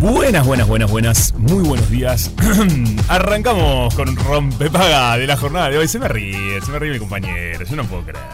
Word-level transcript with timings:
Buenas, 0.00 0.46
buenas, 0.46 0.66
buenas, 0.68 0.90
buenas. 0.90 1.34
Muy 1.38 1.62
buenos 1.62 1.88
días. 1.90 2.30
Arrancamos 3.08 3.94
con 3.94 4.14
rompepaga 4.16 5.16
de 5.16 5.26
la 5.26 5.36
jornada 5.36 5.70
de 5.70 5.78
hoy. 5.78 5.88
Se 5.88 5.98
me 5.98 6.08
ríe, 6.08 6.60
se 6.60 6.70
me 6.70 6.78
ríe 6.78 6.92
mi 6.92 6.98
compañero. 6.98 7.64
Yo 7.64 7.76
no 7.76 7.84
puedo 7.84 8.02
creer. 8.02 8.24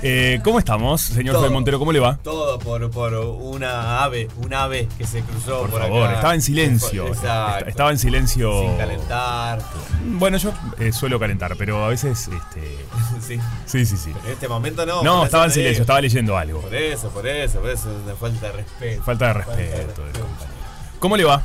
Eh, 0.00 0.38
¿Cómo 0.44 0.60
estamos, 0.60 1.00
señor 1.00 1.32
Todo. 1.34 1.42
Fede 1.44 1.52
Montero? 1.52 1.78
¿Cómo 1.80 1.90
le 1.90 1.98
va? 1.98 2.18
Todo 2.22 2.56
por, 2.60 2.88
por 2.92 3.14
una 3.14 4.04
ave, 4.04 4.28
un 4.36 4.54
ave 4.54 4.86
que 4.96 5.04
se 5.04 5.22
cruzó 5.22 5.62
Por 5.62 5.70
por, 5.70 5.80
favor, 5.82 6.04
acá. 6.06 6.14
estaba 6.14 6.34
en 6.36 6.42
silencio. 6.42 7.08
Exacto. 7.08 7.58
Est- 7.58 7.68
Estaba 7.68 7.90
en 7.90 7.98
silencio. 7.98 8.62
Sin 8.62 8.76
calentar. 8.76 9.58
Bueno, 10.04 10.36
yo 10.36 10.52
eh, 10.78 10.92
suelo 10.92 11.18
calentar, 11.18 11.56
pero 11.58 11.84
a 11.84 11.88
veces. 11.88 12.28
Este... 12.28 12.78
Sí. 13.26 13.38
Sí, 13.66 13.84
sí, 13.84 13.96
sí. 13.96 14.12
En 14.24 14.32
este 14.32 14.46
momento 14.48 14.86
no. 14.86 15.02
No, 15.02 15.24
estaba 15.24 15.46
en 15.46 15.50
silencio, 15.50 15.80
estaba 15.82 16.00
leyendo 16.00 16.36
algo. 16.38 16.60
Por 16.60 16.74
eso, 16.74 17.10
por 17.10 17.26
eso, 17.26 17.58
por 17.60 17.70
eso 17.70 17.88
falta 18.20 18.46
de 18.46 18.52
respeto. 18.52 19.02
Falta 19.02 19.26
de 19.26 19.32
respeto 19.34 20.02
del 20.04 20.12
compañero. 20.12 20.57
¿Cómo 20.98 21.16
le 21.16 21.24
va? 21.24 21.42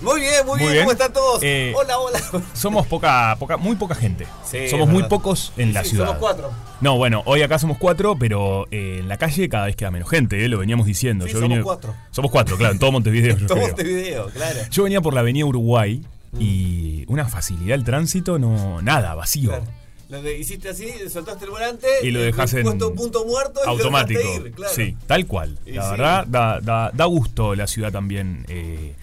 Muy 0.00 0.20
bien, 0.20 0.32
muy, 0.44 0.58
Muy 0.58 0.58
bien. 0.58 0.72
bien. 0.72 0.84
¿Cómo 0.84 0.92
están 0.92 1.12
todos? 1.12 1.40
Eh, 1.42 1.72
hola, 1.74 1.98
hola. 1.98 2.20
Somos 2.52 2.86
poca, 2.86 3.34
poca, 3.38 3.56
muy 3.56 3.76
poca 3.76 3.94
gente. 3.94 4.26
Sí, 4.44 4.68
somos 4.68 4.88
muy 4.88 5.04
pocos 5.04 5.52
en 5.56 5.72
la 5.72 5.82
Sí, 5.84 5.90
ciudad. 5.90 6.06
Somos 6.06 6.20
cuatro. 6.20 6.50
No, 6.82 6.98
bueno, 6.98 7.22
hoy 7.24 7.40
acá 7.42 7.58
somos 7.58 7.78
cuatro, 7.78 8.16
pero 8.18 8.66
eh, 8.70 8.98
en 9.00 9.08
la 9.08 9.16
calle 9.16 9.48
cada 9.48 9.66
vez 9.66 9.76
queda 9.76 9.90
menos 9.90 10.10
gente, 10.10 10.44
¿eh? 10.44 10.48
lo 10.48 10.58
veníamos 10.58 10.84
diciendo. 10.86 11.26
Yo 11.26 11.40
somos 11.40 11.60
cuatro. 11.62 11.94
Somos 12.10 12.30
cuatro, 12.30 12.58
claro, 12.58 12.74
en 12.74 12.78
todo 12.78 12.92
Montevideo. 12.92 13.36
yo 13.38 13.46
Todo 13.46 13.56
creo. 13.56 13.68
este 13.68 13.84
video, 13.84 14.28
claro. 14.28 14.60
Yo 14.70 14.82
venía 14.82 15.00
por 15.00 15.14
la 15.14 15.20
avenida 15.20 15.46
Uruguay 15.46 16.04
y 16.38 17.04
una 17.08 17.26
facilidad 17.26 17.74
el 17.76 17.84
tránsito, 17.84 18.38
no, 18.38 18.82
nada, 18.82 19.14
vacío. 19.14 19.48
Claro. 19.50 19.64
De- 20.08 20.38
hiciste 20.38 20.68
así, 20.68 20.88
soltaste 21.10 21.46
el 21.46 21.50
volante 21.50 21.86
Y 22.02 22.10
lo 22.12 22.20
dejas 22.20 22.54
en 22.54 22.62
puesto 22.62 22.94
punto 22.94 23.24
muerto 23.26 23.60
y 23.64 23.68
Automático. 23.68 24.20
ir, 24.36 24.52
claro. 24.52 24.72
Sí, 24.74 24.96
tal 25.06 25.26
cual. 25.26 25.58
Y 25.66 25.72
La 25.72 25.84
sí. 25.84 25.90
verdad, 25.90 26.26
da, 26.28 26.60
da- 26.60 26.90
da 26.94 27.04
gusto 27.06 27.54
la 27.56 27.66
ciudad 27.66 27.90
también 27.90 28.44
eh, 28.48 28.94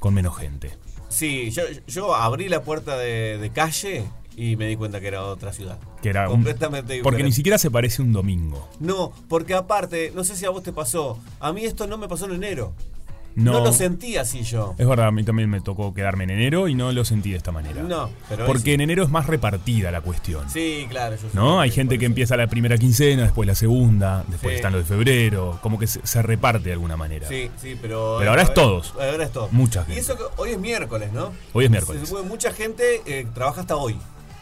con 0.00 0.12
menos 0.12 0.36
gente. 0.36 0.76
Sí, 1.08 1.50
yo, 1.50 1.62
yo 1.86 2.14
abrí 2.14 2.48
la 2.48 2.62
puerta 2.62 2.98
de, 2.98 3.38
de 3.38 3.50
calle 3.50 4.04
y 4.36 4.56
me 4.56 4.66
di 4.66 4.76
cuenta 4.76 5.00
que 5.00 5.06
era 5.06 5.22
otra 5.24 5.52
ciudad. 5.52 5.78
Que 6.02 6.10
era 6.10 6.28
un- 6.28 6.34
completamente 6.36 7.00
porque 7.02 7.22
ni 7.22 7.32
siquiera 7.32 7.56
se 7.56 7.70
parece 7.70 8.02
un 8.02 8.12
domingo. 8.12 8.68
No, 8.80 9.12
porque 9.28 9.54
aparte, 9.54 10.12
no 10.14 10.24
sé 10.24 10.36
si 10.36 10.44
a 10.44 10.50
vos 10.50 10.62
te 10.62 10.72
pasó, 10.72 11.18
a 11.40 11.52
mí 11.52 11.64
esto 11.64 11.86
no 11.86 11.96
me 11.98 12.06
pasó 12.08 12.26
en 12.26 12.32
enero. 12.32 12.74
No, 13.36 13.52
No, 13.54 13.64
lo 13.64 13.72
sentí 13.72 14.16
así 14.16 14.42
yo. 14.42 14.74
Es 14.78 14.86
verdad, 14.86 15.08
a 15.08 15.10
mí 15.10 15.24
también 15.24 15.50
me 15.50 15.60
tocó 15.60 15.92
quedarme 15.92 16.24
en 16.24 16.30
enero 16.30 16.68
y 16.68 16.74
no 16.74 16.92
lo 16.92 17.04
sentí 17.04 17.30
de 17.32 17.36
esta 17.36 17.50
manera. 17.52 17.82
No, 17.82 18.10
pero 18.28 18.46
Porque 18.46 18.70
es- 18.70 18.74
en 18.76 18.80
enero 18.82 19.02
es 19.02 19.10
más 19.10 19.26
repartida 19.26 19.90
la 19.90 20.00
cuestión. 20.02 20.48
Sí, 20.48 20.86
claro. 20.88 21.16
Yo 21.16 21.28
¿No? 21.32 21.60
Hay 21.60 21.70
gente 21.70 21.98
que 21.98 22.06
empieza 22.06 22.36
la 22.36 22.46
primera 22.46 22.78
quincena, 22.78 23.22
después 23.24 23.46
la 23.46 23.54
segunda, 23.54 24.24
después 24.28 24.52
Sí. 24.52 24.56
están 24.56 24.72
los 24.72 24.82
de 24.88 24.94
febrero, 24.94 25.58
como 25.62 25.78
que 25.78 25.86
se, 25.86 26.06
se 26.06 26.22
reparte 26.22 26.66
de 26.68 26.72
alguna 26.74 26.96
manera. 26.96 27.26
Sí, 27.28 27.50
sí, 27.60 27.76
pero. 27.80 28.16
Pero 28.18 28.30
ahora 28.30 28.42
es 28.42 28.54
todos. 28.54 28.92
Ahora 28.94 29.24
es 29.24 29.32
todos. 29.32 29.52
Mucha 29.52 29.82
Y 29.82 29.84
gente. 29.86 30.00
eso 30.00 30.16
que 30.16 30.22
hoy 30.36 30.50
es 30.50 30.58
miércoles, 30.58 31.12
¿no? 31.12 31.32
Hoy 31.52 31.64
es 31.64 31.70
miércoles. 31.70 32.08
Se 32.08 32.22
mucha 32.22 32.52
gente 32.52 33.02
eh, 33.06 33.26
trabaja 33.34 33.62
hasta 33.62 33.76
hoy. 33.76 33.96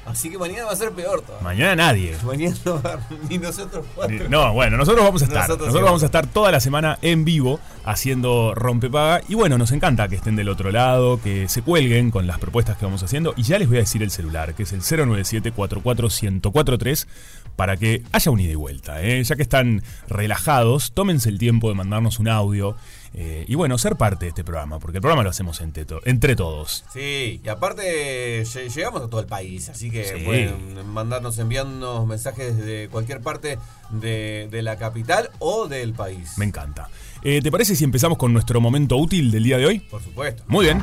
Así 0.05 0.31
que 0.31 0.39
mañana 0.39 0.65
va 0.65 0.73
a 0.73 0.77
ser 0.77 0.91
peor 0.91 1.23
todavía. 1.23 1.45
Mañana 1.45 1.77
nadie. 1.77 2.17
Mañana 2.25 2.57
no 2.65 2.83
va 2.83 2.99
ni 3.29 3.39
nosotros 3.39 3.87
cuatro. 3.95 4.29
No, 4.29 4.53
bueno, 4.53 4.77
nosotros 4.77 5.05
vamos 5.05 5.23
a 5.23 5.27
estar. 5.27 5.43
Nosotros 5.43 5.69
Nosotros, 5.69 5.81
sí 5.81 5.85
vamos 5.85 6.03
a 6.03 6.07
estar 6.07 6.27
toda 6.27 6.51
la 6.51 6.59
semana 6.59 6.99
en 7.03 7.25
vivo 7.25 7.61
haciendo 7.85 8.53
rompepaga. 8.55 9.21
Y 9.29 9.37
bueno, 9.37 9.59
nos 9.59 9.71
encanta 9.71 10.09
que 10.09 10.17
estén 10.17 10.35
del 10.35 10.49
otro 10.49 10.73
lado, 10.73 11.21
que 11.23 11.49
se 11.49 11.63
cuelguen 11.63 12.11
con 12.11 12.27
las 12.27 12.41
propuestas 12.41 12.77
que 12.77 12.85
vamos 12.85 13.05
haciendo. 13.05 13.33
Y 13.37 13.45
ya 13.45 13.59
les 13.59 13.69
voy 13.69 13.77
a 13.77 13.81
decir 13.81 14.03
el 14.03 14.11
celular, 14.11 14.55
que 14.55 14.65
es 14.65 14.73
el 14.73 14.81
097-44-1043, 14.83 17.07
para 17.55 17.77
que 17.77 18.03
haya 18.13 18.31
un 18.31 18.41
ida 18.41 18.53
y 18.53 18.57
vuelta. 18.57 19.03
¿eh? 19.03 19.23
Ya 19.23 19.37
que 19.37 19.43
están 19.43 19.83
relajados, 20.09 20.93
tómense 20.93 21.29
el 21.29 21.39
tiempo 21.39 21.69
de 21.69 21.75
mandarnos 21.75 22.19
un 22.19 22.29
audio. 22.29 22.77
Eh, 23.15 23.45
y 23.47 23.55
bueno, 23.55 23.77
ser 23.79 23.97
parte 23.97 24.25
de 24.25 24.31
este 24.31 24.43
programa, 24.45 24.79
porque 24.79 24.99
el 24.99 25.03
programa 25.03 25.23
lo 25.23 25.31
hacemos 25.31 25.61
entre, 25.61 25.85
to- 25.85 26.01
entre 26.05 26.35
todos. 26.37 26.85
Sí, 26.93 27.41
y 27.45 27.49
aparte 27.49 28.43
lle- 28.43 28.69
llegamos 28.75 29.03
a 29.03 29.09
todo 29.09 29.21
el 29.21 29.27
país, 29.27 29.69
así 29.69 29.91
que 29.91 30.05
Sí. 30.05 30.25
pueden 30.25 30.87
mandarnos, 30.93 31.39
enviarnos 31.39 32.07
mensajes 32.07 32.57
desde 32.57 32.89
cualquier 32.89 33.21
parte 33.21 33.59
de, 33.91 34.49
de 34.51 34.63
la 34.63 34.77
capital 34.77 35.31
o 35.39 35.69
del 35.69 35.93
país. 35.93 36.33
Me 36.39 36.45
encanta. 36.47 36.89
Eh, 37.23 37.41
¿Te 37.43 37.53
parece 37.53 37.77
si 37.77 37.85
empezamos 37.85 38.19
con 38.19 38.33
nuestro 38.33 38.61
momento 38.61 38.97
útil 38.97 39.31
del 39.31 39.45
día 39.45 39.59
de 39.59 39.67
hoy? 39.67 39.79
Por 39.81 40.03
supuesto. 40.03 40.43
Muy 40.49 40.65
bien. 40.67 40.83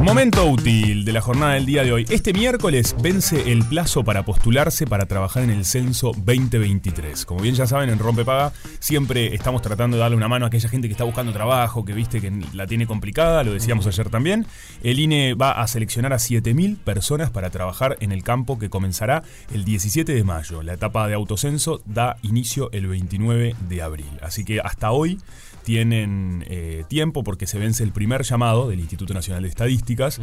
Momento 0.00 0.44
útil 0.46 1.04
de 1.04 1.12
la 1.12 1.20
jornada 1.20 1.54
del 1.54 1.66
día 1.66 1.84
de 1.84 1.92
hoy. 1.92 2.06
Este 2.08 2.32
miércoles 2.32 2.96
vence 3.00 3.52
el 3.52 3.64
plazo 3.64 4.02
para 4.02 4.24
postularse 4.24 4.84
para 4.86 5.06
trabajar 5.06 5.44
en 5.44 5.50
el 5.50 5.64
censo 5.64 6.10
2023. 6.16 7.24
Como 7.24 7.40
bien 7.40 7.54
ya 7.54 7.66
saben, 7.68 7.88
en 7.88 8.00
Rompepaga 8.00 8.52
siempre 8.80 9.34
estamos 9.34 9.62
tratando 9.62 9.96
de 9.96 10.00
darle 10.00 10.16
una 10.16 10.26
mano 10.26 10.44
a 10.44 10.48
aquella 10.48 10.68
gente 10.68 10.88
que 10.88 10.92
está 10.92 11.04
buscando 11.04 11.32
trabajo, 11.32 11.84
que 11.84 11.92
viste 11.92 12.20
que 12.20 12.32
la 12.52 12.66
tiene 12.66 12.86
complicada, 12.86 13.44
lo 13.44 13.52
decíamos 13.52 13.86
ayer 13.86 14.10
también. 14.10 14.46
El 14.82 14.98
INE 14.98 15.34
va 15.34 15.52
a 15.52 15.68
seleccionar 15.68 16.12
a 16.12 16.16
7.000 16.16 16.78
personas 16.78 17.30
para 17.30 17.50
trabajar 17.50 17.96
en 18.00 18.10
el 18.10 18.24
campo 18.24 18.58
que 18.58 18.70
comenzará 18.70 19.22
el 19.54 19.64
17 19.64 20.12
de 20.12 20.24
mayo. 20.24 20.62
La 20.62 20.72
etapa 20.72 21.06
de 21.06 21.14
autocenso 21.14 21.80
da 21.86 22.16
inicio 22.22 22.70
el 22.72 22.88
29 22.88 23.54
de 23.68 23.82
abril. 23.82 24.10
Así 24.20 24.44
que 24.44 24.60
hasta 24.60 24.90
hoy 24.90 25.20
tienen 25.64 26.44
eh, 26.48 26.84
tiempo 26.88 27.24
porque 27.24 27.46
se 27.46 27.58
vence 27.58 27.84
el 27.84 27.92
primer 27.92 28.22
llamado 28.22 28.68
del 28.68 28.80
Instituto 28.80 29.14
Nacional 29.14 29.42
de 29.42 29.48
Estadísticas. 29.48 30.20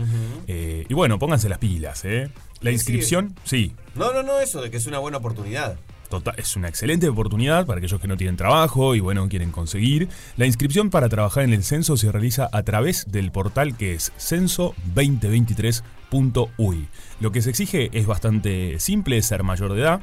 Eh, 0.47 0.85
y 0.87 0.93
bueno, 0.93 1.17
pónganse 1.19 1.49
las 1.49 1.59
pilas, 1.59 2.05
¿eh? 2.05 2.29
La 2.61 2.71
inscripción, 2.71 3.35
sí, 3.43 3.73
No, 3.95 4.13
no, 4.13 4.21
no, 4.21 4.39
eso 4.39 4.61
de 4.61 4.69
que 4.69 4.77
es 4.77 4.85
una 4.85 4.99
buena 4.99 5.17
oportunidad. 5.17 5.79
Total, 6.09 6.35
es 6.37 6.55
una 6.55 6.67
excelente 6.67 7.07
oportunidad 7.07 7.67
para 7.67 7.77
aquellos 7.77 8.01
que 8.01 8.07
no 8.07 8.17
tienen 8.17 8.35
trabajo 8.35 8.95
y 8.95 8.99
bueno, 8.99 9.29
quieren 9.29 9.51
conseguir. 9.51 10.09
La 10.37 10.47
inscripción 10.47 10.89
para 10.89 11.07
trabajar 11.07 11.43
en 11.43 11.53
el 11.53 11.63
censo 11.63 11.97
se 11.97 12.11
realiza 12.11 12.49
a 12.51 12.63
través 12.63 13.11
del 13.11 13.31
portal 13.31 13.77
que 13.77 13.93
es 13.93 14.11
censo2023.uy. 14.17 16.87
Lo 17.19 17.31
que 17.31 17.43
se 17.43 17.51
exige 17.51 17.91
es 17.93 18.07
bastante 18.07 18.79
simple, 18.79 19.17
es 19.17 19.27
ser 19.27 19.43
mayor 19.43 19.73
de 19.73 19.81
edad, 19.81 20.01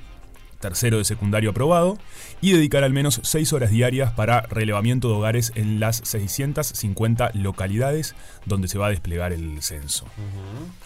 tercero 0.61 0.99
de 0.99 1.05
secundario 1.05 1.51
aprobado 1.51 1.99
y 2.47 2.53
dedicar 2.53 2.85
al 2.85 2.93
menos 2.93 3.21
6 3.25 3.53
horas 3.53 3.73
diarias 3.73 4.13
para 4.13 4.43
relevamiento 4.43 5.09
de 5.09 5.15
hogares 5.15 5.51
en 5.57 5.81
las 5.81 5.97
650 6.05 7.33
localidades 7.35 8.15
donde 8.45 8.69
se 8.69 8.79
va 8.79 8.87
a 8.87 8.91
desplegar 8.91 9.33
el 9.33 9.61
censo. 9.63 10.07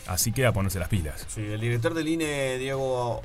Así 0.06 0.32
que 0.32 0.46
a 0.46 0.52
ponerse 0.52 0.78
las 0.78 0.88
pilas. 0.88 1.26
Sí, 1.28 1.42
el 1.42 1.60
director 1.60 1.94
del 1.94 2.08
INE, 2.08 2.56
Diego 2.58 3.20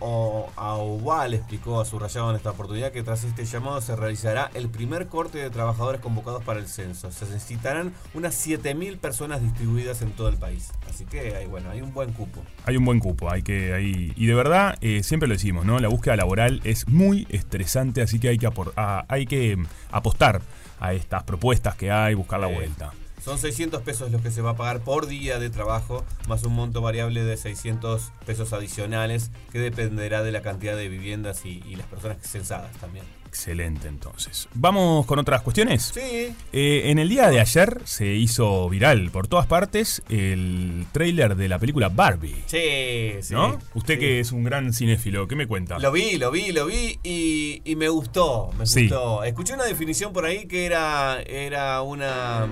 Aubal, 0.56 1.34
explicó 1.34 1.80
a 1.80 1.86
Subrayado 1.86 2.30
en 2.30 2.36
esta 2.36 2.52
oportunidad 2.52 2.92
que 2.92 3.04
tras 3.04 3.24
este 3.24 3.46
llamado 3.46 3.80
se 3.80 3.96
realizará 3.96 4.52
el 4.54 4.70
primer 4.70 5.08
corte 5.08 5.38
de 5.38 5.50
trabajadores 5.50 6.02
convocados 6.02 6.44
para 6.44 6.60
el 6.60 6.68
censo. 6.68 7.12
Se 7.12 7.26
necesitarán 7.26 7.94
unas 8.14 8.46
7.000 8.46 8.98
personas 8.98 9.42
distribuidas 9.42 10.02
en 10.02 10.12
todo 10.12 10.28
el 10.28 10.36
país. 10.36 10.72
Así 10.90 11.06
que 11.06 11.36
hay, 11.36 11.48
bueno, 11.48 11.70
hay 11.70 11.82
un 11.82 11.94
buen 11.94 12.12
cupo. 12.12 12.44
Hay 12.66 12.76
un 12.76 12.86
buen 12.86 13.00
cupo, 13.00 13.32
hay 13.32 13.42
que. 13.42 13.74
Hay, 13.74 14.14
y 14.16 14.26
de 14.26 14.34
verdad, 14.36 14.78
eh, 14.82 15.04
siempre 15.04 15.28
lo 15.28 15.34
decimos, 15.34 15.66
¿no? 15.66 15.80
La 15.80 15.88
búsqueda 15.88 16.16
laboral 16.18 16.26
laboral 16.26 16.60
es 16.64 16.88
muy 16.88 17.28
estresante, 17.30 18.02
así 18.02 18.18
que 18.20 18.25
hay 18.30 18.38
que, 18.38 18.50
a- 18.76 19.06
hay 19.08 19.26
que 19.26 19.56
mm, 19.58 19.66
apostar 19.92 20.42
a 20.80 20.94
estas 20.94 21.24
propuestas 21.24 21.76
que 21.76 21.92
hay, 21.92 22.14
buscar 22.14 22.40
la 22.40 22.48
Sí. 22.48 22.54
vuelta. 22.54 22.92
Son 23.24 23.40
600 23.40 23.82
pesos 23.82 24.12
los 24.12 24.22
que 24.22 24.30
se 24.30 24.42
va 24.44 24.52
a 24.52 24.56
pagar 24.56 24.82
por 24.82 25.08
día 25.08 25.40
de 25.40 25.50
trabajo, 25.50 26.06
más 26.28 26.44
un 26.44 26.54
monto 26.54 26.82
variable 26.82 27.24
de 27.24 27.38
600 27.38 28.12
pesos 28.26 28.54
adicionales, 28.54 29.32
que 29.52 29.58
dependerá 29.58 30.22
de 30.22 30.32
la 30.32 30.44
cantidad 30.44 30.76
de 30.76 30.90
viviendas 30.90 31.44
y, 31.46 31.64
y 31.68 31.76
las 31.76 31.88
personas 31.88 32.18
censadas 32.22 32.72
también. 32.78 33.04
Excelente, 33.36 33.90
entonces. 33.90 34.48
¿Vamos 34.54 35.06
con 35.06 35.20
otras 35.20 35.42
cuestiones? 35.42 35.92
Sí, 35.94 36.34
Eh, 36.54 36.84
en 36.86 37.00
el 37.00 37.10
día 37.10 37.28
de 37.30 37.42
ayer 37.42 37.82
se 37.84 38.08
hizo 38.08 38.70
viral 38.70 39.12
por 39.12 39.28
todas 39.28 39.46
partes 39.46 40.02
el 40.10 40.86
tráiler 40.94 41.36
de 41.36 41.50
la 41.50 41.60
película 41.60 41.90
Barbie. 41.90 42.34
sí, 42.46 43.22
sí. 43.22 43.34
¿No? 43.34 43.60
Usted 43.74 43.96
sí. 43.96 44.00
que 44.00 44.20
es 44.22 44.32
un 44.32 44.46
gran 44.46 44.72
cinéfilo, 44.72 45.28
¿qué 45.28 45.36
me 45.36 45.48
cuenta? 45.48 45.80
Lo 45.80 45.92
vi, 45.92 46.18
lo 46.18 46.32
vi, 46.32 46.54
lo 46.54 46.66
vi 46.66 46.98
y, 47.04 47.62
y 47.66 47.76
me 47.76 47.90
gustó, 47.90 48.52
me 48.58 48.66
Sí. 48.66 48.84
gustó. 48.88 49.26
Escuché 49.26 49.54
una 49.54 49.66
definición 49.66 50.14
por 50.14 50.24
ahí 50.26 50.48
que 50.48 50.66
era, 50.66 51.22
era 51.22 51.82
una... 51.82 52.48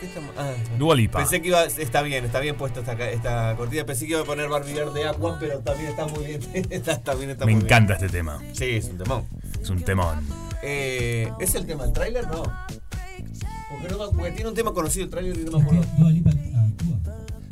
¿Qué 0.00 0.06
estamos- 0.06 0.30
ah, 0.38 0.52
Dua 0.78 0.94
Lipa. 0.94 1.18
Pensé 1.18 1.42
que 1.42 1.48
iba, 1.48 1.64
está 1.64 2.00
bien, 2.02 2.24
está 2.24 2.40
bien 2.40 2.56
puesta 2.56 2.80
esta, 2.80 2.96
ca- 2.96 3.10
esta 3.10 3.54
cortina. 3.56 3.84
Pensé 3.84 4.06
que 4.06 4.12
iba 4.12 4.22
a 4.22 4.24
poner 4.24 4.48
Barbie 4.48 4.72
Girl 4.72 4.94
de 4.94 5.06
Aqua, 5.06 5.36
pero 5.38 5.58
también 5.60 5.90
está 5.90 6.06
muy 6.06 6.24
bien. 6.24 6.40
Está- 6.70 6.98
también 7.02 7.30
está 7.30 7.44
me 7.44 7.52
muy 7.54 7.62
encanta 7.64 7.94
este 7.94 8.08
tema. 8.08 8.40
Sí, 8.52 8.64
es 8.76 8.86
un 8.86 8.98
temón. 8.98 9.24
Es 9.60 9.68
un 9.70 9.82
temón. 9.82 10.26
Eh, 10.62 11.30
¿Es 11.38 11.54
el 11.54 11.66
tema 11.66 11.84
del 11.84 11.92
tráiler? 11.92 12.26
No. 12.28 12.42
Porque, 13.70 13.88
no 13.94 14.10
porque 14.10 14.30
tiene 14.32 14.48
un 14.50 14.54
tema 14.56 14.72
conocido 14.72 15.04
el 15.04 15.10
tráiler 15.10 15.36
y 15.36 15.44
no 15.44 15.58
me 15.58 15.62
acuerdo. 15.62 15.84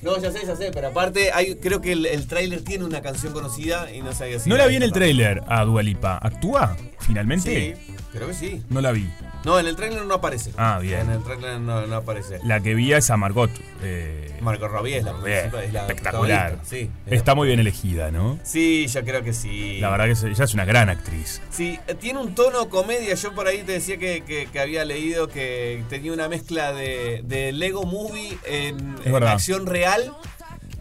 No, 0.00 0.16
ya 0.20 0.30
sé, 0.30 0.46
ya 0.46 0.54
sé, 0.54 0.70
pero 0.72 0.88
aparte 0.88 1.32
hay, 1.32 1.56
creo 1.56 1.80
que 1.80 1.90
el, 1.92 2.06
el 2.06 2.28
tráiler 2.28 2.62
tiene 2.62 2.84
una 2.84 3.02
canción 3.02 3.32
conocida 3.32 3.92
y 3.92 4.00
no 4.00 4.12
sabía 4.12 4.38
si 4.38 4.48
No 4.48 4.56
la 4.56 4.66
vi 4.66 4.76
en 4.76 4.84
el 4.84 4.92
tráiler 4.92 5.42
a 5.48 5.64
Dualipa. 5.64 6.18
¿Actúa? 6.22 6.76
¿Finalmente? 7.00 7.76
Sí, 7.76 7.87
creo 8.12 8.28
que 8.28 8.34
sí. 8.34 8.62
No 8.70 8.80
la 8.80 8.92
vi. 8.92 9.08
No, 9.44 9.58
en 9.58 9.66
el 9.66 9.76
tráiler 9.76 10.04
no 10.04 10.14
aparece. 10.14 10.52
Ah, 10.56 10.78
bien. 10.80 11.00
En 11.00 11.10
el 11.10 11.22
tráiler 11.22 11.60
no, 11.60 11.86
no 11.86 11.96
aparece. 11.96 12.40
La 12.44 12.60
que 12.60 12.74
vi 12.74 12.92
es 12.92 13.08
a 13.10 13.16
Margot. 13.16 13.50
eh, 13.82 14.36
Marco 14.40 14.66
Robbie 14.68 14.96
es 14.98 15.04
la, 15.04 15.12
principal- 15.20 15.62
es 15.64 15.72
la 15.72 15.80
espectacular. 15.80 16.46
protagonista, 16.52 16.76
Sí, 16.76 16.90
es 17.06 17.12
Está 17.12 17.30
la- 17.32 17.34
muy 17.36 17.48
bien 17.48 17.60
elegida, 17.60 18.10
¿no? 18.10 18.38
Sí, 18.42 18.86
yo 18.88 19.04
creo 19.04 19.22
que 19.22 19.32
sí. 19.32 19.78
La 19.80 19.90
verdad 19.90 20.06
que 20.06 20.28
ella 20.30 20.44
es 20.44 20.54
una 20.54 20.64
gran 20.64 20.88
actriz. 20.88 21.40
Sí, 21.50 21.78
eh, 21.86 21.94
tiene 21.94 22.18
un 22.20 22.34
tono 22.34 22.68
comedia. 22.68 23.14
Yo 23.14 23.34
por 23.34 23.46
ahí 23.46 23.62
te 23.62 23.72
decía 23.72 23.96
que, 23.98 24.22
que- 24.24 24.46
que 24.52 24.60
había 24.60 24.84
leído 24.84 25.28
que 25.28 25.82
tenía 25.88 26.12
una 26.12 26.28
mezcla 26.28 26.72
de, 26.72 27.22
de 27.24 27.52
Lego 27.52 27.84
Movie 27.84 28.36
en, 28.46 28.96
acción 29.24 29.66
real 29.66 30.12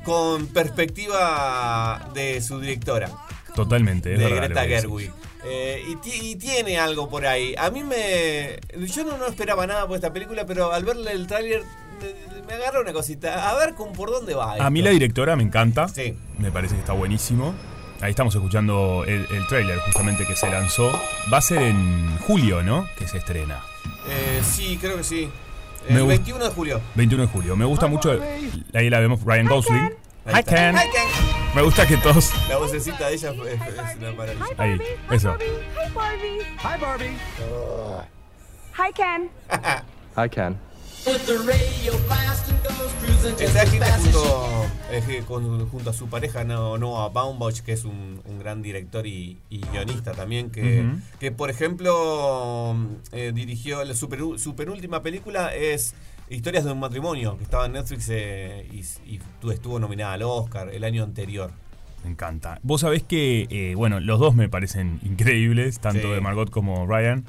con 0.04 0.48
perspectiva 0.48 2.10
de 2.14 2.42
su 2.42 2.60
directora, 2.60 3.10
Totalmente, 3.56 4.14
es 4.14 4.20
de 4.20 4.26
verdad. 4.26 4.46
Greta. 4.46 4.64
Gerwig. 4.66 5.12
Eh, 5.50 5.84
y, 5.88 5.96
ti- 5.98 6.20
y 6.32 6.36
tiene 6.36 6.78
algo 6.78 7.10
por 7.10 7.26
ahí. 7.26 7.56
A 7.58 7.70
mí 7.70 7.84
me. 7.84 8.60
Yo 8.88 9.04
no, 9.06 9.18
no 9.18 9.28
esperaba 9.28 9.66
nada 9.68 9.88
por 9.88 9.96
esta 9.96 10.12
película, 10.12 10.46
pero 10.46 10.74
al 10.74 10.84
verle 10.84 11.12
el 11.12 11.26
tráiler 11.28 11.64
me, 12.02 12.44
me 12.48 12.54
agarró 12.54 12.82
una 12.82 12.92
cosita. 12.94 13.50
A 13.50 13.56
ver 13.58 13.74
con, 13.76 13.94
por 13.94 14.10
dónde 14.10 14.34
va. 14.36 14.56
A 14.56 14.70
mí 14.70 14.82
la 14.82 14.90
directora 14.92 15.36
me 15.36 15.44
encanta. 15.44 15.88
Sí. 15.88 16.16
Me 16.38 16.52
parece 16.52 16.76
que 16.76 16.82
está 16.82 16.94
buenísimo. 16.94 17.54
Ahí 18.02 18.12
estamos 18.12 18.36
escuchando 18.36 19.04
el, 19.08 19.26
el 19.32 19.48
tráiler 19.48 19.80
justamente 19.80 20.26
que 20.26 20.36
se 20.36 20.50
lanzó. 20.50 20.92
Va 21.34 21.38
a 21.38 21.42
ser 21.42 21.62
en 21.64 22.18
julio, 22.20 22.62
¿no? 22.62 22.88
Que 22.98 23.08
se 23.08 23.18
estrena. 23.18 23.64
Eh, 24.10 24.42
sí, 24.44 24.78
creo 24.80 24.98
que 24.98 25.04
sí. 25.04 25.30
El 25.90 26.02
gust- 26.02 26.08
21 26.08 26.44
de 26.46 26.52
julio. 26.52 26.82
21 26.96 27.24
de 27.26 27.30
julio. 27.30 27.56
Me 27.56 27.66
gusta 27.66 27.88
mucho. 27.88 28.20
Ahí 28.74 28.90
la 28.90 29.00
vemos 29.00 29.24
Ryan 29.24 29.48
Gosling. 29.48 29.94
Ahí 30.28 30.34
Hi 30.36 30.40
está. 30.40 30.56
Ken. 30.56 30.76
Hi, 30.76 30.90
Ken. 30.92 31.56
Me 31.56 31.62
gusta 31.62 31.88
que 31.88 31.98
todos. 31.98 32.32
La 32.50 32.58
vocecita 32.58 33.08
de 33.08 33.16
ella 33.16 33.32
es, 33.32 33.62
es 33.62 33.96
una 33.98 34.12
maravilla. 34.12 34.46
Ahí, 34.58 34.80
eso. 35.12 35.36
Hi, 35.40 35.92
Barbie. 35.94 36.40
Hi, 36.64 36.80
Barbie. 36.82 37.18
Hi, 38.78 38.94
Ken. 38.94 39.30
I 40.26 40.30
can. 40.30 40.58
Está 43.40 43.64
escrita 43.64 43.86
junto, 44.00 44.66
eh, 44.92 45.24
con- 45.28 45.70
junto 45.70 45.90
a 45.90 45.94
su 45.94 46.08
pareja 46.10 46.44
No- 46.44 46.78
Noah 46.78 47.10
Baumbach, 47.10 47.60
que 47.62 47.74
es 47.74 47.86
un, 47.86 48.22
un 48.26 48.40
gran 48.40 48.62
director 48.62 49.06
y, 49.08 49.38
y 49.50 49.62
guionista 49.72 50.12
también, 50.14 50.50
que, 50.52 50.86
que 51.20 51.32
por 51.32 51.50
ejemplo 51.50 52.76
eh, 53.12 53.32
dirigió 53.34 53.84
la, 53.86 53.94
su, 53.96 54.10
peru- 54.10 54.38
su 54.38 54.56
penúltima 54.56 55.02
película 55.02 55.54
es 55.56 55.94
Historias 56.30 56.66
de 56.66 56.72
un 56.74 56.80
matrimonio, 56.80 57.38
que 57.38 57.44
estaba 57.44 57.66
en 57.68 57.74
Netflix 57.74 58.10
eh, 58.12 58.68
y, 58.72 58.80
y 59.14 59.20
tu- 59.40 59.52
estuvo 59.52 59.80
nominada 59.80 60.14
al 60.14 60.24
Oscar 60.24 60.70
el 60.74 60.84
año 60.84 61.04
anterior. 61.04 61.52
Me 62.04 62.12
encanta. 62.12 62.60
Vos 62.64 62.82
sabés 62.82 63.02
que, 63.04 63.48
eh, 63.50 63.76
bueno, 63.76 64.00
los 64.00 64.20
dos 64.20 64.36
me 64.36 64.50
parecen 64.50 65.00
increíbles, 65.04 65.80
tanto 65.80 66.02
Sí. 66.10 66.14
de 66.14 66.22
Margot 66.22 66.50
como 66.50 66.86
Ryan. 66.86 67.26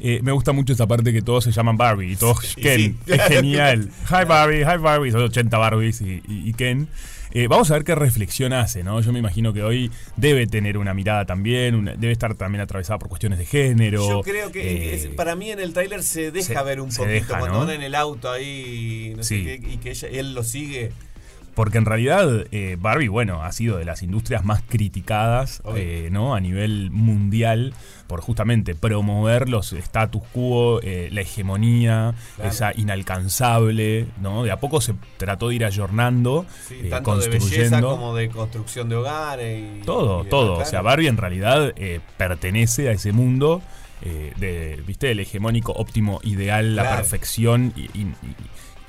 Eh, 0.00 0.20
me 0.22 0.32
gusta 0.32 0.52
mucho 0.52 0.72
esta 0.72 0.86
parte 0.86 1.12
que 1.12 1.22
todos 1.22 1.44
se 1.44 1.50
llaman 1.52 1.76
Barbie 1.76 2.12
y 2.12 2.16
todos 2.16 2.38
Sí, 2.40 2.60
Ken. 2.60 2.96
sí. 3.04 3.12
Es 3.12 3.22
genial. 3.22 3.90
Hi 4.10 4.24
Barbie, 4.26 4.60
hi 4.62 4.78
Barbie. 4.78 5.10
Son 5.10 5.22
80 5.22 5.58
Barbies 5.58 6.00
y, 6.00 6.22
y- 6.28 6.48
y 6.48 6.52
Ken. 6.54 6.88
Eh, 7.30 7.46
vamos 7.46 7.70
a 7.70 7.74
ver 7.74 7.84
qué 7.84 7.94
reflexión 7.94 8.54
hace, 8.54 8.82
¿no? 8.82 9.02
Yo 9.02 9.12
me 9.12 9.18
imagino 9.18 9.52
que 9.52 9.62
hoy 9.62 9.90
debe 10.16 10.46
tener 10.46 10.78
una 10.78 10.94
mirada 10.94 11.26
también, 11.26 11.74
una- 11.74 11.94
debe 11.94 12.10
estar 12.12 12.34
también 12.36 12.62
atravesada 12.62 12.98
por 12.98 13.10
cuestiones 13.10 13.38
de 13.38 13.44
género. 13.44 14.08
Yo 14.08 14.20
creo 14.22 14.50
que 14.50 14.60
eh, 14.62 14.94
es- 14.94 15.06
para 15.08 15.36
mí 15.36 15.50
en 15.50 15.60
el 15.60 15.74
tráiler 15.74 16.02
se 16.02 16.30
deja 16.30 16.60
se- 16.60 16.64
ver 16.64 16.80
un 16.80 16.88
poquito 16.88 17.04
deja, 17.04 17.38
cuando 17.38 17.58
¿no? 17.60 17.66
van 17.66 17.74
en 17.74 17.82
el 17.82 17.94
auto 17.94 18.30
ahí 18.32 19.12
no 19.14 19.22
sé 19.22 19.36
Sí. 19.38 19.44
qué, 19.44 19.54
y 19.72 19.76
que 19.76 19.90
ella- 19.90 20.08
él 20.10 20.32
lo 20.34 20.42
sigue. 20.42 20.92
Porque 21.58 21.78
en 21.78 21.86
realidad 21.86 22.46
eh, 22.52 22.76
Barbie, 22.78 23.08
bueno, 23.08 23.42
ha 23.42 23.50
sido 23.50 23.78
de 23.78 23.84
las 23.84 24.04
industrias 24.04 24.44
más 24.44 24.62
criticadas, 24.62 25.60
eh, 25.74 26.08
¿no? 26.12 26.36
A 26.36 26.40
nivel 26.40 26.92
mundial, 26.92 27.74
por 28.06 28.20
justamente 28.20 28.76
promover 28.76 29.48
los 29.48 29.72
status 29.72 30.22
quo, 30.32 30.78
eh, 30.84 31.08
la 31.10 31.22
hegemonía, 31.22 32.14
Claro. 32.36 32.50
esa 32.52 32.72
inalcanzable, 32.76 34.06
¿no? 34.22 34.44
De 34.44 34.52
a 34.52 34.60
poco 34.60 34.80
se 34.80 34.94
trató 35.16 35.48
de 35.48 35.56
ir 35.56 35.64
ayornando, 35.64 36.46
Sí, 36.68 36.76
eh, 36.84 36.90
tanto 36.90 37.16
de 37.16 37.26
belleza 37.28 37.40
construyendo. 37.40 37.90
como 37.90 38.14
de 38.14 38.28
construcción 38.28 38.88
de 38.88 38.94
hogares. 38.94 39.80
Y, 39.80 39.84
Todo, 39.84 40.24
y 40.24 40.28
todo. 40.28 40.58
O 40.58 40.64
sea, 40.64 40.80
Barbie 40.82 41.08
en 41.08 41.16
realidad 41.16 41.72
eh, 41.76 41.98
pertenece 42.16 42.88
a 42.88 42.92
ese 42.92 43.10
mundo 43.12 43.62
eh, 44.02 44.32
de, 44.36 44.80
¿viste? 44.86 45.10
El 45.10 45.18
hegemónico 45.18 45.72
óptimo 45.72 46.20
ideal, 46.22 46.76
la 46.76 46.94
perfección 46.98 47.72
y- 47.74 47.86
y- 47.98 48.12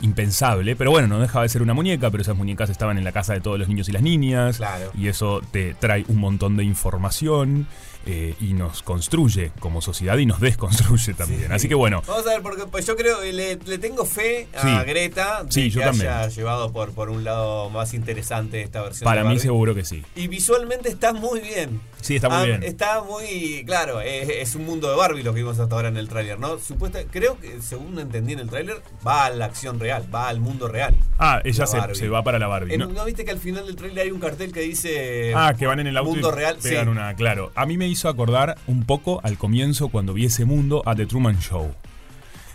impensable. 0.02 0.76
Pero 0.76 0.92
bueno, 0.92 1.08
no 1.08 1.20
dejaba 1.20 1.44
de 1.44 1.50
ser 1.50 1.62
una 1.62 1.74
muñeca, 1.74 2.10
pero 2.10 2.22
esas 2.22 2.36
muñecas 2.36 2.70
estaban 2.70 2.98
en 2.98 3.04
la 3.04 3.12
casa 3.12 3.34
de 3.34 3.42
todos 3.42 3.60
los 3.60 3.68
niños 3.68 3.90
y 3.90 3.92
las 3.92 4.02
niñas. 4.02 4.58
Claro. 4.58 4.92
Y 4.98 5.08
eso 5.08 5.42
te 5.52 5.74
trae 5.74 6.06
un 6.08 6.18
montón 6.18 6.58
de 6.58 6.64
información 6.64 7.68
eh, 8.06 8.36
y 8.40 8.54
nos 8.54 8.82
construye 8.82 9.52
como 9.60 9.82
sociedad 9.82 10.18
y 10.18 10.26
nos 10.26 10.40
desconstruye 10.40 11.14
también. 11.14 11.42
Sí. 11.42 11.48
Así 11.52 11.68
que 11.68 11.76
bueno, 11.76 12.02
Vamos 12.08 12.26
a 12.28 12.32
ver, 12.32 12.42
porque 12.42 12.66
pues, 12.66 12.86
yo 12.88 12.96
creo 12.96 13.22
le, 13.22 13.56
le 13.58 13.78
tengo 13.78 14.06
fe 14.06 14.48
a 14.56 14.62
Sí. 14.62 14.86
Greta 14.90 15.44
de 15.44 15.52
Sí, 15.52 15.64
que 15.64 15.70
yo 15.70 15.82
también. 15.82 16.08
haya 16.10 16.28
llevado 16.30 16.72
por, 16.72 16.92
por 16.94 17.10
un 17.10 17.24
lado 17.24 17.70
más 17.70 17.94
interesante 17.94 18.62
esta 18.62 18.82
versión. 18.82 19.06
para 19.06 19.24
de 19.24 19.30
mí 19.30 19.40
seguro 19.40 19.76
que 19.76 19.86
sí. 19.86 20.04
Y 20.16 20.28
visualmente 20.28 20.90
está 20.90 21.14
muy 21.14 21.40
bien. 21.42 21.82
Sí, 22.02 22.16
está 22.16 22.30
muy 22.30 22.38
Ah, 22.38 22.44
bien. 22.46 22.64
Está 22.64 23.04
muy, 23.04 23.64
claro, 23.66 24.00
es, 24.00 24.30
es 24.30 24.56
un 24.56 24.66
mundo 24.66 24.90
de 24.90 24.96
Barbie 24.96 25.22
lo 25.24 25.34
que 25.34 25.40
vimos 25.42 25.60
hasta 25.60 25.76
ahora 25.76 25.90
en 25.90 25.98
el 25.98 26.08
tráiler, 26.08 26.40
¿no? 26.40 26.58
Supuesta, 26.60 27.00
creo 27.12 27.38
que 27.40 27.62
según 27.62 28.00
entendí 28.00 28.34
en 28.34 28.40
el 28.40 28.50
tráiler, 28.50 28.82
va 29.06 29.26
a 29.26 29.30
la 29.32 29.46
acción 29.46 29.80
real, 29.82 30.08
va 30.14 30.30
al 30.30 30.40
mundo 30.40 30.70
real. 30.70 30.96
Ah, 31.18 31.42
ella 31.44 31.66
La 31.66 31.88
se, 31.90 31.96
se 31.96 32.08
va 32.10 32.24
para 32.24 32.40
la 32.40 32.48
Barbie. 32.48 32.74
En- 32.76 32.80
¿no? 32.80 32.88
¿No 32.88 33.04
viste 33.06 33.26
que 33.26 33.32
al 33.32 33.40
final 33.40 33.66
del 33.66 33.76
tráiler 33.76 34.06
hay 34.06 34.12
un 34.12 34.20
cartel 34.22 34.54
que 34.54 34.62
dice 34.62 35.34
Ah, 35.36 35.54
que 35.60 35.68
van 35.68 35.82
en 35.82 35.88
el 35.88 35.98
auto 35.98 36.12
mundo 36.12 36.30
y 36.32 36.36
real? 36.36 36.58
pegan 36.64 36.86
sí. 36.86 36.90
una, 36.92 37.14
claro. 37.16 37.52
A 37.56 37.66
mí 37.66 37.78
me 37.78 37.86
hizo 37.90 38.08
acordar 38.10 38.58
un 38.68 38.84
poco 38.86 39.20
al 39.24 39.38
comienzo 39.38 39.90
cuando 39.90 40.14
vi 40.14 40.26
ese 40.26 40.46
mundo 40.46 40.82
a 40.86 40.96
The 40.96 41.06
Truman 41.06 41.40
Show. 41.40 41.74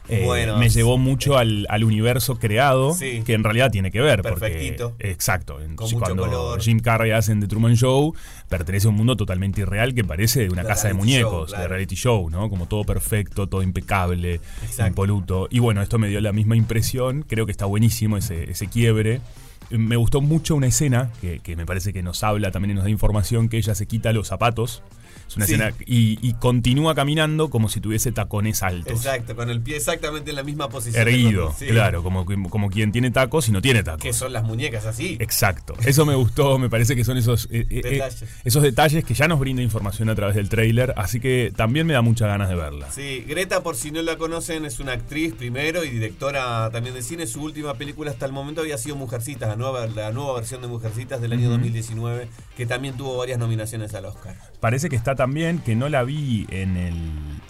Eh, 0.07 0.23
Bueno, 0.27 0.59
me 0.59 0.69
llevó 0.69 0.99
mucho 0.99 1.39
al, 1.39 1.67
al 1.71 1.83
universo 1.83 2.39
creado, 2.39 2.93
Sí. 2.93 3.23
que 3.25 3.33
en 3.33 3.43
realidad 3.43 3.71
tiene 3.71 3.91
que 3.91 4.03
ver. 4.03 4.21
Perfectito. 4.21 4.91
Porque, 4.91 5.11
exacto. 5.11 5.55
Con 5.77 5.87
mucho 5.87 5.99
cuando 5.99 6.25
color. 6.25 6.61
Jim 6.61 6.79
Carrey 6.81 7.11
hace 7.13 7.33
en 7.33 7.41
The 7.41 7.47
Truman 7.47 7.75
Show, 7.75 8.15
pertenece 8.51 8.87
a 8.87 8.91
un 8.91 8.97
mundo 8.97 9.17
totalmente 9.17 9.63
irreal 9.63 9.95
que 9.95 10.05
parece 10.05 10.41
de 10.41 10.51
una 10.51 10.63
casa 10.63 10.89
de 10.89 10.93
show, 10.93 10.99
muñecos, 11.03 11.53
de 11.53 11.67
reality 11.69 11.95
show, 11.95 12.29
¿no? 12.29 12.51
Como 12.51 12.67
todo 12.67 12.85
perfecto, 12.85 13.47
todo 13.47 13.63
impecable, 13.63 14.41
Exacto. 14.63 14.87
impoluto. 14.89 15.49
Y 15.51 15.61
bueno, 15.61 15.81
esto 15.81 15.99
me 15.99 16.09
dio 16.09 16.21
la 16.21 16.33
misma 16.33 16.55
impresión. 16.55 17.25
Creo 17.27 17.47
que 17.47 17.53
está 17.53 17.65
buenísimo 17.65 18.19
ese, 18.19 18.51
ese 18.51 18.67
quiebre. 18.67 19.23
Me 19.71 19.97
gustó 19.97 20.21
mucho 20.21 20.55
una 20.55 20.67
escena 20.67 21.11
que, 21.23 21.39
que 21.39 21.57
me 21.57 21.65
parece 21.65 21.95
que 21.95 22.03
nos 22.03 22.23
habla 22.23 22.51
también 22.51 22.73
y 22.73 22.75
nos 22.75 22.85
da 22.85 22.91
información 22.91 23.49
que 23.49 23.57
ella 23.57 23.75
se 23.75 23.87
quita 23.87 24.13
los 24.13 24.29
zapatos 24.29 24.83
Es 25.29 25.37
una 25.37 25.47
Sí. 25.47 25.55
escena. 25.55 25.75
Y, 25.87 26.19
y 26.27 26.35
continúa 26.35 26.95
caminando 26.95 27.51
como 27.51 27.69
si 27.69 27.81
tuviese 27.81 28.13
tacones 28.13 28.63
altos. 28.63 28.93
Exacto, 28.93 29.35
con 29.37 29.51
el 29.51 29.61
pie 29.61 29.77
exactamente 29.77 30.31
en 30.31 30.37
la 30.37 30.43
misma 30.43 30.69
posición. 30.69 31.01
Erguido, 31.07 31.55
Sí. 31.59 31.67
claro, 31.67 32.03
como, 32.03 32.25
como 32.25 32.71
quien 32.71 32.93
tiene 32.93 33.11
tacos 33.11 33.49
y 33.49 33.53
no 33.53 33.61
tiene 33.63 33.83
tacos. 33.83 34.03
Que 34.03 34.13
son 34.13 34.33
las 34.33 34.45
muñecas 34.45 34.87
así. 34.87 35.17
Exacto. 35.21 35.75
Eso 35.85 36.05
me 36.07 36.15
gustó, 36.15 36.59
me 36.59 36.69
parece 36.71 36.95
que 36.97 37.05
son 37.05 37.17
esos, 37.17 37.47
eh, 37.51 37.67
eh, 37.71 37.81
eh, 37.85 37.91
Detalles. 37.91 38.25
esos 38.45 38.63
detalles 38.63 39.05
que 39.05 39.15
ya 39.15 39.29
nos 39.29 39.39
brinda 39.39 39.63
información 39.63 40.09
a 40.09 40.15
través 40.15 40.37
del 40.37 40.49
tráiler, 40.49 40.95
así 40.97 41.21
que 41.21 41.53
también 41.57 41.87
me 41.87 41.93
da 41.95 42.03
muchas 42.03 42.29
ganas 42.29 42.49
de 42.49 42.55
verla. 42.55 42.91
Sí, 42.91 43.25
Greta, 43.29 43.63
por 43.63 43.77
si 43.77 43.91
no 43.91 44.03
la 44.03 44.17
conocen, 44.17 44.65
es 44.65 44.79
una 44.81 44.93
actriz 44.93 45.35
primero 45.35 45.85
y 45.85 45.91
directora 45.91 46.71
también 46.71 46.95
de 46.95 47.03
cine. 47.03 47.27
Su 47.27 47.43
última 47.43 47.75
película 47.75 48.11
hasta 48.11 48.27
el 48.27 48.33
momento 48.33 48.61
había 48.61 48.79
sido 48.79 48.97
Mujercitas, 48.97 49.49
la 49.49 49.57
nueva, 49.57 49.87
la 49.87 50.13
nueva 50.13 50.35
versión 50.35 50.61
de 50.63 50.69
Mujercitas 50.69 51.21
del 51.21 51.33
año 51.33 51.49
2019, 51.51 52.29
que 52.57 52.67
también 52.67 52.97
tuvo 52.97 53.17
varias 53.17 53.39
nominaciones 53.39 53.95
al 53.95 54.05
Oscar. 54.07 54.37
Parece 54.61 54.89
que 54.89 54.97
está 55.05 55.15
también, 55.15 55.59
que 55.59 55.77
no 55.77 55.91
la 55.91 56.03
vi 56.03 56.47
en 56.49 56.79
el, 56.79 56.95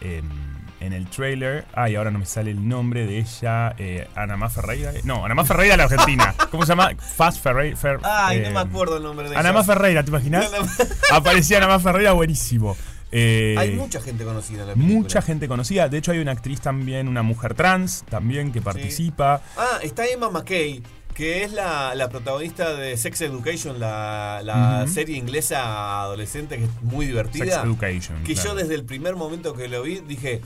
en, 0.01 0.29
en 0.81 0.93
el 0.93 1.07
trailer. 1.09 1.65
Ay, 1.73 1.95
ahora 1.95 2.11
no 2.11 2.19
me 2.19 2.27
sale 2.27 2.51
el 2.51 2.67
nombre 2.69 3.07
de 3.07 3.19
ella. 3.19 3.77
Eh, 3.79 4.09
Anamá 4.17 4.51
Ferreira. 4.51 4.91
No, 5.05 5.25
Anamá 5.25 5.45
Ferreira 5.45 5.77
la 5.77 5.85
Argentina. 5.85 6.35
¿Cómo 6.51 6.65
se 6.67 6.71
llama? 6.73 6.91
Fast 6.99 7.41
Ferreira. 7.41 7.77
Fer- 7.77 8.01
Ay, 8.03 8.41
no 8.41 8.49
eh, 8.49 8.51
me 8.51 8.59
acuerdo 8.59 8.97
el 8.97 9.05
nombre 9.05 9.29
de 9.31 9.37
Anamá 9.37 9.61
ella. 9.61 9.67
Ferreira, 9.73 10.03
¿te 10.03 10.11
imaginas? 10.11 10.51
No, 10.51 10.65
no. 10.65 10.69
Aparecía 11.17 11.59
Anamá 11.59 11.79
Ferreira, 11.79 12.11
buenísimo. 12.13 12.77
Eh, 13.13 13.55
Hay 13.57 13.71
mucha 13.77 14.01
gente 14.01 14.25
conocida 14.25 14.63
en 14.63 14.69
la 14.69 14.75
película. 14.75 14.99
mucha 14.99 15.23
gente 15.23 15.47
conocida. 15.47 15.89
De 15.89 15.99
hecho, 15.99 16.11
hay 16.11 16.19
una 16.19 16.33
actriz 16.33 16.61
también, 16.61 17.07
una 17.07 17.23
mujer 17.23 17.55
trans 17.55 18.05
también 18.11 18.51
que 18.51 18.61
participa. 18.61 19.41
Ah, 19.57 19.79
está 19.81 20.05
Emma 20.09 20.29
McKay, 20.29 20.83
que 21.15 21.45
es 21.45 21.53
la, 21.53 21.95
la 21.95 22.09
protagonista 22.09 22.75
de 22.75 22.97
Sex 22.97 23.21
Education, 23.21 23.79
la, 23.79 24.41
la 24.45 24.87
serie 24.89 25.17
inglesa 25.17 26.03
adolescente 26.03 26.59
que 26.59 26.65
es 26.65 26.83
muy 26.83 27.07
divertida. 27.07 27.45
Sex 27.45 27.57
Education. 27.65 28.25
Que 28.25 28.35
claro. 28.35 28.51
yo 28.51 28.55
desde 28.57 28.75
el 28.75 28.85
primer 28.85 29.15
momento 29.15 29.55
que 29.55 29.69
lo 29.69 29.83
vi 29.83 30.01
dije, 30.01 30.41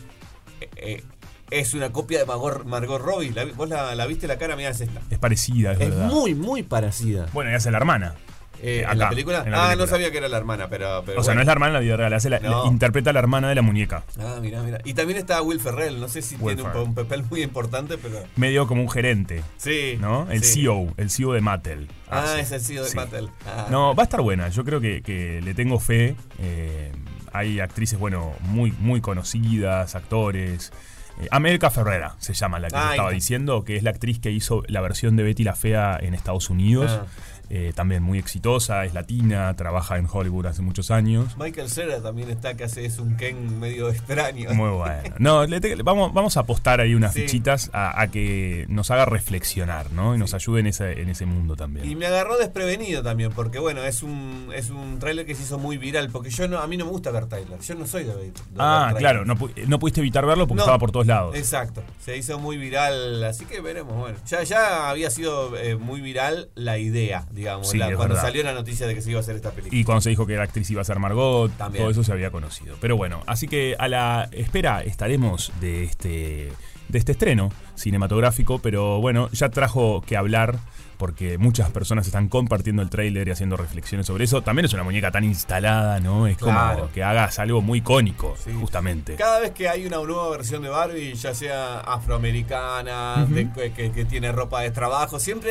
eh, 0.60 0.68
eh, 0.76 1.02
es 1.50 1.72
una 1.72 1.90
copia 1.90 2.18
de 2.18 2.26
Margot, 2.26 2.64
Margot 2.66 3.00
Robbie. 3.00 3.30
La 3.30 3.46
vos 3.46 3.68
la, 3.68 3.94
la 3.94 4.06
viste 4.06 4.26
la 4.26 4.36
cara, 4.38 4.56
mirá, 4.56 4.68
es 4.70 4.82
esta. 4.82 5.00
Es 5.10 5.18
parecida, 5.18 5.72
es, 5.72 5.80
Es 5.80 5.88
verdad. 5.90 6.06
muy, 6.10 6.34
muy 6.34 6.62
parecida. 6.62 7.26
Bueno, 7.32 7.50
y 7.50 7.54
hace 7.54 7.70
la 7.70 7.78
hermana. 7.78 8.14
Eh, 8.60 8.82
acá, 8.84 8.92
¿En 8.92 8.98
la 8.98 9.08
película? 9.10 9.42
en 9.44 9.50
la 9.52 9.58
ah, 9.58 9.66
película. 9.68 9.86
no 9.86 9.90
sabía 9.90 10.10
que 10.10 10.18
era 10.18 10.28
la 10.28 10.36
hermana, 10.36 10.68
pero... 10.68 11.02
pero 11.06 11.20
o 11.20 11.22
sea, 11.22 11.32
bueno. 11.32 11.34
no 11.36 11.40
es 11.42 11.46
la 11.46 11.52
hermana 11.52 11.68
en 11.70 11.74
la 11.74 11.80
vida 11.80 11.96
real, 11.96 12.12
hace 12.12 12.28
la- 12.30 12.40
No. 12.40 12.66
interpreta 12.66 13.10
a 13.10 13.12
la 13.12 13.20
hermana 13.20 13.48
de 13.48 13.54
la 13.54 13.62
muñeca. 13.62 14.02
Ah, 14.20 14.38
mirá, 14.40 14.62
mirá. 14.62 14.78
Y 14.84 14.94
también 14.94 15.18
está 15.18 15.40
Will 15.42 15.60
Ferrell, 15.60 16.00
no 16.00 16.08
sé 16.08 16.22
si 16.22 16.36
Will 16.36 16.56
tiene 16.56 16.70
un, 16.78 16.94
papel 16.94 17.22
muy 17.30 17.42
importante, 17.42 17.98
pero... 17.98 18.22
Medio 18.36 18.66
como 18.66 18.82
un 18.82 18.90
gerente, 18.90 19.42
Sí. 19.58 19.96
¿no? 20.00 20.28
El 20.30 20.42
sí. 20.42 20.62
CEO, 20.62 20.92
el 20.96 21.10
CEO 21.10 21.32
de 21.32 21.40
Mattel. 21.40 21.88
Ah, 22.10 22.24
Hace. 22.24 22.40
es 22.40 22.52
el 22.52 22.60
CEO 22.60 22.84
de 22.84 22.90
Sí. 22.90 22.96
Mattel. 22.96 23.30
Ah. 23.46 23.66
No, 23.70 23.94
va 23.94 24.02
a 24.02 24.04
estar 24.04 24.20
buena. 24.22 24.48
Yo 24.48 24.64
creo 24.64 24.80
que, 24.80 25.02
que 25.02 25.40
le 25.42 25.54
tengo 25.54 25.78
fe. 25.78 26.16
Eh, 26.40 26.90
hay 27.32 27.60
actrices, 27.60 27.98
bueno, 27.98 28.32
muy, 28.40 28.72
muy 28.80 29.00
conocidas, 29.00 29.94
actores. 29.94 30.72
Eh, 31.20 31.28
América 31.30 31.70
Ferrera 31.70 32.14
se 32.18 32.32
llama 32.34 32.58
la 32.58 32.68
que 32.68 32.76
Ah, 32.76 32.90
estaba 32.92 33.10
diciendo, 33.10 33.64
que 33.64 33.76
es 33.76 33.82
la 33.82 33.90
actriz 33.90 34.18
que 34.18 34.30
hizo 34.30 34.62
la 34.68 34.80
versión 34.80 35.16
de 35.16 35.22
Betty 35.24 35.44
la 35.44 35.54
Fea 35.54 35.98
en 36.00 36.14
Estados 36.14 36.48
Unidos. 36.50 36.90
Ah. 37.02 37.06
Eh, 37.50 37.72
también 37.74 38.02
muy 38.02 38.18
exitosa, 38.18 38.84
es 38.84 38.92
latina, 38.94 39.54
trabaja 39.56 39.96
en 39.96 40.06
Hollywood 40.10 40.46
hace 40.46 40.60
muchos 40.62 40.90
años. 40.90 41.36
Michael 41.38 41.70
Cera 41.70 42.02
también 42.02 42.28
está, 42.30 42.54
que 42.54 42.64
hace 42.64 42.84
es 42.84 42.98
un 42.98 43.16
Ken 43.16 43.58
medio 43.58 43.88
extraño. 43.88 44.52
Muy 44.52 44.70
bueno. 44.70 45.14
No, 45.18 45.46
le 45.46 45.60
te- 45.60 45.74
vamos, 45.82 46.12
vamos 46.12 46.36
a 46.36 46.40
apostar 46.40 46.80
ahí 46.80 46.94
unas 46.94 47.14
Sí. 47.14 47.22
fichitas 47.22 47.70
a, 47.72 48.00
a 48.00 48.08
que 48.08 48.66
nos 48.68 48.90
haga 48.90 49.06
reflexionar, 49.06 49.90
¿no? 49.92 50.14
Y 50.14 50.18
nos 50.18 50.34
ayude 50.34 50.60
en 50.60 50.66
ese, 50.66 51.00
en 51.00 51.08
ese 51.08 51.24
mundo 51.26 51.56
también. 51.56 51.88
Y 51.90 51.96
me 51.96 52.06
agarró 52.06 52.36
desprevenido 52.36 53.02
también, 53.02 53.32
porque 53.32 53.58
bueno, 53.58 53.82
es 53.82 54.02
un 54.02 54.50
es 54.54 54.70
un 54.70 54.98
tráiler 54.98 55.24
que 55.24 55.34
se 55.34 55.42
hizo 55.44 55.58
muy 55.58 55.78
viral, 55.78 56.10
porque 56.10 56.30
yo 56.30 56.48
no, 56.48 56.58
a 56.58 56.66
mí 56.66 56.76
no 56.76 56.84
me 56.84 56.90
gusta 56.90 57.10
ver 57.10 57.26
tráiler, 57.26 57.58
yo 57.60 57.74
no 57.74 57.86
soy 57.86 58.04
de 58.04 58.14
de 58.14 58.32
Ah, 58.58 58.92
claro, 58.98 59.24
no, 59.24 59.36
no 59.66 59.78
pudiste 59.78 60.00
evitar 60.00 60.26
verlo 60.26 60.46
porque 60.46 60.58
No, 60.58 60.62
estaba 60.64 60.78
por 60.78 60.90
todos 60.92 61.06
lados. 61.06 61.34
Exacto, 61.36 61.82
se 62.04 62.16
hizo 62.16 62.38
muy 62.38 62.56
viral, 62.58 63.22
así 63.24 63.44
que 63.46 63.60
veremos, 63.60 63.94
bueno. 63.96 64.18
Ya, 64.26 64.42
ya 64.42 64.90
había 64.90 65.10
sido 65.10 65.56
eh, 65.56 65.76
muy 65.76 66.00
viral 66.00 66.50
la 66.54 66.78
idea, 66.78 67.26
digamos, 67.38 67.70
Sí, 67.70 67.78
la- 67.78 67.86
cuando 67.94 68.14
verdad. 68.14 68.22
salió 68.28 68.42
la 68.42 68.52
noticia 68.52 68.86
de 68.86 68.94
que 68.94 69.00
se 69.00 69.10
iba 69.10 69.18
a 69.18 69.22
hacer 69.22 69.36
esta 69.36 69.52
película. 69.52 69.80
Y 69.80 69.84
cuando 69.84 70.00
se 70.02 70.10
dijo 70.10 70.26
que 70.26 70.36
la 70.36 70.42
actriz 70.42 70.68
iba 70.70 70.82
a 70.82 70.84
ser 70.84 70.98
Margot, 70.98 71.50
También. 71.56 71.82
todo 71.82 71.90
eso 71.90 72.04
se 72.04 72.12
había 72.12 72.30
conocido. 72.30 72.76
Pero 72.80 72.96
bueno, 72.96 73.22
así 73.26 73.48
que 73.48 73.76
a 73.78 73.88
la 73.88 74.28
espera 74.32 74.82
estaremos 74.82 75.52
de 75.60 75.84
este, 75.84 76.52
de 76.88 76.98
este 76.98 77.12
estreno 77.12 77.50
cinematográfico, 77.76 78.58
pero 78.58 79.00
bueno, 79.00 79.28
ya 79.32 79.48
trajo 79.48 80.02
que 80.06 80.16
hablar 80.16 80.58
porque 80.98 81.38
muchas 81.38 81.70
personas 81.70 82.06
están 82.06 82.28
compartiendo 82.28 82.82
el 82.82 82.90
tráiler 82.90 83.26
y 83.28 83.30
haciendo 83.30 83.56
reflexiones 83.56 84.06
sobre 84.06 84.24
eso. 84.24 84.42
También 84.42 84.66
es 84.66 84.72
una 84.74 84.82
muñeca 84.82 85.10
tan 85.10 85.24
instalada, 85.24 86.00
¿no? 86.00 86.26
Es 86.26 86.36
como 86.36 86.90
que 86.92 87.02
hagas 87.02 87.38
algo 87.38 87.62
muy 87.62 87.78
icónico, 87.78 88.36
Sí. 88.44 88.50
justamente. 88.60 89.14
Cada 89.14 89.40
vez 89.40 89.52
que 89.52 89.68
hay 89.68 89.86
una 89.86 89.96
nueva 89.98 90.28
versión 90.30 90.62
de 90.62 90.68
Barbie, 90.68 91.14
ya 91.14 91.32
sea 91.34 91.80
afroamericana, 91.80 93.24
de- 93.28 93.48
que, 93.72 94.04
tiene 94.04 94.32
ropa 94.32 94.60
de 94.62 94.70
trabajo, 94.70 95.18
siempre 95.20 95.50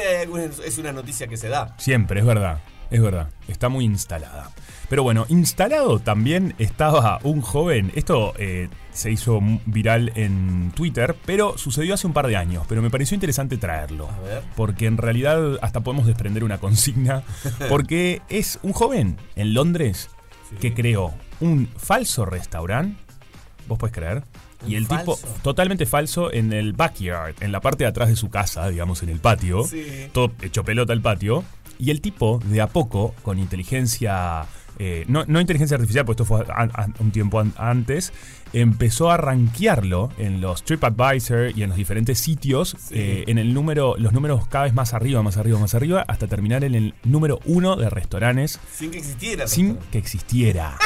es 0.66 0.78
una 0.78 0.92
noticia 0.92 1.28
que 1.28 1.38
se 1.38 1.48
da. 1.50 1.74
Siempre, 1.78 2.20
es 2.20 2.26
verdad, 2.26 2.60
es 2.92 3.02
verdad. 3.02 3.30
Está 3.48 3.70
muy 3.70 3.86
instalada. 3.86 4.52
Pero 4.90 5.04
bueno, 5.04 5.26
instalado 5.30 6.00
también 6.00 6.56
estaba 6.60 7.20
un 7.24 7.42
joven. 7.42 7.92
Esto 7.96 8.34
eh, 8.38 8.70
se 8.98 9.12
hizo 9.12 9.40
viral 9.66 10.12
en 10.16 10.72
Twitter, 10.76 11.16
pero 11.26 11.58
sucedió 11.58 11.94
hace 11.94 12.08
un 12.08 12.14
par 12.14 12.28
de 12.28 12.36
años. 12.36 12.66
Pero 12.68 12.82
me 12.82 12.90
pareció 12.90 13.16
interesante 13.16 13.58
traerlo. 13.58 14.10
A 14.10 14.20
ver. 14.22 14.44
Porque 14.56 14.86
en 14.88 14.98
realidad 14.98 15.58
hasta 15.62 15.82
podemos 15.82 16.06
desprender 16.08 16.44
una 16.44 16.58
consigna. 16.58 17.24
Porque 17.70 18.22
es 18.30 18.60
un 18.64 18.74
joven 18.74 19.18
en 19.36 19.54
Londres 19.54 20.10
Sí. 20.50 20.56
que 20.62 20.74
creó 20.74 21.14
un 21.42 21.68
falso 21.78 22.26
restaurante. 22.26 22.98
¿Vos 23.68 23.78
podés 23.78 23.94
creer? 23.94 24.24
¿Un 24.64 24.72
Y 24.72 24.76
el 24.76 24.88
tipo 24.88 25.20
totalmente 25.44 25.86
falso 25.86 26.32
en 26.34 26.54
el 26.54 26.72
backyard, 26.74 27.36
en 27.42 27.52
la 27.52 27.60
parte 27.60 27.84
de 27.84 27.90
atrás 27.90 28.08
de 28.10 28.16
su 28.16 28.30
casa, 28.30 28.70
digamos, 28.70 29.04
en 29.04 29.10
el 29.10 29.20
patio 29.20 29.66
Sí. 29.66 30.08
todo 30.14 30.32
hecho 30.42 30.64
pelota 30.64 30.94
el 30.94 31.02
patio. 31.02 31.44
Y 31.80 31.92
el 31.92 32.02
tipo, 32.02 32.40
de 32.46 32.62
a 32.62 32.68
poco, 32.68 33.14
con 33.22 33.38
inteligencia. 33.40 34.46
Eh, 34.80 35.06
no, 35.08 35.24
no 35.28 35.40
inteligencia 35.42 35.76
artificial, 35.76 36.06
pues 36.06 36.16
esto 36.16 36.26
fue 36.26 36.46
un 37.00 37.12
tiempo 37.12 37.40
an- 37.40 37.54
antes. 37.58 38.14
Empezó 38.54 39.12
a 39.12 39.18
rankearlo 39.18 40.10
en 40.18 40.40
los 40.40 40.64
TripAdvisor 40.64 41.52
y 41.58 41.64
en 41.64 41.70
los 41.70 41.78
diferentes 41.78 42.20
sitios. 42.20 42.76
Sí. 42.80 42.96
eh, 42.96 43.24
en 43.28 43.38
el 43.38 43.54
número, 43.54 43.96
los 43.98 44.14
números 44.14 44.48
cada 44.48 44.66
vez 44.66 44.74
más 44.74 44.94
arriba, 44.94 45.22
más 45.22 45.38
arriba, 45.38 45.60
más 45.60 45.76
arriba, 45.76 46.06
hasta 46.08 46.28
terminar 46.28 46.64
en 46.64 46.76
el 46.76 46.94
número 47.04 47.40
uno 47.46 47.76
de 47.76 47.90
restaurantes 47.90 48.60
Sin 48.74 48.92
que 48.92 49.00
existiera. 49.00 49.48
sin 49.48 49.76
que 49.92 49.98
existiera. 49.98 50.78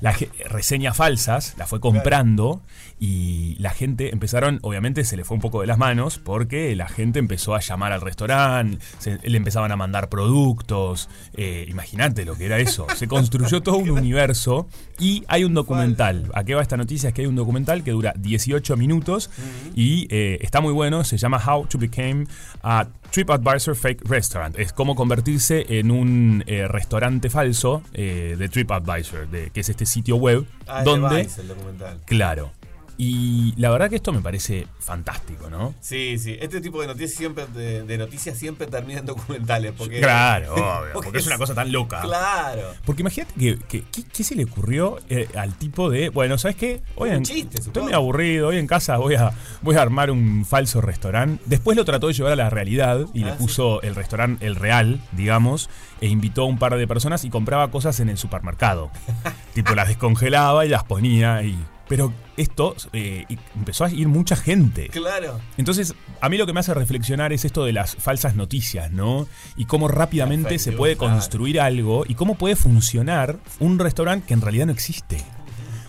Las 0.00 0.18
reseñas 0.48 0.96
falsas, 0.96 1.54
la 1.58 1.66
fue 1.66 1.80
comprando 1.80 2.62
y 3.00 3.56
la 3.58 3.70
gente 3.70 4.12
empezaron, 4.12 4.58
obviamente 4.62 5.04
se 5.04 5.16
le 5.16 5.24
fue 5.24 5.34
un 5.36 5.40
poco 5.40 5.60
de 5.60 5.66
las 5.66 5.78
manos 5.78 6.18
porque 6.18 6.74
la 6.76 6.88
gente 6.88 7.18
empezó 7.18 7.54
a 7.54 7.60
llamar 7.60 7.92
al 7.92 8.00
restaurante, 8.00 8.78
se- 8.98 9.18
le 9.28 9.36
empezaban 9.36 9.72
a 9.72 9.76
mandar 9.76 10.08
productos, 10.08 11.08
eh, 11.34 11.66
imagínate 11.68 12.24
lo 12.24 12.36
que 12.36 12.46
era 12.46 12.58
eso, 12.58 12.86
se 12.96 13.08
construyó 13.08 13.60
todo 13.62 13.76
un 13.78 13.90
universo 13.90 14.68
y 14.98 15.24
hay 15.28 15.44
un 15.44 15.54
documental, 15.54 16.30
¿a 16.34 16.44
qué 16.44 16.54
va 16.54 16.62
esta 16.62 16.76
noticia? 16.76 17.08
Es 17.08 17.14
que 17.14 17.22
hay 17.22 17.26
un 17.28 17.36
documental 17.36 17.82
que 17.82 17.90
dura 17.90 18.14
18 18.16 18.76
minutos 18.76 19.30
y 19.74 20.06
eh, 20.10 20.38
está 20.40 20.60
muy 20.60 20.72
bueno, 20.72 21.04
se 21.04 21.16
llama 21.18 21.42
How 21.44 21.66
to 21.66 21.78
Become 21.78 22.26
a 22.62 22.86
TripAdvisor 23.10 23.74
Fake 23.74 24.02
Restaurant, 24.08 24.58
es 24.58 24.72
cómo 24.72 24.94
convertirse 24.94 25.78
en 25.78 25.90
un 25.90 26.44
eh, 26.46 26.68
restaurante 26.68 27.30
falso 27.30 27.82
eh, 27.92 28.36
de 28.38 28.48
TripAdvisor, 28.48 29.28
de, 29.28 29.50
que 29.50 29.60
es 29.60 29.68
este 29.68 29.86
sitio 29.86 30.16
web 30.16 30.46
Ah, 30.66 30.82
donde... 30.82 31.22
Vice, 31.22 31.40
el 31.40 31.48
documental. 31.48 31.98
Claro. 32.04 32.52
Y 33.00 33.54
la 33.56 33.70
verdad 33.70 33.88
que 33.88 33.94
esto 33.96 34.12
me 34.12 34.20
parece 34.20 34.66
fantástico, 34.80 35.48
¿no? 35.48 35.72
Sí, 35.80 36.18
sí. 36.18 36.36
Este 36.40 36.60
tipo 36.60 36.80
de 36.80 36.88
noticias 36.88 37.12
siempre, 37.16 37.46
de, 37.46 37.84
de 37.84 37.96
noticias 37.96 38.36
siempre 38.36 38.66
terminan 38.66 39.00
en 39.02 39.06
documentales. 39.06 39.72
Porque, 39.78 40.00
Claro, 40.00 40.52
obvio, 40.54 40.92
porque 40.94 41.18
es 41.18 41.26
una 41.28 41.38
cosa 41.38 41.54
tan 41.54 41.70
loca. 41.70 42.00
Claro. 42.00 42.74
Porque 42.84 43.02
imagínate 43.02 43.32
que, 43.38 43.56
que- 43.68 43.84
¿qué, 43.92 44.02
qué 44.02 44.24
se 44.24 44.34
le 44.34 44.44
ocurrió 44.44 44.98
eh, 45.08 45.28
al 45.36 45.54
tipo 45.54 45.88
de, 45.90 46.08
bueno, 46.08 46.38
¿sabes 46.38 46.56
qué? 46.56 46.82
Hoy 46.96 47.10
en, 47.10 47.22
chiste, 47.22 47.58
estoy 47.60 47.84
muy 47.84 47.92
aburrido, 47.92 48.48
hoy 48.48 48.58
en 48.58 48.66
casa 48.66 48.96
voy 48.96 49.14
a, 49.14 49.30
voy 49.62 49.76
a 49.76 49.82
armar 49.82 50.10
un 50.10 50.44
falso 50.44 50.80
restaurante. 50.80 51.40
Después 51.46 51.76
lo 51.76 51.84
trató 51.84 52.08
de 52.08 52.14
llevar 52.14 52.32
a 52.32 52.36
la 52.36 52.50
realidad 52.50 53.06
y 53.14 53.22
le 53.22 53.30
Ah, 53.30 53.36
puso 53.38 53.80
el 53.82 53.94
restaurante, 53.94 54.44
el 54.44 54.56
real, 54.56 55.00
digamos, 55.12 55.70
e 56.00 56.08
invitó 56.08 56.42
a 56.42 56.46
un 56.46 56.58
par 56.58 56.76
de 56.76 56.88
personas 56.88 57.24
y 57.24 57.30
compraba 57.30 57.70
cosas 57.70 58.00
en 58.00 58.08
el 58.08 58.18
supermercado. 58.18 58.90
tipo, 59.54 59.76
las 59.76 59.86
descongelaba 59.86 60.66
y 60.66 60.68
las 60.68 60.82
ponía 60.82 61.44
y... 61.44 61.56
Pero 61.88 62.12
esto 62.36 62.76
eh, 62.92 63.24
empezó 63.56 63.84
a 63.84 63.90
ir 63.90 64.08
mucha 64.08 64.36
gente. 64.36 64.88
Claro. 64.88 65.40
Entonces, 65.56 65.94
a 66.20 66.28
mí 66.28 66.36
lo 66.36 66.46
que 66.46 66.52
me 66.52 66.60
hace 66.60 66.74
reflexionar 66.74 67.32
es 67.32 67.44
esto 67.44 67.64
de 67.64 67.72
las 67.72 67.96
falsas 67.96 68.36
noticias, 68.36 68.90
¿no? 68.92 69.26
Y 69.56 69.64
cómo 69.64 69.88
rápidamente 69.88 70.58
se 70.58 70.72
puede 70.72 70.96
claro. 70.96 71.14
construir 71.14 71.60
algo 71.60 72.04
y 72.06 72.14
cómo 72.14 72.36
puede 72.36 72.56
funcionar 72.56 73.38
un 73.58 73.78
restaurante 73.78 74.26
que 74.26 74.34
en 74.34 74.40
realidad 74.40 74.66
no 74.66 74.72
existe. 74.72 75.24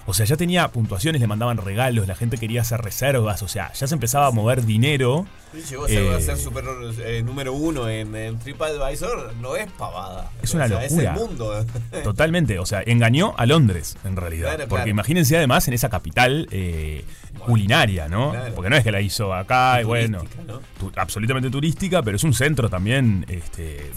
O 0.09 0.13
sea, 0.13 0.25
ya 0.25 0.35
tenía 0.35 0.67
puntuaciones, 0.69 1.21
le 1.21 1.27
mandaban 1.27 1.57
regalos, 1.57 2.07
la 2.07 2.15
gente 2.15 2.37
quería 2.37 2.61
hacer 2.61 2.81
reservas, 2.81 3.41
o 3.43 3.47
sea, 3.47 3.71
ya 3.73 3.87
se 3.87 3.93
empezaba 3.93 4.27
a 4.27 4.31
mover 4.31 4.65
dinero. 4.65 5.25
Sí, 5.53 5.63
Llegó 5.69 5.85
a 5.85 5.87
ser, 5.87 6.03
Eh, 6.03 6.15
a 6.15 6.19
ser 6.21 6.37
super, 6.37 6.63
eh, 7.05 7.23
número 7.23 7.53
uno 7.53 7.87
en, 7.89 8.15
en 8.15 8.37
TripAdvisor, 8.39 9.33
no 9.35 9.55
es 9.55 9.71
pavada. 9.71 10.29
Es 10.43 10.53
una 10.53 10.65
O 10.65 10.67
sea, 10.67 10.81
locura. 10.81 11.13
Es 11.15 11.21
el 11.21 11.27
mundo. 11.27 11.65
Totalmente, 12.03 12.59
o 12.59 12.65
sea, 12.65 12.83
engañó 12.85 13.33
a 13.37 13.45
Londres 13.45 13.97
en 14.03 14.15
realidad. 14.15 14.49
Claro, 14.55 14.63
porque 14.69 14.75
claro. 14.83 14.89
imagínense 14.91 15.37
además 15.37 15.67
en 15.67 15.73
esa 15.73 15.89
capital 15.89 16.47
eh, 16.51 17.03
culinaria, 17.45 18.07
¿no? 18.09 18.31
Claro. 18.31 18.55
Porque 18.55 18.69
no 18.69 18.75
es 18.75 18.83
que 18.83 18.91
la 18.91 19.01
hizo 19.01 19.33
acá 19.33 19.81
y 19.81 19.85
bueno, 19.85 20.23
¿no? 20.45 20.59
tu- 20.79 20.91
absolutamente 20.95 21.49
turística, 21.49 22.01
pero 22.03 22.17
es 22.17 22.23
un 22.23 22.33
centro 22.33 22.69
también, 22.69 23.25
este, 23.29 23.91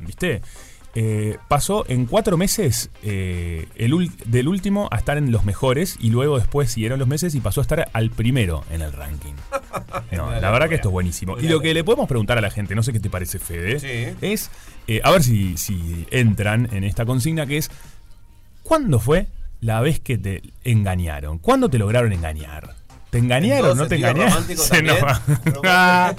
¿viste? 0.00 0.42
Eh, 0.96 1.38
pasó 1.48 1.84
en 1.88 2.06
cuatro 2.06 2.36
meses 2.36 2.90
eh, 3.04 3.68
el 3.76 4.10
del 4.26 4.48
último 4.48 4.88
a 4.90 4.96
estar 4.96 5.16
en 5.18 5.30
los 5.30 5.44
mejores 5.44 5.96
y 6.00 6.10
luego 6.10 6.36
después 6.38 6.72
siguieron 6.72 6.98
los 6.98 7.06
meses 7.06 7.34
y 7.36 7.40
pasó 7.40 7.60
a 7.60 7.62
estar 7.62 7.88
al 7.92 8.10
primero 8.10 8.64
en 8.70 8.82
el 8.82 8.92
ranking. 8.92 9.34
No, 10.12 10.30
la 10.32 10.50
verdad 10.50 10.68
que 10.68 10.74
esto 10.74 10.88
es 10.88 10.92
buenísimo. 10.92 11.38
Y 11.38 11.48
lo 11.48 11.60
que 11.60 11.72
le 11.72 11.84
podemos 11.84 12.08
preguntar 12.08 12.36
a 12.36 12.40
la 12.40 12.50
gente, 12.50 12.74
no 12.74 12.82
sé 12.82 12.92
qué 12.92 12.98
te 13.00 13.08
parece, 13.08 13.38
Fede, 13.38 13.78
Sí. 13.78 14.16
es, 14.20 14.50
eh, 14.88 15.00
a 15.04 15.10
ver 15.12 15.22
si, 15.22 15.56
si 15.56 16.06
entran 16.10 16.68
en 16.72 16.82
esta 16.84 17.06
consigna 17.06 17.46
que 17.46 17.56
es, 17.58 17.70
¿cuándo 18.64 18.98
fue 18.98 19.28
la 19.60 19.80
vez 19.80 20.00
que 20.00 20.18
te 20.18 20.42
engañaron? 20.64 21.38
¿Cuándo 21.38 21.70
te 21.70 21.78
lograron 21.78 22.12
engañar? 22.12 22.74
¿Te 23.10 23.18
engañaron? 23.18 23.76
¿No 23.76 23.86
te 23.88 23.96
engañaron? 23.96 24.44
enoja. 24.72 25.22
Ah, 25.64 26.14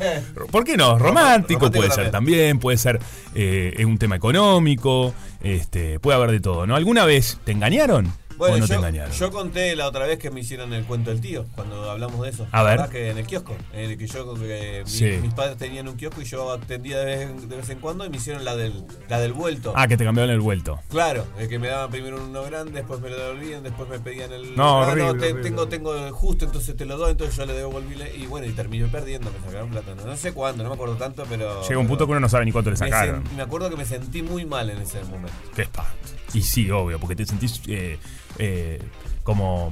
¿Por 0.51 0.63
qué 0.63 0.77
no? 0.77 1.00
Romántico, 1.00 1.67
Romántico 1.67 1.71
puede 1.71 1.91
ser 1.91 2.12
también, 2.12 2.60
puede 2.60 2.77
ser 2.77 3.00
eh, 3.33 3.74
en 3.77 3.88
un 3.88 3.98
tema 3.98 4.15
económico, 4.15 5.13
este, 5.41 6.00
puede 6.00 6.17
haber 6.17 6.31
de 6.31 6.41
todo, 6.41 6.67
¿no? 6.67 6.75
¿Alguna 6.75 7.05
vez 7.05 7.39
te 7.45 7.53
engañaron 7.53 8.12
Bueno, 8.50 8.55
o 8.55 8.60
no 8.60 8.65
te 8.67 8.74
yo, 8.74 8.79
engañaron? 8.79 9.12
yo 9.13 9.31
conté 9.31 9.75
la 9.75 9.88
otra 9.88 10.05
vez 10.05 10.19
que 10.19 10.31
me 10.31 10.39
hicieron 10.41 10.74
el 10.74 10.83
cuento 10.86 11.10
del 11.12 11.21
tío, 11.21 11.45
cuando 11.55 11.89
hablamos 11.89 12.21
de 12.21 12.29
eso. 12.29 12.48
A 12.51 12.63
ver. 12.63 12.89
Que 12.89 13.10
en 13.12 13.17
el 13.17 13.25
kiosco, 13.27 13.55
en 13.74 13.91
el 13.91 13.98
que 13.98 14.07
yo, 14.07 14.33
que 14.36 14.83
Sí. 14.86 15.05
mis 15.21 15.33
padres 15.33 15.57
tenían 15.57 15.88
un 15.88 15.95
kiosco 15.95 16.21
y 16.21 16.25
yo 16.25 16.51
atendía 16.51 16.98
de 17.00 17.05
vez, 17.05 17.21
en- 17.29 17.48
de 17.50 17.55
vez 17.55 17.69
en 17.69 17.79
cuando 17.79 18.05
y 18.05 18.10
me 18.10 18.17
hicieron 18.17 18.43
la 18.43 18.55
del, 18.55 18.83
la 19.10 19.19
del 19.19 19.33
vuelto. 19.33 19.74
Ah, 19.75 19.88
que 19.88 19.95
te 19.98 20.03
cambiaron 20.03 20.31
el 20.33 20.39
vuelto. 20.41 20.79
Claro, 20.89 21.25
el 21.38 21.48
que 21.48 21.60
me 21.60 21.67
daban 21.67 21.89
primero 21.91 22.24
uno 22.24 22.43
grande, 22.43 22.71
después 22.74 23.00
me 23.00 23.10
lo 23.10 23.17
devolvían, 23.17 23.63
después 23.63 23.88
me 23.89 24.00
pedían 24.00 24.31
el. 24.33 24.55
No, 24.55 24.83
Ah, 24.83 24.88
horrible, 24.88 25.13
te- 25.13 25.25
horrible. 25.31 25.43
tengo, 25.43 25.67
tengo 25.67 26.12
justo, 26.12 26.45
entonces 26.45 26.75
te 26.75 26.86
lo 26.86 26.98
doy, 26.98 27.12
entonces 27.12 27.36
yo 27.36 27.45
le 27.45 27.53
devolví 27.53 27.95
y 28.17 28.25
bueno, 28.25 28.48
y 28.48 28.51
terminé 28.51 28.88
perdiendo, 28.88 29.31
me 29.31 29.39
sacaron 29.45 29.69
plata. 29.69 29.93
No, 29.95 30.15
sé 30.17 30.33
cuándo, 30.33 30.63
no 30.63 30.69
me 30.69 30.75
acuerdo 30.75 30.95
tanto, 30.95 31.24
pero. 31.29 31.62
Llega 31.67 31.79
un 31.79 31.88
punto 31.88 32.05
que 32.05 32.12
uno 32.12 32.19
no 32.21 32.29
sabe 32.29 32.45
ni 32.45 32.51
cuánto 32.51 32.69
le 32.71 32.77
sacaron. 32.77 33.24
me 33.36 33.41
acuerdo 33.43 33.69
que 33.69 33.75
me 33.77 33.86
sentí 33.86 34.21
muy 34.24 34.45
mal 34.45 34.69
en 34.69 34.79
ese 34.81 35.01
momento. 35.03 35.31
Qué 35.55 35.62
espanto. 35.63 35.91
Y 36.33 36.41
sí, 36.43 36.71
obvio, 36.71 36.98
porque 36.98 37.15
te 37.15 37.25
sentís 37.25 37.62
eh, 37.67 38.00
eh, 38.40 38.82
como... 39.24 39.72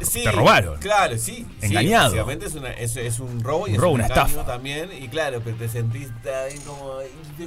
Sí, 0.00 0.22
te 0.22 0.30
robaron. 0.30 0.78
Claro, 0.78 1.18
sí. 1.18 1.44
Engañado. 1.60 2.10
Sí, 2.10 2.16
básicamente 2.18 2.46
es, 2.46 2.54
una, 2.54 2.70
es, 2.70 2.96
es 2.96 3.18
un 3.18 3.42
robo 3.42 3.66
y 3.66 3.70
Un 3.70 3.74
es 3.74 3.80
robo, 3.80 3.94
un 3.94 4.00
una 4.00 4.06
estafa. 4.06 4.44
también. 4.46 4.90
Y 4.96 5.08
claro, 5.08 5.40
pero 5.44 5.56
te 5.56 5.68
sentís 5.68 6.06
también 6.22 6.60
como. 6.64 6.98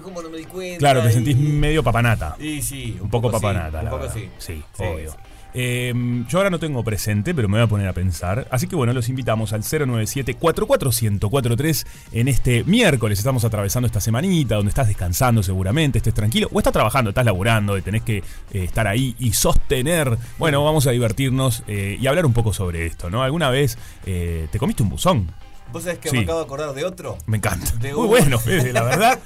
como 0.04 0.22
no 0.22 0.30
me 0.30 0.38
di 0.40 0.44
cuenta. 0.44 0.80
Claro, 0.80 1.02
te 1.02 1.12
y- 1.12 1.14
sentís 1.14 1.38
medio 1.38 1.82
papanata. 1.82 2.36
Y 2.42 2.62
sí, 2.62 2.98
Un 3.00 3.10
poco 3.10 3.32
papanata, 3.32 3.80
un 3.80 3.86
la 3.86 3.90
poco 3.92 4.02
verdad. 4.04 4.16
Sí, 4.38 4.62
obvio. 4.80 5.16
Eh, 5.54 5.94
yo 6.28 6.38
ahora 6.38 6.50
no 6.50 6.60
tengo 6.60 6.84
presente, 6.84 7.34
pero 7.34 7.48
me 7.50 7.58
voy 7.58 7.66
a 7.66 7.68
poner 7.68 7.88
a 7.88 7.94
pensar. 7.94 8.48
Así 8.52 8.68
que 8.68 8.76
bueno, 8.76 8.94
los 8.94 9.10
invitamos 9.10 9.54
al 9.54 9.64
097-44143 9.64 11.86
en 12.14 12.28
este 12.28 12.64
miércoles. 12.64 13.20
Estamos 13.20 13.46
atravesando 13.46 13.88
esta 13.88 14.02
semanita 14.02 14.56
donde 14.56 14.70
estás 14.70 14.88
descansando 14.88 15.44
seguramente, 15.44 16.00
estés 16.00 16.14
tranquilo. 16.14 16.48
O 16.52 16.60
estás 16.60 16.74
trabajando, 16.74 17.10
estás 17.10 17.26
laburando 17.26 17.78
y 17.78 17.82
tenés 17.82 18.04
que 18.04 18.18
eh, 18.18 18.24
estar 18.52 18.88
ahí 18.88 19.16
y 19.20 19.34
sostener. 19.34 20.18
Bueno, 20.38 20.64
vamos 20.64 20.88
a 20.88 20.92
divertirnos 20.92 21.64
eh, 21.68 21.98
y 22.00 22.08
hablar 22.08 22.26
un 22.26 22.34
poco 22.34 22.54
sobre 22.54 22.86
esto, 22.86 23.10
¿no? 23.10 23.24
¿Alguna 23.24 23.50
vez 23.50 23.78
eh, 24.06 24.48
te 24.52 24.60
comiste 24.60 24.84
un 24.84 24.90
buzón? 24.90 25.32
¿Vos 25.72 25.84
sabés 25.84 26.00
que 26.00 26.10
Sí. 26.10 26.18
me 26.18 26.24
acabo 26.24 26.40
de 26.40 26.46
acordar 26.46 26.74
de 26.74 26.84
otro? 26.86 27.18
Me 27.28 27.38
encanta. 27.38 27.72
De 27.78 27.94
Muy 27.94 28.08
bueno, 28.08 28.38
Fede, 28.40 28.74
la 28.74 28.84
verdad. 28.84 29.20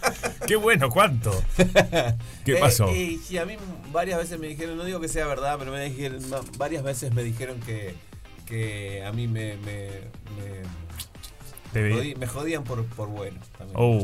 Qué 0.45 0.55
bueno, 0.55 0.89
¿cuánto? 0.89 1.31
¿Qué 2.45 2.53
Eh, 2.53 2.57
pasó? 2.59 2.87
eh, 2.89 3.17
sí, 3.25 3.37
a 3.39 3.45
mí 3.45 3.55
varias 3.91 4.19
veces 4.19 4.39
me 4.39 4.47
dijeron, 4.47 4.77
no 4.77 4.83
digo 4.85 4.99
que 4.99 5.07
sea 5.07 5.25
verdad, 5.25 5.55
pero 5.57 5.71
me 5.71 5.83
dijeron, 5.89 6.19
varias 6.57 6.83
veces 6.83 7.11
me 7.13 7.23
dijeron 7.23 7.59
que, 7.61 7.95
que 8.45 9.03
a 9.03 9.11
mí 9.11 9.27
me, 9.27 9.57
me, 9.57 9.87
me, 10.35 10.61
Te 11.73 11.81
vi- 11.83 11.93
jodí- 11.95 12.15
me 12.17 12.27
jodían 12.27 12.63
por, 12.63 12.85
por 12.85 13.09
bueno. 13.09 13.39
También 13.57 13.75
Oh, 13.79 13.99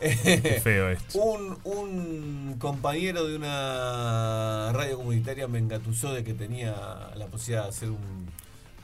qué 0.00 0.60
feo 0.62 0.90
esto. 0.90 1.18
Un, 1.18 1.58
un 1.64 2.56
compañero 2.58 3.26
de 3.26 3.34
una 3.36 4.70
radio 4.72 4.98
comunitaria 4.98 5.48
me 5.48 5.58
engatusó 5.58 6.12
de 6.12 6.22
que 6.24 6.34
tenía 6.34 7.10
la 7.16 7.26
posibilidad 7.26 7.64
de 7.64 7.68
hacer 7.70 7.88
un 7.90 8.28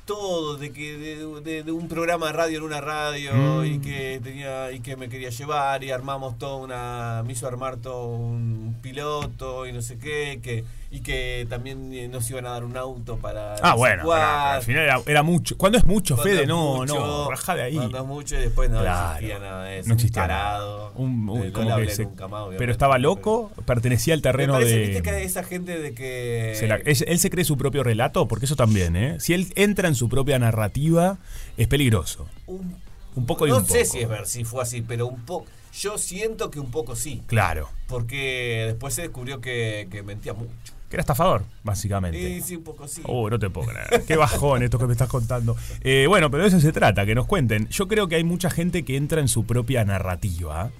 todo, 0.04 0.56
de 0.56 0.72
que 0.72 0.96
de, 0.98 1.40
de- 1.40 1.62
de 1.62 1.72
un 1.72 1.88
programa 1.88 2.26
de 2.26 2.32
radio 2.32 2.58
en 2.58 2.64
una 2.64 2.80
radio 2.80 3.32
Mm. 3.34 3.64
y 3.66 3.78
que 3.80 4.20
tenía 4.22 4.70
y 4.72 4.80
que 4.80 4.96
me 4.96 5.08
quería 5.08 5.30
llevar 5.30 5.82
y 5.84 5.90
armamos 5.90 6.38
todo 6.38 6.56
una 6.58 7.22
me 7.26 7.32
hizo 7.32 7.46
armar 7.46 7.76
todo 7.76 8.06
un 8.06 8.76
piloto 8.82 9.66
y 9.66 9.72
no 9.72 9.80
sé 9.82 9.98
qué 9.98 10.40
que 10.42 10.64
y 10.94 11.00
que 11.00 11.44
también 11.50 11.92
eh, 11.92 12.06
nos 12.06 12.30
iban 12.30 12.46
a 12.46 12.50
dar 12.50 12.62
un 12.62 12.76
auto 12.76 13.16
para 13.16 13.54
Ah, 13.56 13.60
no 13.62 13.68
sé 13.72 13.76
bueno, 13.78 14.12
al 14.12 14.62
final 14.62 14.82
era, 14.84 15.00
era 15.06 15.22
mucho. 15.24 15.58
¿Cuándo 15.58 15.76
es 15.76 15.84
mucho, 15.84 16.16
Fede? 16.16 16.42
es 16.42 16.48
No, 16.48 16.76
mucho, 16.76 16.94
no, 16.94 17.30
rajá 17.30 17.56
de 17.56 17.62
ahí. 17.64 17.74
Cuando 17.74 17.98
es 17.98 18.04
mucho 18.04 18.36
y 18.36 18.38
después 18.42 18.70
no 18.70 18.80
Claro, 18.80 19.10
existía 19.14 19.38
nada 19.40 19.64
de 19.64 19.78
eso. 19.80 19.88
no 19.88 19.94
existía 19.94 20.22
un 20.22 20.28
tarado. 20.28 20.92
Un- 20.94 21.28
un- 21.28 21.42
Eh, 21.42 21.50
no 21.52 21.62
le 21.64 21.72
hablé 21.72 21.96
nunca 21.98 22.28
más, 22.28 22.46
pero 22.56 22.70
estaba 22.70 22.98
loco, 22.98 23.50
pertenecía 23.66 24.14
al 24.14 24.22
terreno 24.22 24.52
parece, 24.52 24.70
de. 24.78 24.86
viste 24.86 25.02
que 25.02 25.22
esa 25.24 25.42
gente 25.42 25.80
de 25.80 25.94
que. 25.94 26.52
se 26.56 26.68
la- 26.68 26.76
él, 26.76 26.96
él 27.08 27.18
se 27.18 27.28
cree 27.28 27.44
su 27.44 27.56
propio 27.56 27.82
relato, 27.82 28.28
porque 28.28 28.44
eso 28.46 28.54
también, 28.54 28.94
¿eh? 28.94 29.16
Si 29.18 29.34
él 29.34 29.52
entra 29.56 29.88
en 29.88 29.96
su 29.96 30.08
propia 30.08 30.38
narrativa, 30.38 31.18
es 31.56 31.66
peligroso. 31.66 32.28
un, 32.46 32.76
Un 33.16 33.26
poco 33.26 33.46
y 33.46 33.50
no 33.50 33.58
un 33.58 33.66
sé 33.66 33.80
poco. 33.80 33.92
si 33.92 33.98
es 34.00 34.08
ver 34.08 34.26
si 34.26 34.44
fue 34.44 34.62
así, 34.62 34.80
pero 34.82 35.06
un 35.08 35.24
poco. 35.24 35.46
Yo 35.72 35.98
siento 35.98 36.52
que 36.52 36.60
un 36.60 36.70
poco 36.70 36.94
sí. 36.94 37.22
Claro. 37.26 37.68
Porque 37.88 38.62
después 38.68 38.94
se 38.94 39.02
descubrió 39.02 39.40
que, 39.40 39.88
que 39.90 40.04
mentía 40.04 40.32
mucho. 40.32 40.52
Que 40.94 40.98
era 40.98 41.00
estafador, 41.00 41.42
básicamente. 41.64 42.20
Y 42.20 42.40
sí, 42.40 42.54
un 42.54 42.62
poco 42.62 42.86
sí. 42.86 43.02
Oh, 43.04 43.28
no 43.28 43.36
te 43.36 43.50
puedo 43.50 43.66
creer. 43.66 44.04
Qué 44.06 44.16
bajón 44.16 44.62
esto 44.62 44.78
que 44.78 44.86
me 44.86 44.92
estás 44.92 45.08
contando. 45.08 45.56
Eh, 45.80 46.04
bueno, 46.06 46.30
pero 46.30 46.44
de 46.44 46.50
eso 46.50 46.60
se 46.60 46.70
trata, 46.70 47.04
que 47.04 47.16
nos 47.16 47.26
cuenten. 47.26 47.66
Yo 47.68 47.88
creo 47.88 48.06
que 48.06 48.14
hay 48.14 48.22
mucha 48.22 48.48
gente 48.48 48.84
que 48.84 48.96
entra 48.96 49.20
en 49.20 49.26
su 49.26 49.44
propia 49.44 49.84
narrativa. 49.84 50.70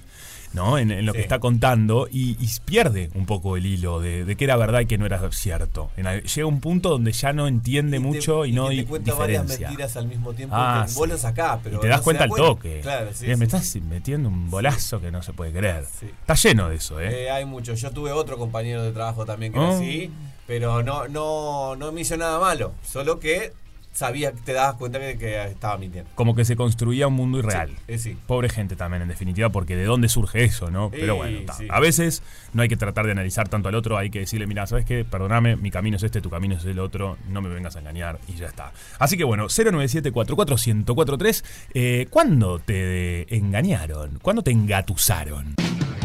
¿No? 0.55 0.79
En, 0.79 0.91
en 0.91 1.05
lo 1.05 1.13
que 1.13 1.21
está 1.21 1.39
contando 1.41 2.09
y, 2.11 2.37
y 2.43 2.49
pierde 2.65 3.11
un 3.15 3.27
poco 3.27 3.57
el 3.57 3.67
hilo 3.67 4.01
de, 4.01 4.25
de 4.25 4.37
qué 4.37 4.45
era 4.45 4.57
verdad 4.57 4.81
y 4.81 4.87
qué 4.87 4.97
no 4.97 5.05
era 5.07 5.21
cierto. 5.33 5.91
En 5.97 6.07
llega 6.23 6.47
un 6.47 6.61
punto 6.61 6.89
donde 6.91 7.13
ya 7.13 7.33
no 7.33 7.47
entiende 7.49 7.99
Y 7.99 8.01
te- 8.01 8.07
mucho 8.07 8.45
y, 8.47 8.53
no 8.53 8.65
que 8.69 8.71
hay 8.71 8.77
te 8.83 8.87
cuenta 8.87 9.15
varias 9.15 9.47
mentiras 9.47 9.97
al 9.97 10.07
mismo 10.09 10.33
tiempo. 10.33 10.55
Ah, 10.57 10.85
que 10.89 10.95
vos 10.95 11.09
sí. 11.11 11.19
sacás, 11.19 11.59
pero. 11.63 11.77
y 11.77 11.81
te 11.81 11.89
das 11.89 11.99
no 11.99 12.05
cuenta 12.05 12.25
al 12.25 12.31
toque. 12.31 12.81
Claro, 12.81 13.11
sí. 13.13 13.31
Eh, 13.31 13.37
me 13.37 13.45
estás 13.45 13.77
metiendo 13.77 14.29
un 14.29 14.51
bolazo 14.51 15.01
que 15.01 15.11
no 15.11 15.23
se 15.23 15.33
puede 15.33 15.53
creer. 15.53 15.85
Está 16.21 16.35
lleno 16.35 16.69
de 16.69 16.77
eso, 16.77 17.01
¿eh? 17.01 17.25
Eh, 17.25 17.31
hay 17.31 17.45
mucho. 17.45 17.75
Yo 17.75 17.91
tuve 17.91 18.13
otro 18.13 18.39
compañero 18.39 18.83
de 18.85 18.93
trabajo 18.93 19.27
también 19.27 19.53
que 19.53 19.59
era 19.59 19.69
Oh. 19.71 19.77
así, 19.77 20.11
pero 20.47 20.83
no, 20.83 21.09
no, 21.09 21.75
no 21.77 21.91
me 21.93 22.03
hizo 22.03 22.17
nada 22.17 22.39
malo. 22.39 22.73
Solo 22.87 23.19
que 23.19 23.53
sabía, 23.95 24.33
te 24.33 24.53
dabas 24.53 24.75
cuenta 24.75 24.99
que, 25.01 25.17
que 25.17 25.45
estaba 25.45 25.79
mintiendo. 25.79 26.11
Como 26.15 26.35
que 26.35 26.45
se 26.45 26.57
construía 26.57 27.07
un 27.07 27.15
mundo 27.15 27.39
irreal. 27.39 27.71
Sí, 27.71 27.77
eh, 27.89 27.99
sí. 27.99 28.19
Pobre 28.27 28.49
gente 28.49 28.77
también, 28.77 29.03
en 29.03 29.09
definitiva, 29.09 29.49
porque 29.49 29.77
de 29.77 29.85
dónde 29.85 30.09
surge 30.09 30.45
eso, 30.45 30.71
¿no? 30.71 30.91
Pero 30.91 31.17
bueno, 31.17 31.53
sí. 31.57 31.67
a 31.71 31.81
veces 31.81 32.23
no 32.53 32.63
hay 32.63 32.69
que 32.69 32.77
tratar 32.77 33.07
de 33.07 33.13
analizar 33.13 33.49
tanto 33.49 33.69
al 33.69 33.75
otro, 33.75 33.97
hay 33.97 34.11
que 34.11 34.21
decirle, 34.21 34.47
mira, 34.47 34.67
¿sabes 34.67 34.85
qué? 34.85 35.05
Perdóname, 35.05 35.57
mi 35.57 35.71
camino 35.71 35.97
es 35.97 36.03
este, 36.03 36.21
tu 36.21 36.29
camino 36.29 36.57
es 36.57 36.65
el 36.65 36.79
otro, 36.79 37.17
no 37.29 37.41
me 37.41 37.49
vengas 37.49 37.77
a 37.77 37.79
engañar 37.79 38.19
y 38.29 38.35
ya 38.35 38.47
está. 38.47 38.73
Así 38.99 39.17
que 39.17 39.25
bueno, 39.25 39.47
097-44143, 39.47 41.45
eh, 41.75 42.07
¿cuándo 42.11 42.59
te 42.59 43.35
engañaron? 43.35 44.19
¿Cuándo 44.21 44.43
te 44.43 44.51
engatusaron? 44.51 45.55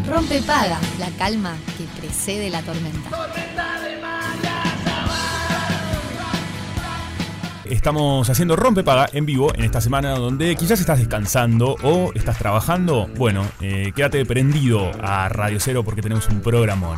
Rompe 0.08 0.41
paga, 0.41 0.80
la 0.97 1.10
calma 1.17 1.56
que 1.78 1.84
precede 1.99 2.49
la 2.49 2.62
tormenta. 2.62 3.79
Estamos 7.69 8.27
haciendo 8.27 8.55
Rompepaga 8.55 9.08
en 9.13 9.27
vivo 9.27 9.53
en 9.53 9.63
esta 9.63 9.79
semana 9.79 10.15
donde 10.15 10.55
quizás 10.55 10.79
estás 10.79 10.97
descansando 10.97 11.75
o 11.84 12.12
estás 12.15 12.39
trabajando. 12.39 13.08
Bueno, 13.15 13.45
eh, 13.62 13.91
quédate 13.95 14.25
prendido 14.25 14.89
a 15.03 15.29
Radio 15.29 15.60
Cero 15.60 15.84
porque 15.84 16.01
tenemos 16.01 16.27
un 16.29 16.41
programón. 16.41 16.97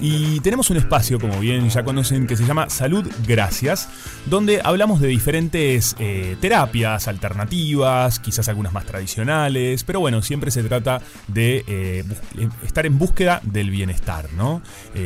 Y 0.00 0.40
tenemos 0.40 0.70
un 0.70 0.76
espacio, 0.76 1.18
como 1.18 1.38
bien 1.40 1.68
ya 1.70 1.84
conocen, 1.84 2.26
que 2.26 2.36
se 2.36 2.44
llama 2.44 2.68
Salud 2.68 3.08
Gracias, 3.26 3.88
donde 4.26 4.60
hablamos 4.62 5.00
de 5.00 5.08
diferentes 5.08 5.96
eh, 5.98 6.36
terapias 6.40 7.08
alternativas, 7.08 8.18
quizás 8.18 8.48
algunas 8.48 8.72
más 8.72 8.84
tradicionales, 8.84 9.84
pero 9.84 10.00
bueno, 10.00 10.20
siempre 10.22 10.50
se 10.50 10.62
trata 10.62 11.00
de 11.28 11.64
eh, 11.66 12.04
eh, 12.38 12.48
estar 12.64 12.86
en 12.86 12.98
búsqueda 12.98 13.40
del 13.44 13.70
bienestar, 13.70 14.32
¿no? 14.36 14.62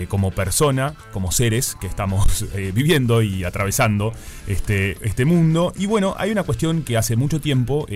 Como 0.09 0.31
persona, 0.31 0.95
como 1.13 1.33
seres 1.33 1.77
que 1.81 1.87
estamos 1.87 2.45
viviendo 2.75 3.23
y 3.23 3.45
atravesando 3.45 4.13
este, 4.47 4.97
este 5.03 5.25
mundo. 5.25 5.73
Y 5.77 5.87
bueno, 5.87 6.15
hay 6.19 6.31
una 6.31 6.43
cuestión 6.43 6.83
que 6.83 6.97
hace 6.97 7.17
mucho 7.17 7.41
tiempo 7.41 7.87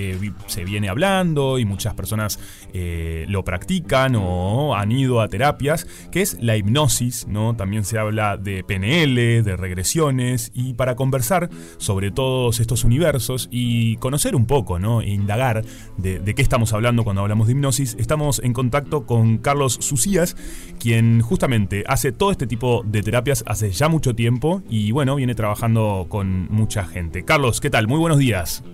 se 0.47 0.65
viene 0.65 0.89
hablando 0.89 1.59
y 1.59 1.65
muchas 1.65 1.95
personas 1.95 2.39
lo 2.73 3.45
practican 3.45 4.17
o 4.17 4.75
han 4.75 4.93
ido 4.93 5.21
a 5.21 5.29
terapias, 5.29 5.87
que 6.11 6.23
es 6.23 6.39
la 6.41 6.57
hipnosis. 6.57 6.82
¿No? 7.29 7.55
También 7.57 7.85
se 7.85 7.99
habla 7.99 8.37
de 8.37 8.65
PNL, 8.65 9.43
de 9.43 9.57
regresiones, 9.57 10.51
y 10.55 10.75
para 10.75 10.97
conversar 10.97 11.51
sobre 11.79 12.11
todos 12.11 12.61
estos 12.61 12.85
universos 12.85 13.49
y 13.51 13.97
conocer 13.97 14.35
un 14.35 14.47
poco, 14.47 14.79
¿no? 14.79 15.01
E 15.01 15.11
indagar 15.11 15.65
de, 15.97 16.19
de 16.19 16.35
qué 16.35 16.43
estamos 16.43 16.73
hablando 16.73 17.05
cuando 17.05 17.23
hablamos 17.23 17.47
de 17.47 17.53
hipnosis, 17.53 17.97
estamos 17.99 18.41
en 18.43 18.53
contacto 18.53 19.07
con 19.07 19.39
Carlos 19.39 19.79
Sucías, 19.81 20.37
quien 20.79 21.21
justamente 21.21 21.85
hace 21.87 22.13
todo 22.13 22.33
este 22.33 22.47
tipo 22.47 22.83
de 22.85 23.03
terapias 23.03 23.45
hace 23.47 23.71
ya 23.71 23.89
mucho 23.89 24.15
tiempo 24.15 24.63
y 24.69 24.91
bueno, 24.93 25.17
viene 25.17 25.35
trabajando 25.35 26.07
con 26.09 26.49
mucha 26.51 26.85
gente. 26.85 27.25
Carlos, 27.25 27.61
¿qué 27.61 27.71
tal? 27.71 27.89
Muy 27.89 27.99
buenos 27.99 28.19
días. 28.19 28.65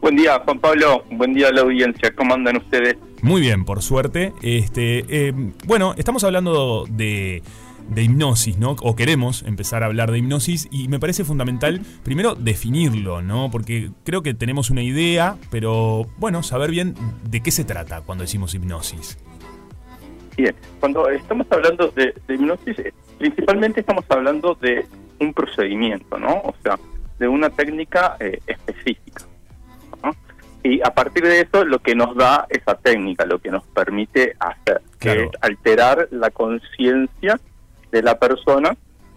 Buen 0.00 0.16
día, 0.16 0.40
Juan 0.44 0.58
Pablo. 0.60 1.04
Buen 1.10 1.34
día 1.34 1.48
a 1.48 1.52
la 1.52 1.62
audiencia. 1.62 2.14
¿Cómo 2.14 2.34
andan 2.34 2.56
ustedes? 2.56 2.96
Muy 3.22 3.40
bien, 3.40 3.64
por 3.64 3.82
suerte. 3.82 4.32
Este, 4.42 5.04
eh, 5.08 5.32
bueno, 5.66 5.94
estamos 5.96 6.22
hablando 6.22 6.86
de, 6.88 7.42
de 7.88 8.02
hipnosis, 8.02 8.58
¿no? 8.58 8.76
O 8.82 8.94
queremos 8.94 9.42
empezar 9.42 9.82
a 9.82 9.86
hablar 9.86 10.12
de 10.12 10.18
hipnosis 10.18 10.68
y 10.70 10.88
me 10.88 11.00
parece 11.00 11.24
fundamental 11.24 11.80
primero 12.04 12.34
definirlo, 12.36 13.22
¿no? 13.22 13.50
Porque 13.50 13.90
creo 14.04 14.22
que 14.22 14.34
tenemos 14.34 14.70
una 14.70 14.82
idea, 14.82 15.36
pero 15.50 16.06
bueno, 16.18 16.42
saber 16.42 16.70
bien 16.70 16.94
de 17.28 17.42
qué 17.42 17.50
se 17.50 17.64
trata 17.64 18.02
cuando 18.02 18.22
decimos 18.22 18.54
hipnosis. 18.54 19.18
Bien, 20.36 20.54
cuando 20.78 21.08
estamos 21.10 21.48
hablando 21.50 21.88
de, 21.88 22.14
de 22.28 22.34
hipnosis, 22.34 22.78
eh, 22.78 22.92
principalmente 23.18 23.80
estamos 23.80 24.04
hablando 24.08 24.54
de 24.54 24.86
un 25.18 25.34
procedimiento, 25.34 26.18
¿no? 26.18 26.34
O 26.44 26.54
sea, 26.62 26.78
de 27.18 27.26
una 27.26 27.50
técnica 27.50 28.16
eh, 28.20 28.38
específica. 28.46 29.27
¿No? 30.68 30.72
Y 30.72 30.80
a 30.82 30.90
partir 30.90 31.24
de 31.24 31.40
eso, 31.40 31.64
lo 31.64 31.78
que 31.78 31.94
nos 31.94 32.16
da 32.16 32.46
esa 32.48 32.74
técnica, 32.76 33.24
lo 33.26 33.38
que 33.38 33.50
nos 33.50 33.64
permite 33.64 34.34
hacer, 34.38 34.82
Claro. 34.98 35.30
que 35.30 35.36
es 35.36 35.42
alterar 35.42 36.08
la 36.10 36.30
conciencia 36.30 37.38
de 37.90 38.02
la 38.02 38.18
persona, 38.18 38.76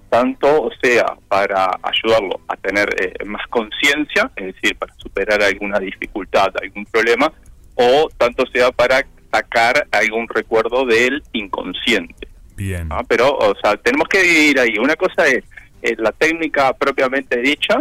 tanto 0.10 0.70
sea 0.82 1.06
para 1.28 1.80
ayudarlo 1.84 2.42
a 2.48 2.56
tener 2.58 2.90
eh, 3.02 3.14
más 3.26 3.48
conciencia, 3.48 4.30
es 4.36 4.56
decir, 4.56 4.76
para 4.78 4.94
superar 4.96 5.42
alguna 5.42 5.80
dificultad, 5.80 6.54
algún 6.62 6.86
problema, 6.86 7.32
o 7.76 8.10
tanto 8.18 8.46
sea 8.48 8.72
para 8.72 9.06
sacar 9.32 9.88
algún 9.92 10.28
recuerdo 10.28 10.86
del 10.86 11.24
inconsciente. 11.32 12.28
Bien. 12.58 12.90
¿no? 12.90 13.00
Pero, 13.08 13.38
o 13.38 13.56
sea, 13.64 13.78
tenemos 13.78 14.08
que 14.10 14.22
dividir 14.22 14.60
ahí. 14.60 14.78
Una 14.78 14.96
cosa 14.98 15.26
es 15.28 15.44
eh, 15.82 15.96
la 15.98 16.12
técnica 16.12 16.74
propiamente 16.74 17.40
dicha, 17.40 17.80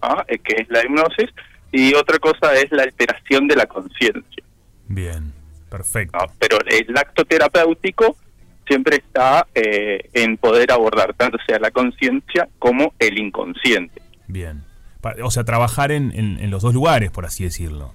¿ah? 0.00 0.24
Eh, 0.26 0.38
que 0.38 0.62
es 0.62 0.68
la 0.70 0.82
hipnosis, 0.84 1.30
y 1.72 1.94
otra 1.94 2.18
cosa 2.18 2.54
es 2.54 2.70
la 2.72 2.84
alteración 2.84 3.46
de 3.48 3.56
la 3.56 3.66
conciencia. 3.66 4.42
Bien. 4.88 5.32
Perfecto. 5.70 6.16
¿no? 6.18 6.32
Pero 6.38 6.58
el 6.66 6.96
acto 6.96 7.24
terapéutico 7.24 8.16
siempre 8.66 8.96
está 8.96 9.46
eh, 9.54 10.08
en 10.12 10.36
poder 10.36 10.70
abordar 10.72 11.14
tanto 11.14 11.38
sea 11.46 11.58
la 11.58 11.70
conciencia 11.70 12.48
como 12.58 12.94
el 12.98 13.18
inconsciente. 13.18 14.00
Bien. 14.26 14.62
O 15.22 15.30
sea, 15.30 15.44
trabajar 15.44 15.92
en, 15.92 16.12
en- 16.16 16.38
en 16.40 16.50
los 16.50 16.62
dos 16.62 16.74
lugares, 16.74 17.10
por 17.10 17.24
así 17.26 17.44
decirlo. 17.44 17.94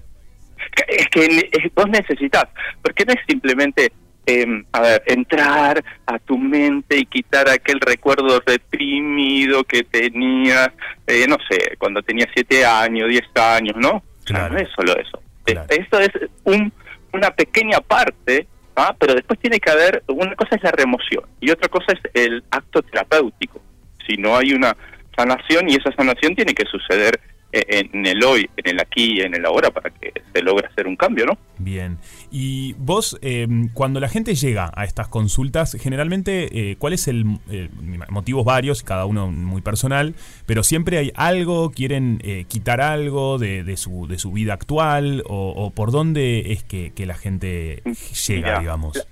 Que- 0.74 0.96
Es 0.96 1.06
que 1.08 1.24
es- 1.52 1.74
vos 1.74 1.88
necesitas, 1.88 2.44
porque 2.82 3.04
no 3.04 3.12
es 3.12 3.18
simplemente, 3.26 3.92
eh, 4.26 4.64
a 4.72 4.80
ver, 4.80 5.02
entrar 5.06 5.84
a 6.06 6.18
tu 6.18 6.38
mente 6.38 6.98
y 6.98 7.06
quitar 7.06 7.48
aquel 7.48 7.80
recuerdo 7.80 8.40
reprimido 8.46 9.64
que 9.64 9.82
tenías, 9.82 10.70
eh, 11.06 11.26
no 11.28 11.36
sé, 11.50 11.76
cuando 11.78 12.02
tenías 12.02 12.28
siete 12.34 12.64
años, 12.64 13.08
diez 13.08 13.24
años, 13.34 13.76
¿no? 13.76 14.02
Claro. 14.24 14.54
no 14.54 14.60
es 14.60 14.68
solo 14.76 14.96
eso. 14.96 15.20
Claro. 15.44 15.66
Eh, 15.70 15.84
Eso 15.86 16.00
es 16.00 16.10
un, 16.44 16.72
una 17.12 17.30
pequeña 17.32 17.80
parte, 17.80 18.46
¿ah? 18.76 18.94
pero 18.98 19.14
después 19.14 19.40
tiene 19.40 19.58
que 19.58 19.70
haber, 19.70 20.02
una 20.06 20.34
cosa 20.36 20.56
es 20.56 20.62
la 20.62 20.70
remoción 20.70 21.24
y 21.40 21.50
otra 21.50 21.68
cosa 21.68 21.92
es 21.92 22.00
el 22.14 22.44
acto 22.50 22.82
terapéutico. 22.82 23.60
Si 24.06 24.16
no 24.16 24.36
hay 24.36 24.52
una 24.52 24.76
sanación 25.16 25.68
y 25.68 25.74
esa 25.74 25.92
sanación 25.92 26.34
tiene 26.34 26.54
que 26.54 26.64
suceder 26.66 27.20
en 27.52 28.06
el 28.06 28.24
hoy, 28.24 28.48
en 28.56 28.70
el 28.70 28.80
aquí 28.80 29.18
y 29.18 29.20
en 29.20 29.34
el 29.34 29.44
ahora 29.44 29.70
para 29.70 29.90
que 29.90 30.12
se 30.32 30.42
logre 30.42 30.66
hacer 30.66 30.86
un 30.86 30.96
cambio, 30.96 31.26
¿no? 31.26 31.36
Bien. 31.58 31.98
Y 32.30 32.72
vos, 32.78 33.18
eh, 33.20 33.46
cuando 33.74 34.00
la 34.00 34.08
gente 34.08 34.34
llega 34.34 34.70
a 34.74 34.84
estas 34.84 35.08
consultas, 35.08 35.76
generalmente, 35.78 36.70
eh, 36.70 36.76
¿cuál 36.78 36.94
es 36.94 37.08
el 37.08 37.24
eh, 37.50 37.68
motivos 38.08 38.44
varios, 38.44 38.82
cada 38.82 39.04
uno 39.04 39.30
muy 39.30 39.60
personal, 39.60 40.14
pero 40.46 40.62
siempre 40.62 40.96
hay 40.98 41.12
algo, 41.14 41.70
quieren 41.72 42.20
eh, 42.24 42.44
quitar 42.48 42.80
algo 42.80 43.38
de, 43.38 43.64
de 43.64 43.76
su, 43.76 44.06
de 44.08 44.18
su 44.18 44.32
vida 44.32 44.54
actual, 44.54 45.22
o, 45.26 45.50
o 45.54 45.70
por 45.70 45.90
dónde 45.92 46.52
es 46.52 46.64
que, 46.64 46.92
que 46.94 47.04
la 47.06 47.14
gente 47.14 47.82
llega, 48.26 48.46
Mira, 48.48 48.60
digamos? 48.60 49.06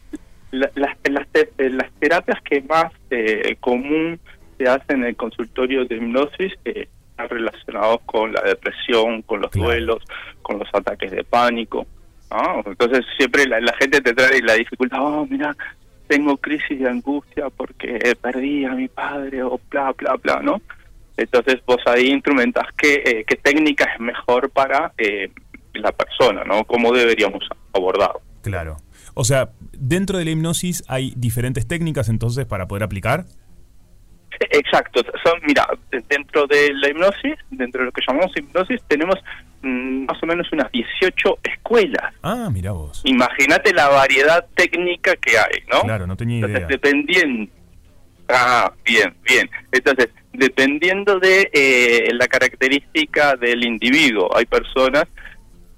La- 0.52 0.70
las, 0.74 0.96
las, 1.10 1.28
te- 1.28 1.50
eh, 1.58 1.70
las 1.70 1.92
terapias 2.00 2.38
que 2.42 2.62
más 2.62 2.92
eh, 3.10 3.56
común 3.60 4.18
se 4.58 4.64
hacen 4.64 5.00
en 5.00 5.04
el 5.04 5.16
consultorio 5.16 5.84
de 5.84 5.96
hipnosis 5.96 6.52
eh, 6.64 6.88
están 7.22 7.38
relacionados 7.38 8.00
con 8.06 8.32
la 8.32 8.42
depresión, 8.42 9.22
con 9.22 9.40
los 9.40 9.50
duelos, 9.50 10.02
con 10.42 10.58
los 10.58 10.68
ataques 10.72 11.10
de 11.10 11.24
pánico. 11.24 11.86
¿no? 12.30 12.62
Entonces 12.66 13.04
siempre 13.16 13.46
la, 13.46 13.60
la 13.60 13.74
gente 13.74 14.00
te 14.00 14.14
trae 14.14 14.40
la 14.42 14.54
dificultad, 14.54 14.98
oh, 15.02 15.26
mira, 15.28 15.56
tengo 16.06 16.36
crisis 16.36 16.78
de 16.78 16.88
angustia 16.88 17.50
porque 17.50 18.16
perdí 18.20 18.64
a 18.64 18.72
mi 18.72 18.88
padre 18.88 19.42
o 19.42 19.60
bla, 19.70 19.92
bla, 19.96 20.16
bla, 20.16 20.40
¿no? 20.42 20.60
Entonces 21.16 21.60
vos 21.66 21.78
ahí 21.86 22.08
instrumentas 22.08 22.66
qué, 22.76 23.02
eh, 23.04 23.24
qué 23.26 23.36
técnica 23.36 23.84
es 23.92 24.00
mejor 24.00 24.50
para 24.50 24.92
eh, 24.96 25.30
la 25.74 25.92
persona, 25.92 26.44
¿no? 26.44 26.64
¿Cómo 26.64 26.92
deberíamos 26.92 27.44
abordarlo? 27.72 28.20
Claro. 28.42 28.76
O 29.14 29.24
sea, 29.24 29.50
dentro 29.72 30.18
de 30.18 30.24
la 30.24 30.30
hipnosis 30.30 30.82
hay 30.88 31.12
diferentes 31.16 31.66
técnicas 31.66 32.08
entonces 32.08 32.46
para 32.46 32.66
poder 32.66 32.84
aplicar. 32.84 33.26
Exacto, 34.50 35.02
son, 35.24 35.40
mira, 35.46 35.66
dentro 36.08 36.46
de 36.46 36.72
la 36.74 36.88
hipnosis, 36.88 37.36
dentro 37.50 37.80
de 37.80 37.86
lo 37.86 37.92
que 37.92 38.02
llamamos 38.06 38.32
hipnosis, 38.36 38.80
tenemos 38.88 39.16
mm, 39.62 40.06
más 40.06 40.22
o 40.22 40.26
menos 40.26 40.50
unas 40.52 40.70
18 40.72 41.38
escuelas. 41.42 42.14
Ah, 42.22 42.48
mira 42.52 42.72
vos. 42.72 43.02
Imagínate 43.04 43.72
la 43.72 43.88
variedad 43.88 44.46
técnica 44.54 45.16
que 45.16 45.38
hay, 45.38 45.62
¿no? 45.72 45.80
Claro, 45.82 46.06
no 46.06 46.16
tenía 46.16 46.36
Entonces, 46.36 46.58
idea. 46.58 46.68
dependiendo. 46.68 47.50
Ah, 48.28 48.72
bien, 48.84 49.14
bien. 49.28 49.50
Entonces, 49.72 50.08
dependiendo 50.32 51.18
de 51.18 51.50
eh, 51.52 52.08
la 52.14 52.28
característica 52.28 53.34
del 53.36 53.64
individuo, 53.64 54.30
hay 54.36 54.46
personas 54.46 55.04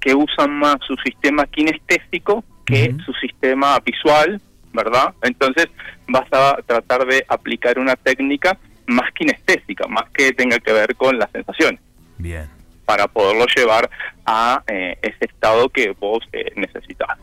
que 0.00 0.14
usan 0.14 0.50
más 0.58 0.76
su 0.86 0.94
sistema 0.96 1.46
kinestésico 1.46 2.44
que 2.64 2.94
su 3.04 3.12
sistema 3.14 3.78
visual, 3.80 4.40
¿verdad? 4.72 5.14
Entonces, 5.22 5.66
vas 6.08 6.26
a 6.32 6.56
tratar 6.66 7.06
de 7.06 7.24
aplicar 7.28 7.78
una 7.78 7.96
técnica 7.96 8.58
más 8.86 9.10
kinestésica, 9.12 9.86
más 9.86 10.10
que 10.10 10.32
tenga 10.32 10.58
que 10.58 10.72
ver 10.72 10.96
con 10.96 11.18
las 11.18 11.30
sensaciones, 11.30 11.80
Bien. 12.18 12.48
para 12.84 13.06
poderlo 13.08 13.46
llevar 13.54 13.88
a 14.26 14.62
eh, 14.66 14.98
ese 15.02 15.24
estado 15.26 15.68
que 15.68 15.90
vos 15.98 16.20
eh, 16.32 16.52
necesitas. 16.56 17.18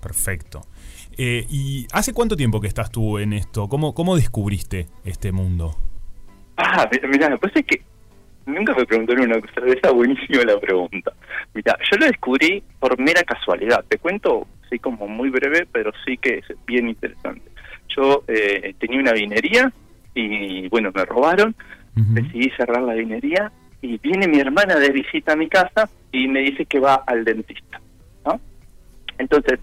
Perfecto. 0.00 0.62
Eh, 1.18 1.46
¿Y 1.48 1.86
hace 1.92 2.12
cuánto 2.12 2.36
tiempo 2.36 2.60
que 2.60 2.68
estás 2.68 2.90
tú 2.90 3.18
en 3.18 3.32
esto? 3.32 3.68
¿Cómo, 3.68 3.94
cómo 3.94 4.16
descubriste 4.16 4.86
este 5.04 5.32
mundo? 5.32 5.76
Ah, 6.56 6.88
mi- 6.90 7.08
mira, 7.08 7.28
me 7.28 7.38
parece 7.38 7.64
que 7.64 7.82
nunca 8.46 8.74
me 8.74 8.86
preguntaron 8.86 9.24
una 9.24 9.40
cosa, 9.40 9.60
esa 9.66 9.90
buenísima 9.90 10.44
la 10.44 10.58
pregunta. 10.58 11.12
Mira, 11.54 11.76
yo 11.90 11.98
lo 11.98 12.06
descubrí 12.06 12.62
por 12.78 12.98
mera 12.98 13.22
casualidad. 13.22 13.84
Te 13.88 13.98
cuento, 13.98 14.46
sí, 14.70 14.78
como 14.78 15.06
muy 15.06 15.30
breve, 15.30 15.66
pero 15.70 15.92
sí 16.04 16.16
que 16.16 16.38
es 16.38 16.44
bien 16.66 16.88
interesante. 16.88 17.50
Yo 17.88 18.24
eh, 18.28 18.74
tenía 18.78 19.00
una 19.00 19.12
vinería 19.12 19.72
y, 20.14 20.68
bueno, 20.68 20.90
me 20.94 21.04
robaron, 21.04 21.54
decidí 21.94 22.50
cerrar 22.56 22.82
la 22.82 22.94
vinería 22.94 23.50
y 23.80 23.98
viene 23.98 24.28
mi 24.28 24.38
hermana 24.38 24.76
de 24.76 24.90
visita 24.90 25.32
a 25.32 25.36
mi 25.36 25.48
casa 25.48 25.88
y 26.12 26.28
me 26.28 26.40
dice 26.40 26.66
que 26.66 26.78
va 26.78 27.02
al 27.06 27.24
dentista. 27.24 27.80
¿no? 28.24 28.40
Entonces, 29.18 29.60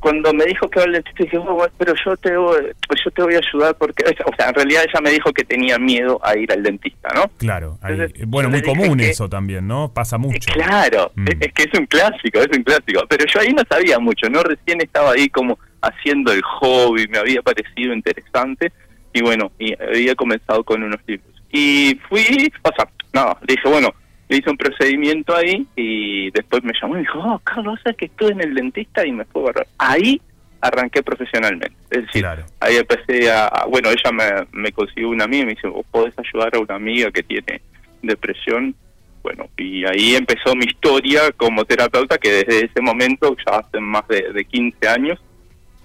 cuando 0.00 0.32
me 0.34 0.44
dijo 0.46 0.68
que 0.68 0.80
va 0.80 0.86
al 0.86 0.92
dentista, 0.92 1.22
dije, 1.24 1.36
"Oh, 1.38 1.66
pero 1.78 1.94
yo 2.04 2.16
te, 2.16 2.36
voy, 2.36 2.58
pues 2.88 3.00
yo 3.04 3.10
te 3.10 3.22
voy 3.22 3.34
a 3.34 3.38
ayudar 3.38 3.76
porque, 3.76 4.04
o 4.26 4.34
sea, 4.36 4.48
en 4.48 4.54
realidad 4.54 4.82
ella 4.88 5.00
me 5.02 5.10
dijo 5.10 5.32
que 5.32 5.44
tenía 5.44 5.78
miedo 5.78 6.18
a 6.24 6.36
ir 6.36 6.50
al 6.52 6.62
dentista, 6.62 7.08
¿no? 7.14 7.28
Claro. 7.38 7.78
ahí- 7.82 7.92
Entonces, 7.92 8.20
eh, 8.20 8.24
bueno, 8.26 8.48
muy 8.50 8.62
común 8.62 8.98
que- 8.98 9.10
eso 9.10 9.28
también, 9.28 9.68
¿no? 9.68 9.92
Pasa 9.92 10.18
mucho. 10.18 10.50
Claro, 10.52 11.12
Mm. 11.14 11.28
es, 11.28 11.36
es 11.40 11.52
que 11.52 11.62
es 11.64 11.78
un 11.78 11.86
clásico, 11.86 12.40
es 12.40 12.48
un 12.56 12.62
clásico. 12.64 13.02
Pero 13.08 13.24
yo 13.32 13.40
ahí 13.40 13.52
no 13.52 13.62
sabía 13.70 13.98
mucho, 13.98 14.28
¿no? 14.28 14.42
Recién 14.42 14.80
estaba 14.80 15.12
ahí 15.12 15.28
como 15.28 15.58
haciendo 15.82 16.32
el 16.32 16.42
hobby, 16.42 17.06
me 17.08 17.18
había 17.18 17.42
parecido 17.42 17.92
interesante 17.94 18.72
y 19.12 19.22
bueno, 19.22 19.50
y 19.58 19.72
había 19.82 20.14
comenzado 20.14 20.62
con 20.64 20.82
unos 20.82 21.00
libros. 21.06 21.28
Y 21.52 21.98
fui, 22.08 22.52
o 22.62 22.70
sea, 22.76 22.88
nada, 23.12 23.36
le 23.46 23.54
dije, 23.54 23.68
bueno, 23.68 23.92
le 24.30 24.36
hice 24.38 24.48
un 24.48 24.56
procedimiento 24.56 25.36
ahí 25.36 25.66
y 25.76 26.30
después 26.30 26.62
me 26.64 26.72
llamó 26.80 26.94
y 26.94 26.98
me 26.98 27.02
dijo, 27.02 27.18
oh, 27.18 27.38
Carlos, 27.40 27.78
¿sabes 27.82 27.98
que 27.98 28.06
estuve 28.06 28.30
en 28.32 28.40
el 28.40 28.54
dentista 28.54 29.04
y 29.06 29.12
me 29.12 29.24
fue 29.26 29.42
bárbaro. 29.42 29.66
Ahí 29.76 30.20
arranqué 30.62 31.02
profesionalmente. 31.02 31.76
Es 31.90 32.06
decir, 32.06 32.22
Claro. 32.22 32.44
ahí 32.60 32.76
empecé 32.76 33.30
a, 33.30 33.46
a- 33.48 33.66
bueno, 33.66 33.90
ella 33.90 34.12
me, 34.12 34.24
me 34.52 34.72
consiguió 34.72 35.08
una 35.10 35.24
amiga 35.24 35.42
y 35.42 35.46
me 35.46 35.54
dice, 35.54 35.68
vos 35.68 35.84
podés 35.90 36.14
ayudar 36.18 36.54
a 36.54 36.60
una 36.60 36.76
amiga 36.76 37.10
que 37.10 37.22
tiene 37.22 37.60
depresión. 38.02 38.74
Bueno, 39.22 39.48
y 39.58 39.84
ahí 39.84 40.14
empezó 40.14 40.54
mi 40.56 40.64
historia 40.64 41.30
como 41.36 41.64
terapeuta, 41.66 42.16
que 42.16 42.30
desde 42.44 42.64
ese 42.66 42.80
momento, 42.80 43.36
ya 43.46 43.58
hace 43.58 43.78
más 43.80 44.06
de, 44.08 44.32
de 44.32 44.44
15 44.46 44.88
años, 44.88 45.18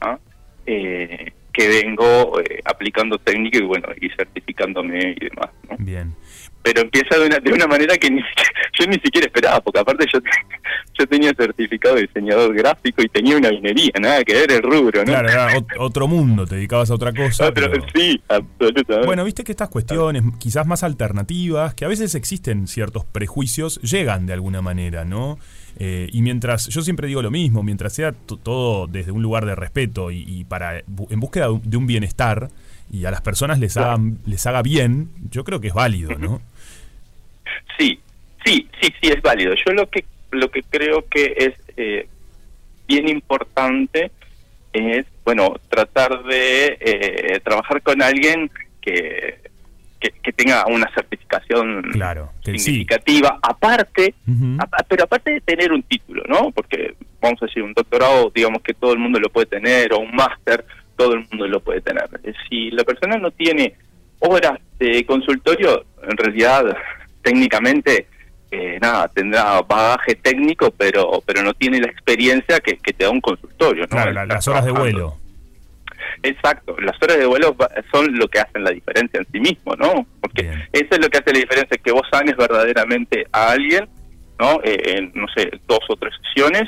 ¿ah? 0.02 0.18
Eh, 0.66 1.32
que 1.52 1.68
vengo 1.70 2.40
eh, 2.42 2.62
aplicando 2.66 3.18
técnica 3.18 3.58
y 3.60 3.62
bueno, 3.64 3.88
y 4.00 4.10
certificándome 4.10 5.16
y 5.20 5.26
demás. 5.26 5.50
¿no? 5.70 5.76
Bien. 5.80 6.14
Pero 6.66 6.82
empieza 6.82 7.20
de 7.20 7.28
una, 7.28 7.38
de 7.40 7.54
una 7.54 7.68
manera 7.68 7.96
que 7.96 8.10
ni 8.10 8.22
siquiera- 8.24 8.50
yo 8.80 8.88
ni 8.88 8.96
siquiera 8.96 9.28
esperaba, 9.28 9.62
porque 9.62 9.80
aparte 9.80 10.06
yo, 10.12 10.20
yo 11.00 11.08
tenía 11.08 11.32
certificado 11.38 11.94
de 11.96 12.02
diseñador 12.08 12.56
gráfico 12.56 13.04
y 13.04 13.08
tenía 13.08 13.38
una 13.38 13.52
minería, 13.52 13.92
nada 14.02 14.24
que 14.24 14.34
ver 14.34 14.52
el 14.52 14.64
rubro, 14.64 15.02
¿no? 15.02 15.06
Claro, 15.12 15.30
era 15.30 15.54
ot- 15.56 15.68
otro 15.78 16.08
mundo, 16.08 16.48
te 16.48 16.56
dedicabas 16.56 16.90
a 16.90 16.96
otra 16.96 17.14
cosa. 17.14 17.54
Pero, 17.54 17.72
sí, 17.94 18.20
absolutamente. 18.28 19.06
Bueno, 19.06 19.24
viste 19.24 19.44
que 19.44 19.52
estas 19.52 19.70
cuestiones, 19.70 20.24
quizás 20.40 20.66
más 20.66 20.82
alternativas, 20.84 21.76
que 21.76 21.86
a 21.86 21.88
veces 21.88 22.16
existen 22.16 22.68
ciertos 22.68 23.06
prejuicios, 23.06 23.80
llegan 23.82 24.26
de 24.26 24.34
alguna 24.34 24.62
manera, 24.64 25.06
¿no? 25.06 25.38
Eh, 25.78 26.10
y 26.12 26.22
mientras, 26.24 26.68
yo 26.70 26.82
siempre 26.82 27.08
digo 27.08 27.22
lo 27.22 27.30
mismo, 27.30 27.62
mientras 27.62 27.94
sea 27.94 28.12
to- 28.14 28.38
todo 28.38 28.88
desde 28.88 29.12
un 29.12 29.22
lugar 29.22 29.46
de 29.46 29.54
respeto 29.56 30.10
y, 30.10 30.24
y 30.28 30.46
para 30.46 30.80
en 30.80 31.20
búsqueda 31.20 31.46
de 31.46 31.52
un- 31.52 31.62
de 31.70 31.78
un 31.78 31.86
bienestar 31.86 32.50
y 32.92 33.04
a 33.06 33.12
las 33.12 33.22
personas 33.22 33.60
les, 33.60 33.76
hagan, 33.78 34.20
les 34.26 34.46
haga 34.48 34.62
bien, 34.62 35.10
yo 35.32 35.44
creo 35.44 35.60
que 35.60 35.68
es 35.68 35.74
válido, 35.74 36.18
¿no? 36.18 36.42
Sí, 37.78 38.00
sí, 38.46 38.68
sí, 38.82 38.94
sí, 39.02 39.10
es 39.10 39.22
válido. 39.22 39.54
Yo 39.66 39.74
lo 39.74 39.90
que 39.90 40.06
lo 40.32 40.50
que 40.52 40.64
creo 40.64 41.06
que 41.10 41.34
es 41.38 41.54
eh, 41.78 42.08
bien 42.88 43.08
importante 43.08 44.12
es, 44.74 45.06
bueno, 45.24 45.56
tratar 45.70 46.24
de 46.24 46.78
eh, 46.80 47.40
trabajar 47.42 47.82
con 47.82 48.02
alguien 48.02 48.52
que, 48.82 49.40
que, 50.00 50.12
que 50.22 50.34
tenga 50.34 50.66
una 50.68 50.92
certificación 50.94 51.84
Claro, 51.94 52.32
sí. 52.44 52.60
significativa, 52.60 53.40
aparte, 53.42 54.14
pero 54.90 55.04
aparte 55.04 55.32
de 55.32 55.42
tener 55.42 55.72
un 55.72 55.84
título, 55.84 56.24
¿no? 56.28 56.52
Porque, 56.52 56.96
vamos 57.22 57.42
a 57.42 57.46
decir, 57.46 57.64
un 57.64 57.74
doctorado, 57.74 58.32
digamos 58.34 58.62
que 58.62 58.74
todo 58.74 58.94
el 58.94 59.00
mundo 59.00 59.20
lo 59.20 59.30
puede 59.30 59.48
tener, 59.48 59.94
o 59.94 60.00
un 60.00 60.14
máster, 60.14 60.66
todo 60.98 61.14
el 61.14 61.26
mundo 61.30 61.48
lo 61.48 61.60
puede 61.60 61.82
tener. 61.82 62.10
Si 62.50 62.72
la 62.72 62.84
persona 62.84 63.18
no 63.18 63.32
tiene 63.32 63.76
horas 64.20 64.60
de 64.80 65.06
consultorio, 65.06 65.86
en 66.04 66.18
realidad, 66.18 66.76
técnicamente, 67.26 68.08
eh, 68.52 68.78
nada, 68.82 69.08
tendrá 69.10 69.62
bagaje 69.64 70.16
técnico, 70.16 70.72
pero 70.78 71.22
pero 71.26 71.42
no 71.44 71.54
tiene 71.54 71.80
la 71.82 71.88
experiencia 71.88 72.60
que, 72.60 72.78
que 72.78 72.94
te 72.94 73.04
da 73.04 73.10
un 73.10 73.20
consultorio, 73.20 73.82
¿no? 73.84 73.88
Claro, 73.90 74.12
la- 74.14 74.26
las 74.26 74.48
horas 74.48 74.64
de 74.66 74.72
vuelo. 74.72 75.18
Exacto, 76.24 76.76
las 76.80 76.96
horas 77.02 77.18
de 77.18 77.26
vuelo 77.26 77.56
son 77.92 78.16
lo 78.18 78.28
que 78.28 78.40
hacen 78.40 78.64
la 78.64 78.72
diferencia 78.72 79.20
en 79.20 79.28
sí 79.32 79.40
mismo, 79.40 79.76
¿no? 79.76 80.06
Porque 80.22 80.44
Bien. 80.44 80.64
eso 80.72 80.88
es 80.92 81.00
lo 81.00 81.10
que 81.10 81.18
hace 81.18 81.34
la 81.34 81.40
diferencia, 81.40 81.78
que 81.84 81.92
vos 81.92 82.08
sanes 82.12 82.36
verdaderamente 82.38 83.26
a 83.32 83.52
alguien, 83.52 83.88
¿no? 84.40 84.60
Eh, 84.64 84.78
en, 84.98 85.12
no 85.16 85.28
sé, 85.36 85.52
dos 85.68 85.80
o 85.90 85.96
tres 85.96 86.14
sesiones, 86.24 86.64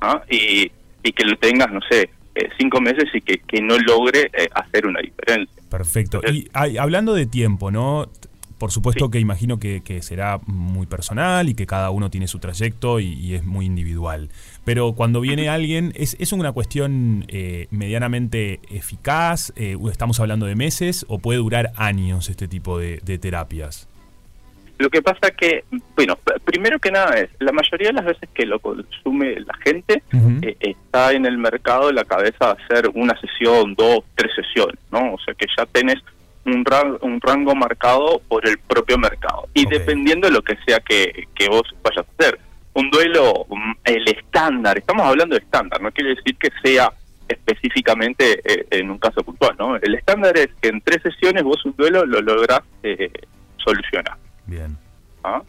¿ah? 0.00 0.22
y, 0.30 0.70
y 1.02 1.12
que 1.12 1.24
lo 1.24 1.36
tengas, 1.36 1.70
no 1.72 1.80
sé, 1.90 2.10
eh, 2.34 2.48
cinco 2.58 2.80
meses 2.80 3.04
y 3.14 3.20
que, 3.20 3.38
que 3.38 3.60
no 3.60 3.78
logre 3.78 4.30
eh, 4.32 4.48
hacer 4.54 4.86
una 4.86 5.00
diferencia. 5.00 5.62
Perfecto. 5.70 6.20
Y 6.30 6.48
ay, 6.52 6.76
hablando 6.78 7.14
de 7.14 7.26
tiempo, 7.26 7.70
¿no? 7.70 8.08
Por 8.64 8.72
supuesto 8.72 9.10
que 9.10 9.20
imagino 9.20 9.58
que, 9.58 9.82
que 9.82 10.00
será 10.00 10.40
muy 10.46 10.86
personal 10.86 11.50
y 11.50 11.54
que 11.54 11.66
cada 11.66 11.90
uno 11.90 12.08
tiene 12.08 12.26
su 12.28 12.38
trayecto 12.38 12.98
y, 12.98 13.12
y 13.12 13.34
es 13.34 13.44
muy 13.44 13.66
individual. 13.66 14.30
Pero 14.64 14.94
cuando 14.94 15.20
viene 15.20 15.50
alguien, 15.50 15.92
¿es, 15.96 16.16
es 16.18 16.32
una 16.32 16.50
cuestión 16.50 17.26
eh, 17.28 17.66
medianamente 17.70 18.60
eficaz? 18.70 19.52
Eh, 19.56 19.76
¿Estamos 19.92 20.18
hablando 20.18 20.46
de 20.46 20.54
meses 20.54 21.04
o 21.10 21.18
puede 21.18 21.40
durar 21.40 21.72
años 21.76 22.30
este 22.30 22.48
tipo 22.48 22.78
de, 22.78 23.00
de 23.04 23.18
terapias? 23.18 23.86
Lo 24.78 24.88
que 24.88 25.02
pasa 25.02 25.30
que, 25.30 25.64
bueno, 25.94 26.18
primero 26.46 26.78
que 26.78 26.90
nada 26.90 27.20
es, 27.20 27.28
la 27.40 27.52
mayoría 27.52 27.88
de 27.88 27.92
las 27.92 28.06
veces 28.06 28.30
que 28.32 28.46
lo 28.46 28.60
consume 28.60 29.40
la 29.40 29.54
gente, 29.62 30.02
eh, 30.40 30.56
está 30.58 31.12
en 31.12 31.26
el 31.26 31.36
mercado 31.36 31.92
la 31.92 32.04
cabeza 32.04 32.54
de 32.54 32.62
hacer 32.64 32.90
una 32.94 33.14
sesión, 33.20 33.74
dos, 33.74 34.00
tres 34.14 34.32
sesiones, 34.34 34.80
¿no? 34.90 35.12
O 35.12 35.18
sea 35.18 35.34
que 35.34 35.46
ya 35.54 35.66
tenés 35.66 35.98
un, 36.46 36.64
ra- 36.64 36.96
un 37.00 37.20
rango 37.20 37.54
marcado 37.54 38.20
por 38.28 38.46
el 38.48 38.58
propio 38.58 38.98
mercado. 38.98 39.48
Y 39.54 39.66
dependiendo 39.66 40.28
de 40.28 40.34
lo 40.34 40.42
que 40.42 40.56
sea 40.66 40.80
que, 40.80 41.26
que 41.34 41.48
vos 41.48 41.62
vayas 41.82 42.06
a 42.06 42.10
hacer. 42.18 42.38
Un 42.74 42.90
duelo, 42.90 43.46
mm, 43.48 43.72
el 43.84 44.08
estándar, 44.08 44.76
estamos 44.78 45.06
hablando 45.06 45.36
de 45.36 45.42
estándar, 45.42 45.80
no 45.80 45.92
quiere 45.92 46.16
decir 46.16 46.36
que 46.36 46.50
sea 46.62 46.92
específicamente 47.28 48.40
eh, 48.44 48.66
en 48.70 48.90
un 48.90 48.98
caso 48.98 49.22
puntual, 49.22 49.54
¿no? 49.58 49.76
El 49.76 49.94
estándar 49.94 50.36
es 50.36 50.48
que 50.60 50.68
en 50.68 50.80
tres 50.80 51.02
sesiones 51.02 51.42
vos 51.42 51.64
un 51.64 51.74
duelo 51.76 52.04
lo 52.04 52.20
lográs 52.20 52.60
eh, 52.82 53.10
solucionar. 53.56 54.16
Bien. 54.46 54.76
¿ah? 55.22 55.40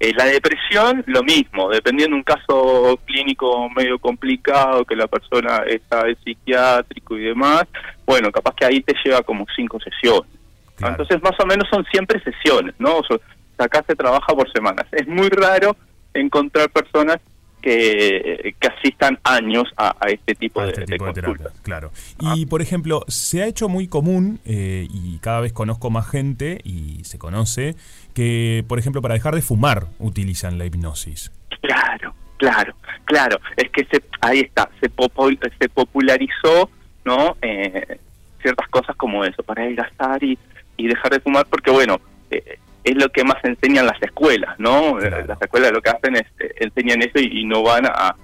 Eh, 0.00 0.12
la 0.16 0.26
depresión, 0.26 1.02
lo 1.06 1.22
mismo, 1.24 1.68
dependiendo 1.70 2.14
de 2.14 2.18
un 2.18 2.22
caso 2.22 2.98
clínico 3.04 3.68
medio 3.70 3.98
complicado, 3.98 4.84
que 4.84 4.94
la 4.94 5.08
persona 5.08 5.64
está 5.66 6.08
en 6.08 6.16
psiquiátrico 6.22 7.18
y 7.18 7.24
demás, 7.24 7.64
bueno, 8.06 8.30
capaz 8.30 8.54
que 8.54 8.64
ahí 8.64 8.80
te 8.80 8.94
lleva 9.04 9.22
como 9.22 9.44
cinco 9.56 9.78
sesiones. 9.80 10.30
Claro. 10.78 10.94
Entonces, 10.94 11.22
más 11.22 11.38
o 11.38 11.46
menos 11.46 11.68
son 11.68 11.84
siempre 11.92 12.22
sesiones, 12.22 12.74
¿no? 12.78 12.96
O 12.96 13.04
sea, 13.04 13.18
acá 13.58 13.84
se 13.86 13.94
trabaja 13.94 14.32
por 14.34 14.50
semanas. 14.52 14.86
Es 14.92 15.06
muy 15.06 15.28
raro 15.28 15.76
encontrar 16.14 16.70
personas 16.70 17.18
que, 17.60 18.54
que 18.60 18.68
asistan 18.68 19.18
años 19.24 19.64
a, 19.76 19.88
a 20.00 20.08
este 20.08 20.36
tipo 20.36 20.60
a 20.60 20.64
de, 20.66 20.70
este 20.70 20.80
de 20.82 20.86
tipo 20.86 21.06
de 21.06 21.12
terapias, 21.12 21.52
claro. 21.62 21.90
Y 22.20 22.46
por 22.46 22.62
ejemplo, 22.62 23.04
se 23.08 23.42
ha 23.42 23.46
hecho 23.46 23.68
muy 23.68 23.88
común, 23.88 24.38
eh, 24.44 24.86
y 24.88 25.18
cada 25.18 25.40
vez 25.40 25.52
conozco 25.52 25.90
más 25.90 26.08
gente, 26.08 26.60
y 26.62 27.02
se 27.02 27.18
conoce, 27.18 27.74
que 28.14 28.64
por 28.68 28.78
ejemplo 28.78 29.02
para 29.02 29.14
dejar 29.14 29.34
de 29.34 29.42
fumar 29.42 29.86
utilizan 29.98 30.56
la 30.56 30.66
hipnosis. 30.66 31.32
Claro, 31.60 32.14
claro, 32.36 32.76
claro. 33.04 33.40
Es 33.56 33.68
que 33.70 33.84
se, 33.90 34.04
ahí 34.20 34.38
está, 34.38 34.70
se, 34.80 34.88
popu- 34.88 35.38
se 35.60 35.68
popularizó, 35.68 36.70
¿no? 37.04 37.36
Eh, 37.42 37.98
ciertas 38.40 38.68
cosas 38.68 38.94
como 38.94 39.24
eso, 39.24 39.42
para 39.42 39.62
adelgazar 39.62 40.22
y, 40.22 40.38
y 40.78 40.88
dejar 40.88 41.12
de 41.12 41.20
fumar, 41.20 41.44
porque 41.50 41.70
bueno, 41.70 42.00
eh, 42.30 42.58
es 42.84 42.94
lo 42.96 43.10
que 43.10 43.22
más 43.24 43.36
enseñan 43.44 43.84
las 43.86 44.00
escuelas, 44.02 44.58
¿no? 44.58 44.98
Eh, 44.98 45.08
Claro. 45.08 45.26
Las 45.26 45.42
escuelas 45.42 45.72
lo 45.72 45.82
que 45.82 45.90
hacen 45.90 46.16
es 46.16 46.24
eh, 46.40 46.54
enseñan 46.60 47.02
eso 47.02 47.18
y, 47.18 47.40
y 47.40 47.44
no 47.44 47.62
van 47.62 47.84
a, 47.84 47.90
a- 47.90 48.16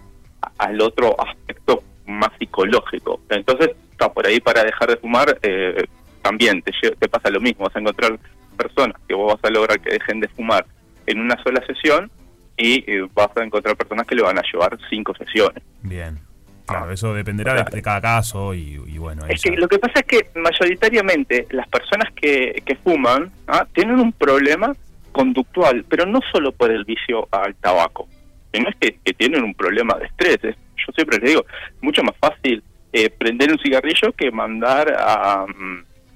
al 0.59 0.81
otro 0.81 1.15
aspecto 1.21 1.83
más 2.07 2.31
psicológico. 2.39 3.21
Entonces, 3.29 3.71
está 3.91 4.11
por 4.13 4.27
ahí 4.27 4.41
para 4.41 4.63
dejar 4.65 4.89
de 4.89 4.97
fumar, 4.97 5.39
eh, 5.43 5.85
también 6.23 6.63
te, 6.63 6.73
te 6.99 7.09
pasa 7.09 7.29
lo 7.31 7.41
mismo, 7.41 7.65
vas 7.67 7.77
a 7.77 7.81
encontrar 7.81 8.19
personas 8.57 8.97
que 9.07 9.15
vos 9.15 9.35
vas 9.35 9.45
a 9.51 9.53
lograr 9.53 9.81
que 9.81 9.91
dejen 9.91 10.21
de 10.21 10.29
fumar 10.29 10.65
en 11.07 11.21
una 11.21 11.37
sola 11.43 11.63
sesión 11.67 12.11
y 12.57 12.85
eh, 12.91 13.07
vas 13.15 13.31
a 13.37 13.43
encontrar 13.45 13.77
personas 13.77 14.07
que 14.07 14.15
le 14.15 14.23
van 14.23 14.39
a 14.39 14.43
llevar 14.51 14.79
cinco 14.89 15.13
sesiones. 15.17 15.63
Bien. 15.83 16.19
Claro, 16.67 16.91
eso 16.93 17.13
dependerá 17.15 17.55
de, 17.55 17.65
de 17.71 17.83
cada 17.83 18.01
caso 18.01 18.55
y, 18.55 18.81
y 18.87 18.99
bueno. 18.99 19.27
Es 19.27 19.43
que 19.43 19.51
lo 19.57 19.69
que 19.69 19.79
pasa 19.79 20.01
es 20.01 20.07
que 20.07 20.31
mayoritariamente 20.39 21.47
las 21.51 21.69
personas 21.69 22.13
que, 22.15 22.63
que 22.65 22.77
fuman 22.77 23.31
¿ah? 23.47 23.67
tienen 23.75 24.01
un 24.01 24.13
problema 24.13 24.75
conductual, 25.13 25.85
pero 25.89 26.07
no 26.07 26.21
solo 26.33 26.53
por 26.53 26.71
el 26.71 26.85
vicio 26.85 27.29
al 27.31 27.55
tabaco, 27.57 28.09
sino 28.53 28.69
es 28.69 28.77
que, 28.81 28.99
que 29.05 29.13
tienen 29.15 29.45
un 29.45 29.55
problema 29.55 29.95
de 29.99 30.07
estrés. 30.07 30.39
Es- 30.43 30.57
Yo 30.77 30.93
siempre 30.95 31.19
les 31.19 31.31
digo, 31.31 31.45
mucho 31.81 32.03
más 32.03 32.17
fácil 32.21 32.63
eh, 32.93 33.11
prender 33.11 33.51
un 33.53 33.59
cigarrillo 33.59 34.13
que 34.13 34.31
mandar 34.31 34.93
a, 34.93 35.45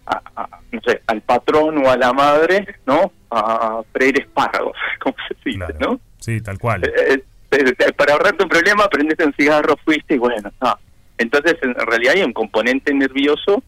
a- 0.06 0.22
a, 0.36 0.48
no 0.72 0.80
sé, 0.86 1.02
al 1.06 1.20
patrón 1.22 1.78
o 1.84 1.90
a 1.90 1.96
la 1.96 2.12
madre, 2.12 2.66
¿no? 2.86 3.12
A 3.30 3.82
freír 3.92 4.20
espárragos, 4.20 4.76
como 5.00 5.14
se 5.28 5.34
dice, 5.44 5.58
claro. 5.58 5.78
¿no? 5.80 6.00
Sí, 6.18 6.40
tal 6.40 6.58
cual. 6.58 6.84
Eh, 6.84 6.88
eh, 6.96 7.14
eh, 7.14 7.22
para 7.96 8.12
ahorrarte 8.14 8.42
un 8.44 8.48
problema, 8.50 8.88
prendete 8.88 9.24
un 9.24 9.32
cigarro, 9.34 9.76
fuiste 9.84 10.14
y 10.14 10.18
bueno, 10.18 10.50
no. 10.60 10.78
Entonces, 11.16 11.56
en 11.62 11.74
realidad 11.74 12.14
hay 12.16 12.22
un 12.22 12.32
componente 12.32 12.92
nervioso 12.94 13.62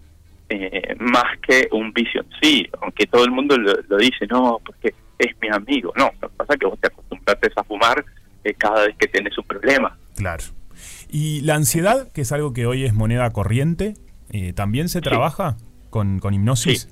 eh, 0.49 0.95
más 0.99 1.39
que 1.47 1.69
un 1.73 1.93
vicio 1.93 2.25
sí, 2.43 2.69
aunque 2.83 3.07
todo 3.07 3.25
el 3.25 3.31
mundo 3.31 3.57
lo, 3.57 3.73
lo 3.89 3.97
dice, 3.99 4.27
no, 4.29 4.61
porque 4.65 4.95
es 5.19 5.35
mi 5.41 5.49
amigo. 5.49 5.93
No, 5.97 6.11
lo 6.21 6.29
que 6.29 6.35
pasa 6.37 6.55
es 6.55 6.59
que 6.61 6.67
vos 6.67 6.79
te 6.81 6.89
acostumbraste 6.89 7.51
a 7.57 7.65
fumar 7.65 8.05
eh, 8.45 8.55
cada 8.55 8.87
vez 8.87 8.97
que 8.99 9.07
tenés 9.09 9.37
un 9.39 9.45
problema. 9.45 9.97
Claro. 10.17 10.45
Y 11.11 11.41
la 11.43 11.55
ansiedad, 11.57 12.11
que 12.13 12.23
es 12.23 12.33
algo 12.33 12.53
que 12.53 12.67
hoy 12.67 12.85
es 12.85 12.95
moneda 12.95 13.31
corriente, 13.33 13.95
eh, 14.33 14.53
¿también 14.53 14.89
se 14.89 15.01
trabaja 15.01 15.57
con, 15.91 16.19
con 16.21 16.33
Sí, 16.33 16.37
hipnosis? 16.39 16.89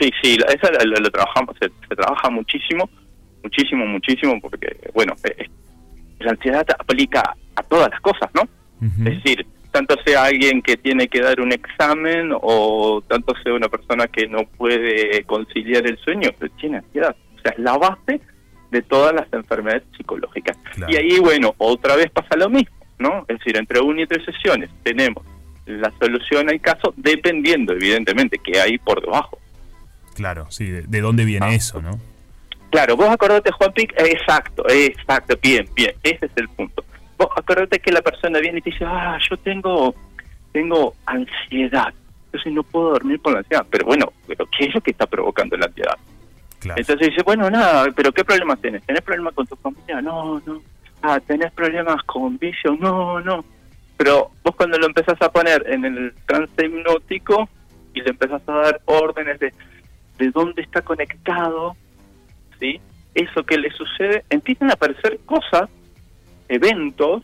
sí, 0.00 0.10
sí, 0.22 0.36
la- 0.38 0.46
esa 0.52 0.70
lo, 0.84 0.96
lo 0.96 1.10
trabajamos, 1.10 1.54
se, 1.60 1.68
se 1.88 1.94
trabaja 1.96 2.30
muchísimo, 2.30 2.88
muchísimo, 3.42 3.86
muchísimo, 3.86 4.40
porque, 4.40 4.76
bueno, 4.94 5.14
la 6.20 6.30
ansiedad 6.32 6.66
aplica 6.78 7.34
a 7.56 7.62
todas 7.62 7.90
las 7.90 8.00
cosas, 8.00 8.30
¿no? 8.34 8.42
Es 9.06 9.22
decir, 9.22 9.46
tanto 9.70 9.94
sea 10.06 10.24
alguien 10.24 10.62
que 10.62 10.76
tiene 10.76 11.06
que 11.08 11.20
dar 11.20 11.40
un 11.40 11.52
examen 11.52 12.30
o 12.32 13.02
tanto 13.06 13.34
sea 13.42 13.52
una 13.54 13.68
persona 13.68 14.06
que 14.06 14.26
no 14.26 14.44
puede 14.56 15.22
conciliar 15.24 15.86
el 15.86 15.98
sueño, 15.98 16.30
pero 16.38 16.50
tiene 16.60 16.78
ansiedad. 16.78 17.14
O 17.36 17.40
sea, 17.40 17.52
es 17.52 17.58
la 17.58 17.76
base 17.76 18.20
de 18.70 18.82
todas 18.82 19.14
las 19.14 19.30
enfermedades 19.32 19.82
psicológicas. 19.96 20.56
Claro. 20.74 20.92
Y 20.92 20.96
ahí, 20.96 21.18
bueno, 21.18 21.54
otra 21.58 21.96
vez 21.96 22.10
pasa 22.10 22.36
lo 22.36 22.48
mismo, 22.48 22.74
¿no? 22.98 23.24
Es 23.28 23.38
decir, 23.38 23.56
entre 23.58 23.80
una 23.80 24.02
y 24.02 24.06
tres 24.06 24.24
sesiones 24.24 24.70
tenemos 24.82 25.24
la 25.66 25.92
solución 26.00 26.48
al 26.48 26.60
caso 26.60 26.94
dependiendo, 26.96 27.72
evidentemente, 27.74 28.38
que 28.38 28.58
hay 28.60 28.78
por 28.78 29.00
debajo. 29.02 29.38
Claro, 30.14 30.46
sí, 30.50 30.66
de, 30.70 30.82
de 30.82 31.00
dónde 31.00 31.24
viene 31.24 31.46
Ah. 31.46 31.54
eso, 31.54 31.80
¿no? 31.82 32.00
Claro, 32.70 32.96
vos 32.96 33.08
acordate, 33.08 33.50
Juan 33.50 33.72
Pic, 33.72 33.92
exacto, 33.96 34.64
exacto, 34.68 35.36
bien, 35.42 35.68
bien, 35.74 35.92
ese 36.02 36.26
es 36.26 36.32
el 36.36 36.48
punto. 36.48 36.84
Vos 37.18 37.28
acordate 37.36 37.80
que 37.80 37.90
la 37.90 38.00
persona 38.00 38.38
viene 38.38 38.58
y 38.58 38.62
te 38.62 38.70
dice, 38.70 38.84
ah, 38.86 39.18
yo 39.28 39.36
tengo, 39.38 39.94
tengo 40.52 40.94
ansiedad. 41.04 41.92
entonces 42.26 42.52
no 42.52 42.62
puedo 42.62 42.90
dormir 42.92 43.20
por 43.20 43.32
la 43.32 43.40
ansiedad. 43.40 43.66
Pero 43.70 43.86
bueno, 43.86 44.12
pero 44.26 44.46
¿qué 44.56 44.66
es 44.66 44.74
lo 44.74 44.80
que 44.80 44.92
está 44.92 45.06
provocando 45.06 45.56
la 45.56 45.66
ansiedad? 45.66 45.98
Claro. 46.60 46.80
Entonces 46.80 47.08
dice, 47.08 47.22
bueno, 47.24 47.50
nada, 47.50 47.88
pero 47.94 48.12
¿qué 48.12 48.24
problemas 48.24 48.60
tenés? 48.60 48.84
¿Tenés 48.86 49.02
problemas 49.02 49.34
con 49.34 49.46
tu 49.46 49.56
familia? 49.56 50.00
No, 50.00 50.40
no. 50.46 50.62
Ah, 51.02 51.18
¿tenés 51.26 51.52
problemas 51.52 52.02
con 52.04 52.38
vicio? 52.38 52.76
No, 52.78 53.20
no. 53.20 53.44
Pero 53.96 54.30
vos 54.44 54.54
cuando 54.54 54.78
lo 54.78 54.86
empezás 54.86 55.20
a 55.20 55.30
poner 55.30 55.64
en 55.68 55.84
el 55.84 56.14
trance 56.26 56.64
hipnótico 56.64 57.48
y 57.94 58.00
le 58.00 58.10
empezás 58.10 58.42
a 58.46 58.52
dar 58.52 58.80
órdenes 58.84 59.40
de, 59.40 59.52
de 60.18 60.30
dónde 60.30 60.62
está 60.62 60.82
conectado, 60.82 61.76
¿sí? 62.60 62.80
Eso 63.14 63.42
que 63.44 63.58
le 63.58 63.70
sucede, 63.72 64.24
empiezan 64.30 64.70
a 64.70 64.74
aparecer 64.74 65.18
cosas, 65.26 65.68
eventos, 66.48 67.22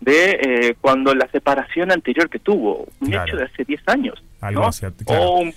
de 0.00 0.30
eh, 0.32 0.74
cuando 0.80 1.14
la 1.14 1.28
separación 1.30 1.92
anterior 1.92 2.28
que 2.30 2.38
tuvo, 2.38 2.86
un 3.00 3.08
Claro. 3.10 3.26
hecho 3.28 3.36
de 3.36 3.44
hace 3.44 3.64
10 3.64 3.82
años. 3.86 4.14
Algo 4.40 4.62
¿no? 4.62 4.68
hacia- 4.68 4.90
claro. 4.92 5.22
O 5.22 5.40
un- 5.40 5.54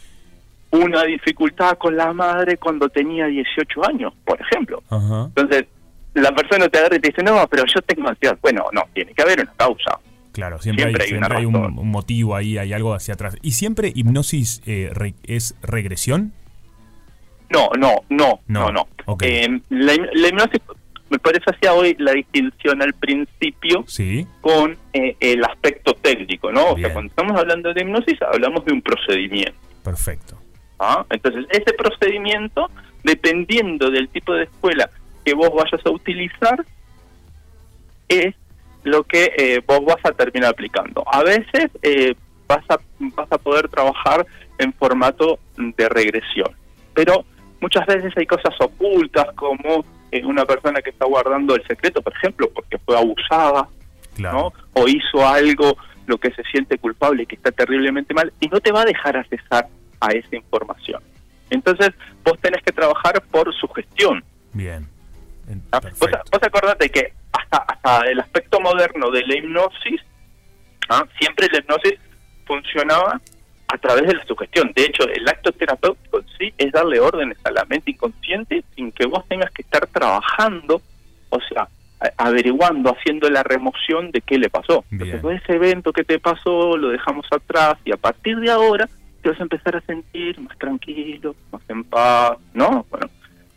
una 0.71 1.03
dificultad 1.03 1.77
con 1.77 1.95
la 1.95 2.11
madre 2.13 2.57
cuando 2.57 2.89
tenía 2.89 3.27
18 3.27 3.87
años, 3.87 4.13
por 4.25 4.41
ejemplo. 4.41 4.83
Entonces, 4.91 5.65
la 6.15 6.31
persona 6.33 6.67
te 6.67 6.79
agarra 6.79 6.95
y 6.97 6.99
te 6.99 7.09
dice, 7.09 7.23
no, 7.23 7.47
pero 7.47 7.63
yo 7.65 7.81
tengo 7.83 8.09
ansiedad. 8.09 8.37
Bueno, 8.41 8.65
no, 8.73 8.81
tiene 8.93 9.13
que 9.13 9.21
haber 9.21 9.39
una 9.41 9.53
causa. 9.55 9.99
Claro, 10.33 10.59
siempre, 10.59 10.85
Siempre 10.85 11.03
hay, 11.03 11.11
hay 11.11 11.17
una 11.17 11.27
siempre 11.27 11.37
hay 11.37 11.45
un, 11.45 11.53
razón. 11.53 11.77
un 11.79 11.91
motivo 11.91 12.35
ahí, 12.35 12.57
hay 12.57 12.73
algo 12.73 12.93
hacia 12.95 13.13
atrás. 13.13 13.37
¿Y 13.43 13.51
siempre 13.51 13.91
hipnosis 13.95 14.61
eh, 14.65 14.89
re- 14.91 15.13
es 15.25 15.55
regresión? 15.61 16.33
No, 17.53 17.69
no, 17.77 17.95
no, 18.09 18.39
No, 18.47 18.71
no. 18.71 18.87
Eh, 19.21 19.47
la, 19.69 19.93
la 20.13 20.27
hipnosis, 20.27 20.61
me 21.09 21.19
parece 21.19 21.43
hacía 21.51 21.73
hoy 21.73 21.95
la 21.99 22.13
distinción 22.13 22.81
al 22.81 22.93
principio 22.93 23.83
Sí. 23.87 24.25
con 24.41 24.75
eh, 24.93 25.15
el 25.19 25.43
aspecto 25.45 25.93
técnico, 25.93 26.51
¿no? 26.51 26.71
O 26.71 26.77
sea, 26.77 26.91
cuando 26.91 27.09
estamos 27.09 27.39
hablando 27.39 27.73
de 27.73 27.81
hipnosis, 27.81 28.19
hablamos 28.21 28.65
de 28.65 28.73
un 28.73 28.81
procedimiento. 28.81 29.53
Perfecto. 29.83 30.37
¿ah? 30.79 31.05
Entonces, 31.09 31.45
ese 31.51 31.73
procedimiento, 31.73 32.69
dependiendo 33.03 33.91
del 33.91 34.09
tipo 34.09 34.33
de 34.33 34.45
escuela 34.45 34.89
que 35.23 35.33
vos 35.33 35.51
vayas 35.53 35.85
a 35.85 35.89
utilizar, 35.91 36.65
es 38.09 38.33
lo 38.83 39.03
que 39.03 39.31
eh, 39.37 39.61
vos 39.65 39.79
vas 39.85 40.03
a 40.03 40.11
terminar 40.11 40.49
aplicando. 40.51 41.03
A 41.11 41.23
veces 41.23 41.69
eh, 41.83 42.15
vas, 42.47 42.63
a, 42.69 42.77
vas 42.99 43.31
a 43.31 43.37
poder 43.37 43.69
trabajar 43.69 44.25
en 44.57 44.73
formato 44.73 45.39
de 45.57 45.89
regresión, 45.89 46.51
pero 46.93 47.25
muchas 47.63 47.85
veces 47.87 48.11
hay 48.17 48.25
cosas 48.25 48.53
ocultas 48.59 49.25
como 49.35 49.85
eh, 50.11 50.23
una 50.25 50.43
persona 50.45 50.81
que 50.81 50.89
está 50.89 51.05
guardando 51.05 51.55
el 51.55 51.65
secreto, 51.65 52.01
por 52.01 52.13
ejemplo, 52.13 52.49
porque 52.53 52.77
fue 52.79 52.97
abusada, 52.97 53.67
Claro. 54.15 54.37
¿no? 54.37 54.53
O 54.81 54.87
hizo 54.87 55.25
algo 55.25 55.75
lo 56.05 56.17
que 56.17 56.29
se 56.33 56.43
siente 56.51 56.77
culpable 56.77 57.23
y 57.23 57.25
que 57.25 57.35
está 57.35 57.51
terriblemente 57.51 58.13
mal 58.13 58.31
y 58.41 58.47
no 58.49 58.59
te 58.59 58.71
va 58.73 58.81
a 58.81 58.85
dejar 58.85 59.15
accesar 59.17 59.67
a 60.01 60.07
esa 60.11 60.35
información. 60.35 61.01
Entonces, 61.49 61.91
vos 62.25 62.37
tenés 62.41 62.61
que 62.63 62.73
trabajar 62.73 63.21
por 63.31 63.51
su 63.55 63.67
gestión. 63.69 64.23
Bien. 64.51 64.85
En- 65.47 65.63
¿ah? 65.71 65.79
Vos, 65.81 66.09
vos 66.31 66.41
acordate 66.43 66.89
que 66.89 67.13
hasta, 67.31 67.57
hasta 67.57 68.01
el 68.11 68.19
aspecto 68.19 68.59
moderno 68.59 69.09
de 69.09 69.25
la 69.25 69.35
hipnosis, 69.37 70.01
¿ah? 70.89 71.05
siempre 71.17 71.47
la 71.51 71.59
hipnosis 71.59 71.93
funcionaba 72.45 73.19
a 73.73 73.77
través 73.79 74.05
de 74.05 74.13
la 74.13 74.25
sugestión. 74.25 74.71
De 74.75 74.83
hecho, 74.83 75.03
el 75.09 75.27
acto 75.27 75.51
terapéutico 75.51 76.19
en 76.19 76.25
sí 76.37 76.53
es 76.59 76.71
darle 76.71 76.99
órdenes 76.99 77.39
a 77.43 77.49
la 77.49 77.65
mente 77.65 77.89
inconsciente 77.89 78.63
sin 78.75 78.91
que 78.91 79.07
vos 79.07 79.27
tengas 79.27 79.49
que 79.49 79.63
estar 79.63 79.87
trabajando, 79.87 80.79
o 81.29 81.39
sea, 81.41 81.67
averiguando, 82.17 82.91
haciendo 82.91 83.29
la 83.31 83.41
remoción 83.41 84.11
de 84.11 84.21
qué 84.21 84.37
le 84.37 84.51
pasó. 84.51 84.85
Bien. 84.91 85.15
Entonces, 85.15 85.41
ese 85.43 85.55
evento 85.55 85.91
que 85.91 86.03
te 86.03 86.19
pasó 86.19 86.77
lo 86.77 86.89
dejamos 86.89 87.25
atrás 87.31 87.77
y 87.83 87.91
a 87.91 87.97
partir 87.97 88.39
de 88.39 88.51
ahora 88.51 88.87
te 89.23 89.29
vas 89.29 89.39
a 89.39 89.43
empezar 89.43 89.75
a 89.75 89.81
sentir 89.81 90.39
más 90.39 90.55
tranquilo, 90.59 91.35
más 91.51 91.61
en 91.67 91.83
paz, 91.83 92.37
¿no? 92.53 92.85
Bueno, 92.91 93.09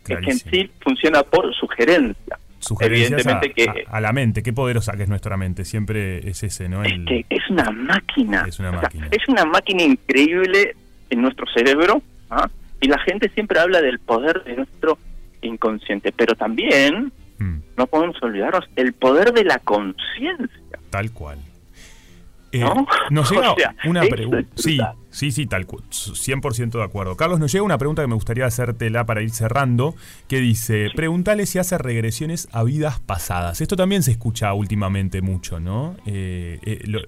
es 0.09 0.19
que 0.19 0.31
en 0.31 0.39
sí 0.39 0.71
funciona 0.81 1.23
por 1.25 1.55
sugerencia. 1.55 2.39
Sugerencias 2.67 3.27
a, 3.27 3.31
Evidentemente 3.41 3.55
que, 3.55 3.87
a- 3.91 3.97
a 3.97 4.01
la 4.01 4.13
mente. 4.13 4.43
Qué 4.43 4.53
poderosa 4.53 4.93
que 4.97 5.05
es 5.05 5.09
nuestra 5.09 5.37
mente. 5.37 5.65
Siempre 5.65 6.29
es 6.29 6.43
ese, 6.43 6.69
¿no? 6.69 6.83
es 6.85 6.93
El- 6.93 7.05
que 7.05 7.25
es 7.31 7.49
una 7.51 7.71
máquina. 7.71 8.45
Es 8.47 8.59
una 8.59 8.69
O 8.71 8.73
sea, 8.73 8.83
máquina. 8.83 9.09
es 9.11 9.29
una 9.29 9.45
máquina 9.45 9.83
increíble 9.83 10.75
en 11.11 11.23
nuestro 11.23 11.47
cerebro. 11.55 12.03
¿ah? 12.31 12.49
Y 12.81 12.89
la 12.89 12.99
gente 13.01 13.29
siempre 13.31 13.59
habla 13.61 13.81
del 13.81 13.99
poder 14.01 14.43
de 14.45 14.57
nuestro 14.57 14.99
inconsciente. 15.43 16.13
Pero 16.13 16.35
también 16.35 17.13
Mm, 17.39 17.59
no 17.77 17.87
podemos 17.87 18.17
olvidarnos 18.23 18.65
el 18.77 18.95
poder 18.95 19.33
de 19.33 19.45
la 19.45 19.59
conciencia. 19.59 20.79
tal 20.91 21.11
cual. 21.13 21.39
Eh, 22.57 22.61
¿No? 22.61 22.87
Nos 23.11 23.31
O 23.33 23.35
llega 23.35 23.55
sea, 23.57 23.75
una 23.85 24.03
pregunta. 24.03 24.49
Sí, 24.57 24.79
sí, 25.11 25.31
sí, 25.33 25.47
tal 25.47 25.67
cual. 25.67 25.83
100% 25.91 26.71
de 26.71 26.83
acuerdo. 26.85 27.17
Carlos, 27.17 27.39
nos 27.41 27.53
llega 27.53 27.65
una 27.65 27.79
pregunta 27.79 28.03
que 28.03 28.09
me 28.09 28.15
gustaría 28.15 28.47
hacértela 28.47 29.07
para 29.07 29.23
ir 29.23 29.31
cerrando, 29.31 29.95
que 30.29 30.41
dice, 30.41 30.91
pregúntale 30.95 31.47
si 31.47 31.59
hace 31.59 31.79
regresiones 31.79 32.49
a 32.53 32.63
vidas 32.65 33.01
pasadas. 33.01 33.61
Esto 33.61 33.77
también 33.77 34.03
se 34.03 34.11
escucha 34.13 34.53
últimamente 34.55 35.23
mucho, 35.23 35.61
¿no? 35.61 35.97
Eh, 36.07 36.59
eh, 36.65 36.81
lo, 36.87 37.01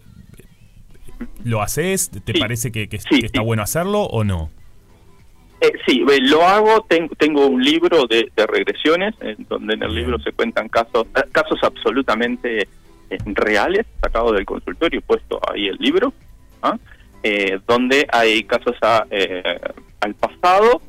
¿Lo 1.44 1.62
haces? 1.62 2.10
¿Te 2.10 2.32
Sí. 2.32 2.38
parece 2.38 2.70
que, 2.70 2.88
que- 2.88 3.00
Sí, 3.00 3.20
que 3.20 3.26
está 3.26 3.40
sí. 3.40 3.44
bueno 3.46 3.62
hacerlo 3.62 4.02
o 4.02 4.22
no? 4.22 4.50
Eh, 5.60 5.72
sí, 5.84 6.04
lo 6.22 6.46
hago, 6.46 6.86
ten- 6.88 7.08
tengo 7.18 7.44
un 7.48 7.60
libro 7.60 8.06
de, 8.08 8.30
de 8.36 8.46
regresiones, 8.46 9.14
en 9.20 9.44
donde 9.48 9.74
en 9.74 9.82
el 9.82 9.92
libro 9.94 10.20
se 10.20 10.30
cuentan 10.30 10.68
casos 10.68 11.08
casos 11.32 11.58
absolutamente 11.62 12.68
reales, 13.24 13.86
sacados 14.00 14.34
del 14.34 14.44
consultorio, 14.44 15.00
puesto 15.02 15.40
ahí 15.52 15.68
el 15.68 15.76
libro, 15.76 16.12
¿ah? 16.62 16.76
Eh, 17.22 17.58
donde 17.66 18.06
hay 18.12 18.44
casos 18.44 18.76
a, 18.80 19.04
eh, 19.10 19.58
al 20.00 20.14
pasado, 20.14 20.80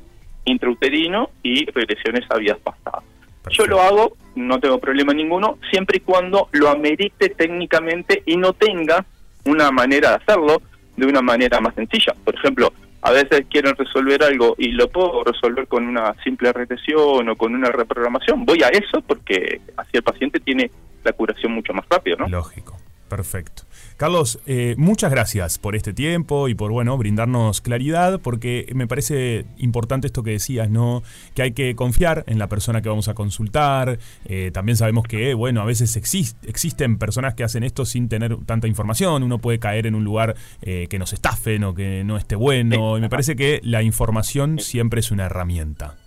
intrauterino 0.46 1.32
y 1.44 1.66
regresiones 1.72 2.24
a 2.30 2.38
vidas 2.38 2.60
pasadas. 2.60 3.04
Yo 3.50 3.66
lo 3.66 3.82
hago, 3.82 4.16
no 4.36 4.60
tengo 4.60 4.80
problema 4.80 5.14
ninguno, 5.14 5.58
siempre 5.72 5.98
y 5.98 6.02
cuando 6.02 6.50
lo 6.52 6.70
amerite 6.70 7.30
técnicamente 7.30 8.22
y 8.26 8.38
no 8.38 8.54
tenga 8.54 9.06
una 9.46 9.72
manera 9.72 10.10
de 10.10 10.16
hacerlo 10.16 10.62
de 10.96 11.06
una 11.06 11.22
manera 11.22 11.60
más 11.60 11.74
sencilla. 11.76 12.14
Por 12.24 12.36
ejemplo, 12.36 12.72
a 13.02 13.12
veces 13.12 13.46
quieren 13.50 13.76
resolver 13.76 14.22
algo 14.24 14.56
y 14.58 14.72
lo 14.72 14.90
puedo 14.90 15.24
resolver 15.24 15.68
con 15.68 15.88
una 15.88 16.14
simple 16.24 16.52
regresión 16.52 17.30
o 17.30 17.36
con 17.36 17.56
una 17.56 17.72
reprogramación. 17.72 18.46
Voy 18.46 18.62
a 18.62 18.68
eso 18.68 19.02
porque 19.02 19.62
así 19.78 19.92
el 19.94 20.04
paciente 20.04 20.40
tiene 20.40 20.70
la 21.04 21.14
curación 21.14 21.52
mucho 21.54 21.74
más 21.74 21.86
rápido, 21.90 22.18
¿no? 22.18 22.28
Lógico, 22.28 22.78
perfecto. 23.08 23.64
Carlos, 23.98 24.40
eh, 24.46 24.76
muchas 24.78 25.12
gracias 25.12 25.58
por 25.60 25.76
este 25.76 25.92
tiempo 25.94 26.48
y 26.48 26.56
por 26.56 26.72
bueno 26.72 26.98
brindarnos 26.98 27.60
claridad, 27.60 28.22
porque 28.22 28.66
me 28.74 28.88
parece 28.88 29.46
importante 29.58 30.08
esto 30.08 30.24
que 30.24 30.32
decías, 30.32 30.70
¿no? 30.70 31.04
Que 31.36 31.42
hay 31.42 31.52
que 31.52 31.76
confiar 31.76 32.24
en 32.28 32.40
la 32.40 32.48
persona 32.48 32.82
que 32.82 32.88
vamos 32.88 33.10
a 33.10 33.14
consultar. 33.16 34.00
Eh, 34.24 34.52
también 34.54 34.78
sabemos 34.78 35.04
que, 35.06 35.34
bueno, 35.34 35.62
a 35.62 35.66
veces 35.66 35.98
exis- 36.02 36.36
existen 36.48 36.98
personas 36.98 37.34
que 37.34 37.44
hacen 37.44 37.64
esto 37.64 37.84
sin 37.86 38.08
tener 38.08 38.38
tanta 38.46 38.68
información. 38.68 39.22
Uno 39.24 39.40
puede 39.40 39.60
caer 39.60 39.86
en 39.86 39.96
un 39.96 40.06
lugar 40.06 40.36
eh, 40.62 40.88
que 40.90 40.98
nos 40.98 41.12
estafen 41.12 41.66
o 41.66 41.74
que 41.76 42.04
no 42.06 42.16
esté 42.16 42.36
bueno. 42.36 42.98
Y 42.98 43.02
me 43.02 43.10
parece 43.10 43.36
que 43.36 43.60
la 43.64 43.84
información 43.84 44.60
siempre 44.60 45.02
es 45.02 45.12
una 45.12 45.26
herramienta. 45.26 45.98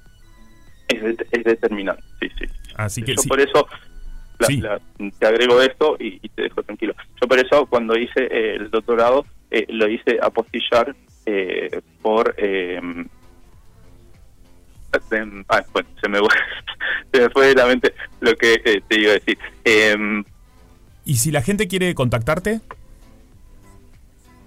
Es, 0.88 1.02
es 1.31 1.44
determinante, 1.44 2.02
sí, 2.20 2.28
sí. 2.38 2.44
Así 2.76 3.02
que 3.02 3.14
Yo 3.16 3.22
sí. 3.22 3.28
por 3.28 3.40
eso 3.40 3.66
la- 4.42 4.46
Sí. 4.48 4.61
la- 4.61 4.81
te 5.18 5.26
agrego 5.26 5.61
esto 5.62 5.96
y, 5.98 6.18
y 6.22 6.28
te 6.28 6.42
dejo 6.42 6.62
tranquilo. 6.62 6.94
Yo 7.20 7.26
por 7.28 7.38
eso 7.38 7.66
cuando 7.66 7.96
hice 7.96 8.24
eh, 8.31 8.57
el 8.57 8.70
doctorado 8.70 9.24
eh, 9.50 9.66
lo 9.68 9.88
hice 9.88 10.18
apostillar 10.22 10.94
eh, 11.26 11.81
por... 12.02 12.35
em, 12.38 13.07
ah, 15.48 15.62
bueno, 15.72 15.88
se 16.00 16.09
me, 16.09 16.18
se 17.12 17.20
me 17.20 17.31
fue 17.31 17.46
de 17.48 17.55
la 17.55 17.66
mente 17.66 17.94
lo 18.20 18.35
que 18.37 18.55
eh, 18.64 18.83
te 18.88 19.00
iba 19.00 19.11
a 19.11 19.14
decir. 19.14 19.38
Em, 19.64 20.24
Y 21.05 21.16
si 21.16 21.31
la 21.31 21.42
gente 21.42 21.68
quiere 21.68 21.94
contactarte, 21.94 22.61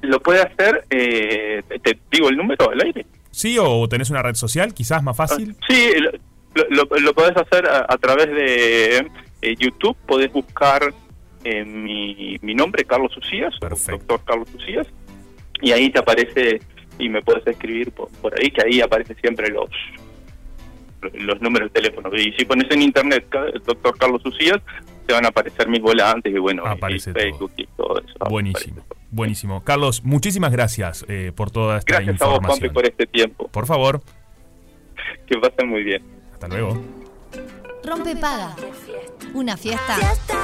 lo 0.01 0.19
puede 0.21 0.41
hacer, 0.41 0.85
eh, 0.89 1.63
te 1.83 1.97
digo 2.11 2.29
el 2.29 2.37
número 2.37 2.69
al 2.69 2.81
aire. 2.81 3.05
sí, 3.31 3.57
o 3.59 3.87
tenés 3.89 4.09
una 4.09 4.21
red 4.21 4.35
social, 4.35 4.73
quizás 4.73 5.01
más 5.03 5.17
fácil. 5.17 5.55
Sí, 5.67 5.91
lo, 6.55 6.63
lo, 6.69 6.99
lo 6.99 7.13
podés 7.13 7.35
hacer 7.35 7.67
a, 7.67 7.85
a 7.89 7.97
través 7.97 8.27
de 8.27 9.07
eh, 9.45 9.55
YouTube, 9.57 9.95
podés 10.07 10.31
buscar 10.33 10.93
eh, 11.43 11.63
mi, 11.63 12.37
mi 12.41 12.53
nombre, 12.55 12.83
Carlos 12.85 13.15
Ucías, 13.17 13.53
o 13.57 13.59
Perfecto. 13.59 13.91
doctor 13.97 14.21
Carlos 14.25 14.49
Ucías, 14.55 14.87
y 15.61 15.71
ahí 15.71 15.89
te 15.91 15.99
aparece, 15.99 16.59
y 16.99 17.09
me 17.09 17.21
puedes 17.21 17.45
escribir 17.47 17.91
por, 17.91 18.09
por 18.21 18.33
ahí, 18.39 18.49
que 18.51 18.61
ahí 18.65 18.81
aparece 18.81 19.15
siempre 19.15 19.49
los 19.49 19.69
los 21.13 21.39
números 21.39 21.71
de 21.71 21.81
teléfono. 21.81 22.09
Y 22.15 22.33
si 22.33 22.45
pones 22.45 22.65
en 22.71 22.81
internet 22.81 23.27
doctor 23.63 23.95
Carlos 23.95 24.25
Ucías, 24.25 24.59
te 25.05 25.13
van 25.13 25.23
a 25.25 25.27
aparecer 25.27 25.67
mis 25.67 25.79
volantes 25.79 26.33
y 26.33 26.39
bueno, 26.39 26.63
y 26.65 26.67
Aparece 26.67 27.13
Facebook 27.13 27.51
y 27.57 27.67
todo 27.77 27.99
eso. 28.01 28.13
Buenísimo, 28.27 28.81
Aparece 28.81 28.89
todo. 28.89 28.99
buenísimo. 29.11 29.63
Carlos, 29.63 30.03
muchísimas 30.03 30.51
gracias 30.51 31.05
eh, 31.07 31.31
por 31.35 31.51
toda 31.51 31.77
esta 31.77 31.93
Gracias 31.97 32.19
a 32.23 32.25
vos, 32.25 32.35
información. 32.37 32.73
por 32.73 32.85
este 32.87 33.05
tiempo. 33.05 33.47
Por 33.49 33.67
favor, 33.67 34.01
Que 35.27 35.37
pasen 35.37 35.69
muy 35.69 35.83
bien. 35.83 36.01
hasta 36.33 36.47
luego. 36.47 36.81
Rompe 37.85 38.15
Paga. 38.15 38.55
Una 39.33 39.57
fiesta 39.57 39.95
Fiesta, 39.97 40.35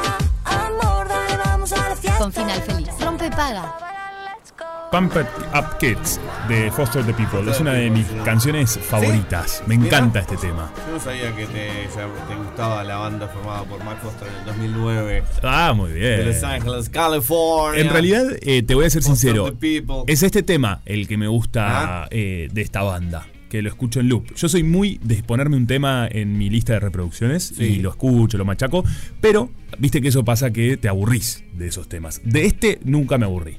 amor, 0.46 1.08
dale, 1.08 1.38
vamos 1.44 1.72
a 1.74 1.90
la 1.90 1.96
fiesta. 1.96 2.20
con 2.20 2.32
final 2.34 2.62
feliz. 2.62 2.90
Rompe 3.00 3.30
Paga. 3.32 3.76
It 5.22 5.28
Up 5.56 5.78
Kids 5.80 6.20
de 6.50 6.70
Foster 6.72 7.04
the 7.06 7.14
People. 7.14 7.50
Es 7.50 7.62
una 7.62 7.72
de 7.74 7.90
mis 7.90 8.06
canciones 8.26 8.78
favoritas. 8.78 9.64
Me 9.66 9.78
Mira. 9.78 9.88
encanta 9.98 10.20
este 10.20 10.36
tema. 10.36 10.70
Yo 10.86 10.94
no 10.94 11.00
sabía 11.00 11.34
que 11.34 11.46
te, 11.46 11.88
gustaba 12.36 12.84
la 12.84 12.98
banda 12.98 13.28
formada 13.30 13.64
por 13.64 13.82
Mark 13.86 14.00
Foster 14.02 14.28
en 14.28 14.36
el 14.40 14.46
2009 14.48 15.24
Ah, 15.44 15.72
muy 15.74 15.92
de 15.92 16.26
Los 16.26 16.36
bien. 16.42 16.46
Ángeles, 16.46 16.90
California. 16.90 17.80
En 17.82 17.90
realidad, 17.90 18.26
eh, 18.42 18.64
te 18.64 18.76
voy 18.76 18.84
a 18.86 18.90
ser 18.90 19.02
Foster 19.02 19.32
sincero. 19.32 20.04
Es 20.08 20.24
este 20.24 20.44
tema 20.44 20.82
el 20.86 21.08
que 21.08 21.18
me 21.18 21.28
gusta 21.30 22.04
Ah. 22.04 22.08
eh, 22.12 22.50
de 22.52 22.62
esta 22.62 22.84
banda. 22.84 23.26
Que 23.52 23.62
lo 23.62 23.68
escucho 23.68 24.00
en 24.00 24.08
loop. 24.08 24.34
Yo 24.34 24.48
soy 24.48 24.64
muy 24.64 24.98
de 25.04 25.22
ponerme 25.24 25.58
un 25.58 25.68
tema 25.68 26.08
en 26.10 26.38
mi 26.38 26.50
lista 26.50 26.72
de 26.72 26.80
reproducciones 26.80 27.44
Sí. 27.56 27.64
y 27.66 27.76
lo 27.80 27.90
escucho, 27.90 28.38
lo 28.38 28.46
machaco. 28.46 28.86
Pero, 29.20 29.52
viste 29.78 30.02
que 30.02 30.08
eso 30.08 30.24
pasa 30.24 30.52
que 30.52 30.78
te 30.78 30.88
aburrís 30.88 31.44
de 31.54 31.68
esos 31.68 31.90
temas. 31.90 32.22
De 32.24 32.46
este 32.46 32.80
nunca 32.86 33.18
me 33.18 33.26
aburrí. 33.26 33.58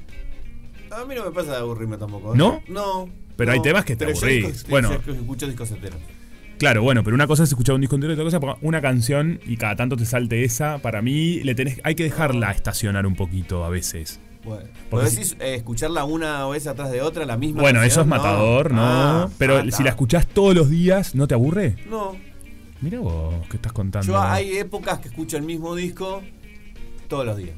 A 0.91 1.05
mí 1.05 1.15
no 1.15 1.25
me 1.27 1.31
pasa 1.31 1.51
de 1.53 1.57
aburrirme 1.59 1.99
tampoco. 1.99 2.35
¿No? 2.35 2.63
No. 2.69 3.07
Pero 3.37 3.51
no. 3.51 3.55
hay 3.55 3.61
temas 3.63 3.85
que 3.85 3.95
te 3.97 4.07
aburrís. 4.07 4.47
discos- 4.65 4.69
Bueno. 4.71 4.93
escucho 4.95 5.47
discos 5.47 5.71
enteros. 5.73 5.99
Claro, 6.59 6.83
bueno, 6.83 7.05
pero 7.05 7.15
una 7.15 7.27
cosa 7.27 7.43
es 7.43 7.51
escuchar 7.51 7.75
un 7.75 7.81
disco 7.83 7.97
entero 7.97 8.13
y 8.13 8.15
otra 8.15 8.25
cosa 8.25 8.37
es 8.39 8.43
una 8.63 8.81
canción 8.81 9.41
y 9.47 9.59
cada 9.59 9.77
tanto 9.77 9.97
te 9.97 10.07
salte 10.07 10.43
esa. 10.45 10.79
Para 10.79 11.03
mí 11.03 11.41
le 11.43 11.55
tenés, 11.55 11.81
hay 11.85 11.97
que 11.97 12.05
dejarla 12.05 12.51
estacionar 12.53 13.05
un 13.07 13.15
poquito 13.15 13.63
a 13.65 13.69
veces. 13.69 14.21
Bueno. 14.45 14.63
Porque 14.91 15.07
¿Podés 15.07 15.11
si- 15.13 15.19
decir 15.21 15.37
eh, 15.41 15.55
escucharla 15.55 16.05
una 16.05 16.47
vez 16.49 16.67
atrás 16.67 16.91
de 16.91 17.01
otra, 17.01 17.25
la 17.27 17.37
misma? 17.37 17.63
Bueno, 17.63 17.83
eso 17.83 18.01
es 18.01 18.07
matador, 18.07 18.73
¿no? 18.73 18.83
Ah, 18.83 19.29
pero 19.39 19.63
si 19.71 19.83
la 19.83 19.91
escuchás 19.91 20.27
todos 20.27 20.55
los 20.55 20.69
días, 20.69 21.15
¿no 21.15 21.29
te 21.29 21.35
aburre? 21.35 21.77
No. 21.89 22.17
Mira 22.81 22.99
vos, 22.99 23.35
¿qué 23.49 23.57
estás 23.57 23.73
contando? 23.73 24.07
Yo 24.07 24.21
hay 24.21 24.57
épocas 24.59 24.99
que 24.99 25.09
escucho 25.09 25.37
el 25.37 25.45
mismo 25.45 25.75
disco 25.77 26.21
todos 27.09 27.25
los 27.25 27.37
días. 27.37 27.55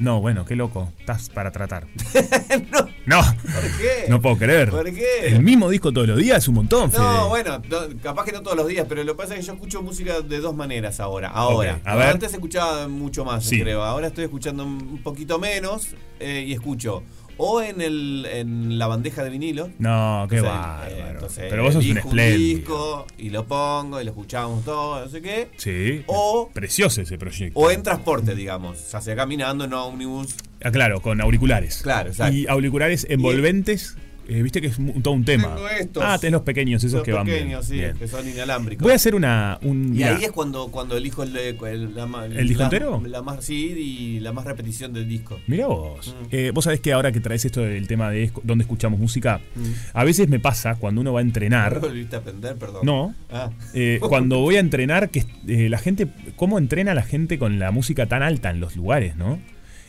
No, 0.00 0.20
bueno, 0.20 0.44
qué 0.46 0.56
loco. 0.56 0.90
Estás 0.98 1.28
para 1.28 1.50
tratar. 1.52 1.86
no. 2.72 2.88
No, 3.06 3.20
¿Por 3.22 3.62
qué? 3.78 4.06
no 4.08 4.20
puedo 4.20 4.36
creer. 4.38 4.70
¿Por 4.70 4.84
qué? 4.92 5.26
El 5.26 5.42
mismo 5.42 5.68
disco 5.68 5.92
todos 5.92 6.08
los 6.08 6.16
días 6.18 6.38
es 6.38 6.48
un 6.48 6.54
montón, 6.54 6.90
Fede. 6.90 7.02
No, 7.02 7.28
bueno, 7.28 7.60
no, 7.68 7.78
capaz 8.02 8.24
que 8.24 8.32
no 8.32 8.40
todos 8.42 8.56
los 8.56 8.66
días, 8.66 8.86
pero 8.88 9.04
lo 9.04 9.12
que 9.14 9.18
pasa 9.18 9.34
es 9.34 9.40
que 9.40 9.46
yo 9.46 9.52
escucho 9.54 9.82
música 9.82 10.20
de 10.20 10.40
dos 10.40 10.54
maneras 10.54 11.00
ahora. 11.00 11.28
Ahora. 11.28 11.80
A 11.84 11.96
ver. 11.96 12.06
Antes 12.08 12.32
escuchaba 12.32 12.88
mucho 12.88 13.24
más, 13.24 13.44
Sí. 13.44 13.60
creo. 13.60 13.82
Ahora 13.82 14.06
estoy 14.08 14.24
escuchando 14.24 14.64
un 14.64 15.00
poquito 15.02 15.38
menos 15.38 15.88
eh, 16.18 16.44
y 16.46 16.52
escucho 16.52 17.02
o 17.42 17.62
en 17.62 17.80
el 17.80 18.26
en 18.30 18.78
la 18.78 18.86
bandeja 18.86 19.24
de 19.24 19.30
vinilo. 19.30 19.70
No, 19.78 20.26
qué 20.28 20.40
bárbaro. 20.40 20.90
eh, 20.90 21.04
entonces, 21.10 21.46
Pero 21.48 21.62
vos 21.62 21.72
sos 21.74 21.84
un 21.86 21.98
espléndido. 21.98 22.38
disco 22.58 23.06
y 23.18 23.30
lo 23.30 23.46
pongo 23.46 24.00
y 24.00 24.04
lo 24.04 24.10
escuchamos 24.10 24.64
todo, 24.64 25.00
no 25.04 25.08
sé 25.10 25.22
qué. 25.22 25.48
Sí. 25.56 26.02
O- 26.06 26.50
Precioso 26.52 27.00
ese 27.02 27.16
proyecto. 27.18 27.58
O 27.58 27.70
en 27.70 27.82
transporte, 27.82 28.34
digamos. 28.34 28.90
Ya 28.92 29.00
sea 29.00 29.16
caminando, 29.16 29.64
en 29.64 29.72
ómnibus. 29.72 30.34
Ah, 30.62 30.70
claro, 30.70 31.00
con 31.00 31.20
auriculares. 31.20 31.80
Claro, 31.82 32.10
exacto. 32.10 32.34
Y 32.36 32.46
auriculares 32.46 33.06
envolventes, 33.08 33.96
eh, 34.30 34.42
viste 34.42 34.60
que 34.60 34.68
es 34.68 34.76
todo 35.02 35.14
un 35.14 35.24
tema. 35.24 35.54
Tengo 35.54 35.68
estos. 35.68 36.02
Ah, 36.06 36.18
tenés 36.18 36.32
los 36.32 36.42
pequeños, 36.42 36.82
esos 36.84 36.98
Los 36.98 37.02
que 37.02 37.12
van 37.12 37.26
bien. 37.26 37.38
pequeños, 37.38 37.66
sí, 37.66 37.74
Bien. 37.74 37.96
que 37.96 38.08
son 38.08 38.28
inalámbricos. 38.28 38.82
Voy 38.82 38.92
a 38.92 38.96
hacer 38.96 39.14
una. 39.14 39.58
Un, 39.62 39.86
Y 39.88 39.98
mirá, 39.98 40.16
ahí 40.16 40.24
es 40.24 40.30
cuando, 40.32 40.68
cuando 40.68 40.96
elijo 40.96 41.22
el, 41.22 41.36
el, 41.36 41.94
la, 41.94 42.04
¿El 42.26 42.48
disco 42.48 42.60
la- 42.60 42.64
entero? 42.66 43.02
La 43.06 43.22
más, 43.22 43.44
sí, 43.44 43.56
y 43.76 44.20
la 44.20 44.32
más 44.32 44.44
repetición 44.44 44.92
del 44.92 45.08
disco. 45.08 45.38
Mirá 45.46 45.66
vos. 45.66 46.14
Mm. 46.22 46.26
Eh, 46.30 46.50
vos 46.54 46.64
sabés 46.64 46.80
que 46.80 46.92
ahora 46.92 47.12
que 47.12 47.20
traes 47.20 47.44
esto 47.44 47.60
del 47.60 47.86
tema 47.86 48.10
de 48.10 48.30
dónde 48.44 48.62
escuchamos 48.62 48.98
música, 49.00 49.40
Mm. 49.54 49.62
a 49.94 50.04
veces 50.04 50.28
me 50.28 50.38
pasa 50.40 50.76
cuando 50.76 51.00
uno 51.00 51.12
va 51.12 51.20
a 51.20 51.22
entrenar. 51.22 51.80
¿Volviste 51.80 52.16
a 52.16 52.20
aprender? 52.20 52.56
Perdón. 52.56 52.80
No. 52.84 53.14
Ah. 53.30 53.50
eh, 53.74 53.98
cuando 54.08 54.38
voy 54.38 54.56
a 54.56 54.60
entrenar, 54.60 55.10
que 55.10 55.24
eh, 55.48 55.68
la 55.68 55.78
gente, 55.78 56.06
¿cómo 56.36 56.58
entrena 56.58 56.94
la 56.94 57.02
gente 57.02 57.38
con 57.38 57.58
la 57.58 57.70
música 57.70 58.06
tan 58.06 58.22
alta 58.22 58.50
en 58.50 58.60
los 58.60 58.76
lugares, 58.76 59.16
no? 59.16 59.38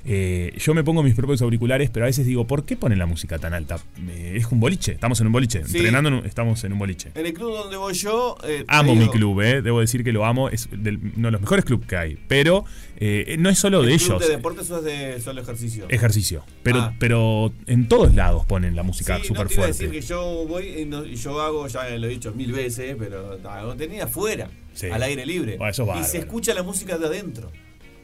Eh, 0.06 0.54
yo 0.58 0.74
me 0.74 0.84
pongo 0.84 1.04
mis 1.04 1.14
propios 1.16 1.41
auriculares, 1.41 1.89
pero 1.89 2.06
a 2.06 2.08
veces 2.08 2.26
digo, 2.26 2.47
¿por 2.47 2.66
qué 2.66 2.76
ponen 2.76 2.97
la 2.99 3.06
música 3.06 3.38
tan 3.38 3.54
alta? 3.54 3.80
Eh, 4.10 4.34
es 4.38 4.45
un 4.52 4.60
boliche, 4.60 4.93
estamos 4.93 5.20
en 5.22 5.28
un 5.28 5.34
boliche, 5.34 5.64
Sí. 5.66 5.78
entrenando 5.78 6.10
en 6.10 6.16
un- 6.16 6.26
estamos 6.26 6.64
en 6.64 6.74
un 6.74 6.80
boliche. 6.80 7.12
En 7.16 7.26
el 7.26 7.34
club 7.34 7.52
donde 7.54 7.78
voy 7.78 7.93
yo. 7.93 8.36
eh, 8.43 8.64
Amo 8.68 8.95
mi 8.95 9.08
club, 9.10 9.41
eh, 9.41 9.62
debo 9.62 9.80
decir 9.80 10.04
que 10.04 10.12
lo 10.12 10.26
amo, 10.26 10.49
es 10.49 10.68
del- 10.72 10.99
uno 11.18 11.28
de 11.28 11.32
los 11.32 11.41
mejores 11.41 11.66
clubes 11.66 11.88
que 11.88 11.97
hay, 11.97 12.18
pero 12.28 12.66
no 13.38 13.49
es 13.49 13.60
solo 13.60 13.82
de 13.84 13.93
¿El 13.93 13.99
club 13.99 14.10
ellos. 14.18 14.28
de 14.28 14.36
deportes 14.36 14.72
o 14.72 14.78
es 14.80 14.84
de 14.84 15.20
solo 15.22 15.41
ejercicio? 15.41 15.86
Ejercicio. 15.89 16.43
Pero, 16.64 16.80
Ah. 16.80 16.95
pero 16.99 17.54
en 17.68 17.88
todos 17.88 18.14
lados 18.16 18.45
ponen 18.45 18.76
la 18.76 18.84
música 18.84 19.18
Sí, 19.20 19.28
súper 19.28 19.45
no 19.47 19.52
iba 19.52 19.64
a 19.64 19.66
fuerte. 19.68 19.86
decir 19.86 19.91
que 20.02 20.06
yo 20.08 20.45
voy 20.47 20.68
y, 20.82 20.86
no- 20.86 21.06
yo 21.06 21.41
hago, 21.41 21.68
ya 21.68 21.89
lo 21.97 22.08
he 22.08 22.10
dicho 22.10 22.32
mil 22.34 22.52
veces, 22.52 22.95
pero 22.97 23.38
no, 23.41 23.76
tenía 23.76 24.06
afuera, 24.06 24.49
Sí. 24.74 24.88
al 24.88 25.04
aire 25.04 25.26
libre. 25.26 25.58
Bueno, 25.58 25.72
eso 25.72 25.93
es 25.95 26.02
y 26.02 26.04
se 26.12 26.18
escucha 26.20 26.54
la 26.54 26.64
música 26.64 26.97
de 26.97 27.06
adentro. 27.08 27.52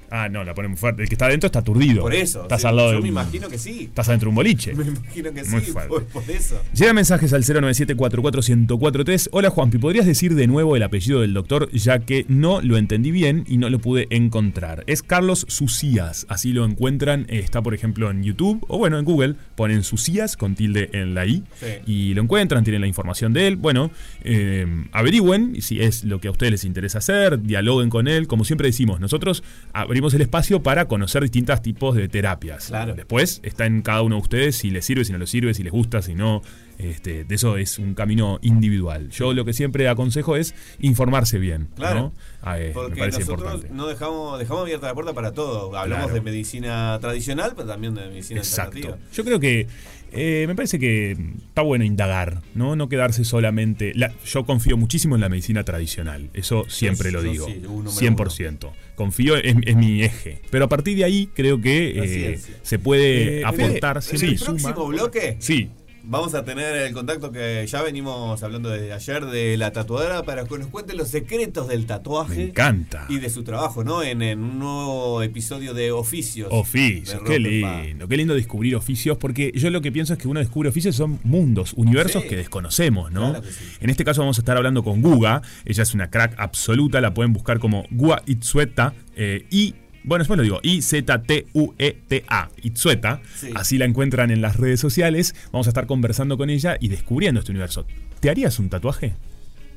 Ah, 0.09 0.29
no, 0.29 0.43
la 0.43 0.53
ponen 0.53 0.71
muy 0.71 0.77
fuerte. 0.79 1.01
El 1.03 1.09
que 1.09 1.15
está 1.15 1.25
adentro 1.25 1.47
está 1.47 1.59
aturdido. 1.59 2.01
Por 2.01 2.13
eso. 2.13 2.43
Estás 2.43 2.61
sí, 2.61 2.67
al 2.67 2.75
lado 2.77 2.89
yo 2.89 2.95
de 2.95 3.01
me 3.01 3.09
un- 3.09 3.09
imagino 3.09 3.49
que 3.49 3.57
sí. 3.57 3.83
Estás 3.85 4.07
adentro 4.07 4.27
de 4.27 4.29
un 4.29 4.35
boliche. 4.35 4.73
Me 4.73 4.85
imagino 4.85 5.33
que 5.33 5.43
Muy 5.43 5.61
sí, 5.61 5.71
fuerte. 5.71 5.89
por, 5.89 6.05
por 6.05 6.23
eso. 6.31 6.61
Llegan 6.73 6.95
mensajes 6.95 7.33
al 7.33 7.43
097-44143. 7.43 9.29
Hola 9.31 9.49
Juanpi, 9.49 9.77
¿podrías 9.77 10.05
decir 10.05 10.35
de 10.35 10.47
nuevo 10.47 10.75
el 10.75 10.83
apellido 10.83 11.21
del 11.21 11.33
doctor 11.33 11.69
ya 11.71 11.99
que 11.99 12.25
no 12.29 12.61
lo 12.61 12.77
entendí 12.77 13.11
bien 13.11 13.43
y 13.47 13.57
no 13.57 13.69
lo 13.69 13.79
pude 13.79 14.07
encontrar? 14.09 14.83
Es 14.87 15.03
Carlos 15.03 15.45
Sucías, 15.49 16.25
así 16.29 16.53
lo 16.53 16.65
encuentran, 16.65 17.25
eh, 17.29 17.39
está 17.39 17.61
por 17.61 17.73
ejemplo 17.73 18.09
en 18.11 18.23
YouTube 18.23 18.63
o 18.67 18.77
bueno 18.77 18.97
en 18.99 19.05
Google, 19.05 19.35
ponen 19.55 19.83
Sucías 19.83 20.37
con 20.37 20.55
tilde 20.55 20.89
en 20.93 21.13
la 21.15 21.25
I 21.25 21.43
Sí. 21.59 21.65
y 21.85 22.13
lo 22.13 22.21
encuentran, 22.21 22.63
tienen 22.63 22.81
la 22.81 22.87
información 22.87 23.33
de 23.33 23.47
él. 23.47 23.55
Bueno, 23.57 23.91
eh, 24.23 24.65
averigüen 24.91 25.61
si 25.61 25.81
es 25.81 26.03
lo 26.03 26.19
que 26.21 26.27
a 26.27 26.31
ustedes 26.31 26.51
les 26.51 26.63
interesa 26.65 26.99
hacer, 26.99 27.41
dialoguen 27.41 27.89
con 27.89 28.07
él. 28.07 28.27
Como 28.27 28.45
siempre 28.45 28.67
decimos, 28.67 28.99
nosotros 28.99 29.43
abrimos 29.73 29.96
el 29.97 30.21
espacio 30.21 30.63
para 30.63 30.87
conocer 30.87 31.23
distintos 31.23 31.61
tipos 31.61 31.95
de 31.95 32.07
terapias. 32.07 32.67
Claro. 32.67 32.93
Después 32.93 33.39
está 33.43 33.65
en 33.65 33.81
cada 33.81 34.01
uno 34.01 34.15
de 34.15 34.21
ustedes 34.21 34.55
si 34.55 34.69
les 34.69 34.85
sirve, 34.85 35.03
si 35.05 35.11
no 35.11 35.17
les 35.17 35.29
sirve, 35.29 35.53
si 35.53 35.63
les 35.63 35.71
gusta, 35.71 36.01
si 36.01 36.15
no. 36.15 36.41
Este, 36.77 37.23
de 37.23 37.35
eso 37.35 37.57
es 37.57 37.79
un 37.79 37.93
camino 37.95 38.37
individual. 38.43 39.09
Yo 39.09 39.33
lo 39.33 39.45
que 39.45 39.53
siempre 39.53 39.87
aconsejo 39.89 40.35
es 40.35 40.53
informarse 40.79 41.39
bien. 41.39 41.69
Claro. 41.75 41.99
¿no? 41.99 42.13
Ah, 42.41 42.59
eh, 42.59 42.73
me 42.75 42.95
parece 42.95 43.19
nosotros 43.19 43.45
importante. 43.53 43.69
no 43.73 43.87
dejamos, 43.87 44.37
dejamos 44.39 44.61
abierta 44.63 44.87
la 44.87 44.93
puerta 44.93 45.13
para 45.13 45.33
todo. 45.33 45.75
Hablamos 45.75 46.05
Claro. 46.07 46.13
de 46.13 46.21
medicina 46.21 46.97
tradicional, 47.01 47.53
pero 47.55 47.67
también 47.67 47.95
de 47.95 48.07
medicina 48.07 48.39
Exacto. 48.41 48.77
alternativa. 48.77 49.07
Yo 49.13 49.23
creo 49.25 49.39
que 49.39 49.67
eh, 50.13 50.45
me 50.47 50.55
parece 50.55 50.79
que 50.79 51.17
está 51.47 51.63
bueno 51.63 51.83
indagar, 51.83 52.41
¿no? 52.55 52.75
No 52.77 52.87
quedarse 52.89 53.25
solamente. 53.25 53.91
la- 53.95 54.13
yo 54.25 54.45
confío 54.45 54.77
muchísimo 54.77 55.15
en 55.15 55.21
la 55.21 55.29
medicina 55.29 55.63
tradicional. 55.63 56.29
Eso 56.33 56.63
siempre 56.69 57.11
lo 57.11 57.21
digo. 57.23 57.45
sí, 57.47 57.61
un 57.67 57.83
número 57.85 57.91
100%. 57.91 58.71
Confío, 58.95 59.35
es, 59.35 59.55
es 59.65 59.75
mi 59.75 60.03
eje. 60.03 60.41
Pero 60.49 60.65
a 60.65 60.69
partir 60.69 60.95
de 60.97 61.03
ahí 61.03 61.29
creo 61.35 61.59
que 61.59 62.33
eh, 62.33 62.39
se 62.61 62.79
puede 62.79 63.39
Eh, 63.41 63.45
aportar. 63.45 64.01
En 64.11 64.23
el 64.29 64.37
suma. 64.37 64.59
próximo 64.61 64.87
bloque 64.87 65.35
Sí, 65.39 65.69
vamos 66.09 66.33
a 66.33 66.43
tener 66.45 66.75
el 66.77 66.93
contacto 66.93 67.31
que 67.31 67.65
ya 67.67 67.81
venimos 67.81 68.41
hablando 68.41 68.69
desde 68.69 68.93
ayer 68.93 69.25
de 69.25 69.57
la 69.57 69.71
tatuadora 69.71 70.23
para 70.23 70.45
que 70.45 70.57
nos 70.57 70.67
cuente 70.67 70.95
los 70.95 71.09
secretos 71.09 71.67
del 71.67 71.85
tatuaje. 71.85 72.35
me 72.35 72.43
encanta. 72.45 73.05
Y 73.09 73.19
de 73.19 73.29
su 73.29 73.43
trabajo, 73.43 73.83
¿no? 73.83 74.01
En, 74.03 74.21
en 74.21 74.39
un 74.39 74.59
nuevo 74.59 75.21
episodio 75.21 75.73
de 75.73 75.91
Oficios. 75.91 76.47
Oficios, 76.51 77.21
qué 77.25 77.39
lindo, 77.39 78.07
qué 78.07 78.17
lindo 78.17 78.33
descubrir 78.33 78.75
oficios, 78.75 79.17
porque 79.17 79.51
yo 79.55 79.69
lo 79.69 79.81
que 79.81 79.91
pienso 79.91 80.13
es 80.13 80.19
que 80.19 80.27
uno 80.27 80.39
descubre 80.39 80.69
oficios 80.69 80.95
son 80.95 81.19
mundos, 81.23 81.73
universos 81.75 82.23
Sí. 82.23 82.29
que 82.29 82.35
desconocemos, 82.37 83.11
¿no? 83.11 83.29
Claro 83.31 83.41
que 83.45 83.51
sí. 83.51 83.63
En 83.81 83.89
este 83.89 84.03
caso 84.05 84.21
vamos 84.21 84.37
a 84.37 84.41
estar 84.41 84.55
hablando 84.57 84.83
con 84.83 85.01
Guga, 85.01 85.41
ella 85.65 85.83
es 85.83 85.93
una 85.93 86.09
crack 86.09 86.35
absoluta, 86.37 87.01
la 87.01 87.13
pueden 87.13 87.33
buscar 87.33 87.59
como 87.59 87.85
Guga 87.91 88.21
Itzueta 88.25 88.93
eh, 89.15 89.45
y 89.51 89.75
bueno, 90.07 90.21
después 90.21 90.37
lo 90.37 90.43
digo, 90.43 90.59
I-Z-T-U-E-T-A, 90.63 92.49
Itzueta. 92.63 93.21
Sí. 93.35 93.49
Así 93.55 93.77
la 93.77 93.83
encuentran 93.83 94.31
en 94.31 94.41
las 94.41 94.55
redes 94.55 94.79
sociales. 94.79 95.35
Vamos 95.51 95.67
a 95.67 95.71
estar 95.71 95.85
conversando 95.85 96.37
con 96.37 96.49
ella 96.49 96.77
y 96.79 96.87
descubriendo 96.87 97.41
este 97.41 97.51
universo. 97.51 97.85
¿Te 98.21 98.29
harías 98.29 98.57
un 98.57 98.69
tatuaje? 98.69 99.15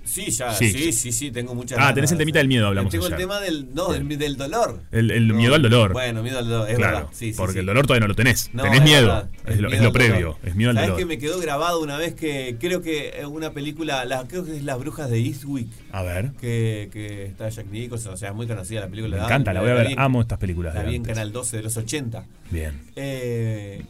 Sí, 0.04 0.30
ya, 0.30 0.52
Sí. 0.52 0.70
sí, 0.72 0.92
sí, 0.92 1.12
sí, 1.12 1.30
tengo 1.30 1.54
muchas 1.54 1.78
Ah, 1.78 1.82
ganas. 1.82 1.94
tenés 1.94 2.12
el 2.12 2.18
temita 2.18 2.38
del 2.38 2.48
miedo, 2.48 2.66
hablamos 2.66 2.90
Tengo 2.90 3.06
el 3.06 3.14
tema 3.16 3.38
del, 3.40 3.72
no, 3.74 3.92
del, 3.92 4.08
del 4.18 4.36
dolor. 4.36 4.80
El, 4.90 5.10
el 5.10 5.28
No, 5.28 5.34
miedo 5.34 5.54
al 5.54 5.62
dolor. 5.62 5.92
Bueno, 5.92 6.22
miedo 6.22 6.38
al 6.38 6.48
dolor, 6.48 6.68
es 6.70 6.76
claro, 6.76 6.96
verdad. 6.96 7.10
Sí, 7.12 7.32
porque 7.36 7.52
sí. 7.54 7.58
el 7.60 7.66
dolor 7.66 7.86
todavía 7.86 8.00
no 8.00 8.08
lo 8.08 8.14
tenés. 8.14 8.50
No, 8.52 8.62
tenés 8.64 8.78
es 8.78 8.84
miedo. 8.84 9.06
verdad, 9.06 9.28
Es, 9.46 9.60
lo, 9.60 9.68
es 9.70 9.90
previo. 9.92 10.38
Es 10.42 10.54
miedo 10.56 10.70
al 10.70 10.76
¿Sabés 10.76 10.88
dolor. 10.90 10.98
que 10.98 11.06
me 11.06 11.18
quedó 11.18 11.38
grabado 11.38 11.80
una 11.80 11.96
vez 11.96 12.14
que 12.14 12.56
creo 12.58 12.82
que 12.82 13.14
es 13.20 13.24
una 13.26 13.52
película, 13.52 14.04
la, 14.04 14.26
creo 14.26 14.44
que 14.44 14.56
es 14.56 14.64
Las 14.64 14.78
Brujas 14.78 15.08
de 15.10 15.18
Eastwick, 15.18 15.68
A 15.92 16.02
ver. 16.02 16.32
que, 16.40 16.88
que 16.92 17.26
está 17.26 17.48
Jack 17.48 17.66
Nicholson, 17.66 18.14
o 18.14 18.16
sea, 18.16 18.30
es 18.30 18.34
muy 18.34 18.46
conocida 18.46 18.80
la 18.80 18.88
película. 18.88 19.16
Me 19.18 19.24
encanta, 19.24 19.52
la 19.52 19.60
voy 19.60 19.70
a 19.70 19.74
ver. 19.74 19.94
Amo 19.98 20.20
estas 20.22 20.38
películas. 20.38 20.74
La 20.74 20.82
vi 20.82 20.96
en. 20.96 21.04
Canal 21.04 21.30
12 21.32 21.56
de 21.58 21.62
los 21.62 21.76
80. 21.76 22.24
Bien. 22.50 22.80
Eh, 22.96 23.82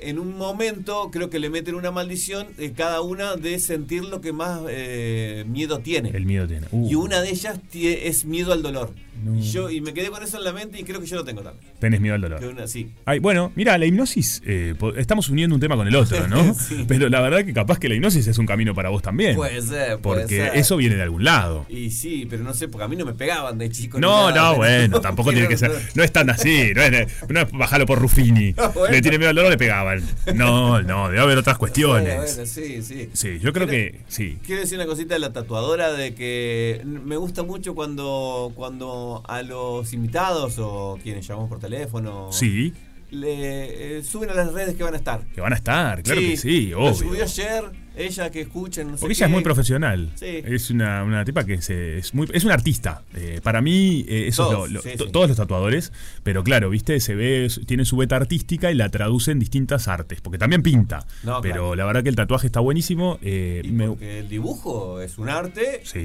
en 0.00 0.18
un 0.18 0.36
momento 0.36 1.10
creo 1.10 1.30
que 1.30 1.38
le 1.38 1.50
meten 1.50 1.74
una 1.74 1.90
maldición 1.90 2.48
eh, 2.58 2.72
cada 2.76 3.00
una 3.00 3.36
de 3.36 3.58
sentir 3.58 4.04
lo 4.04 4.20
que 4.20 4.32
más 4.32 4.60
eh, 4.68 5.44
miedo 5.48 5.78
tiene. 5.78 6.10
El 6.10 6.26
miedo 6.26 6.46
tiene. 6.46 6.66
Uh, 6.70 6.90
Y 6.90 6.94
una 6.94 7.20
de 7.20 7.30
ellas 7.30 7.58
es 7.72 8.24
miedo 8.24 8.52
al 8.52 8.62
dolor. 8.62 8.90
No. 9.24 9.36
Y, 9.36 9.42
yo, 9.42 9.70
y 9.70 9.80
me 9.80 9.92
quedé 9.94 10.10
con 10.10 10.22
eso 10.22 10.38
en 10.38 10.44
la 10.44 10.52
mente 10.52 10.78
y 10.80 10.84
creo 10.84 11.00
que 11.00 11.06
yo 11.06 11.16
lo 11.16 11.24
tengo 11.24 11.42
también. 11.42 11.72
Tenés 11.78 12.00
miedo 12.00 12.14
al 12.14 12.20
dolor. 12.20 12.42
una- 12.44 12.66
sí. 12.66 12.90
Ay, 13.04 13.18
bueno, 13.18 13.52
mira, 13.54 13.76
la 13.78 13.86
hipnosis, 13.86 14.42
eh, 14.44 14.74
estamos 14.96 15.28
uniendo 15.28 15.54
un 15.54 15.60
tema 15.60 15.76
con 15.76 15.86
el 15.86 15.94
otro, 15.96 16.26
¿no? 16.28 16.54
Sí. 16.62 16.84
Pero 16.88 17.08
la 17.08 17.20
verdad 17.20 17.44
que 17.44 17.52
capaz 17.52 17.78
que 17.78 17.88
la 17.88 17.94
hipnosis 17.94 18.26
es 18.26 18.38
un 18.38 18.46
camino 18.46 18.74
para 18.74 18.88
vos 18.88 19.02
también. 19.02 19.36
Puede 19.36 19.60
ser, 19.62 19.98
puede 19.98 20.20
Porque 20.22 20.36
ser. 20.36 20.56
eso 20.56 20.76
viene 20.76 20.96
de 20.96 21.02
algún 21.02 21.24
lado. 21.24 21.66
Y 21.68 21.90
sí, 21.90 22.26
pero 22.28 22.42
no 22.42 22.54
sé, 22.54 22.68
porque 22.68 22.84
a 22.84 22.88
mí 22.88 22.96
no 22.96 23.04
me 23.04 23.14
pegaban 23.14 23.58
de 23.58 23.70
chico. 23.70 23.98
No, 24.00 24.30
nada, 24.30 24.50
no, 24.52 24.56
bueno, 24.56 25.00
tampoco 25.00 25.30
tiene 25.32 25.48
que 25.48 25.56
ser. 25.58 25.70
No 25.94 26.02
es 26.02 26.12
tan 26.12 26.28
así, 26.30 26.72
no 26.74 26.82
es, 26.82 27.08
no 27.28 27.40
es 27.40 27.50
bajarlo 27.52 27.86
por 27.86 27.98
Ruffini. 28.00 28.54
Ah, 28.62 28.68
bueno. 28.74 28.92
Le 28.94 29.02
tiene 29.02 29.18
miedo 29.18 29.30
al 29.30 29.36
dolor, 29.36 29.50
le 29.50 29.58
pegaban. 29.58 30.02
No, 30.34 30.80
no, 30.82 31.08
debe 31.08 31.20
haber 31.20 31.38
otras 31.38 31.58
cuestiones. 31.62 32.16
Bueno, 32.16 32.22
bueno, 32.32 32.46
sí, 32.46 32.82
sí. 32.82 33.08
Sí, 33.12 33.38
yo 33.40 33.52
creo 33.52 33.66
Quiero- 33.66 33.92
que 33.92 34.00
sí. 34.08 34.38
Quiero 34.44 34.60
decir 34.60 34.78
una 34.78 34.86
cosita 34.86 35.14
de 35.14 35.20
la 35.20 35.32
tatuadora 35.32 35.92
de 35.92 36.14
que 36.14 36.80
me 36.84 37.16
gusta 37.16 37.42
mucho 37.42 37.74
cuando, 37.74 38.52
cuando 38.54 39.01
a 39.26 39.42
los 39.42 39.92
invitados 39.92 40.56
o 40.58 40.98
quienes 41.02 41.26
llamamos 41.26 41.48
por 41.48 41.58
teléfono 41.58 42.28
Sí, 42.32 42.72
le 43.10 43.98
eh, 43.98 44.02
suben 44.02 44.30
a 44.30 44.34
las 44.34 44.52
redes 44.52 44.74
que 44.74 44.82
van 44.82 44.94
a 44.94 44.96
estar. 44.96 45.20
que 45.34 45.40
van 45.40 45.52
a 45.52 45.56
estar, 45.56 46.02
claro 46.02 46.20
que 46.20 46.36
sí, 46.36 46.68
Lo 46.68 46.80
obvio. 46.84 46.94
subió 46.94 47.22
ayer, 47.24 47.64
ella 47.94 48.30
que 48.30 48.40
escuchen, 48.40 48.86
no 48.90 48.96
sé 48.96 49.00
Porque 49.02 49.12
ella 49.12 49.26
es 49.26 49.32
muy 49.32 49.42
profesional. 49.42 50.10
Sí. 50.14 50.40
Es 50.42 50.70
una, 50.70 51.04
una 51.04 51.22
tipa 51.22 51.44
que 51.44 51.60
se- 51.60 51.98
es 51.98 52.14
muy 52.14 52.26
es 52.32 52.42
una 52.44 52.54
artista. 52.54 53.02
Eh, 53.14 53.40
para 53.42 53.60
mí, 53.60 54.06
eh, 54.08 54.28
eso 54.28 54.48
Todos, 54.48 54.66
es 54.68 54.72
lo- 54.72 54.76
lo- 54.78 54.82
sí, 54.82 54.96
to- 54.96 55.04
sí. 55.04 55.12
todos 55.12 55.28
los 55.28 55.36
tatuadores. 55.36 55.92
Pero 56.22 56.42
claro, 56.42 56.70
viste, 56.70 56.98
se 57.00 57.14
ve, 57.14 57.48
tiene 57.66 57.84
su 57.84 57.98
beta 57.98 58.16
artística 58.16 58.70
y 58.72 58.74
la 58.76 58.88
traduce 58.88 59.30
en 59.30 59.38
distintas 59.40 59.88
artes. 59.88 60.22
Porque 60.22 60.38
también 60.38 60.62
pinta. 60.62 61.04
No, 61.22 61.42
pero 61.42 61.54
claro. 61.54 61.74
la 61.74 61.84
verdad 61.84 62.02
que 62.04 62.08
el 62.08 62.16
tatuaje 62.16 62.46
está 62.46 62.60
buenísimo. 62.60 63.18
Y 63.20 63.60
me- 63.72 63.88
porque 63.88 64.20
el 64.20 64.28
dibujo 64.30 65.02
es 65.02 65.18
un 65.18 65.28
arte 65.28 65.82
Sí. 65.84 65.98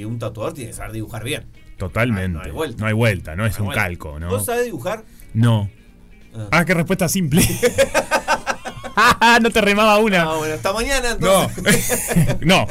y 0.00 0.04
un 0.04 0.20
tatuador 0.20 0.54
tiene 0.54 0.70
que 0.70 0.76
saber 0.76 0.92
dibujar 0.92 1.24
bien. 1.24 1.42
Totalmente. 1.76 2.38
Ah, 2.38 2.42
no 2.42 2.44
hay 2.44 2.50
vuelta. 2.52 2.80
No 2.80 2.86
hay 2.86 2.92
vuelta, 2.94 3.36
no 3.36 3.46
es 3.46 3.58
un 3.58 3.70
calco, 3.70 4.18
¿no? 4.18 4.28
¿Vos 4.28 4.46
sabés 4.46 4.64
dibujar? 4.64 5.04
No. 5.32 5.70
Ah. 6.34 6.48
Ah, 6.50 6.64
qué 6.64 6.74
respuesta 6.74 7.08
simple. 7.08 7.42
no 9.42 9.50
te 9.50 9.60
remaba 9.60 9.98
una. 9.98 10.22
Ah, 10.22 10.36
bueno, 10.36 10.54
hasta 10.54 10.72
mañana 10.72 11.16
No, 11.20 11.44
entonces. 11.56 12.36
no, 12.42 12.66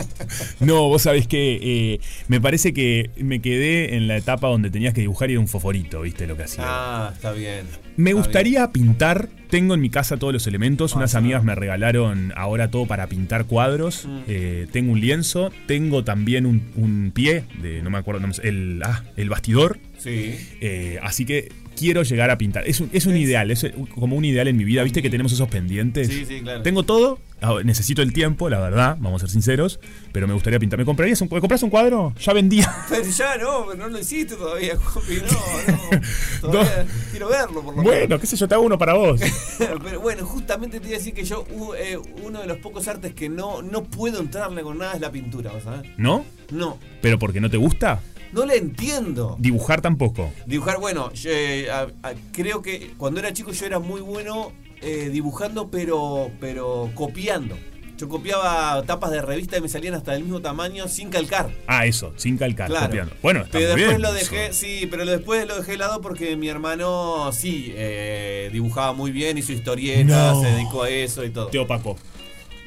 no, 0.59 0.87
vos 0.87 1.01
sabés 1.01 1.27
que 1.27 1.59
eh, 1.61 1.99
me 2.27 2.39
parece 2.41 2.73
que 2.73 3.09
me 3.17 3.41
quedé 3.41 3.95
en 3.95 4.07
la 4.07 4.17
etapa 4.17 4.47
donde 4.47 4.69
tenías 4.69 4.93
que 4.93 5.01
dibujar 5.01 5.29
y 5.29 5.33
era 5.33 5.39
un 5.39 5.47
foforito, 5.47 6.01
viste 6.01 6.27
lo 6.27 6.37
que 6.37 6.43
hacía. 6.43 6.63
Ah, 6.65 7.11
está 7.13 7.31
bien. 7.31 7.65
me 7.97 8.11
Está 8.11 8.21
gustaría 8.21 8.71
pintar, 8.71 9.29
tengo 9.49 9.73
en 9.73 9.81
mi 9.81 9.89
casa 9.89 10.17
todos 10.17 10.33
los 10.33 10.47
elementos, 10.47 10.93
Ah, 10.93 10.97
unas 10.97 11.15
amigas 11.15 11.43
me 11.43 11.55
regalaron 11.55 12.33
ahora 12.35 12.69
todo 12.69 12.85
para 12.85 13.07
pintar 13.07 13.45
cuadros, 13.45 14.05
Mm. 14.05 14.19
eh, 14.27 14.67
tengo 14.71 14.91
un 14.93 14.99
lienzo, 15.01 15.51
tengo 15.67 16.03
también 16.03 16.45
un, 16.45 16.71
un 16.75 17.11
pie, 17.13 17.43
de, 17.61 17.81
no 17.81 17.89
me 17.89 17.97
acuerdo, 17.97 18.25
no 18.25 18.33
el, 18.43 18.81
ah, 18.83 19.03
el 19.17 19.29
bastidor. 19.29 19.79
Sí. 19.97 20.35
eh, 20.59 20.99
así 21.01 21.23
que 21.25 21.49
quiero 21.77 22.03
llegar 22.03 22.29
a 22.29 22.37
pintar. 22.37 22.67
Es 22.67 22.79
un, 22.79 22.89
es 22.93 23.05
un 23.05 23.15
ideal, 23.17 23.51
es 23.51 23.65
como 23.95 24.15
un 24.15 24.25
ideal 24.25 24.47
en 24.47 24.57
mi 24.57 24.63
vida, 24.63 24.83
viste 24.83 25.01
que 25.01 25.09
tenemos 25.09 25.31
esos 25.31 25.47
pendientes. 25.49 26.07
Sí, 26.07 26.25
sí, 26.25 26.41
claro. 26.41 26.61
Tengo 26.61 26.83
todo, 26.83 27.19
ah, 27.41 27.55
necesito 27.63 28.01
el 28.01 28.13
tiempo, 28.13 28.49
la 28.49 28.59
verdad, 28.59 28.97
vamos 28.99 29.21
a 29.21 29.25
ser 29.25 29.33
sinceros, 29.33 29.79
pero 30.11 30.27
me 30.27 30.33
gustaría 30.33 30.59
pintar. 30.59 30.79
¿Me 30.79 30.85
comprarías 30.85 31.21
un, 31.21 31.29
¿me 31.31 31.39
compras 31.39 31.63
un 31.63 31.69
cuadro? 31.69 32.13
Ya 32.19 32.33
vendía. 32.33 32.73
Pero 32.89 33.03
ya 33.03 33.37
no, 33.37 33.65
pero 33.67 33.77
no 33.77 33.89
lo 33.89 33.99
hiciste 33.99 34.35
todavía, 34.35 34.75
Juanpi, 34.77 35.15
no, 35.15 35.73
no. 35.73 36.01
Todavía 36.41 36.85
quiero 37.11 37.29
verlo 37.29 37.61
por 37.61 37.75
lo 37.75 37.83
Bueno, 37.83 38.19
qué 38.19 38.27
sé 38.27 38.35
yo, 38.35 38.47
te 38.47 38.55
hago 38.55 38.63
uno 38.65 38.77
para 38.77 38.93
vos. 38.93 39.19
menos. 39.19 39.35
Pero 39.83 39.99
bueno, 39.99 40.25
justamente 40.25 40.79
te 40.79 40.87
iba 40.87 40.95
a 40.95 40.99
decir 40.99 41.13
que 41.13 41.23
yo, 41.23 41.45
eh, 41.77 41.97
uno 42.23 42.41
de 42.41 42.47
los 42.47 42.57
pocos 42.57 42.87
artes 42.87 43.13
que 43.13 43.29
no, 43.29 43.61
no 43.61 43.83
puedo 43.83 44.19
entrarle 44.19 44.61
con 44.61 44.77
nada 44.77 44.93
es 44.93 45.01
la 45.01 45.11
pintura. 45.11 45.51
¿No? 45.97 46.25
No, 46.51 46.77
¿Pero 47.01 47.17
porque 47.19 47.41
no 47.41 47.49
te 47.49 47.57
gusta? 47.57 47.99
No 48.33 48.45
le 48.45 48.57
entiendo. 48.57 49.35
Dibujar 49.39 49.81
tampoco. 49.81 50.31
Dibujar, 50.45 50.79
bueno, 50.79 51.11
yo, 51.13 51.29
eh, 51.31 51.69
a- 51.71 51.87
a- 52.03 52.13
creo 52.31 52.61
que 52.61 52.93
cuando 52.97 53.19
era 53.19 53.31
chico 53.33 53.51
yo 53.51 53.65
era 53.65 53.79
muy 53.79 54.01
bueno 54.01 54.51
eh, 54.81 55.09
dibujando, 55.11 55.69
pero, 55.71 56.29
pero 56.41 56.89
copiando. 56.93 57.55
Yo 57.95 58.09
copiaba 58.09 58.83
tapas 58.85 59.11
de 59.11 59.21
revista 59.21 59.55
y 59.57 59.61
me 59.61 59.69
salían 59.69 59.93
hasta 59.93 60.11
del 60.11 60.23
mismo 60.23 60.41
tamaño 60.41 60.87
sin 60.89 61.09
calcar. 61.09 61.51
Ah, 61.67 61.85
eso, 61.85 62.11
sin 62.17 62.37
calcar, 62.37 62.67
Claro. 62.67 62.87
copiando. 62.87 63.13
Bueno, 63.21 63.41
está 63.41 63.59
Pero 63.59 63.71
muy 63.73 63.81
después 63.81 63.97
bien 63.97 64.01
lo 64.01 64.17
eso. 64.17 64.31
dejé, 64.35 64.51
sí, 64.53 64.87
pero 64.91 65.05
después 65.05 65.47
lo 65.47 65.55
dejé 65.55 65.71
de 65.73 65.77
lado 65.77 66.01
porque 66.01 66.35
mi 66.35 66.49
hermano 66.49 67.31
sí 67.31 67.71
eh, 67.75 68.49
dibujaba 68.51 68.91
muy 68.93 69.11
bien, 69.11 69.37
hizo 69.37 69.53
historietas, 69.53 70.35
No. 70.35 70.41
se 70.41 70.47
dedicó 70.47 70.83
a 70.83 70.89
eso 70.89 71.23
y 71.23 71.29
todo. 71.29 71.47
Te 71.47 71.59
opacó. 71.59 71.95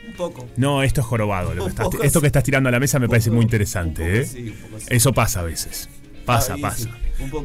Un 0.07 0.13
poco. 0.15 0.47
No, 0.57 0.83
esto 0.83 1.01
es 1.01 1.07
jorobado. 1.07 1.51
lo 1.55 1.57
que 1.57 1.61
Un 1.63 1.69
estás- 1.71 1.85
poco 1.87 2.03
esto 2.03 2.21
que 2.21 2.27
estás 2.29 2.43
tirando 2.45 2.69
a 2.69 2.73
la 2.73 2.81
mesa 2.81 2.99
me 2.99 3.09
parece 3.09 3.31
muy 3.31 3.43
interesante, 3.43 4.21
¿eh? 4.21 4.25
sí, 4.25 4.49
un 4.51 4.55
poco 4.57 4.81
sí. 4.81 4.87
Eso 4.91 5.13
pasa 5.13 5.41
a 5.41 5.43
veces. 5.45 5.89
Pasa, 6.25 6.55
Ah, 6.55 6.59
pasa. 6.61 6.89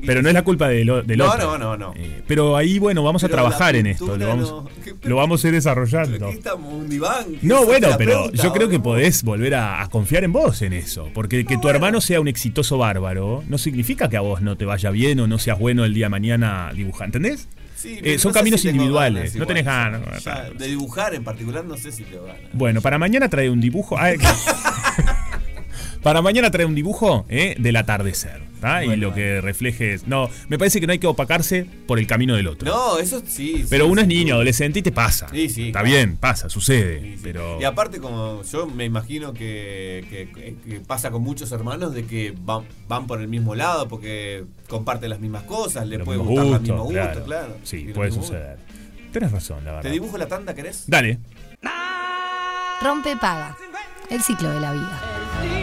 Pero 0.05 0.21
no 0.21 0.27
es 0.27 0.33
la 0.33 0.43
culpa 0.43 0.67
de 0.67 0.83
lo- 0.83 1.01
del 1.03 1.19
No, 1.19 1.29
otro. 1.31 1.57
no, 1.57 1.57
no, 1.57 1.77
no. 1.77 1.93
Eh, 1.95 2.23
pero 2.27 2.57
ahí, 2.57 2.77
bueno, 2.79 3.03
vamos 3.03 3.23
a 3.23 3.27
Pero 3.27 3.35
trabajar 3.37 3.75
en 3.75 3.85
esto. 3.87 4.17
Lo 4.17 4.27
vamos, 4.27 4.49
no. 4.51 4.67
¿Qué- 4.83 4.95
lo 5.07 5.15
vamos 5.15 5.43
a 5.43 5.47
ir 5.47 5.53
desarrollando. 5.53 6.27
Estamos, 6.29 6.73
un 6.73 6.89
diván. 6.89 7.25
No, 7.43 7.63
bueno, 7.65 7.87
pero 7.97 8.11
pregunta, 8.23 8.43
yo 8.43 8.51
creo 8.51 8.67
que 8.69 8.79
podés 8.79 9.23
volver 9.23 9.55
a, 9.55 9.81
a 9.81 9.87
confiar 9.89 10.23
en 10.25 10.33
vos 10.33 10.61
en 10.63 10.73
eso. 10.73 11.09
Porque 11.13 11.45
que 11.45 11.55
tu 11.55 11.61
bueno. 11.61 11.75
hermano 11.75 12.01
sea 12.01 12.19
un 12.19 12.27
exitoso 12.27 12.77
bárbaro 12.79 13.43
no 13.47 13.57
significa 13.57 14.09
que 14.09 14.17
a 14.17 14.21
vos 14.21 14.41
no 14.41 14.57
te 14.57 14.65
vaya 14.65 14.89
bien 14.89 15.19
o 15.21 15.27
no 15.27 15.37
seas 15.37 15.57
bueno 15.59 15.85
el 15.85 15.93
día 15.93 16.07
de 16.07 16.09
mañana 16.09 16.71
dibujar. 16.75 17.05
¿Entendés? 17.07 17.47
Sí, 17.81 17.99
Eh, 18.03 18.19
son 18.19 18.29
no 18.29 18.33
sé 18.33 18.39
caminos 18.39 18.61
si 18.61 18.69
individuales. 18.69 19.23
ganas 19.33 19.35
no 19.35 19.47
tenés 19.47 19.65
ganas. 19.65 20.23
Ya, 20.23 20.49
de 20.51 20.67
dibujar 20.67 21.13
en 21.15 21.23
particular 21.23 21.65
no 21.65 21.77
sé 21.77 21.91
si 21.91 22.03
tengo 22.03 22.25
ganas. 22.25 22.41
Bueno, 22.53 22.81
para 22.81 22.97
mañana 22.97 23.27
trae 23.29 23.49
un 23.49 23.59
dibujo. 23.59 23.97
Ay, 23.97 24.17
para 26.03 26.21
mañana 26.21 26.51
trae 26.51 26.65
un 26.65 26.75
dibujo 26.75 27.25
eh, 27.29 27.55
del 27.59 27.75
atardecer. 27.75 28.49
¿tá? 28.61 28.83
y 28.83 28.87
Bueno, 28.87 29.07
lo 29.07 29.13
que 29.15 29.41
refleje 29.41 29.93
es. 29.95 30.05
No, 30.07 30.29
me 30.47 30.59
parece 30.59 30.79
que 30.79 30.85
no 30.85 30.93
hay 30.93 30.99
que 30.99 31.07
opacarse 31.07 31.65
por 31.87 31.97
el 31.97 32.05
camino 32.05 32.35
del 32.35 32.47
otro. 32.47 32.69
No, 32.71 32.99
eso 32.99 33.23
sí. 33.25 33.65
Pero 33.69 33.85
sí, 33.85 33.91
uno 33.91 34.01
es 34.01 34.07
niño, 34.07 34.35
adolescente 34.35 34.79
y 34.79 34.81
te 34.83 34.91
pasa. 34.91 35.27
Sí, 35.31 35.49
sí, 35.49 35.67
Está 35.67 35.79
claro. 35.81 35.95
bien, 35.95 36.15
pasa, 36.17 36.47
sucede. 36.47 37.01
Sí, 37.01 37.11
sí. 37.15 37.19
Pero. 37.23 37.59
Y 37.59 37.63
aparte, 37.63 37.99
como 37.99 38.43
yo 38.43 38.67
me 38.67 38.85
imagino 38.85 39.33
que, 39.33 40.05
que- 40.09 40.55
que 40.63 40.79
pasa 40.81 41.09
con 41.09 41.23
muchos 41.23 41.51
hermanos 41.51 41.93
de 41.95 42.05
que 42.05 42.35
van, 42.39 42.65
van 42.87 43.07
por 43.07 43.19
el 43.19 43.27
mismo 43.27 43.55
lado 43.55 43.87
porque 43.87 44.43
comparten 44.69 45.09
las 45.09 45.19
mismas 45.19 45.43
cosas, 45.43 45.87
le 45.87 45.97
puede 45.99 46.19
gustar 46.19 46.35
los 46.45 46.59
gustos, 46.59 46.61
mismos 46.61 46.83
gustos, 46.83 47.23
claro. 47.25 47.57
Sí, 47.63 47.85
Y 47.89 47.93
puede 47.93 48.11
suceder. 48.11 48.57
Tienes 49.11 49.31
razón, 49.31 49.57
la 49.65 49.71
verdad. 49.71 49.81
¿Te 49.81 49.89
dibujo 49.89 50.17
la 50.19 50.27
tanda, 50.27 50.53
querés? 50.53 50.83
Dale. 50.87 51.17
Rompe 52.81 53.17
paga. 53.17 53.57
El 54.09 54.21
ciclo 54.21 54.49
de 54.51 54.59
la 54.59 54.71
vida. 54.73 55.60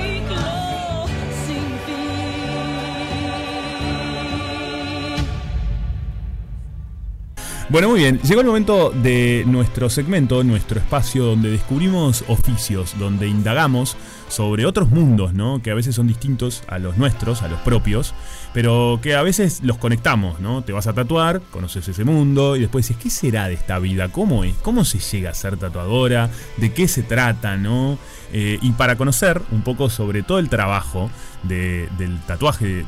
Bueno, 7.71 7.91
muy 7.91 8.01
bien. 8.01 8.19
Llegó 8.23 8.41
el 8.41 8.47
momento 8.47 8.91
de 8.91 9.45
nuestro 9.47 9.91
segmento, 9.91 10.43
nuestro 10.43 10.81
espacio 10.81 11.25
donde 11.25 11.51
descubrimos 11.51 12.25
oficios, 12.29 12.99
donde 12.99 13.29
indagamos 13.29 13.95
sobre 14.29 14.67
otros 14.67 14.91
mundos, 14.91 15.33
¿no? 15.35 15.61
Que 15.63 15.71
a 15.71 15.75
veces 15.75 15.95
son 15.95 16.07
distintos 16.07 16.63
a 16.69 16.79
los 16.79 16.97
nuestros, 16.99 17.43
a 17.43 17.49
los 17.49 17.61
propios, 17.61 18.15
pero 18.53 18.99
que 19.03 19.15
a 19.15 19.23
veces 19.23 19.61
los 19.63 19.79
conectamos, 19.79 20.41
¿no? 20.41 20.63
Te 20.63 20.73
vas 20.73 20.87
a 20.87 20.93
tatuar, 20.93 21.41
conoces 21.51 21.87
ese 21.89 22.05
mundo 22.05 22.57
y 22.57 22.61
después 22.61 22.87
dices, 22.87 23.03
¿qué 23.03 23.11
será 23.11 23.49
de 23.49 23.55
esta 23.55 23.79
vida? 23.79 24.09
¿Cómo 24.11 24.45
es? 24.45 24.55
¿Cómo 24.63 24.85
se 24.85 24.99
llega 24.99 25.31
a 25.31 25.35
ser 25.35 25.57
tatuadora? 25.57 26.29
¿De 26.59 26.73
qué 26.73 26.89
se 26.89 27.03
trata, 27.03 27.57
no? 27.57 27.99
Eh, 28.33 28.59
y 28.61 28.73
para 28.73 28.97
conocer 28.97 29.41
un 29.53 29.63
poco 29.63 29.89
sobre 29.89 30.23
todo 30.23 30.39
el 30.39 30.51
trabajo 30.51 31.11
de- 31.45 31.89
del 31.97 32.19
tatuaje, 32.27 32.85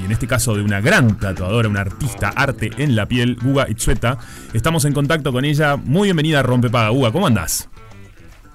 y 0.00 0.04
en 0.04 0.10
este 0.10 0.26
caso 0.26 0.54
de 0.56 0.62
una 0.62 0.80
gran 0.80 1.18
tatuadora, 1.18 1.68
una 1.68 1.82
artista, 1.82 2.30
arte 2.34 2.70
en 2.78 2.96
la 2.96 3.06
piel, 3.06 3.36
Guga 3.40 3.68
Itzueta, 3.70 4.18
estamos 4.52 4.84
en 4.84 4.92
contacto 4.92 5.32
con 5.32 5.44
ella. 5.44 5.76
Muy 5.76 6.08
bienvenida 6.08 6.40
a 6.40 6.42
Rompepaga. 6.42 6.88
Guga, 6.88 7.12
¿cómo 7.12 7.26
andás? 7.28 7.68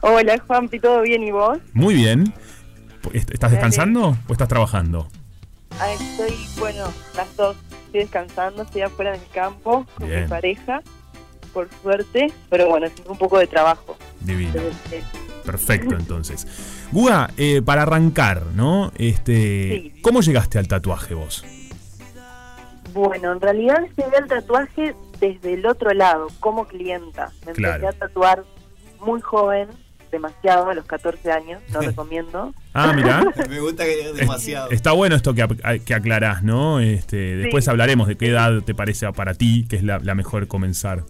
Hola 0.01 0.37
Juanpi, 0.45 0.79
¿todo 0.79 1.01
bien 1.01 1.23
y 1.23 1.31
vos? 1.31 1.57
Muy 1.73 1.95
bien. 1.95 2.33
¿Est- 3.13 3.31
¿Estás 3.31 3.51
descansando 3.51 4.17
o 4.27 4.31
estás 4.31 4.47
trabajando? 4.47 5.07
Ah, 5.79 5.91
estoy, 5.91 6.33
bueno, 6.59 6.85
las 7.15 7.35
dos. 7.35 7.55
Estoy 7.85 8.01
descansando, 8.01 8.63
estoy 8.63 8.81
afuera 8.81 9.11
del 9.11 9.21
campo 9.33 9.85
con 9.97 10.07
Bien. 10.07 10.23
mi 10.23 10.27
pareja, 10.27 10.81
por 11.53 11.69
suerte, 11.81 12.31
pero 12.49 12.67
bueno, 12.67 12.85
es 12.87 12.93
un 13.07 13.17
poco 13.17 13.39
de 13.39 13.47
trabajo. 13.47 13.97
Divino. 14.21 14.51
Entonces, 14.55 15.03
Perfecto, 15.45 15.95
entonces. 15.95 16.45
Guga, 16.91 17.29
eh, 17.37 17.61
para 17.61 17.83
arrancar, 17.83 18.43
¿no? 18.55 18.91
Este, 18.97 19.91
Sí. 19.93 20.01
¿Cómo 20.01 20.19
llegaste 20.21 20.59
al 20.59 20.67
tatuaje 20.67 21.13
vos? 21.13 21.45
Bueno, 22.93 23.31
en 23.31 23.39
realidad 23.39 23.83
llegué 23.95 24.17
al 24.17 24.27
tatuaje 24.27 24.93
desde 25.21 25.53
el 25.53 25.65
otro 25.65 25.93
lado, 25.93 26.27
como 26.41 26.67
clienta. 26.67 27.31
Me 27.45 27.53
Claro. 27.53 27.75
empecé 27.75 27.95
a 27.95 27.99
tatuar 28.07 28.43
muy 28.99 29.21
joven, 29.21 29.69
demasiado, 30.11 30.69
a 30.69 30.73
los 30.73 30.85
14 30.85 31.31
años, 31.31 31.61
no 31.71 31.81
recomiendo. 31.81 32.53
Ah, 32.73 32.93
mira. 32.95 33.23
Me 33.49 33.59
gusta 33.59 33.83
que 33.85 33.95
digas 33.97 34.15
demasiado. 34.15 34.69
Está 34.71 34.91
bueno 34.91 35.15
esto 35.15 35.33
que, 35.33 35.45
que 35.85 35.93
aclarás, 35.93 36.43
¿no? 36.43 36.79
Este, 36.79 37.35
después 37.37 37.65
Sí. 37.65 37.69
hablaremos 37.71 38.07
de 38.07 38.15
qué 38.17 38.29
edad 38.29 38.61
te 38.63 38.73
parece 38.75 39.11
para 39.13 39.33
ti 39.33 39.65
que 39.69 39.75
es 39.77 39.83
la, 39.83 39.99
la 39.99 40.15
mejor 40.15 40.47
comenzar. 40.47 41.03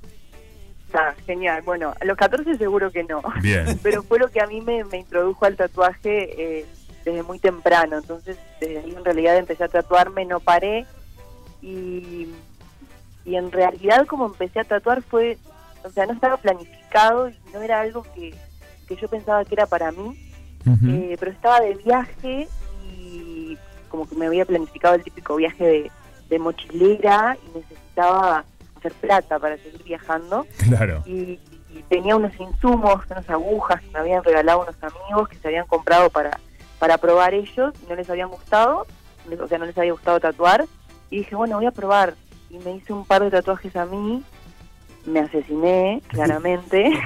Está 0.88 1.16
genial. 1.26 1.62
Bueno, 1.66 1.94
a 2.00 2.06
los 2.06 2.16
14 2.18 2.58
seguro 2.58 2.92
que 2.92 3.04
no. 3.04 3.22
Bien. 3.42 3.78
Pero 3.84 4.04
fue 4.04 4.20
lo 4.20 4.30
que 4.30 4.42
a 4.42 4.48
mí 4.48 4.62
me, 4.62 4.84
me 4.86 4.98
introdujo 5.00 5.46
al 5.46 5.56
tatuaje 5.58 6.60
eh, 6.60 6.66
desde 7.04 7.24
muy 7.24 7.40
temprano. 7.40 7.98
Entonces, 7.98 8.38
desde 8.62 8.80
ahí 8.80 8.94
en 8.98 9.04
realidad 9.04 9.38
empecé 9.38 9.64
a 9.66 9.68
tatuarme, 9.68 10.26
no 10.26 10.40
paré. 10.40 10.86
Y, 11.62 12.28
y 13.26 13.36
en 13.36 13.52
realidad 13.52 14.06
como 14.08 14.28
empecé 14.28 14.60
a 14.60 14.64
tatuar 14.64 15.02
fue, 15.02 15.38
o 15.84 15.90
sea, 15.90 16.06
no 16.06 16.14
estaba 16.14 16.38
planificado 16.38 17.30
y 17.30 17.36
no 17.54 17.62
era 17.62 17.82
algo 17.82 18.04
que, 18.16 18.34
que 18.88 18.96
yo 18.96 19.08
pensaba 19.08 19.44
que 19.46 19.56
era 19.56 19.66
para 19.66 19.92
mí, 19.92 20.18
eh, 20.88 21.16
pero 21.20 21.32
estaba 21.32 21.62
de 21.62 21.76
viaje 21.76 22.48
y 22.92 23.58
como 23.90 24.08
que 24.08 24.16
me 24.16 24.28
había 24.28 24.46
planificado 24.46 24.96
el 24.96 25.04
típico 25.04 25.36
viaje 25.36 25.66
de, 25.66 25.92
de 26.30 26.40
mochilera 26.40 27.38
y 27.46 27.58
necesitaba 27.58 28.44
hacer 28.78 28.92
plata 28.94 29.40
para 29.40 29.58
seguir 29.58 29.84
viajando. 29.84 30.46
Claro. 30.68 31.04
y, 31.06 31.40
y 31.70 31.84
tenía 31.90 32.16
unos 32.16 32.38
insumos, 32.40 33.02
unas 33.10 33.30
agujas 33.30 33.82
que 33.82 33.90
me 33.92 34.00
habían 34.00 34.24
regalado 34.24 34.62
unos 34.62 34.76
amigos 34.82 35.30
que 35.30 35.38
se 35.38 35.48
habían 35.48 35.68
comprado 35.68 36.10
para, 36.10 36.40
para 36.80 36.98
probar 36.98 37.34
ellos 37.34 37.74
y 37.84 37.90
no 37.90 37.96
les 37.96 38.10
habían 38.10 38.30
gustado, 38.30 38.86
o 39.40 39.48
sea, 39.48 39.58
no 39.58 39.66
les 39.66 39.78
había 39.78 39.92
gustado 39.92 40.20
tatuar. 40.20 40.66
Y 41.10 41.20
dije, 41.20 41.36
bueno, 41.36 41.58
voy 41.58 41.66
a 41.66 41.72
probar 41.72 42.16
y 42.50 42.58
me 42.60 42.72
hice 42.72 42.94
un 42.94 43.06
par 43.06 43.24
de 43.24 43.32
tatuajes 43.32 43.76
a 43.76 43.86
mí, 43.86 44.24
me 45.08 45.22
asesiné, 45.22 46.02
claramente, 46.10 46.92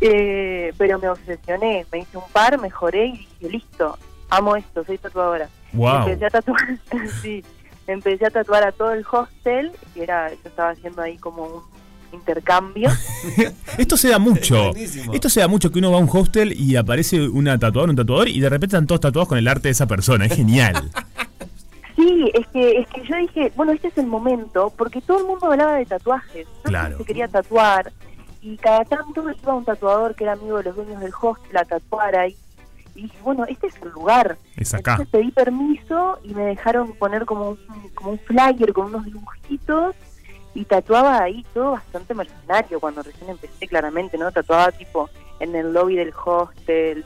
Eh, 0.00 0.72
pero 0.76 0.98
me 0.98 1.08
obsesioné, 1.08 1.86
me 1.90 2.00
hice 2.00 2.16
un 2.16 2.30
par, 2.32 2.60
mejoré 2.60 3.06
y 3.06 3.12
dije, 3.12 3.48
listo, 3.50 3.98
amo 4.28 4.54
esto, 4.54 4.84
soy 4.84 4.98
tatuadora. 4.98 5.48
Wow. 5.72 6.08
Empecé 6.08 6.26
a 6.26 6.30
tatuar, 6.30 6.78
sí, 7.22 7.42
empecé 7.86 8.26
a 8.26 8.30
tatuar 8.30 8.62
a 8.62 8.72
todo 8.72 8.92
el 8.92 9.04
hostel, 9.10 9.72
que 9.94 10.02
era, 10.02 10.30
yo 10.30 10.36
estaba 10.44 10.70
haciendo 10.70 11.02
ahí 11.02 11.16
como 11.18 11.44
un 11.44 11.62
intercambio. 12.12 12.90
Esto 13.78 13.96
se 13.96 14.10
da 14.10 14.18
mucho. 14.18 14.72
Esto 14.76 15.28
se 15.28 15.40
da 15.40 15.48
mucho 15.48 15.72
que 15.72 15.78
uno 15.78 15.90
va 15.90 15.98
a 15.98 16.00
un 16.00 16.10
hostel 16.12 16.52
y 16.52 16.76
aparece 16.76 17.26
una 17.28 17.58
tatuadora, 17.58 17.90
un 17.90 17.96
tatuador 17.96 18.28
y 18.28 18.40
de 18.40 18.48
repente 18.48 18.76
están 18.76 18.86
todos 18.86 19.00
tatuados 19.00 19.28
con 19.28 19.38
el 19.38 19.48
arte 19.48 19.68
de 19.68 19.72
esa 19.72 19.86
persona. 19.86 20.26
Es 20.26 20.34
genial. 20.34 20.90
Sí, 21.96 22.30
es 22.34 22.46
que, 22.48 22.78
es 22.80 22.88
que 22.88 23.02
yo 23.04 23.16
dije, 23.16 23.52
bueno, 23.56 23.72
este 23.72 23.88
es 23.88 23.98
el 23.98 24.06
momento, 24.06 24.70
porque 24.76 25.00
todo 25.00 25.18
el 25.18 25.24
mundo 25.24 25.46
hablaba 25.50 25.74
de 25.76 25.86
tatuajes. 25.86 26.46
El 26.64 26.70
Claro. 26.70 26.98
se 26.98 27.04
quería 27.04 27.26
tatuar. 27.26 27.90
Y 28.42 28.56
cada 28.58 28.84
tanto 28.84 29.24
iba 29.30 29.54
un 29.54 29.64
tatuador 29.64 30.14
que 30.14 30.24
era 30.24 30.34
amigo 30.34 30.58
de 30.58 30.64
los 30.64 30.76
dueños 30.76 31.00
del 31.00 31.12
hostel 31.20 31.56
a 31.56 31.64
tatuar 31.64 32.14
ahí. 32.16 32.36
Y 32.94 33.02
dije, 33.02 33.18
bueno, 33.22 33.44
este 33.46 33.66
es 33.68 33.74
el 33.82 33.88
lugar. 33.90 34.36
Es 34.56 34.72
acá. 34.74 34.92
Entonces 34.92 35.08
pedí 35.12 35.30
permiso 35.32 36.18
y 36.22 36.34
me 36.34 36.44
dejaron 36.44 36.92
poner 36.92 37.24
como 37.26 37.50
un, 37.50 37.58
como 37.94 38.10
un 38.12 38.18
flyer 38.20 38.72
con 38.72 38.86
unos 38.86 39.04
dibujitos 39.04 39.96
y 40.54 40.64
tatuaba 40.64 41.22
ahí 41.22 41.44
todo 41.52 41.72
bastante 41.72 42.14
mercenario 42.14 42.78
cuando 42.80 43.02
recién 43.02 43.28
empecé 43.30 43.66
claramente, 43.66 44.16
¿no? 44.16 44.30
Tatuaba 44.32 44.70
tipo 44.72 45.10
en 45.40 45.54
el 45.54 45.72
lobby 45.72 45.96
del 45.96 46.12
hostel. 46.24 47.04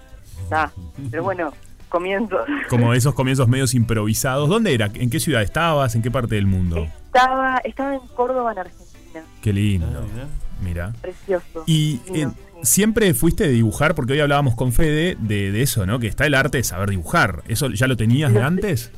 Ah, 0.53 0.71
pero 1.11 1.23
bueno, 1.25 1.53
comienzo. 1.91 2.39
Como 2.71 2.95
esos 2.95 3.13
comienzos 3.15 3.47
medios 3.49 3.75
improvisados. 3.75 4.49
¿Dónde 4.49 4.73
era? 4.73 4.91
¿En 4.95 5.11
qué 5.11 5.21
ciudad 5.21 5.43
estabas? 5.43 5.95
¿En 5.95 6.01
qué 6.01 6.11
parte 6.11 6.37
del 6.37 6.47
mundo? 6.47 6.87
Estaba, 7.07 7.59
estaba 7.65 7.95
en 7.95 8.01
Córdoba, 8.15 8.53
en 8.53 8.59
Argentina. 8.61 9.23
Qué 9.43 9.53
lindo. 9.53 9.87
Ah. 10.17 10.27
Mira. 10.63 10.93
Precioso. 11.03 11.65
Y 11.67 12.01
eh, 12.15 12.27
sí. 12.27 12.27
siempre 12.63 13.13
fuiste 13.15 13.45
de 13.45 13.51
dibujar, 13.51 13.95
porque 13.95 14.13
hoy 14.15 14.21
hablábamos 14.21 14.55
con 14.55 14.73
Fede 14.73 15.17
de, 15.19 15.53
de 15.53 15.63
eso, 15.63 15.85
¿no? 15.87 15.99
Que 15.99 16.07
está 16.07 16.25
el 16.27 16.35
arte 16.35 16.59
de 16.59 16.65
saber 16.65 16.91
dibujar. 16.91 17.43
¿Eso 17.49 17.69
ya 17.69 17.87
lo 17.87 17.97
tenías 17.97 18.33
de 18.33 18.43
antes? 18.43 18.91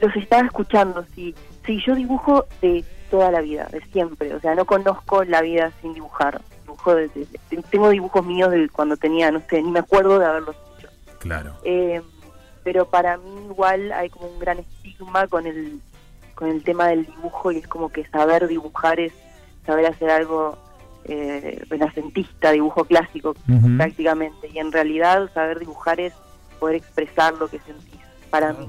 Los 0.00 0.14
estaba 0.16 0.42
escuchando, 0.44 1.04
sí. 1.14 1.34
Sí, 1.66 1.80
yo 1.86 1.94
dibujo 1.94 2.46
de 2.60 2.84
toda 3.10 3.30
la 3.30 3.40
vida, 3.40 3.68
de 3.70 3.80
siempre. 3.92 4.34
O 4.34 4.40
sea, 4.40 4.54
no 4.54 4.64
conozco 4.64 5.22
la 5.24 5.42
vida 5.42 5.70
sin 5.80 5.94
dibujar. 5.94 6.40
Dibujo 6.62 6.94
de- 6.94 7.08
de- 7.08 7.26
de- 7.50 7.62
tengo 7.70 7.90
dibujos 7.90 8.24
míos 8.24 8.50
de 8.50 8.68
cuando 8.68 8.96
tenía, 8.96 9.30
no 9.30 9.42
sé, 9.50 9.62
ni 9.62 9.70
me 9.70 9.78
acuerdo 9.80 10.18
de 10.18 10.24
haberlos 10.26 10.56
hecho. 10.78 10.88
Claro. 11.18 11.54
Eh, 11.64 12.00
pero 12.64 12.86
para 12.86 13.16
mí 13.18 13.46
igual 13.50 13.92
hay 13.92 14.08
como 14.10 14.28
un 14.28 14.38
gran 14.38 14.58
estigma 14.58 15.26
con 15.28 15.46
el 15.46 15.80
con 16.34 16.48
el 16.48 16.62
tema 16.64 16.88
del 16.88 17.04
dibujo 17.06 17.52
y 17.52 17.58
es 17.58 17.68
como 17.68 17.90
que 17.90 18.06
saber 18.06 18.48
dibujar 18.48 18.98
es 18.98 19.12
saber 19.66 19.86
hacer 19.86 20.10
algo 20.10 20.56
eh, 21.04 21.62
renacentista, 21.68 22.52
dibujo 22.52 22.84
clásico 22.84 23.34
Ujú. 23.48 23.76
prácticamente 23.76 24.48
y 24.52 24.58
en 24.58 24.72
realidad 24.72 25.30
saber 25.34 25.58
dibujar 25.58 26.00
es 26.00 26.12
poder 26.58 26.76
expresar 26.76 27.34
lo 27.34 27.48
que 27.48 27.58
sentís 27.60 28.00
para 28.30 28.52
mí. 28.52 28.68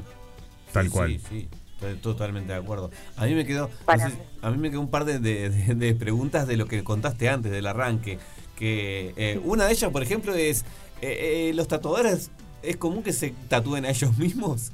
Tal 0.72 0.86
Sí, 0.86 0.90
cual. 0.92 1.10
Sí, 1.12 1.20
sí, 1.30 1.50
estoy 1.76 1.96
totalmente 1.98 2.52
de 2.54 2.60
acuerdo. 2.60 2.90
A 3.18 3.26
mí 3.26 3.36
me 3.36 3.46
quedó, 3.46 3.70
no 3.88 3.98
sé, 4.10 4.18
a 4.42 4.50
mí 4.52 4.58
me 4.58 4.70
quedó 4.72 4.82
un 4.82 4.90
par 4.90 5.06
de, 5.06 5.20
de- 5.20 5.50
de- 5.50 5.76
de 5.76 5.96
preguntas 5.96 6.48
de 6.48 6.58
lo 6.58 6.66
que 6.66 6.84
contaste 6.84 7.30
antes 7.30 7.52
del 7.52 7.68
arranque. 7.68 8.18
Que 8.58 9.14
eh, 9.16 9.40
una 9.44 9.66
de 9.66 9.74
ellas, 9.74 9.92
por 9.92 10.02
ejemplo, 10.04 10.34
es 10.34 10.62
eh, 11.02 11.50
eh, 11.50 11.54
los 11.54 11.68
tatuadores 11.68 12.32
es 12.64 12.78
común 12.78 13.04
que 13.04 13.14
se 13.14 13.34
tatúen 13.50 13.86
a 13.86 13.90
ellos 13.90 14.18
mismos. 14.18 14.72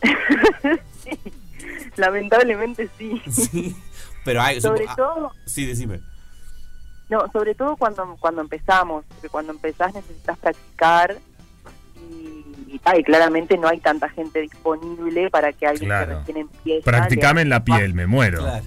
Lamentablemente 1.96 2.88
sí. 2.98 3.20
Sí. 3.30 3.76
Pero 4.24 4.42
hay, 4.42 4.60
sobre 4.60 4.84
supo- 4.84 4.90
ah, 4.92 4.96
todo, 4.96 5.32
sí, 5.46 5.64
decime. 5.66 6.00
no, 7.08 7.26
sobre 7.32 7.54
todo 7.54 7.76
cuando 7.76 8.16
cuando 8.20 8.40
empezamos, 8.42 9.04
porque 9.08 9.28
cuando 9.28 9.52
empezás 9.52 9.94
necesitas 9.94 10.38
practicar 10.38 11.16
y, 12.68 12.80
ah, 12.84 12.92
claramente 13.04 13.56
no 13.56 13.68
hay 13.68 13.80
tanta 13.80 14.08
gente 14.10 14.40
disponible 14.42 15.30
para 15.30 15.52
que 15.52 15.66
alguien 15.66 15.88
Claro. 15.88 16.06
que 16.08 16.14
recién 16.18 16.36
empieza 16.38 16.84
Practicame 16.84 17.40
en 17.42 17.48
la 17.48 17.64
piel, 17.64 17.94
me 17.94 18.06
muero. 18.06 18.40
Claro. 18.40 18.64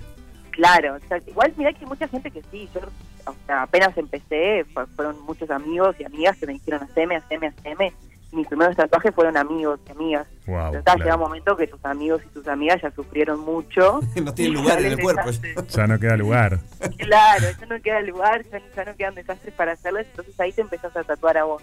Claro, 0.52 0.96
o 0.96 1.08
sea, 1.08 1.18
igual 1.28 1.54
mira 1.58 1.72
que 1.74 1.80
hay 1.80 1.86
mucha 1.86 2.08
gente 2.08 2.30
que 2.32 2.42
sí, 2.52 2.68
yo 2.74 2.82
o 3.26 3.36
sea, 3.46 3.64
apenas 3.64 3.98
empecé, 3.98 4.66
fu- 4.74 4.86
fueron 4.96 5.22
muchos 5.26 5.50
amigos 5.50 5.96
y 6.00 6.04
amigas 6.04 6.38
que 6.38 6.48
me 6.48 6.54
dijeron 6.54 6.84
haceme, 6.84 7.16
haceme, 7.18 7.48
haceme. 7.48 7.94
Y 8.32 8.36
mis 8.38 8.48
primeros 8.48 8.78
tatuajes 8.78 9.14
fueron 9.14 9.36
amigos 9.36 9.80
y 9.88 9.92
amigas. 9.92 10.26
Wow, 10.48 10.72
Pero 10.72 10.84
claro. 10.84 11.00
llega 11.04 11.16
un 11.16 11.22
momento 11.22 11.58
que 11.58 11.68
tus 11.68 11.84
amigos 11.84 12.22
y 12.26 12.30
tus 12.30 12.48
amigas 12.48 12.82
ya 12.82 12.90
sufrieron 12.92 13.40
mucho. 13.42 14.00
No 14.24 14.34
tiene 14.34 14.54
lugar 14.56 14.80
en 14.80 14.94
el 14.94 15.00
cuerpo. 15.02 15.30
Ya 15.68 15.86
no 15.88 16.00
queda 16.00 16.16
lugar. 16.16 16.60
Claro, 16.98 17.48
ya 17.60 17.66
no 17.66 17.82
queda 17.82 18.00
lugar, 18.02 18.44
ya, 18.50 18.62
ya 18.76 18.86
no 18.86 18.96
quedan 18.96 19.16
desastres 19.16 19.54
para 19.54 19.74
hacerles, 19.74 20.08
entonces 20.12 20.40
ahí 20.40 20.54
te 20.54 20.62
empezás 20.62 20.96
a 20.96 21.04
tatuar 21.04 21.38
a 21.38 21.44
vos. 21.44 21.62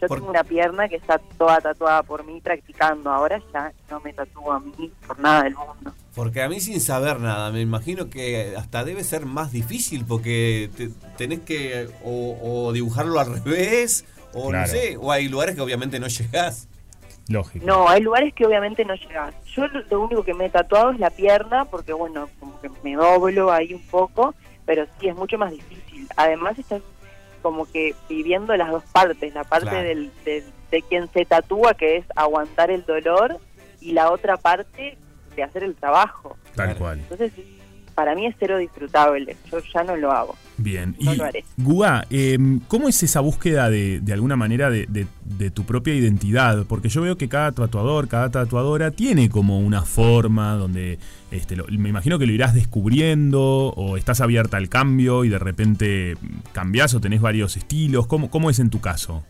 Yo 0.00 0.08
Por- 0.08 0.18
tengo 0.18 0.30
una 0.30 0.44
pierna 0.44 0.88
que 0.88 0.96
está 0.96 1.18
toda 1.38 1.60
tatuada 1.60 2.02
por 2.02 2.24
mí 2.24 2.40
practicando, 2.40 3.10
ahora 3.10 3.40
ya 3.52 3.72
no 3.90 4.00
me 4.00 4.12
tatúo 4.12 4.52
a 4.52 4.60
mí 4.60 4.90
por 5.06 5.18
nada 5.18 5.44
del 5.44 5.54
mundo. 5.54 5.92
Porque 6.14 6.42
a 6.42 6.48
mí 6.48 6.60
sin 6.60 6.80
saber 6.80 7.18
nada, 7.20 7.50
me 7.50 7.60
imagino 7.60 8.08
que 8.10 8.54
hasta 8.56 8.84
debe 8.84 9.02
ser 9.04 9.26
más 9.26 9.50
difícil 9.52 10.04
porque 10.06 10.70
te- 10.76 10.90
tenés 11.16 11.40
que 11.40 11.88
o, 12.04 12.38
o 12.68 12.72
dibujarlo 12.72 13.18
al 13.18 13.32
revés 13.44 14.04
o 14.32 14.48
Claro. 14.50 14.66
no 14.66 14.72
sé, 14.72 14.96
o 14.96 15.10
hay 15.12 15.28
lugares 15.28 15.54
que 15.54 15.60
obviamente 15.60 15.98
no 16.00 16.06
llegás. 16.08 16.68
Lógico. 17.28 17.64
No, 17.64 17.88
hay 17.88 18.02
lugares 18.02 18.34
que 18.34 18.44
obviamente 18.44 18.84
no 18.84 18.94
llegas. 18.94 19.34
Yo 19.54 19.66
lo, 19.68 19.80
lo 19.90 20.00
único 20.02 20.22
que 20.24 20.34
me 20.34 20.46
he 20.46 20.50
tatuado 20.50 20.90
es 20.90 20.98
la 20.98 21.08
pierna, 21.10 21.64
porque 21.64 21.92
bueno, 21.94 22.28
como 22.38 22.60
que 22.60 22.68
me 22.82 22.94
doblo 22.96 23.50
ahí 23.50 23.72
un 23.72 23.82
poco, 23.86 24.34
pero 24.66 24.84
sí 25.00 25.08
es 25.08 25.16
mucho 25.16 25.38
más 25.38 25.50
difícil. 25.50 26.06
Además 26.16 26.58
estás 26.58 26.82
como 27.44 27.70
que 27.70 27.94
viviendo 28.08 28.56
las 28.56 28.70
dos 28.70 28.82
partes, 28.90 29.34
la 29.34 29.44
parte 29.44 29.68
Claro. 29.68 29.86
del, 29.86 30.10
del- 30.24 30.44
de 30.70 30.80
quien 30.80 31.12
se 31.12 31.26
tatúa, 31.26 31.74
que 31.74 31.98
es 31.98 32.06
aguantar 32.16 32.70
el 32.70 32.86
dolor, 32.86 33.36
y 33.82 33.92
la 33.92 34.10
otra 34.10 34.38
parte 34.38 34.96
de 35.36 35.42
hacer 35.42 35.62
el 35.62 35.74
trabajo. 35.76 36.38
Tal 36.56 36.74
cual. 36.76 37.00
Entonces, 37.00 37.32
para 37.94 38.14
mí 38.14 38.26
es 38.26 38.34
cero 38.38 38.58
disfrutable, 38.58 39.36
yo 39.50 39.58
ya 39.72 39.84
no 39.84 39.96
lo 39.96 40.10
hago. 40.12 40.36
Bien. 40.56 40.94
No 41.00 41.14
y 41.14 41.16
lo 41.16 41.24
haré. 41.24 41.44
Guga, 41.56 42.06
eh, 42.10 42.38
¿cómo 42.68 42.88
es 42.88 43.02
esa 43.02 43.20
búsqueda 43.20 43.70
de, 43.70 44.00
de 44.00 44.12
alguna 44.12 44.36
manera 44.36 44.70
de, 44.70 44.86
de- 44.88 45.06
de 45.24 45.50
tu 45.50 45.64
propia 45.64 45.94
identidad? 45.94 46.64
Porque 46.68 46.88
yo 46.88 47.02
veo 47.02 47.16
que 47.16 47.28
cada 47.28 47.52
tatuador, 47.52 48.06
cada 48.08 48.30
tatuadora 48.30 48.90
tiene 48.90 49.28
como 49.30 49.58
una 49.60 49.82
forma 49.82 50.52
donde 50.54 50.98
este, 51.30 51.56
lo- 51.56 51.66
me 51.68 51.88
imagino 51.88 52.18
que 52.18 52.26
lo 52.26 52.32
irás 52.32 52.54
descubriendo 52.54 53.40
o 53.70 53.96
estás 53.96 54.20
abierta 54.20 54.56
al 54.56 54.68
cambio 54.68 55.24
y 55.24 55.28
de 55.28 55.38
repente 55.38 56.16
cambiás 56.52 56.94
o 56.94 57.00
tenés 57.00 57.20
varios 57.20 57.56
estilos. 57.56 58.06
¿Cómo, 58.06 58.30
cómo 58.30 58.50
es 58.50 58.58
en 58.60 58.70
tu 58.70 58.80
caso? 58.80 59.24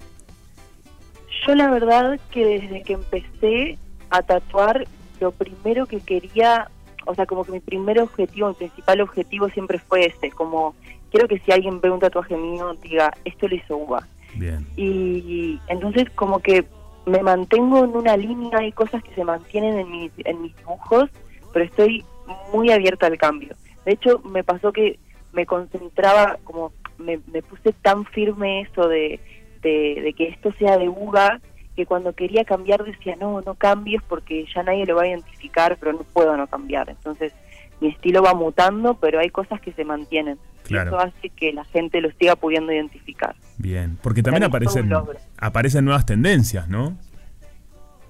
Yo 1.46 1.54
la 1.54 1.70
verdad 1.70 2.18
que 2.30 2.44
desde 2.44 2.82
que 2.82 2.94
empecé 2.94 3.78
a 4.10 4.22
tatuar, 4.22 4.86
lo 5.20 5.32
primero 5.32 5.86
que 5.86 6.00
quería, 6.00 6.68
o 7.06 7.14
sea, 7.14 7.26
como 7.26 7.44
que 7.44 7.52
mi 7.52 7.60
primer 7.60 8.00
objetivo, 8.00 8.48
mi 8.48 8.54
principal 8.54 9.00
objetivo 9.00 9.48
siempre 9.50 9.78
fue 9.78 10.06
ese, 10.06 10.30
como 10.30 10.74
quiero 11.10 11.28
que 11.28 11.38
si 11.40 11.52
alguien 11.52 11.80
ve 11.80 11.90
un 11.90 12.00
tatuaje 12.00 12.36
mío 12.36 12.74
diga, 12.82 13.12
esto 13.24 13.48
lo 13.48 13.54
hizo 13.54 13.76
Uva. 13.76 14.06
Bien. 14.34 14.66
Y 14.76 15.60
entonces 15.68 16.10
como 16.10 16.40
que 16.40 16.64
me 17.06 17.22
mantengo 17.22 17.84
en 17.84 17.96
una 17.96 18.16
línea, 18.16 18.58
hay 18.58 18.72
cosas 18.72 19.02
que 19.02 19.14
se 19.14 19.24
mantienen 19.24 19.78
en 19.78 19.90
mis, 19.90 20.12
en 20.24 20.42
mis 20.42 20.56
dibujos, 20.56 21.10
pero 21.52 21.64
estoy 21.64 22.04
muy 22.52 22.70
abierta 22.70 23.06
al 23.06 23.18
cambio. 23.18 23.54
De 23.84 23.92
hecho, 23.92 24.20
me 24.20 24.42
pasó 24.42 24.72
que 24.72 24.98
me 25.32 25.46
concentraba, 25.46 26.38
como 26.44 26.72
me, 26.98 27.20
me 27.32 27.42
puse 27.42 27.72
tan 27.82 28.04
firme 28.06 28.62
eso 28.62 28.88
de, 28.88 29.20
de, 29.62 30.00
de 30.02 30.12
que 30.14 30.28
esto 30.28 30.52
sea 30.52 30.78
de 30.78 30.88
Uga, 30.88 31.40
que 31.76 31.86
cuando 31.86 32.12
quería 32.12 32.44
cambiar 32.44 32.84
decía, 32.84 33.16
no, 33.16 33.40
no 33.40 33.54
cambies 33.54 34.00
porque 34.08 34.46
ya 34.54 34.62
nadie 34.62 34.86
lo 34.86 34.96
va 34.96 35.02
a 35.02 35.08
identificar, 35.08 35.76
pero 35.80 35.92
no 35.92 36.00
puedo 36.04 36.36
no 36.36 36.46
cambiar. 36.46 36.88
Entonces, 36.90 37.32
mi 37.80 37.88
estilo 37.88 38.22
va 38.22 38.32
mutando, 38.34 38.94
pero 38.94 39.18
hay 39.18 39.30
cosas 39.30 39.60
que 39.60 39.72
se 39.72 39.84
mantienen. 39.84 40.38
Claro. 40.62 40.92
Y 40.92 40.94
eso 40.94 40.98
hace 41.00 41.28
que 41.30 41.52
la 41.52 41.64
gente 41.64 42.00
lo 42.00 42.10
siga 42.12 42.36
pudiendo 42.36 42.72
identificar. 42.72 43.34
Bien. 43.58 43.98
Porque 44.02 44.22
también 44.22 44.44
aparecen, 44.44 44.90
aparecen 45.38 45.84
nuevas 45.84 46.06
tendencias, 46.06 46.68
¿no? 46.68 46.96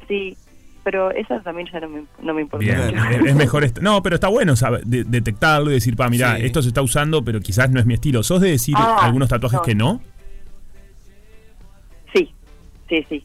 Sí, 0.06 0.36
pero 0.84 1.10
esas 1.10 1.42
también 1.42 1.66
ya 1.72 1.80
no 1.80 1.88
me, 1.88 2.04
no 2.20 2.34
me 2.34 2.42
importa 2.42 2.64
Bien, 2.64 3.26
es 3.26 3.34
mejor. 3.34 3.64
No, 3.82 4.02
pero 4.02 4.16
está 4.16 4.28
bueno 4.28 4.54
saber- 4.54 4.84
de- 4.84 5.04
detectarlo 5.04 5.70
y 5.70 5.74
decir, 5.74 5.96
pa, 5.96 6.08
mira, 6.10 6.36
Sí. 6.36 6.44
esto 6.44 6.60
se 6.62 6.68
está 6.68 6.82
usando, 6.82 7.24
pero 7.24 7.40
quizás 7.40 7.70
no 7.70 7.80
es 7.80 7.86
mi 7.86 7.94
estilo. 7.94 8.22
¿Sos 8.22 8.42
de 8.42 8.50
decir 8.50 8.74
Ah, 8.78 8.98
algunos 9.00 9.30
tatuajes 9.30 9.58
no. 9.60 9.62
que 9.64 9.74
no? 9.74 10.00
Sí, 12.12 12.32
sí, 12.88 13.04
sí. 13.08 13.24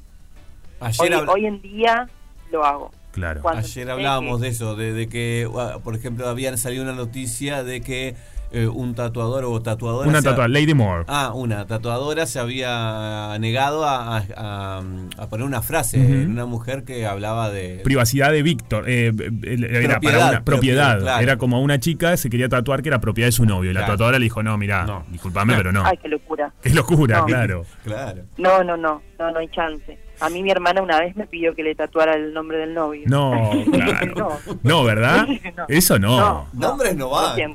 Hoy, 0.81 0.87
Ayer, 0.99 1.13
habla- 1.13 1.31
hoy 1.33 1.45
en 1.45 1.61
día 1.61 2.07
lo 2.51 2.63
hago. 2.65 2.91
Claro. 3.11 3.41
Cuando 3.41 3.61
ayer 3.61 3.89
hablábamos 3.89 4.37
que- 4.39 4.43
de 4.45 4.49
eso, 4.51 4.75
de, 4.75 4.93
de 4.93 5.09
que, 5.09 5.47
uh, 5.47 5.79
por 5.81 5.95
ejemplo, 5.95 6.27
habían 6.29 6.57
salido 6.57 6.83
una 6.83 6.93
noticia 6.93 7.63
de 7.63 7.81
que 7.81 8.15
eh, 8.51 8.67
un 8.67 8.95
tatuador 8.95 9.45
o 9.45 9.61
tatuadora... 9.61 10.09
Una 10.09 10.23
tatuada, 10.23 10.47
Lady 10.47 10.73
Moore. 10.73 11.03
Ah, 11.07 11.33
una 11.35 11.67
tatuadora 11.67 12.25
se 12.25 12.39
había 12.39 13.37
negado 13.39 13.83
a, 13.85 14.17
a- 14.17 14.23
a- 14.35 14.83
a 15.17 15.27
poner 15.29 15.45
una 15.45 15.61
frase 15.61 15.97
en 15.97 16.31
una 16.31 16.47
mujer 16.47 16.83
que 16.83 17.05
hablaba 17.05 17.51
de... 17.51 17.81
Privacidad 17.83 18.31
de 18.31 18.41
Víctor. 18.41 18.85
eh, 18.87 19.11
era 19.43 19.99
Propiedad, 19.99 20.01
para 20.01 20.29
una 20.29 20.43
propiedad. 20.43 20.43
propiedad, 20.43 20.99
claro. 20.99 21.21
Era 21.23 21.37
como 21.37 21.61
una 21.61 21.79
chica 21.79 22.17
se 22.17 22.29
quería 22.31 22.49
tatuar 22.49 22.81
que 22.81 22.89
era 22.89 22.99
propiedad 22.99 23.27
de 23.27 23.33
su 23.33 23.45
novio. 23.45 23.69
Y 23.69 23.73
la 23.75 23.81
Claro. 23.81 23.93
tatuadora 23.93 24.17
le 24.17 24.23
dijo, 24.23 24.41
no, 24.41 24.57
mira, 24.57 24.83
No. 24.85 25.05
discúlpame, 25.11 25.55
pero 25.55 25.71
no. 25.71 25.85
Ay, 25.85 25.97
qué 26.01 26.07
locura. 26.07 26.51
Qué 26.63 26.69
locura, 26.71 27.19
No. 27.19 27.25
claro. 27.25 27.65
Claro. 27.83 28.23
No, 28.37 28.63
no, 28.63 28.77
no, 28.77 29.01
no, 29.19 29.31
no 29.31 29.39
hay 29.39 29.47
chance. 29.49 29.99
A 30.21 30.29
mí 30.29 30.43
mi 30.43 30.51
hermana 30.51 30.81
una 30.81 30.99
vez 30.99 31.15
me 31.15 31.25
pidió 31.27 31.55
que 31.55 31.63
le 31.63 31.75
tatuara 31.75 32.13
el 32.15 32.33
nombre 32.33 32.57
del 32.57 32.73
novio. 32.73 33.03
No, 33.07 33.31
claro. 33.71 34.13
No. 34.15 34.59
No, 34.63 34.83
¿verdad? 34.83 35.25
No. 35.55 35.65
Eso 35.67 35.99
no. 35.99 36.19
No. 36.19 36.47
Nombres 36.53 36.95
no 36.95 37.09
van. 37.09 37.53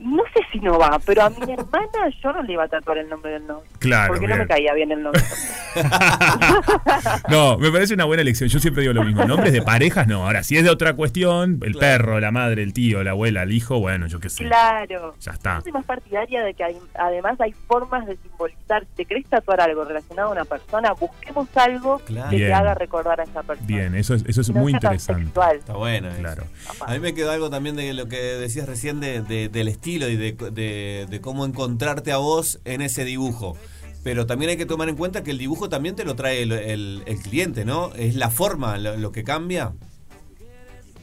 No 0.00 0.22
sé 0.32 0.40
si 0.52 0.60
no 0.60 0.78
va, 0.78 1.00
pero 1.04 1.22
a 1.24 1.30
mi 1.30 1.52
hermana 1.52 2.08
yo 2.22 2.32
no 2.32 2.42
le 2.42 2.52
iba 2.52 2.64
a 2.64 2.68
tatuar 2.68 2.98
el 2.98 3.08
nombre 3.08 3.32
del 3.32 3.46
novio. 3.46 3.64
Claro, 3.80 4.12
Porque 4.14 4.28
no 4.28 4.36
me 4.36 4.46
caía 4.46 4.72
bien 4.74 4.92
el 4.92 5.02
nombre. 5.02 5.20
No, 7.28 7.58
me 7.58 7.70
parece 7.70 7.94
una 7.94 8.04
buena 8.04 8.22
elección. 8.22 8.48
Yo 8.48 8.58
siempre 8.58 8.82
digo 8.82 8.92
lo 8.94 9.04
mismo. 9.04 9.24
Nombres 9.24 9.52
de 9.52 9.62
parejas, 9.62 10.06
no. 10.06 10.24
Ahora, 10.24 10.42
si 10.42 10.56
es 10.56 10.64
de 10.64 10.70
otra 10.70 10.94
cuestión, 10.94 11.60
el 11.62 11.72
Claro. 11.72 11.78
perro, 12.04 12.20
la 12.20 12.30
madre, 12.30 12.62
el 12.62 12.72
tío, 12.72 13.02
la 13.04 13.10
abuela, 13.12 13.42
el 13.42 13.52
hijo, 13.52 13.78
bueno, 13.80 14.06
yo 14.06 14.20
qué 14.20 14.28
sé. 14.30 14.44
Claro. 14.44 15.14
Ya 15.20 15.32
está. 15.32 15.56
Yo 15.56 15.62
soy 15.62 15.72
más 15.72 15.84
partidaria 15.84 16.42
de 16.42 16.54
que 16.54 16.64
hay- 16.64 16.78
además 16.94 17.40
hay 17.40 17.52
formas 17.66 18.06
de 18.06 18.16
simbolizar. 18.16 18.82
Si 18.86 18.94
te 18.96 19.04
querés 19.04 19.26
tatuar 19.26 19.60
algo 19.60 19.84
relacionado 19.84 20.28
a 20.28 20.32
una 20.32 20.44
persona, 20.44 20.92
busquemos 20.92 21.48
algo 21.56 21.98
Claro. 22.00 22.30
que 22.30 22.36
Bien. 22.36 22.48
te 22.48 22.54
haga 22.54 22.74
recordar 22.74 23.20
a 23.20 23.24
esa 23.24 23.42
persona. 23.42 23.66
Bien, 23.66 23.94
eso 23.94 24.14
es, 24.14 24.24
eso 24.26 24.40
es 24.40 24.50
no 24.50 24.60
muy 24.60 24.72
interesante. 24.72 25.24
sexual. 25.24 25.56
Está 25.56 25.74
bueno. 25.74 26.08
eso. 26.08 26.18
Claro. 26.20 26.44
A 26.86 26.92
mí 26.92 27.00
me 27.00 27.14
quedó 27.14 27.30
algo 27.30 27.50
también 27.50 27.76
de 27.76 27.92
lo 27.94 28.08
que 28.08 28.16
decías 28.16 28.66
recién 28.68 29.00
de, 29.00 29.22
de- 29.22 29.48
del 29.48 29.68
estilo 29.68 29.87
y 29.88 30.16
de, 30.16 30.32
de- 30.32 31.06
de 31.08 31.20
cómo 31.20 31.44
encontrarte 31.46 32.12
a 32.12 32.18
vos 32.18 32.60
en 32.64 32.82
ese 32.82 33.04
dibujo. 33.04 33.56
Pero 34.04 34.26
también 34.26 34.50
hay 34.50 34.56
que 34.56 34.66
tomar 34.66 34.88
en 34.88 34.96
cuenta 34.96 35.22
que 35.24 35.30
el 35.32 35.38
dibujo 35.38 35.68
también 35.68 35.96
te 35.96 36.04
lo 36.04 36.14
trae 36.14 36.42
el, 36.42 36.52
el- 36.52 37.02
el 37.06 37.18
cliente, 37.20 37.64
¿no? 37.64 37.92
Es 37.94 38.14
la 38.14 38.30
forma 38.30 38.78
lo, 38.78 38.96
lo 38.96 39.10
que 39.12 39.24
cambia. 39.24 39.72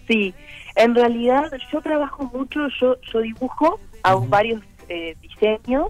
Sí, 0.08 0.34
en 0.76 0.96
realidad 0.96 1.52
yo 1.72 1.82
trabajo 1.82 2.30
mucho, 2.34 2.68
yo, 2.80 2.96
yo 3.12 3.20
dibujo, 3.22 3.80
hago 4.04 4.20
Ujú. 4.22 4.30
varios 4.30 4.62
eh, 4.88 5.16
diseños, 5.22 5.88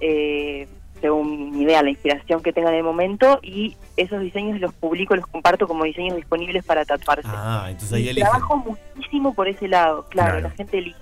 eh, 0.00 0.66
según 1.00 1.50
mi 1.50 1.62
idea, 1.64 1.82
la 1.82 1.90
inspiración 1.90 2.42
que 2.42 2.52
tenga 2.54 2.70
en 2.70 2.76
el 2.76 2.82
momento, 2.82 3.38
y 3.42 3.76
esos 3.98 4.20
diseños 4.22 4.58
los 4.60 4.72
publico, 4.74 5.14
los 5.14 5.26
comparto 5.26 5.68
como 5.68 5.84
diseños 5.84 6.16
disponibles 6.16 6.64
para 6.64 6.84
tatuarse. 6.86 7.28
Ah, 7.30 7.66
entonces 7.68 7.92
ahí 7.92 8.08
Y 8.10 8.14
trabajo 8.14 8.56
muchísimo 8.96 9.34
por 9.34 9.46
ese 9.48 9.68
lado, 9.68 10.06
claro, 10.08 10.32
Claro. 10.32 10.48
la 10.48 10.50
gente 10.50 10.78
elige. 10.78 10.98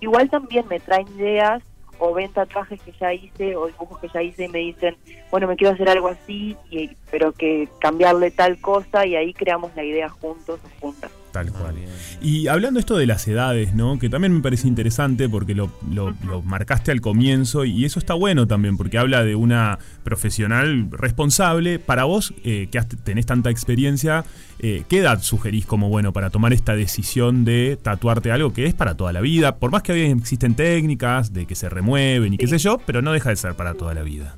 Igual 0.00 0.30
también 0.30 0.66
me 0.68 0.80
traen 0.80 1.08
ideas 1.16 1.62
o 1.98 2.12
ven 2.12 2.32
tatuajes 2.32 2.80
que 2.82 2.92
ya 3.00 3.12
hice 3.12 3.56
o 3.56 3.66
dibujos 3.66 3.98
que 4.00 4.08
ya 4.08 4.22
hice 4.22 4.44
y 4.44 4.48
me 4.48 4.58
dicen, 4.58 4.96
bueno, 5.30 5.46
me 5.46 5.56
quiero 5.56 5.74
hacer 5.74 5.88
algo 5.88 6.08
así, 6.08 6.56
y, 6.70 6.90
pero 7.10 7.32
que 7.32 7.68
cambiarle 7.78 8.30
tal 8.30 8.60
cosa 8.60 9.06
y 9.06 9.16
ahí 9.16 9.32
creamos 9.32 9.74
la 9.74 9.84
idea 9.84 10.08
juntos 10.08 10.60
o 10.64 10.80
juntas. 10.80 11.10
Tal 11.36 11.48
Ah, 11.54 11.58
cual. 11.58 11.74
Y 12.22 12.46
hablando 12.46 12.80
esto 12.80 12.96
de 12.96 13.04
las 13.06 13.28
edades, 13.28 13.74
¿no? 13.74 13.98
Que 13.98 14.08
también 14.08 14.32
me 14.32 14.40
parece 14.40 14.66
interesante 14.68 15.28
porque 15.28 15.54
lo, 15.54 15.70
lo- 15.92 16.14
lo 16.26 16.40
marcaste 16.42 16.90
al 16.92 17.00
comienzo 17.02 17.64
y 17.66 17.84
eso 17.84 17.98
está 17.98 18.14
bueno 18.14 18.46
también 18.46 18.76
porque 18.78 18.96
habla 18.96 19.22
de 19.22 19.34
una 19.34 19.78
profesional 20.02 20.88
responsable. 20.90 21.78
Para 21.78 22.04
vos, 22.04 22.32
eh, 22.44 22.68
que 22.70 22.80
tenés 23.04 23.26
tanta 23.26 23.50
experiencia, 23.50 24.24
eh, 24.60 24.84
¿qué 24.88 24.98
edad 24.98 25.20
sugerís 25.20 25.66
como 25.66 25.88
bueno 25.90 26.12
para 26.14 26.30
tomar 26.30 26.52
esta 26.54 26.74
decisión 26.74 27.44
de 27.44 27.78
tatuarte 27.80 28.32
algo 28.32 28.52
que 28.54 28.64
es 28.66 28.72
para 28.74 28.96
toda 28.96 29.12
la 29.12 29.20
vida? 29.20 29.56
Por 29.56 29.70
más 29.70 29.82
que 29.82 29.92
hoy 29.92 30.00
existen 30.00 30.54
técnicas 30.54 31.32
de 31.34 31.44
que 31.46 31.54
se 31.54 31.68
remueven 31.68 32.34
y 32.34 32.38
qué 32.38 32.46
Sí. 32.46 32.52
sé 32.52 32.58
yo, 32.64 32.78
pero 32.86 33.02
no 33.02 33.12
deja 33.12 33.28
de 33.30 33.36
ser 33.36 33.54
para 33.54 33.74
toda 33.74 33.92
la 33.92 34.02
vida. 34.02 34.36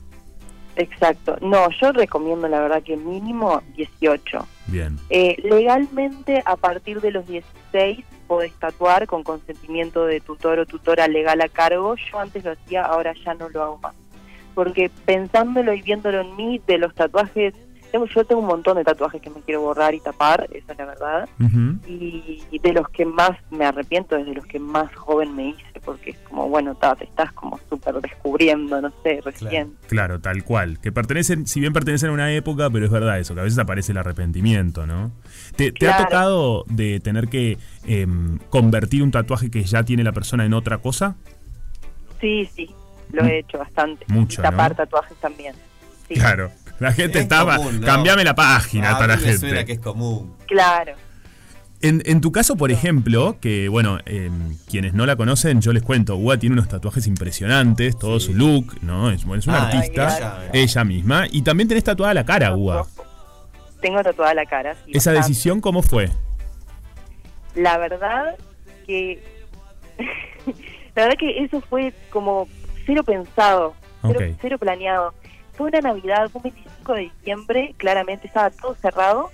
Exacto. 0.79 1.37
No, 1.41 1.68
yo 1.70 1.91
recomiendo 1.91 2.47
la 2.47 2.61
verdad 2.61 2.85
que 2.85 2.97
mínimo 2.97 3.61
18. 3.76 4.47
Bien. 4.68 4.97
Eh, 5.11 5.37
legalmente, 5.43 6.41
a 6.45 6.55
partir 6.57 7.01
de 7.01 7.11
los 7.11 7.26
16, 7.26 8.05
podés 8.29 8.53
tatuar 8.55 9.09
con 9.09 9.24
consentimiento 9.24 10.07
de 10.07 10.20
tutor 10.20 10.61
o 10.61 10.66
tutora 10.66 11.09
legal 11.09 11.41
a 11.41 11.49
cargo. 11.49 11.97
Yo 11.97 12.20
antes 12.20 12.45
lo 12.45 12.53
hacía, 12.53 12.85
ahora 12.85 13.12
ya 13.24 13.35
no 13.35 13.49
lo 13.49 13.62
hago 13.64 13.79
más. 13.79 13.95
Porque 14.55 14.89
pensándolo 15.05 15.74
y 15.74 15.83
viéndolo 15.83 16.20
en 16.20 16.37
mí, 16.37 16.62
de 16.64 16.79
los 16.79 16.95
tatuajes, 16.95 17.55
tengo, 17.91 18.07
yo 18.07 18.24
tengo 18.24 18.41
un 18.41 18.47
montón 18.47 18.76
de 18.76 18.84
tatuajes 18.84 19.20
que 19.20 19.30
me 19.30 19.41
quiero 19.41 19.62
borrar 19.62 19.95
y 19.95 20.01
tapar, 20.01 20.49
esa 20.53 20.72
es 20.72 20.78
la 20.78 20.84
verdad. 20.84 21.28
Y, 21.86 22.43
y 22.51 22.59
de 22.59 22.72
los 22.72 22.89
que 22.91 23.05
más 23.05 23.30
me 23.51 23.64
arrepiento 23.64 24.16
es 24.16 24.26
de 24.26 24.34
los 24.34 24.47
que 24.47 24.59
más 24.59 24.95
joven 24.95 25.34
me 25.34 25.49
hice, 25.51 25.80
porque 25.84 26.11
es 26.11 26.18
como, 26.28 26.49
bueno, 26.49 26.74
ta, 26.74 26.95
te 26.97 27.05
estás 27.05 27.32
como 27.32 27.59
súper 27.68 27.95
descubriendo, 28.01 28.80
no 28.80 28.93
sé, 29.03 29.20
recién. 29.24 29.74
Claro, 29.89 30.20
tal 30.20 30.45
cual. 30.45 30.78
Que 30.80 30.93
pertenecen, 30.93 31.47
si 31.47 31.61
bien 31.61 31.72
pertenecen 31.72 32.11
a 32.11 32.12
una 32.12 32.32
época, 32.32 32.70
pero 32.70 32.84
es 32.84 32.91
verdad 32.91 33.18
eso, 33.18 33.34
que 33.34 33.41
a 33.41 33.45
veces 33.45 33.59
aparece 33.59 33.93
el 33.93 33.99
arrepentimiento, 33.99 34.86
¿no? 34.86 35.12
¿Te, 35.57 35.72
te 35.72 35.89
ha 35.89 35.97
tocado 36.05 36.64
de 36.68 37.01
tener 37.01 37.28
que 37.28 37.59
em, 37.86 38.39
convertir 38.51 39.03
un 39.03 39.11
tatuaje 39.11 39.51
que 39.51 39.64
ya 39.64 39.82
tiene 39.82 40.05
la 40.05 40.12
persona 40.12 40.45
en 40.45 40.55
otra 40.55 40.78
cosa? 40.78 41.16
Sí, 42.20 42.49
sí, 42.55 42.70
lo 43.12 43.24
he 43.24 43.39
hecho 43.41 43.59
bastante. 43.59 44.05
Mucho, 44.09 44.41
Y 44.41 44.45
tapar 44.45 44.72
¿no? 44.72 44.76
tatuajes 44.76 45.16
también. 45.18 45.55
Sí. 46.09 46.14
Claro. 46.14 46.51
La 46.79 46.93
gente 46.93 47.18
Es 47.18 47.24
estaba. 47.24 47.57
común, 47.57 47.81
¿no? 47.81 47.87
Cambiame 47.87 48.24
la 48.24 48.35
página 48.35 48.91
Ah, 48.91 48.99
para 48.99 49.16
la 49.16 49.22
me 49.22 49.37
suena 49.37 49.57
gente. 49.57 49.64
que 49.66 49.72
es 49.72 49.81
común. 49.81 50.35
Claro. 50.47 50.93
En, 51.81 52.03
en 52.07 52.20
tu 52.20 52.33
caso, 52.33 52.57
por 52.57 52.72
ejemplo, 52.72 53.37
que 53.41 53.68
bueno, 53.68 53.99
em, 54.07 54.57
quienes 54.68 54.95
no 54.95 55.07
la 55.07 55.14
conocen, 55.16 55.61
yo 55.61 55.72
les 55.72 55.83
cuento, 55.83 56.16
Ua 56.16 56.37
tiene 56.37 56.55
unos 56.55 56.68
tatuajes 56.68 57.07
impresionantes, 57.07 57.97
todo 57.97 58.18
Sí. 58.18 58.26
su 58.26 58.35
look, 58.35 58.79
¿no? 58.83 59.11
Es, 59.11 59.24
bueno, 59.24 59.39
es 59.41 59.47
una 59.47 59.59
Ah, 59.64 59.68
artista, 59.68 60.16
ella, 60.18 60.51
ella 60.53 60.85
misma, 60.85 61.26
y 61.31 61.43
también 61.43 61.68
tenés 61.68 61.85
tatuada 61.85 62.14
la 62.14 62.24
cara, 62.24 62.55
Ua. 62.57 62.85
Tengo 63.81 64.03
tatuada 64.03 64.35
la 64.35 64.45
cara. 64.47 64.74
sí, 64.85 64.91
¿Esa 64.93 65.11
bastante. 65.12 65.29
decisión 65.29 65.61
cómo 65.61 65.83
fue? 65.83 66.11
La 67.55 67.79
verdad 67.79 68.37
que. 68.87 69.22
la 70.97 71.03
verdad 71.05 71.16
que 71.18 71.45
eso 71.45 71.61
fue 71.61 71.93
como 72.11 72.49
cero 72.87 73.03
pensado, 73.05 73.74
cero 74.41 74.59
planeado. 74.59 75.14
Fue 75.59 75.71
una 75.71 75.81
Navidad, 75.81 76.31
fue 76.31 76.39
un 76.39 76.55
25 76.55 76.95
de 76.95 77.01
diciembre, 77.01 77.75
claramente 77.79 78.29
estaba 78.29 78.49
todo 78.51 78.77
cerrado. 78.77 79.31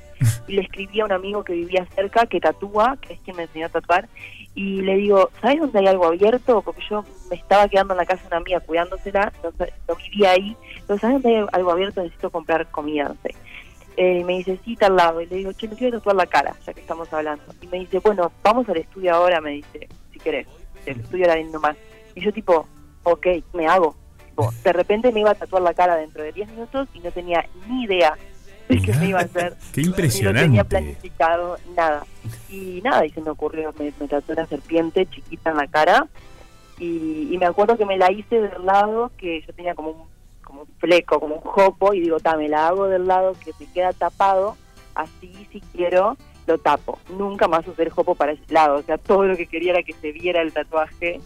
Y 0.48 0.54
le 0.54 0.62
escribí 0.62 1.00
a 1.00 1.04
un 1.04 1.12
amigo 1.12 1.44
que 1.44 1.52
vivía 1.52 1.86
cerca, 1.94 2.24
que 2.24 2.40
tatúa, 2.40 2.96
que 2.98 3.12
es 3.12 3.20
quien 3.20 3.36
me 3.36 3.42
enseñó 3.42 3.66
a 3.66 3.68
tatuar. 3.68 4.08
Y 4.54 4.80
le 4.80 4.96
digo, 4.96 5.28
¿sabes 5.42 5.60
dónde 5.60 5.80
hay 5.80 5.86
algo 5.86 6.06
abierto? 6.06 6.62
Porque 6.62 6.80
yo 6.88 7.04
me 7.28 7.36
estaba 7.36 7.68
quedando 7.68 7.92
en 7.92 7.98
la 7.98 8.06
casa 8.06 8.22
de 8.22 8.28
una 8.28 8.36
amiga 8.38 8.60
cuidándosela, 8.60 9.32
no, 9.42 9.50
no 9.86 9.96
vivía 9.96 10.30
ahí. 10.30 10.56
Pero 10.86 10.98
¿sabes 10.98 11.22
dónde 11.22 11.36
hay 11.36 11.46
algo 11.52 11.70
abierto? 11.70 12.02
Necesito 12.02 12.30
comprar 12.30 12.70
comida, 12.70 13.04
no 13.04 13.16
sé. 13.22 13.34
Eh, 13.98 14.20
y 14.20 14.24
me 14.24 14.38
dice, 14.38 14.58
sí, 14.64 14.72
está 14.72 14.86
al 14.86 14.96
lado. 14.96 15.20
Y 15.20 15.26
le 15.26 15.36
digo, 15.36 15.52
che, 15.52 15.68
me 15.68 15.76
quiero 15.76 15.98
tatuar 15.98 16.16
la 16.16 16.26
cara, 16.26 16.56
ya 16.64 16.72
que 16.72 16.80
estamos 16.80 17.12
hablando. 17.12 17.44
Y 17.60 17.66
me 17.66 17.80
dice, 17.80 17.98
bueno, 17.98 18.32
vamos 18.42 18.66
al 18.70 18.78
estudio 18.78 19.14
ahora, 19.14 19.42
me 19.42 19.50
dice, 19.50 19.88
si 20.10 20.18
querés. 20.18 20.46
El 20.86 21.00
estudio 21.00 21.26
era 21.26 21.36
lindo 21.36 21.60
más. 21.60 21.76
Y 22.14 22.22
yo 22.22 22.32
tipo, 22.32 22.66
ok, 23.02 23.26
me 23.52 23.66
hago. 23.66 23.94
Tipo, 24.34 24.52
de 24.64 24.72
repente 24.72 25.12
me 25.12 25.20
iba 25.20 25.30
a 25.30 25.34
tatuar 25.36 25.62
la 25.62 25.74
cara 25.74 25.94
dentro 25.96 26.22
de 26.24 26.32
10 26.32 26.48
minutos 26.50 26.88
y 26.92 26.98
no 26.98 27.12
tenía 27.12 27.46
ni 27.68 27.84
idea 27.84 28.16
de 28.68 28.80
qué 28.82 28.92
me 28.94 29.08
iba 29.10 29.20
a 29.20 29.22
hacer. 29.22 29.54
Qué 29.72 29.82
Ni 29.82 29.86
lo 29.86 29.94
tenía 29.94 30.06
impresionante. 30.06 30.64
planificado, 30.64 31.56
nada. 31.76 32.04
Y 32.50 32.80
nada, 32.82 33.06
y 33.06 33.10
se 33.10 33.20
me 33.20 33.30
ocurrió, 33.30 33.72
me, 33.78 33.92
me 34.00 34.08
tatué 34.08 34.34
una 34.34 34.46
serpiente 34.46 35.06
chiquita 35.06 35.50
en 35.50 35.56
la 35.58 35.66
cara. 35.68 36.08
Y, 36.80 37.28
y 37.32 37.38
me 37.38 37.46
acuerdo 37.46 37.76
que 37.78 37.86
me 37.86 37.96
la 37.96 38.10
hice 38.10 38.40
del 38.40 38.64
lado 38.66 39.12
que 39.16 39.42
yo 39.42 39.52
tenía 39.54 39.76
como 39.76 39.90
un, 39.90 40.02
como 40.42 40.62
un 40.62 40.68
fleco, 40.78 41.20
como 41.20 41.36
un 41.36 41.40
jopo. 41.42 41.94
Y 41.94 42.00
digo, 42.00 42.18
ta, 42.18 42.36
me 42.36 42.48
la 42.48 42.66
hago 42.66 42.88
del 42.88 43.06
lado 43.06 43.34
que 43.44 43.52
se 43.52 43.66
queda 43.72 43.92
tapado. 43.92 44.56
Así, 44.96 45.46
si 45.52 45.60
quiero, 45.60 46.16
lo 46.48 46.58
tapo. 46.58 46.98
Nunca 47.16 47.46
más 47.46 47.66
usé 47.68 47.82
el 47.84 47.90
jopo 47.90 48.14
para 48.16 48.32
ese 48.32 48.52
lado. 48.52 48.78
O 48.78 48.82
sea, 48.82 48.98
todo 48.98 49.24
lo 49.24 49.36
que 49.36 49.46
quería 49.46 49.72
era 49.72 49.82
que 49.84 49.92
se 49.92 50.10
viera 50.10 50.40
el 50.42 50.52
tatuaje. 50.52 51.20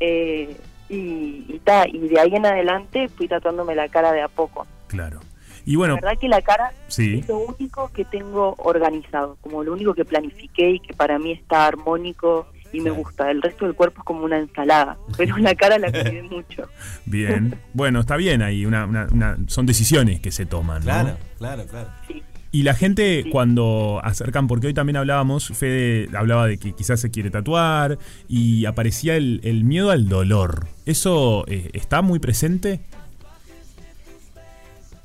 Eh, 0.00 0.56
y, 0.90 1.46
y, 1.48 1.60
ta, 1.64 1.86
y 1.88 1.98
de 2.08 2.20
ahí 2.20 2.34
en 2.34 2.44
adelante 2.44 3.08
fui 3.08 3.28
tatuándome 3.28 3.74
la 3.74 3.88
cara 3.88 4.12
de 4.12 4.20
a 4.22 4.28
poco. 4.28 4.66
Claro. 4.88 5.20
Y 5.64 5.76
bueno, 5.76 5.94
La 5.96 6.00
verdad 6.00 6.18
que 6.20 6.28
la 6.28 6.42
cara 6.42 6.72
sí. 6.88 7.20
es 7.20 7.28
lo 7.28 7.38
único 7.38 7.90
que 7.92 8.04
tengo 8.04 8.54
organizado, 8.58 9.36
como 9.40 9.62
lo 9.62 9.72
único 9.72 9.94
que 9.94 10.04
planifiqué 10.04 10.70
y 10.72 10.80
que 10.80 10.94
para 10.94 11.18
mí 11.18 11.32
está 11.32 11.66
armónico 11.66 12.46
y 12.72 12.80
me 12.80 12.90
gusta. 12.90 13.30
El 13.30 13.42
resto 13.42 13.66
del 13.66 13.74
cuerpo 13.74 14.00
es 14.00 14.04
como 14.04 14.24
una 14.24 14.38
ensalada, 14.38 14.96
pero 15.16 15.36
la 15.38 15.54
cara 15.54 15.78
la 15.78 15.90
cuidé 15.92 16.22
mucho. 16.22 16.68
Bien. 17.04 17.54
Bueno, 17.74 18.00
está 18.00 18.16
bien 18.16 18.42
ahí. 18.42 18.64
Una, 18.66 18.86
una- 18.86 19.06
una- 19.12 19.36
son 19.48 19.66
decisiones 19.66 20.20
que 20.20 20.30
se 20.32 20.46
toman. 20.46 20.78
¿no? 20.78 20.84
Claro, 20.84 21.16
claro, 21.38 21.66
claro. 21.66 21.88
Sí. 22.08 22.22
Y 22.52 22.64
la 22.64 22.74
gente 22.74 23.22
Sí. 23.24 23.30
cuando 23.30 24.00
acercan, 24.02 24.48
porque 24.48 24.66
hoy 24.66 24.74
también 24.74 24.96
hablábamos, 24.96 25.48
Fede 25.56 26.08
hablaba 26.16 26.46
de 26.48 26.58
que 26.58 26.72
quizás 26.72 27.00
se 27.00 27.10
quiere 27.10 27.30
tatuar 27.30 27.98
y 28.28 28.64
aparecía 28.66 29.16
el, 29.16 29.40
el 29.44 29.62
miedo 29.64 29.90
al 29.90 30.08
dolor. 30.08 30.66
¿Eso 30.84 31.44
eh, 31.46 31.70
está 31.74 32.02
muy 32.02 32.18
presente? 32.18 32.80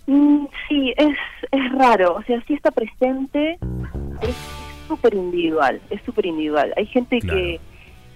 Mm, 0.08 0.46
sí, 0.68 0.94
es, 0.98 1.16
es 1.52 1.72
raro. 1.74 2.16
O 2.16 2.24
sea, 2.24 2.42
sí 2.48 2.54
está 2.54 2.72
presente, 2.72 3.58
es 4.22 4.36
súper 4.88 5.14
individual. 5.14 5.82
Es 5.90 6.02
súper 6.06 6.26
individual. 6.28 6.74
Hay 6.78 6.86
gente 6.88 7.20
Claro. 7.20 7.38
que, 7.40 7.60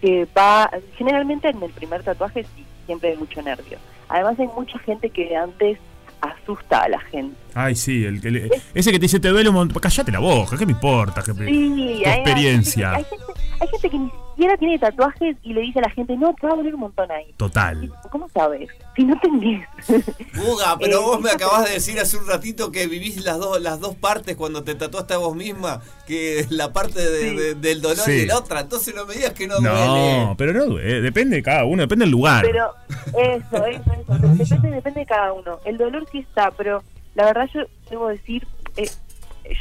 que 0.01 0.27
va. 0.38 0.69
Generalmente 0.97 1.49
en 1.49 1.61
el 1.63 1.71
primer 1.71 2.03
tatuaje 2.03 2.43
sí, 2.55 2.63
siempre 2.86 3.09
hay 3.11 3.17
mucho 3.17 3.41
nervio. 3.41 3.77
Además, 4.07 4.39
hay 4.39 4.47
mucha 4.55 4.80
gente 4.80 5.09
que 5.11 5.36
antes 5.36 5.77
asusta 6.22 6.84
a 6.84 6.89
la 6.89 6.99
gente. 6.99 7.36
Ay, 7.53 7.76
sí, 7.76 8.05
el 8.05 8.20
le- 8.22 8.49
ese 8.74 8.91
que 8.91 8.99
te 8.99 9.03
dice 9.03 9.20
te 9.20 9.30
duele 9.30 9.49
un 9.49 9.55
montón. 9.55 9.82
Cállate 9.82 10.11
la 10.11 10.20
boca, 10.20 10.57
¿qué 10.57 10.65
me 10.65 10.72
importa? 10.74 11.22
jefe? 11.22 11.45
Sí, 11.45 12.01
Tu 12.03 12.09
hay, 12.09 12.15
experiencia. 12.20 12.91
Hay, 12.95 13.03
gente, 13.05 13.26
hay 13.61 13.67
gente 13.70 13.89
que 13.89 13.97
ni 13.99 14.11
siquiera 14.39 14.57
tiene 14.57 14.79
tatuajes 14.79 15.35
y 15.43 15.53
le 15.53 15.61
dice 15.61 15.79
a 15.79 15.81
la 15.83 15.89
gente, 15.89 16.15
no, 16.15 16.33
te 16.33 16.47
va 16.47 16.53
a 16.53 16.55
doler 16.55 16.73
un 16.73 16.79
montón 16.81 17.11
ahí. 17.11 17.33
Total. 17.37 17.91
¿Cómo 18.11 18.29
sabes? 18.29 18.69
Si 18.95 19.03
no 19.03 19.19
tenés. 19.19 19.67
Guga, 20.33 20.77
pero 20.79 20.99
Eh, 20.99 21.03
vos 21.03 21.19
me 21.21 21.29
acabas 21.29 21.65
de 21.65 21.71
decir 21.73 21.99
hace 21.99 22.17
un 22.17 22.25
ratito 22.27 22.71
que 22.71 22.87
vivís 22.87 23.23
las 23.25 23.37
dos 23.37 23.59
las 23.61 23.79
dos 23.79 23.95
partes 23.95 24.35
cuando 24.37 24.63
te 24.63 24.75
tatuaste 24.75 25.13
a 25.13 25.17
vos 25.17 25.35
misma, 25.35 25.81
que 26.07 26.45
la 26.49 26.71
parte 26.71 26.99
de- 27.01 27.29
Sí. 27.29 27.35
de- 27.35 27.55
del 27.55 27.81
dolor 27.81 27.97
Sí. 28.05 28.11
y 28.11 28.25
la 28.25 28.37
otra. 28.37 28.61
Entonces 28.61 28.95
no 28.95 29.05
me 29.05 29.15
digas 29.15 29.33
que 29.33 29.47
no, 29.47 29.59
No, 29.59 29.69
duele. 29.73 30.35
pero 30.37 30.53
no 30.53 30.65
duele, 30.65 31.01
depende 31.01 31.35
de 31.37 31.43
cada 31.43 31.65
uno, 31.65 31.81
depende 31.81 32.05
del 32.05 32.11
lugar. 32.11 32.45
Pero 32.45 32.73
eso, 33.17 33.65
eso, 33.65 33.65
eso. 33.65 34.13
Depende, 34.13 34.71
depende 34.71 34.99
de 35.01 35.05
cada 35.05 35.33
uno. 35.33 35.59
El 35.65 35.77
dolor 35.77 36.05
sí 36.11 36.19
está, 36.19 36.51
pero 36.51 36.81
la 37.15 37.25
verdad 37.25 37.49
yo 37.53 37.61
debo 37.89 38.07
decir, 38.07 38.47
eh, 38.77 38.89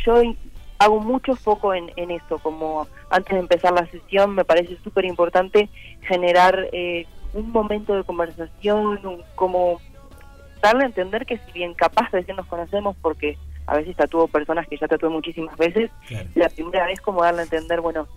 yo 0.07 0.23
hago 0.79 1.01
mucho 1.01 1.35
foco 1.37 1.75
en, 1.75 1.91
en 1.97 2.11
eso, 2.11 2.39
como 2.39 2.87
antes 3.11 3.33
de 3.35 3.41
empezar 3.41 3.73
la 3.73 3.87
sesión 3.91 4.35
me 4.35 4.45
parece 4.45 4.77
súper 4.85 5.05
importante 5.05 5.69
generar 6.03 6.69
eh, 6.73 7.07
un 7.35 7.51
momento 7.51 7.95
de 7.97 8.05
conversación, 8.05 9.05
un- 9.05 9.23
como 9.35 9.81
darle 10.63 10.85
a 10.85 10.87
entender 10.87 11.27
que 11.27 11.39
si 11.39 11.53
bien 11.53 11.75
capaz 11.75 12.11
de 12.13 12.25
que 12.25 12.33
nos 12.35 12.47
conocemos 12.47 12.97
porque 13.01 13.37
a 13.67 13.77
veces 13.77 13.97
tatúo 13.97 14.29
personas 14.29 14.67
que 14.67 14.77
ya 14.79 14.89
tatué 14.89 15.09
muchísimas 15.09 15.57
veces, 15.57 15.91
Claro. 16.07 16.29
la 16.35 16.49
primera 16.49 16.87
vez 16.87 17.01
como 17.01 17.23
darle 17.23 17.41
a 17.41 17.45
entender, 17.45 17.81
bueno, 17.81 18.09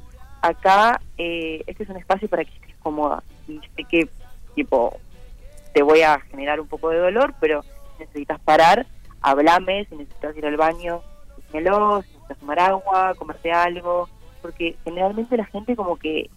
acá 0.42 1.02
eh, 1.18 1.64
este 1.68 1.84
es 1.84 1.90
un 1.90 1.98
espacio 1.98 2.28
para 2.30 2.44
que 2.46 2.52
estés 2.54 2.76
cómoda. 2.80 3.22
Y 3.48 3.60
sé 3.76 3.84
que, 3.84 4.08
tipo, 4.56 4.98
te 5.74 5.84
voy 5.84 6.02
a 6.02 6.20
generar 6.32 6.60
un 6.62 6.68
poco 6.68 6.90
de 6.90 7.00
dolor, 7.00 7.34
pero 7.40 7.64
si 7.98 8.04
necesitas 8.04 8.40
parar, 8.40 8.86
hablame, 9.22 9.86
si 9.90 9.96
necesitas 9.98 10.36
ir 10.38 10.46
al 10.46 10.58
baño, 10.58 11.02
dímelo, 11.52 12.02
si 12.02 12.18
necesitas 12.32 12.38
tomar 12.40 12.60
agua, 12.60 13.14
comerte 13.18 13.52
algo, 13.52 14.10
porque 14.42 14.76
generalmente 14.84 15.38
la 15.38 15.46
gente 15.46 15.76
como 15.76 15.96
que 15.98 16.30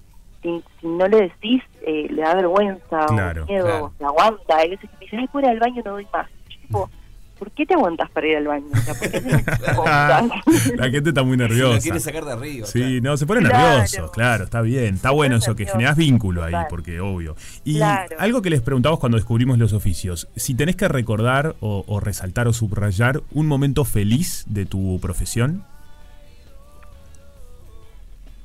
si, 0.42 0.62
si 0.80 0.86
no 0.86 1.06
le 1.08 1.22
decís, 1.22 1.62
eh, 1.86 2.06
le 2.10 2.20
da 2.22 2.34
vergüenza 2.34 3.06
Claro, 3.08 3.44
o 3.44 3.46
miedo, 3.46 3.64
claro. 3.64 3.92
se 3.98 4.04
aguanta. 4.04 4.56
Hay 4.58 4.70
veces 4.70 4.90
que 4.90 4.96
me 4.96 5.00
dicen, 5.04 5.20
ay, 5.20 5.28
fuera 5.28 5.50
al 5.50 5.58
baño 5.58 5.82
no 5.84 5.92
doy 5.92 6.06
más. 6.12 6.28
Yo 6.50 6.56
digo, 6.68 6.90
¿por 7.38 7.50
qué 7.52 7.64
te 7.64 7.72
aguantas 7.74 8.10
para 8.10 8.26
ir 8.26 8.36
al 8.36 8.46
baño? 8.46 8.66
O 8.72 8.76
sea, 8.76 8.92
¿por 8.94 9.10
qué 9.10 9.20
te 9.22 9.30
aguantas? 9.70 10.30
la 10.76 10.90
gente 10.90 11.08
está 11.08 11.22
muy 11.22 11.38
nerviosa. 11.38 11.80
quiere 11.80 11.98
sacar 11.98 12.26
de 12.26 12.32
arriba. 12.32 12.66
Sí, 12.66 13.00
no, 13.00 13.16
se 13.16 13.26
pone 13.26 13.40
Claro. 13.40 13.56
nervioso, 13.68 14.10
claro, 14.12 14.44
está 14.44 14.60
bien, 14.60 14.96
está 14.96 15.10
bueno 15.12 15.36
eso, 15.36 15.56
que 15.56 15.64
generás 15.64 15.96
vínculo 15.96 16.44
ahí, 16.44 16.54
porque 16.68 17.00
obvio. 17.00 17.36
Y 17.64 17.78
Claro. 17.78 18.16
algo 18.18 18.42
que 18.42 18.50
les 18.50 18.60
preguntamos 18.60 18.98
cuando 19.00 19.16
descubrimos 19.16 19.56
los 19.56 19.72
oficios, 19.72 20.28
si 20.36 20.54
tenés 20.54 20.76
que 20.76 20.88
recordar 20.88 21.56
o, 21.60 21.84
o 21.86 22.00
resaltar 22.00 22.48
o 22.48 22.52
subrayar 22.52 23.22
un 23.32 23.46
momento 23.46 23.86
feliz 23.86 24.44
de 24.46 24.66
tu 24.66 24.98
profesión. 25.00 25.64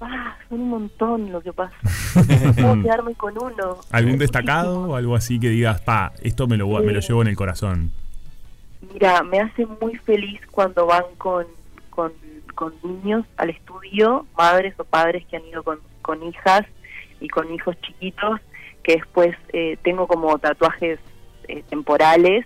Ah, 0.02 0.38
son 0.48 0.62
un 0.62 0.70
montón 0.70 1.32
lo 1.32 1.42
que 1.42 1.52
pasa. 1.52 1.76
Puedo 2.56 2.82
quedarme 2.82 3.16
con 3.16 3.34
uno. 3.38 3.78
¿Algún 3.92 4.14
Es 4.14 4.20
destacado 4.20 4.74
muchísimo. 4.76 4.94
o 4.94 4.96
algo 4.96 5.16
así 5.16 5.40
que 5.40 5.50
digas, 5.50 5.82
pa, 5.82 6.14
esto 6.22 6.48
me 6.48 6.58
lo, 6.58 6.68
me 6.68 6.94
lo 6.94 7.00
llevo 7.00 7.22
en 7.22 7.28
el 7.28 7.36
corazón? 7.36 7.92
Mira, 8.94 9.24
me 9.24 9.40
hace 9.40 9.66
muy 9.82 9.96
feliz 9.98 10.40
cuando 10.52 10.86
van 10.86 11.04
con, 11.18 11.46
con, 11.90 12.14
con 12.56 12.74
niños 12.84 13.26
al 13.38 13.50
estudio, 13.50 14.26
madres 14.38 14.74
o 14.80 14.86
padres 14.86 15.26
que 15.26 15.36
han 15.36 15.46
ido 15.46 15.64
con, 15.64 15.80
con 16.02 16.24
hijas 16.24 16.66
y 17.20 17.28
con 17.28 17.54
hijos 17.54 17.76
chiquitos, 17.82 18.40
que 18.84 18.96
después 18.96 19.36
eh, 19.52 19.78
tengo 19.84 20.08
como 20.08 20.38
tatuajes 20.40 21.00
eh, 21.50 21.64
temporales 21.70 22.46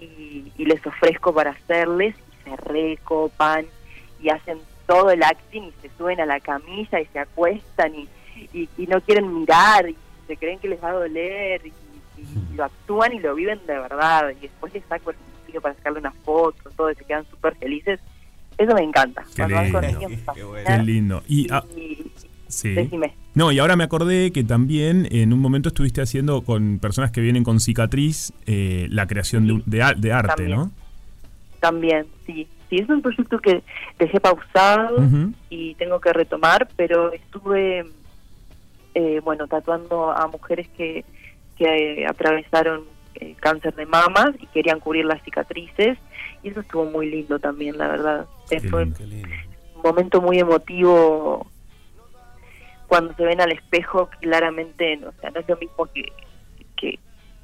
y, 0.00 0.52
y 0.56 0.64
les 0.64 0.86
ofrezco 0.86 1.34
para 1.34 1.50
hacerles 1.50 2.14
y 2.14 2.50
se 2.50 2.56
recopan 2.56 3.66
y 4.22 4.28
hacen 4.28 4.58
todo 4.86 5.10
el 5.10 5.22
acting 5.22 5.62
y 5.64 5.72
se 5.82 5.90
suben 5.98 6.20
a 6.20 6.26
la 6.26 6.40
camilla 6.40 7.00
y 7.00 7.06
se 7.06 7.18
acuestan 7.18 7.92
y, 7.94 8.08
y, 8.52 8.68
y 8.78 8.86
no 8.86 9.00
quieren 9.00 9.32
mirar 9.40 9.88
y 9.88 9.96
se 10.26 10.36
creen 10.36 10.58
que 10.58 10.68
les 10.68 10.82
va 10.82 10.90
a 10.90 10.94
doler 10.94 11.60
y, 11.64 11.68
y- 11.68 12.52
y 12.52 12.56
lo 12.56 12.64
actúan 12.64 13.12
y 13.12 13.18
lo 13.20 13.34
viven 13.34 13.58
de 13.66 13.78
verdad 13.78 14.30
y 14.30 14.40
después 14.42 14.72
les 14.74 14.84
saco 14.86 15.10
el 15.10 15.16
sitio 15.46 15.60
para 15.60 15.74
sacarle 15.74 15.98
una 16.00 16.12
foto, 16.12 16.70
todo 16.76 16.90
y 16.90 16.94
se 16.94 17.04
quedan 17.04 17.24
súper 17.30 17.54
felices. 17.56 18.00
Eso 18.58 18.74
me 18.74 18.82
encanta. 18.82 19.22
Qué 19.34 19.42
Cuando 19.42 19.56
van 19.56 19.72
con 19.72 19.82
lindo. 19.84 20.00
niños 20.08 20.20
Qué. 20.34 20.64
Qué 20.66 20.78
lindo. 20.82 21.22
Y, 21.28 21.46
ah, 21.52 21.62
Y- 21.76 22.10
sí. 22.48 22.70
decime. 22.70 23.14
No, 23.34 23.52
y 23.52 23.58
ahora 23.58 23.76
me 23.76 23.84
acordé 23.84 24.32
que 24.32 24.44
también 24.44 25.06
en 25.10 25.32
un 25.34 25.40
momento 25.40 25.68
estuviste 25.68 26.00
haciendo 26.00 26.40
con 26.42 26.78
personas 26.78 27.10
que 27.10 27.20
vienen 27.20 27.44
con 27.44 27.60
cicatriz 27.60 28.32
eh, 28.46 28.86
la 28.88 29.06
creación 29.06 29.46
de, 29.46 29.52
un- 29.52 29.62
de, 29.66 29.78
de 29.98 30.12
arte, 30.12 30.28
También. 30.36 30.50
¿no? 30.58 30.70
También, 31.60 32.06
sí. 32.26 32.46
Sí, 32.68 32.76
es 32.76 32.88
un 32.88 33.02
proyecto 33.02 33.38
que 33.38 33.62
dejé 33.98 34.20
pausado 34.20 34.98
y 35.50 35.74
tengo 35.76 36.00
que 36.00 36.12
retomar, 36.12 36.68
pero 36.76 37.12
estuve, 37.12 37.84
eh, 38.94 39.20
bueno, 39.24 39.46
tatuando 39.46 40.10
a 40.10 40.26
mujeres 40.26 40.68
que, 40.76 41.04
que 41.56 42.02
eh, 42.02 42.06
atravesaron 42.06 42.84
eh, 43.14 43.36
cáncer 43.38 43.74
de 43.74 43.86
mamas 43.86 44.30
y 44.40 44.46
querían 44.48 44.80
cubrir 44.80 45.04
las 45.04 45.22
cicatrices 45.22 45.96
y 46.42 46.48
eso 46.48 46.60
estuvo 46.60 46.84
muy 46.86 47.08
lindo 47.08 47.38
también, 47.38 47.78
la 47.78 47.88
verdad. 47.88 48.26
Qué 48.50 48.60
Fue 48.60 48.84
lindo. 48.84 48.98
Qué 48.98 49.06
lindo. 49.06 49.28
un 49.76 49.82
momento 49.82 50.20
muy 50.20 50.38
emotivo 50.38 51.46
cuando 52.86 53.14
se 53.14 53.24
ven 53.24 53.40
al 53.40 53.52
espejo 53.52 54.08
claramente 54.20 55.00
o 55.04 55.12
sea 55.20 55.30
no 55.30 55.40
es 55.40 55.48
lo 55.48 55.56
mismo 55.56 55.86
que 55.86 56.04
que 56.76 56.98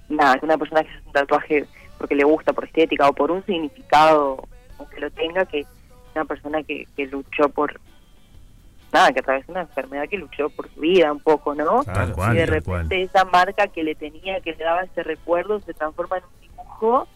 nada 0.09 0.39
que 0.39 0.45
una 0.45 0.59
persona 0.59 0.85
que 0.85 0.91
hace 0.91 1.07
un 1.07 1.13
tatuaje 1.13 1.67
porque 1.99 2.15
le 2.15 2.25
gusta 2.25 2.53
por 2.53 2.65
estética 2.65 3.09
o 3.09 3.13
por 3.13 3.31
un 3.31 3.45
significado 3.45 4.49
aunque 4.83 5.01
lo 5.01 5.11
tenga 5.11 5.45
que 5.47 5.65
una 6.15 6.25
persona 6.25 6.63
que, 6.63 6.87
que 6.97 7.07
luchó 7.07 7.49
por 7.49 7.81
nada 8.93 9.13
que 9.13 9.21
atravesó 9.21 9.51
una 9.53 9.63
enfermedad 9.63 10.09
que 10.09 10.19
luchó 10.19 10.51
por 10.51 10.69
su 10.73 10.81
vida 10.81 11.11
un 11.13 11.21
poco 11.21 11.55
no 11.55 11.83
Tal 11.85 11.95
Claro. 11.95 12.15
cual, 12.15 12.37
y 12.37 12.41
de 12.41 12.47
tal 12.47 12.63
cual. 12.63 12.81
repente 12.83 13.03
esa 13.03 13.25
marca 13.25 13.67
que 13.69 13.83
le 13.83 13.95
tenía 13.95 14.41
que 14.41 14.53
le 14.53 14.65
daba 14.65 14.83
ese 14.83 15.03
recuerdo 15.03 15.61
se 15.61 15.73
transforma 15.73 16.19
en 16.19 16.25
un 16.25 16.41
dibujo 16.49 17.09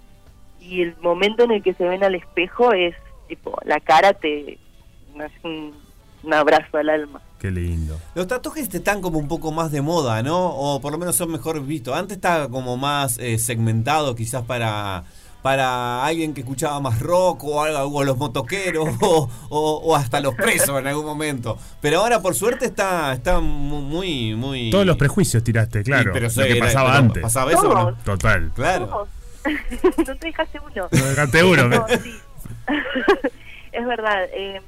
y 0.60 0.82
el 0.82 0.96
momento 1.02 1.44
en 1.44 1.50
el 1.52 1.62
que 1.62 1.74
se 1.74 1.84
ven 1.86 2.02
al 2.02 2.14
espejo 2.14 2.72
es 2.72 2.94
tipo 3.28 3.56
la 3.64 3.80
cara 3.80 4.14
te 4.14 4.54
es 4.54 5.32
un, 5.44 5.74
un 6.22 6.34
abrazo 6.34 6.78
al 6.78 6.88
alma 6.90 7.20
Qué 7.38 7.50
lindo. 7.50 7.98
Los 8.14 8.26
tatuajes 8.28 8.72
están 8.74 9.02
como 9.02 9.18
un 9.18 9.28
poco 9.28 9.52
más 9.52 9.70
de 9.70 9.82
moda, 9.82 10.22
¿no? 10.22 10.48
O 10.56 10.80
por 10.80 10.90
lo 10.90 10.96
menos 10.96 11.16
son 11.16 11.30
mejor 11.30 11.62
vistos. 11.62 11.94
Antes 11.94 12.16
estaba 12.16 12.48
como 12.48 12.78
más 12.78 13.18
eh, 13.18 13.36
segmentado 13.38 14.14
quizás 14.16 14.42
para 14.46 15.04
para 15.46 16.04
alguien 16.04 16.34
que 16.34 16.40
escuchaba 16.40 16.80
más 16.80 16.98
rock 16.98 17.44
o, 17.44 17.62
algo, 17.62 17.98
o 17.98 18.02
los 18.02 18.16
motoqueros 18.16 18.88
o, 19.00 19.30
o- 19.48 19.80
o 19.84 19.94
hasta 19.94 20.18
los 20.18 20.34
presos 20.34 20.76
en 20.80 20.88
algún 20.88 21.04
momento. 21.06 21.56
Pero 21.80 22.00
ahora 22.00 22.20
por 22.20 22.34
suerte 22.34 22.66
está, 22.66 23.12
está 23.12 23.38
mu- 23.38 23.80
muy, 23.80 24.34
muy... 24.34 24.70
Todos 24.70 24.84
los 24.84 24.96
prejuicios 24.96 25.44
tiraste, 25.44 25.84
claro. 25.84 26.02
Sí, 26.02 26.10
pero 26.12 26.24
lo 26.24 26.30
sí, 26.30 26.42
que 26.42 26.56
era- 26.56 26.66
pasaba 26.66 26.96
antes. 26.96 27.22
¿Pasaba 27.22 27.52
eso 27.52 27.72
no? 27.72 27.94
Total. 27.98 28.50
Claro. 28.56 28.86
Todos. 28.86 29.08
no 30.08 30.16
te 30.16 30.26
dejaste 30.26 30.58
uno 30.58 30.88
No 30.90 31.04
dejaste 31.06 31.44
uno. 31.44 31.68
No, 31.68 31.86
sí. 31.88 32.18
es 33.70 33.86
verdad 33.86 34.24
eh, 34.34 34.60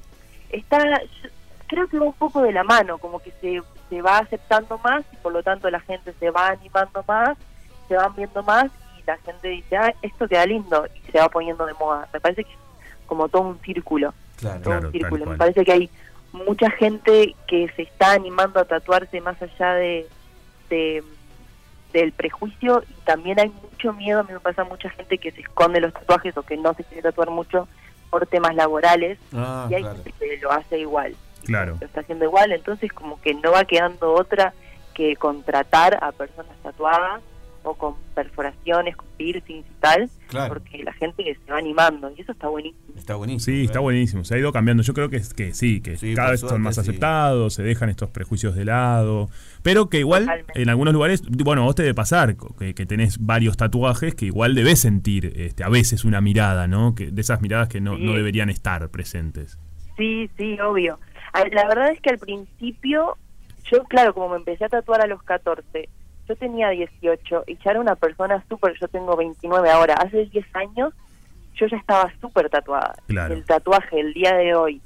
está 0.51 0.79
yo 1.01 1.29
creo 1.67 1.89
que 1.89 1.99
va 1.99 2.07
un 2.07 2.13
poco 2.13 2.41
de 2.43 2.53
la 2.53 2.63
mano 2.63 2.99
como 2.99 3.19
que 3.19 3.33
se, 3.41 3.61
se 3.91 4.01
va 4.01 4.19
aceptando 4.19 4.79
más 4.79 5.03
y 5.13 5.17
por 5.17 5.33
lo 5.33 5.43
tanto 5.43 5.69
la 5.71 5.81
gente 5.81 6.15
se 6.21 6.31
va 6.31 6.51
animando 6.51 7.05
más 7.09 7.37
se 7.89 7.97
van 7.97 8.15
viendo 8.15 8.45
más 8.45 8.67
la 9.09 9.17
gente 9.19 9.49
dice 9.49 9.77
ah 9.77 9.93
esto 10.03 10.29
queda 10.29 10.47
lindo 10.47 10.87
y 10.95 11.11
se 11.11 11.19
va 11.19 11.29
poniendo 11.29 11.67
de 11.67 11.75
moda 11.75 12.09
me 12.13 12.21
parece 12.21 12.45
que 12.45 12.51
es 12.53 12.59
como 13.07 13.29
todo 13.29 13.43
un 13.43 13.61
círculo 13.61 14.15
Claro. 14.37 14.61
todo 14.61 14.73
Claro, 14.75 14.87
un 14.89 14.93
círculo. 14.93 15.27
Me 15.27 15.37
parece 15.37 15.65
que 15.65 15.73
hay 15.73 15.91
mucha 16.33 16.71
gente 16.71 17.35
que 17.49 17.69
se 17.75 17.83
está 17.83 18.13
animando 18.13 18.61
a 18.61 18.65
tatuarse 18.67 19.21
más 19.21 19.41
allá 19.43 19.73
de, 19.75 20.07
de- 20.71 21.03
del 21.93 22.13
prejuicio 22.13 22.85
y 22.89 22.93
también 23.05 23.41
hay 23.41 23.49
mucho 23.49 23.93
miedo. 23.95 24.21
A 24.21 24.23
mí 24.23 24.33
me 24.33 24.39
pasa 24.41 24.63
mucha 24.63 24.91
gente 24.91 25.19
que 25.19 25.33
se 25.33 25.41
esconde 25.41 25.81
los 25.81 25.93
tatuajes 25.93 26.37
o 26.37 26.43
que 26.43 26.57
no 26.57 26.73
se 26.75 26.85
quiere 26.85 27.03
tatuar 27.03 27.31
mucho 27.31 27.67
por 28.11 28.27
temas 28.27 28.55
laborales 28.55 29.19
Ah, 29.35 29.67
y 29.71 29.75
hay 29.75 29.83
claro. 29.83 29.97
gente 29.97 30.13
que 30.19 30.37
lo 30.39 30.53
hace 30.53 30.79
igual. 30.79 31.17
Claro. 31.45 31.77
Lo 31.81 31.87
está 31.87 32.01
haciendo 32.03 32.25
igual, 32.27 32.53
entonces 32.53 32.93
como 32.93 33.21
que 33.21 33.35
no 33.35 33.51
va 33.53 33.65
quedando 33.65 34.13
otra 34.13 34.53
que 34.95 35.17
contratar 35.17 35.99
a 36.05 36.13
personas 36.13 36.57
tatuadas 36.63 37.23
o 37.69 37.75
con 37.75 37.95
perforaciones, 38.15 38.97
con 38.97 39.07
piercings 39.17 39.67
y 39.67 39.81
tal, 39.81 40.09
Claro. 40.29 40.55
porque 40.55 40.83
la 40.83 40.93
gente 40.93 41.23
se 41.45 41.53
va 41.53 41.59
animando 41.59 42.13
y 42.17 42.21
eso 42.23 42.33
está 42.33 42.49
buenísimo. 42.49 42.83
Está 42.97 43.15
buenísimo. 43.17 43.41
Sí, 43.57 43.65
está 43.65 43.81
buenísimo. 43.81 44.25
Se 44.25 44.35
ha 44.35 44.39
ido 44.39 44.53
cambiando. 44.53 44.83
Yo 44.83 44.95
creo 44.95 45.09
que, 45.09 45.21
sí, 45.23 45.81
que 45.81 45.97
Sí, 45.97 46.15
cada 46.15 46.31
vez 46.33 46.41
son 46.41 46.61
más 46.63 46.75
sí. 46.75 46.81
aceptados, 46.83 47.55
se 47.55 47.63
dejan 47.63 47.89
estos 47.91 48.11
prejuicios 48.11 48.55
de 48.55 48.65
lado. 48.65 49.29
Pero 49.63 49.89
que 49.89 49.99
igual, 50.01 50.23
Totalmente. 50.25 50.63
en 50.63 50.69
algunos 50.69 50.95
lugares, 50.95 51.23
bueno, 51.29 51.63
a 51.63 51.65
vos 51.67 51.75
te 51.75 51.83
debe 51.83 51.95
pasar 51.95 52.37
que, 52.59 52.75
que 52.75 52.87
tenés 52.87 53.19
varios 53.25 53.57
tatuajes 53.57 54.15
que 54.15 54.27
igual 54.27 54.55
debes 54.55 54.81
sentir 54.81 55.33
este, 55.37 55.65
a 55.65 55.69
veces 55.69 56.05
una 56.05 56.21
mirada, 56.21 56.67
¿no? 56.67 56.95
Que, 56.95 57.11
de 57.11 57.21
esas 57.21 57.41
miradas 57.41 57.69
que 57.69 57.81
no, 57.81 57.97
Sí. 57.97 58.05
no 58.05 58.13
deberían 58.15 58.51
estar 58.51 58.89
presentes. 58.91 59.59
Sí, 59.97 60.31
sí, 60.37 60.59
obvio. 60.61 60.99
La 61.53 61.67
verdad 61.69 61.91
es 61.93 62.01
que 62.01 62.11
al 62.11 62.19
principio, 62.19 63.17
yo, 63.71 63.85
claro, 63.85 64.15
como 64.15 64.31
me 64.31 64.37
empecé 64.37 64.65
a 64.65 64.69
tatuar 64.69 65.01
a 65.03 65.07
los 65.07 65.23
14, 65.23 65.89
yo 66.29 66.37
tenía 66.37 66.69
18 66.69 67.45
y 67.47 67.57
ya 67.57 67.71
era 67.73 67.81
una 67.81 67.97
persona 67.97 68.45
súper, 68.49 68.75
yo 68.79 68.87
tengo 68.89 69.17
29 69.17 69.71
ahora, 69.71 69.95
hace 69.95 70.27
10 70.27 70.47
años 70.55 70.93
yo 71.55 71.67
ya 71.67 71.77
estaba 71.77 72.13
súper 72.21 72.49
tatuada. 72.51 72.95
Claro. 73.09 73.35
El 73.35 73.45
tatuaje 73.45 73.99
el 73.99 74.13
día 74.15 74.35
de 74.35 74.55
hoy 74.55 74.81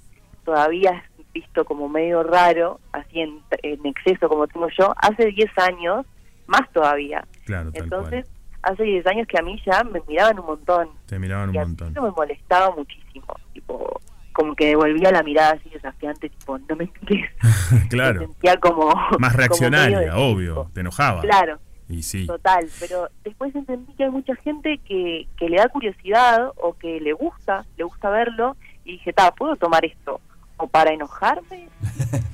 todavía 0.45 1.03
es 1.18 1.26
visto 1.32 1.64
como 1.64 1.88
medio 1.88 2.22
raro, 2.22 2.80
así 2.93 3.20
en, 3.20 3.40
en 3.62 3.84
exceso 3.86 4.28
como 4.28 4.47
tengo 4.47 4.68
yo, 4.78 4.95
hace 4.99 5.26
10 5.26 5.51
años, 5.59 6.07
más 6.47 6.70
todavía. 6.72 7.24
Claro, 7.45 7.70
Entonces, 7.74 8.26
cual. 8.61 8.74
hace 8.74 8.82
10 8.84 9.07
años 9.07 9.26
que 9.26 9.38
a 9.38 9.43
mí 9.43 9.61
ya 9.66 9.82
me 9.84 10.01
miraban 10.09 10.38
un 10.40 10.47
montón. 10.47 10.88
Te 11.07 11.18
miraban 11.18 11.51
un 11.51 11.55
Y 11.55 11.59
a 11.59 11.62
mí 11.62 11.68
montón. 11.68 11.90
eso 11.93 12.03
me 12.03 12.11
molestaba 12.11 12.74
muchísimo, 12.74 13.26
tipo, 13.53 14.01
como 14.33 14.55
que 14.55 14.66
devolvía 14.66 15.11
la 15.12 15.22
mirada 15.22 15.53
así 15.53 15.70
desafiante, 15.70 16.28
tipo, 16.28 16.59
no 16.59 16.76
me. 16.76 16.91
Me 17.72 17.89
claro. 17.89 18.20
sentía 18.20 18.57
como... 18.59 18.93
Más 19.18 19.33
reaccionaria, 19.37 20.16
obvio. 20.16 20.70
Te 20.74 20.80
enojaba. 20.80 21.22
Claro, 21.22 21.59
Y 21.89 22.03
sí. 22.03 22.26
total, 22.26 22.68
pero 22.80 23.09
después 23.24 23.55
entendí 23.55 23.95
que 23.95 24.05
hay 24.05 24.11
mucha 24.11 24.35
gente 24.37 24.78
que, 24.87 25.26
que 25.37 25.49
le 25.49 25.57
da 25.57 25.68
curiosidad 25.68 26.53
o 26.57 26.74
que 26.74 27.01
le 27.01 27.12
gusta, 27.12 27.64
le 27.76 27.85
gusta 27.85 28.11
verlo, 28.11 28.57
y 28.85 28.93
dije, 28.93 29.12
ta, 29.12 29.33
¿puedo 29.33 29.57
tomar 29.57 29.85
esto? 29.85 30.20
¿O 30.57 30.66
para 30.66 30.93
enojarme? 30.93 31.68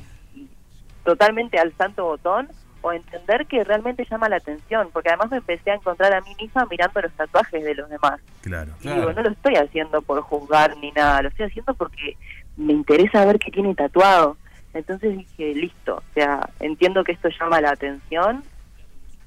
totalmente 1.04 1.58
al 1.58 1.74
santo 1.78 2.04
botón, 2.04 2.48
o 2.80 2.92
entender 2.92 3.46
que 3.46 3.64
realmente 3.64 4.06
llama 4.10 4.28
la 4.28 4.36
atención, 4.36 4.88
porque 4.92 5.08
además 5.08 5.30
me 5.30 5.36
empecé 5.38 5.70
a 5.70 5.74
encontrar 5.74 6.12
a 6.14 6.20
mí 6.20 6.34
misma 6.40 6.66
mirando 6.70 7.00
los 7.00 7.12
tatuajes 7.12 7.62
de 7.64 7.74
los 7.74 7.88
demás. 7.90 8.20
Claro. 8.42 8.72
Y 8.78 8.82
Claro. 8.82 9.00
digo, 9.00 9.12
no 9.12 9.22
lo 9.22 9.30
estoy 9.30 9.56
haciendo 9.56 10.00
por 10.02 10.20
juzgar 10.22 10.76
ni 10.78 10.92
nada, 10.92 11.22
lo 11.22 11.28
estoy 11.28 11.46
haciendo 11.46 11.74
porque 11.74 12.16
me 12.56 12.72
interesa 12.72 13.24
ver 13.24 13.38
qué 13.38 13.50
tiene 13.50 13.74
tatuado. 13.74 14.36
Entonces 14.74 15.16
dije, 15.16 15.54
listo, 15.54 15.96
o 15.96 16.02
sea, 16.14 16.48
entiendo 16.60 17.02
que 17.02 17.12
esto 17.12 17.28
llama 17.40 17.60
la 17.60 17.70
atención. 17.70 18.44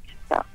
ya 0.06 0.14
está. 0.14 0.46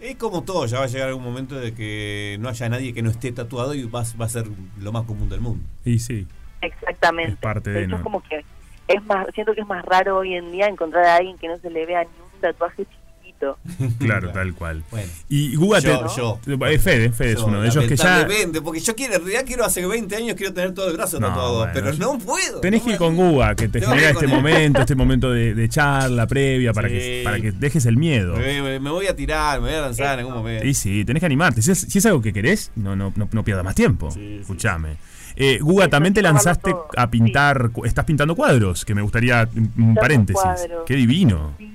Es 0.00 0.16
como 0.16 0.42
todo, 0.42 0.66
ya 0.66 0.78
va 0.78 0.84
a 0.84 0.88
llegar 0.88 1.08
algún 1.08 1.22
momento 1.24 1.54
de 1.54 1.74
que 1.74 2.36
no 2.40 2.48
haya 2.48 2.68
nadie 2.68 2.92
que 2.94 3.02
no 3.02 3.10
esté 3.10 3.30
tatuado 3.32 3.74
y 3.74 3.84
va, 3.84 4.02
va 4.20 4.24
a 4.26 4.28
ser 4.28 4.46
lo 4.80 4.92
más 4.92 5.04
común 5.04 5.28
del 5.28 5.40
mundo. 5.40 5.64
Y 5.84 5.98
sí. 5.98 6.26
Exactamente. 6.62 7.32
Es 7.32 7.38
parte 7.38 7.70
de, 7.70 7.80
hecho, 7.80 7.90
¿no? 7.90 7.96
es 7.98 8.02
como 8.02 8.22
que 8.22 8.44
es 8.88 9.02
más, 9.04 9.26
siento 9.34 9.54
que 9.54 9.60
es 9.62 9.66
más 9.66 9.84
raro 9.84 10.18
hoy 10.18 10.34
en 10.34 10.50
día 10.52 10.66
encontrar 10.66 11.04
a 11.04 11.16
alguien 11.16 11.38
que 11.38 11.48
no 11.48 11.56
se 11.58 11.70
le 11.70 11.86
vea 11.86 12.02
ni 12.02 12.10
un 12.22 12.23
tatuaje 12.52 12.84
chiquitito. 12.84 13.58
Claro, 13.98 14.30
tal 14.30 14.54
cual. 14.54 14.84
Bueno. 14.90 15.10
Y 15.28 15.54
Guga, 15.56 15.80
te- 15.80 15.88
Yo, 15.88 16.40
yo. 16.46 16.66
eh, 16.66 16.78
Fede, 16.78 17.10
Fede 17.10 17.32
es 17.32 17.40
uno 17.40 17.60
de 17.60 17.68
ellos 17.68 17.84
que 17.86 17.96
ya 17.96 18.26
porque 18.62 18.80
yo 18.80 18.94
quiero, 18.94 19.14
en 19.14 19.20
realidad 19.20 19.42
quiero 19.46 19.64
hace 19.64 19.84
20 19.86 20.16
años 20.16 20.36
quiero 20.36 20.54
tener 20.54 20.72
todo 20.72 20.88
el 20.88 20.96
brazo 20.96 21.18
No, 21.20 21.28
tatuado, 21.28 21.58
bueno. 21.58 21.72
pero 21.74 21.92
no 21.94 22.18
puedo. 22.18 22.60
tenés 22.60 22.80
no 22.82 22.86
que 22.86 22.92
ir 22.92 22.98
con 22.98 23.16
Guga, 23.16 23.54
que 23.54 23.68
te 23.68 23.80
genera 23.80 24.10
este 24.10 24.24
él. 24.26 24.30
momento, 24.30 24.80
este 24.80 24.94
momento 24.94 25.30
de, 25.32 25.54
de 25.54 25.68
charla 25.68 26.26
previa 26.26 26.72
para, 26.72 26.88
Sí. 26.88 26.94
que, 26.94 27.20
para 27.24 27.40
que 27.40 27.52
dejes 27.52 27.84
el 27.86 27.96
miedo. 27.96 28.36
Me, 28.36 28.62
me- 28.62 28.80
me 28.80 28.90
voy 28.90 29.08
a 29.08 29.16
tirar, 29.16 29.60
me 29.60 29.68
voy 29.68 29.76
a 29.76 29.80
lanzar 29.82 30.14
en 30.14 30.20
algún 30.20 30.34
momento. 30.34 30.66
Y 30.66 30.72
sí, 30.74 31.04
tenés 31.04 31.20
que 31.20 31.26
animarte. 31.26 31.60
Si 31.60 31.70
es, 31.72 31.78
si 31.80 31.98
es 31.98 32.06
algo 32.06 32.22
que 32.22 32.32
querés, 32.32 32.70
no, 32.76 32.94
no, 32.96 33.12
no, 33.16 33.28
no 33.30 33.44
pierdas 33.44 33.64
más 33.64 33.74
tiempo. 33.74 34.10
Sí, 34.10 34.20
sí. 34.20 34.36
Escuchame. 34.42 34.96
Eh, 35.36 35.58
Guga, 35.60 35.88
también 35.88 36.14
te 36.14 36.22
lanzaste 36.22 36.70
todo, 36.70 36.88
a 36.96 37.10
pintar, 37.10 37.70
estás 37.84 38.04
pintando 38.04 38.36
cuadros, 38.36 38.84
que 38.84 38.94
me 38.94 39.02
gustaría, 39.02 39.48
un 39.76 39.96
paréntesis. 39.96 40.40
cuadros. 40.40 40.84
Qué 40.86 40.94
divino. 40.94 41.54
Sí, 41.58 41.74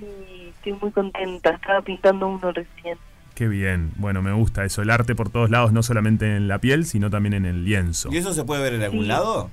estoy 0.59 0.73
muy 0.73 0.91
contenta, 0.91 1.49
estaba 1.51 1.81
pintando 1.81 2.27
uno 2.27 2.51
recién. 2.51 2.97
Qué 3.35 3.47
bien. 3.47 3.91
Bueno, 3.95 4.21
me 4.21 4.33
gusta 4.33 4.65
eso. 4.65 4.81
El 4.81 4.89
arte 4.89 5.15
por 5.15 5.29
todos 5.29 5.49
lados, 5.49 5.71
no 5.71 5.81
solamente 5.83 6.35
en 6.35 6.47
la 6.47 6.59
piel, 6.59 6.85
sino 6.85 7.09
también 7.09 7.33
en 7.33 7.45
el 7.45 7.63
lienzo. 7.63 8.09
¿Y 8.11 8.17
eso 8.17 8.33
se 8.33 8.43
puede 8.43 8.61
ver 8.61 8.73
en 8.73 8.83
algún 8.83 9.03
Sí. 9.03 9.07
lado? 9.07 9.49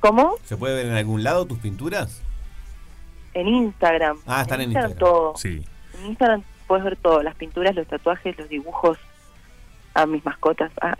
¿Cómo? 0.00 0.34
¿Se 0.44 0.56
puede 0.56 0.74
ver 0.74 0.86
en 0.86 0.94
algún 0.94 1.22
lado 1.22 1.46
tus 1.46 1.58
pinturas? 1.58 2.20
En 3.34 3.46
Instagram. 3.46 4.18
Ah, 4.26 4.42
están 4.42 4.60
en 4.60 4.70
Instagram. 4.72 4.98
todo. 4.98 5.34
Sí. 5.36 5.64
En 6.00 6.06
Instagram 6.06 6.42
puedes 6.66 6.84
ver 6.84 6.96
todo, 6.96 7.22
las 7.22 7.34
pinturas, 7.36 7.74
los 7.76 7.86
tatuajes, 7.86 8.36
los 8.36 8.48
dibujos 8.48 8.98
a 9.94 10.06
mis 10.06 10.24
mascotas. 10.24 10.70
Ah. 10.80 10.94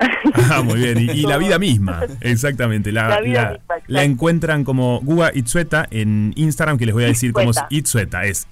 Ah, 0.51 0.63
muy 0.63 0.79
bien. 0.81 0.99
Y, 0.99 1.11
y 1.11 1.23
la 1.23 1.39
vida 1.39 1.59
misma, 1.59 2.03
exactamente. 2.21 2.93
La, 2.93 3.09
La 3.09 3.21
vida 3.21 3.43
la- 3.43 3.49
misma, 3.51 3.65
exacto. 3.75 3.85
la 3.93 4.05
encuentran 4.05 4.65
como 4.65 5.01
Guga 5.01 5.31
Itzueta 5.35 5.87
en 5.91 6.33
Instagram, 6.37 6.79
que 6.79 6.87
les 6.87 6.95
voy 6.95 7.05
a 7.05 7.09
decir 7.09 7.33
cómo 7.33 7.51
es 7.51 7.59
Itzueta. 7.71 8.25
Es 8.25 8.47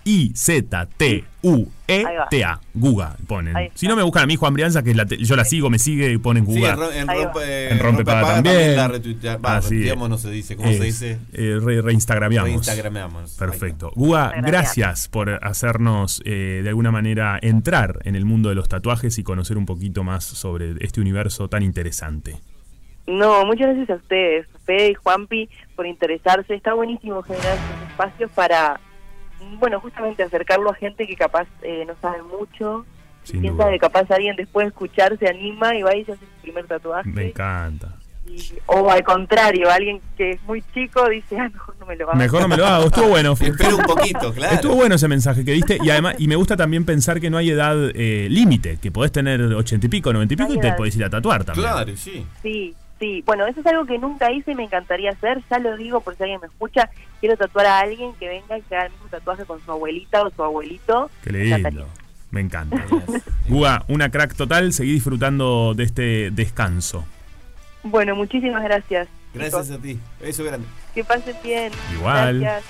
I-Z-T-U-E-T-A. 1.43 2.61
Guga 2.74 3.16
ponen. 3.26 3.57
Ahí 3.57 3.66
está. 3.66 3.78
Si 3.78 3.88
no 3.88 3.97
me 3.97 4.03
buscan 4.03 4.22
a 4.24 4.26
mí, 4.26 4.36
Juan 4.36 4.53
Brianza, 4.55 4.82
que 4.82 4.91
es 4.91 4.97
la 4.97 5.07
te- 5.07 5.16
yo 5.18 5.36
la 5.36 5.45
sigo, 5.45 5.70
me 5.70 5.78
sigue 5.78 6.12
y 6.12 6.18
ponen 6.18 6.47
Sí, 6.47 6.59
Guga. 6.59 6.70
en, 6.72 6.76
ro- 6.78 6.93
en 6.93 7.09
rompe, 7.09 7.68
En 7.70 7.78
Rompe 7.78 8.05
Paga 8.05 8.34
también. 8.34 8.76
la 8.76 8.88
retuitea- 8.88 9.38
va, 9.45 9.61
retuiteamos 9.61 10.07
es. 10.07 10.11
no 10.11 10.18
se 10.18 10.30
dice, 10.30 10.57
¿cómo 10.57 10.68
Es, 10.68 10.78
se 10.78 10.84
dice? 10.84 11.18
eh, 11.32 11.59
re-. 11.62 11.82
Reinstagrameamos. 11.82 13.36
Perfecto. 13.38 13.91
Guga, 13.95 14.32
gracias 14.43 15.09
por 15.09 15.30
hacernos 15.43 16.22
eh, 16.24 16.61
de 16.62 16.68
alguna 16.68 16.91
manera 16.91 17.38
entrar 17.43 17.99
en 18.05 18.14
el 18.16 18.24
mundo 18.24 18.49
de 18.49 18.55
los 18.55 18.68
tatuajes 18.68 19.18
y 19.18 19.22
conocer 19.22 19.57
un 19.59 19.66
poquito 19.66 20.05
más 20.05 20.24
sobre 20.24 20.74
este 20.80 21.01
universo 21.01 21.49
tan 21.49 21.62
interesante. 21.62 22.36
No, 23.07 23.45
muchas 23.45 23.68
gracias 23.68 23.91
a 23.91 23.95
ustedes, 23.95 24.47
Fede 24.66 24.91
y 24.91 24.95
Juanpi, 24.95 25.49
por 25.74 25.86
interesarse. 25.86 26.55
Está 26.55 26.74
buenísimo 26.74 27.22
generar 27.22 27.57
estos 27.57 27.88
espacios 27.91 28.30
para, 28.32 28.78
bueno, 29.59 29.80
justamente 29.80 30.22
acercarlo 30.22 30.70
a 30.70 30.74
gente 30.74 31.07
que 31.07 31.16
capaz 31.16 31.47
eh, 31.62 31.84
no 31.86 31.95
sabe 32.01 32.22
mucho. 32.22 32.84
Sin 33.22 33.43
duda. 33.43 33.64
sabe, 33.64 33.78
capaz 33.78 34.11
alguien 34.11 34.34
después 34.36 34.64
de 34.64 34.68
escuchar 34.68 35.16
se 35.18 35.28
anima 35.28 35.76
y 35.76 35.82
va 35.82 35.95
y 35.95 36.05
se 36.05 36.12
hace 36.12 36.24
su 36.24 36.43
primer 36.43 36.66
tatuaje. 36.66 37.09
Me 37.09 37.28
encanta. 37.28 37.97
Y- 38.26 38.53
o 38.66 38.88
al 38.91 39.03
contrario, 39.03 39.70
alguien 39.70 40.01
que 40.16 40.30
es 40.32 40.43
muy 40.45 40.62
chico 40.72 41.09
dice, 41.09 41.38
ah, 41.38 41.49
mejor 41.53 41.74
no 41.80 41.86
me 41.86 41.97
lo 41.97 42.09
hago. 42.09 42.18
Mejor 42.18 42.41
no 42.43 42.49
me 42.49 42.57
lo 42.57 42.66
hago. 42.66 42.86
Estuvo 42.86 43.09
bueno. 43.09 43.32
Espera 43.41 43.74
un 43.74 43.82
poquito, 43.82 44.32
claro. 44.34 44.55
Estuvo 44.55 44.74
bueno 44.76 44.95
ese 44.95 45.09
mensaje 45.09 45.45
que 45.45 45.53
diste 45.53 45.78
y 45.82 45.91
además 45.91 46.14
y 46.18 46.28
me 46.28 46.36
gusta 46.36 46.57
también 46.57 46.84
pensar 46.84 47.20
que 47.20 47.28
no 47.28 47.36
hay 47.38 47.51
edad 47.51 47.76
eh, 47.95 48.28
límite, 48.30 48.78
que 48.80 48.91
podés 48.91 49.12
tener 49.12 49.41
ochenta 49.55 49.86
y 49.86 49.88
pico, 49.91 50.12
noventa 50.12 50.34
y 50.34 50.36
pico 50.36 50.55
y 50.55 50.59
te 50.61 50.68
edad. 50.68 50.76
podés 50.76 50.97
ir 50.97 51.05
a 51.05 51.11
tatuar 51.11 51.45
también. 51.45 51.66
Claro, 51.68 51.97
sí. 51.97 52.24
Sí, 52.43 52.74
sí. 53.01 53.22
Bueno, 53.26 53.46
eso 53.46 53.61
es 53.61 53.66
algo 53.66 53.84
que 53.86 53.98
nunca 53.98 54.30
hice 54.30 54.53
y 54.53 54.55
me 54.55 54.64
encantaría 54.64 55.11
hacer. 55.11 55.42
Ya 55.51 55.59
lo 55.59 55.76
digo 55.76 56.01
por 56.01 56.14
si 56.16 56.22
alguien 56.22 56.40
me 56.40 56.46
escucha. 56.46 56.88
Quiero 57.18 57.36
tatuar 57.36 57.66
a 57.66 57.80
alguien 57.80 58.12
que 58.14 58.28
venga 58.28 58.57
y 58.57 58.62
se 58.68 58.76
haga 58.76 58.86
el 58.86 58.92
mismo 58.92 59.09
tatuaje 59.09 59.44
con 59.44 59.61
su 59.64 59.72
abuelita 59.72 60.22
o 60.22 60.30
su 60.30 60.44
abuelito. 60.44 61.11
Qué 61.24 61.32
lindo. 61.32 61.86
Me 62.30 62.40
encanta. 62.40 62.84
Guga, 63.48 63.84
una 63.88 64.11
crack 64.11 64.36
total, 64.36 64.72
seguí 64.72 64.92
disfrutando 64.92 65.74
de 65.74 65.82
este 65.82 66.30
descanso. 66.30 67.05
Bueno, 67.82 68.14
muchísimas 68.14 68.62
gracias. 68.62 69.09
Gracias 69.34 69.66
chicos. 69.66 69.78
a 69.78 69.82
ti. 69.82 69.98
Eso 70.20 70.44
grande. 70.44 70.66
Que 70.94 71.05
pasen 71.05 71.36
bien. 71.42 71.72
Igual. 71.92 72.40
Gracias. 72.40 72.64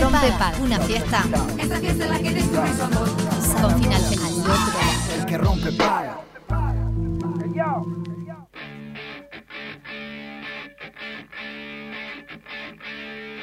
Rompe, 0.00 0.32
paga. 0.38 0.58
Una 0.58 0.80
fiesta 0.80 1.22
Esta 1.58 1.78
fiesta 1.78 2.04
es 2.04 2.10
la 2.10 2.18
que 2.18 2.30
destruye 2.30 2.72
su 2.74 2.82
amor. 2.82 3.08
con 3.62 3.82
final 3.82 4.02
feliz. 4.02 4.44
El 5.18 5.26
que 5.26 5.38
rompe 5.38 5.72
paga. 5.72 6.20
Thank 11.00 11.30
you. 12.86 13.39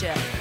Egypt. 0.00 0.37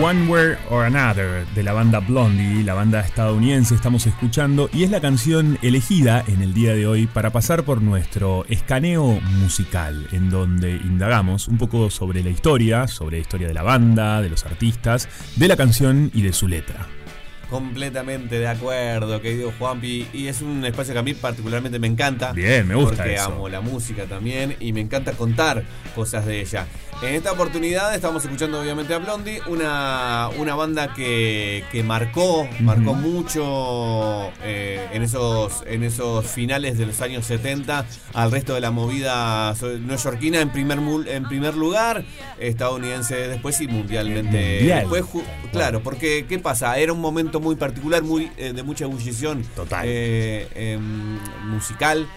One 0.00 0.28
Way 0.28 0.56
or 0.70 0.84
Another 0.84 1.44
de 1.54 1.62
la 1.62 1.72
banda 1.72 1.98
Blondie, 1.98 2.62
la 2.62 2.74
banda 2.74 3.00
estadounidense 3.00 3.74
estamos 3.74 4.06
escuchando 4.06 4.70
y 4.72 4.84
es 4.84 4.90
la 4.90 5.00
canción 5.00 5.58
elegida 5.60 6.22
en 6.28 6.40
el 6.40 6.54
día 6.54 6.72
de 6.74 6.86
hoy 6.86 7.06
para 7.06 7.30
pasar 7.30 7.64
por 7.64 7.82
nuestro 7.82 8.44
escaneo 8.48 9.18
musical 9.40 10.06
en 10.12 10.30
donde 10.30 10.76
indagamos 10.76 11.48
un 11.48 11.58
poco 11.58 11.90
sobre 11.90 12.22
la 12.22 12.30
historia, 12.30 12.86
sobre 12.86 13.16
la 13.16 13.22
historia 13.22 13.48
de 13.48 13.54
la 13.54 13.62
banda, 13.62 14.22
de 14.22 14.28
los 14.30 14.44
artistas, 14.46 15.08
de 15.34 15.48
la 15.48 15.56
canción 15.56 16.12
y 16.14 16.22
de 16.22 16.32
su 16.32 16.46
letra. 16.46 16.86
Completamente 17.50 18.38
de 18.38 18.46
acuerdo, 18.46 19.22
querido 19.22 19.52
Juanpi. 19.58 20.06
Y 20.12 20.26
es 20.26 20.42
un 20.42 20.64
espacio 20.66 20.92
que 20.92 21.00
a 21.00 21.02
mí 21.02 21.14
particularmente 21.14 21.78
me 21.78 21.86
encanta. 21.86 22.32
Bien, 22.32 22.68
me 22.68 22.74
gusta 22.74 22.96
Porque 22.96 23.14
eso. 23.14 23.24
amo 23.32 23.48
la 23.48 23.62
música 23.62 24.04
también 24.04 24.54
y 24.60 24.74
me 24.74 24.82
encanta 24.82 25.12
contar 25.12 25.64
cosas 25.94 26.26
de 26.26 26.42
ella. 26.42 26.66
En 27.00 27.14
esta 27.14 27.30
oportunidad 27.30 27.94
estamos 27.94 28.24
escuchando 28.24 28.60
obviamente 28.60 28.92
a 28.92 28.98
Blondie, 28.98 29.40
una, 29.46 30.30
una 30.36 30.56
banda 30.56 30.94
que, 30.94 31.62
que 31.70 31.84
marcó, 31.84 32.48
marcó 32.58 32.92
mucho 32.92 34.32
eh, 34.42 34.84
en, 34.92 35.02
esos, 35.04 35.62
en 35.68 35.84
esos 35.84 36.26
finales 36.26 36.76
de 36.76 36.86
los 36.86 37.00
años 37.00 37.24
70 37.26 37.86
al 38.14 38.32
resto 38.32 38.54
de 38.54 38.60
la 38.60 38.72
movida 38.72 39.54
neoyorquina 39.86 40.40
en 40.40 40.50
primer, 40.50 40.80
en 41.06 41.22
primer 41.28 41.54
lugar, 41.54 42.04
estadounidense 42.40 43.14
después 43.28 43.60
y 43.60 43.68
mundialmente 43.68 44.56
Mundial. 44.58 44.88
después. 44.90 45.24
Claro, 45.52 45.80
porque 45.84 46.26
¿qué 46.28 46.40
pasa? 46.40 46.78
Era 46.78 46.92
un 46.92 47.00
momento 47.00 47.38
muy 47.38 47.54
particular, 47.54 48.02
muy 48.02 48.28
eh, 48.36 48.52
de 48.52 48.62
mucha 48.64 48.86
ebullición 48.86 49.44
Total. 49.54 49.84
eh, 49.86 50.48
em, 50.56 51.18
musical. 51.48 52.08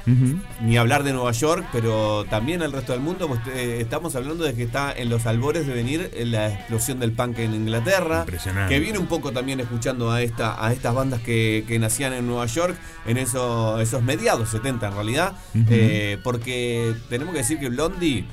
Ni 0.62 0.78
hablar 0.78 1.04
de 1.04 1.14
Nueva 1.14 1.34
York, 1.34 1.68
pero 1.72 2.26
también 2.32 2.64
el 2.64 2.72
resto 2.72 2.94
del 2.94 3.02
mundo. 3.02 3.28
Pues, 3.28 3.40
eh, 3.56 3.78
estamos 3.80 4.16
hablando 4.16 4.44
de 4.44 4.56
que 4.56 4.71
está 4.72 4.94
en 4.94 5.10
los 5.10 5.26
albores 5.26 5.68
de 5.68 5.74
venir 5.74 6.10
eh, 6.14 6.26
la 6.26 6.48
explosión 6.48 6.98
del 7.00 7.12
punk 7.12 7.40
en 7.40 7.54
Inglaterra. 7.54 8.20
Impresionante. 8.22 8.74
Que 8.74 8.80
viene 8.80 8.98
un 9.00 9.08
poco 9.08 9.32
también 9.34 9.60
escuchando 9.60 10.12
a 10.12 10.22
esta 10.22 10.66
a 10.66 10.72
estas 10.72 10.94
bandas 10.96 11.20
que, 11.22 11.66
que 11.68 11.78
nacían 11.78 12.14
en 12.14 12.26
Nueva 12.26 12.46
York 12.46 12.78
en 13.06 13.18
eso- 13.18 13.82
esos 13.82 14.02
mediados 14.02 14.50
70 14.50 14.88
en 14.88 14.94
realidad. 14.94 15.34
Eh, 15.70 16.18
porque 16.24 16.96
tenemos 17.10 17.34
que 17.34 17.40
decir 17.40 17.60
que 17.60 17.68
Blondie 17.70 18.26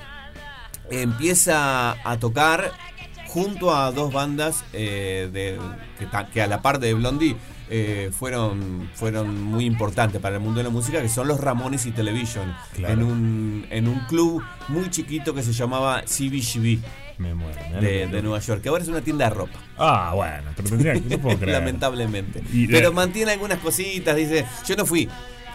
empieza 0.90 1.92
a 2.08 2.16
tocar 2.18 2.72
junto 3.26 3.74
a 3.74 3.90
dos 3.92 4.12
bandas 4.12 4.64
eh, 4.72 5.28
de, 5.32 5.58
que, 5.98 6.06
que 6.32 6.42
a 6.42 6.46
la 6.46 6.62
par 6.62 6.78
de 6.78 6.94
Blondie 6.94 7.36
eh, 7.70 8.10
fueron, 8.12 8.88
fueron 8.94 9.42
muy 9.42 9.64
importantes 9.64 10.20
para 10.20 10.36
el 10.36 10.40
mundo 10.42 10.58
de 10.58 10.64
la 10.64 10.70
música, 10.70 11.00
que 11.02 11.08
son 11.08 11.28
los 11.28 11.40
Ramones 11.40 11.86
y 11.86 11.90
Television, 11.92 12.54
Claro. 12.74 12.94
en, 12.94 13.02
un, 13.02 13.66
en 13.70 13.88
un 13.88 14.00
club 14.06 14.42
muy 14.68 14.88
chiquito 14.90 15.34
que 15.34 15.42
se 15.42 15.52
llamaba 15.52 16.02
CBGB 16.02 16.78
Me 17.18 17.34
muero. 17.34 17.58
me 17.72 17.80
de, 18.06 18.22
Nueva 18.22 18.38
York, 18.40 18.62
que 18.62 18.68
ahora 18.68 18.82
es 18.82 18.88
una 18.88 19.00
tienda 19.00 19.28
de 19.28 19.34
ropa. 19.34 19.58
Ah, 19.76 20.12
bueno, 20.14 20.50
pero 20.56 20.68
tendría 20.68 20.94
que. 20.94 21.00
No 21.00 21.18
puedo 21.18 21.36
creer. 21.40 21.58
Lamentablemente. 21.58 22.42
Y 22.52 22.66
pero 22.68 22.92
mantiene 22.92 23.32
algunas 23.32 23.58
cositas, 23.58 24.14
dice, 24.16 24.44
yo 24.66 24.76
no 24.76 24.86
fui. 24.86 25.08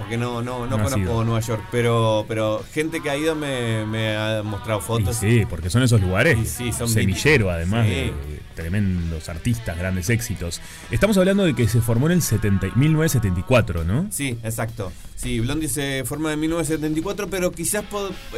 Porque 0.03 0.17
no, 0.17 0.41
no, 0.41 0.65
no, 0.67 0.77
No 0.77 0.83
conozco. 0.83 1.23
Nueva 1.23 1.39
York, 1.39 1.63
pero, 1.71 2.25
pero 2.27 2.63
gente 2.73 3.01
que 3.01 3.09
ha 3.09 3.17
ido 3.17 3.35
me, 3.35 3.85
me 3.85 4.15
ha 4.15 4.43
mostrado 4.43 4.79
Y 4.79 4.83
fotos. 4.83 5.15
sí, 5.15 5.43
porque 5.49 5.69
son 5.69 5.81
esos 5.83 6.01
lugares. 6.01 6.37
Y 6.37 6.45
sí, 6.45 6.71
son 6.71 6.89
semillero, 6.89 7.49
además 7.49 7.85
Sí. 7.87 7.91
de 7.93 8.13
tremendos 8.55 9.29
artistas, 9.29 9.77
grandes 9.77 10.09
éxitos. 10.11 10.61
Estamos 10.91 11.17
hablando 11.17 11.43
de 11.43 11.55
que 11.55 11.67
se 11.67 11.81
formó 11.81 12.05
en 12.07 12.13
el 12.13 12.21
70, 12.21 12.67
1974, 12.75 13.83
¿no? 13.83 14.07
Sí, 14.11 14.37
exacto. 14.43 14.91
Sí, 15.15 15.39
Blondie 15.39 15.69
se 15.69 16.03
forma 16.05 16.33
en 16.33 16.39
1974, 16.41 17.29
pero 17.29 17.51
quizás 17.51 17.83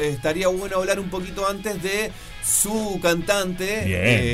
estaría 0.02 0.48
bueno 0.48 0.78
hablar 0.78 1.00
un 1.00 1.10
poquito 1.10 1.48
antes 1.50 1.82
de 1.84 2.12
su 2.44 3.00
cantante, 3.02 3.84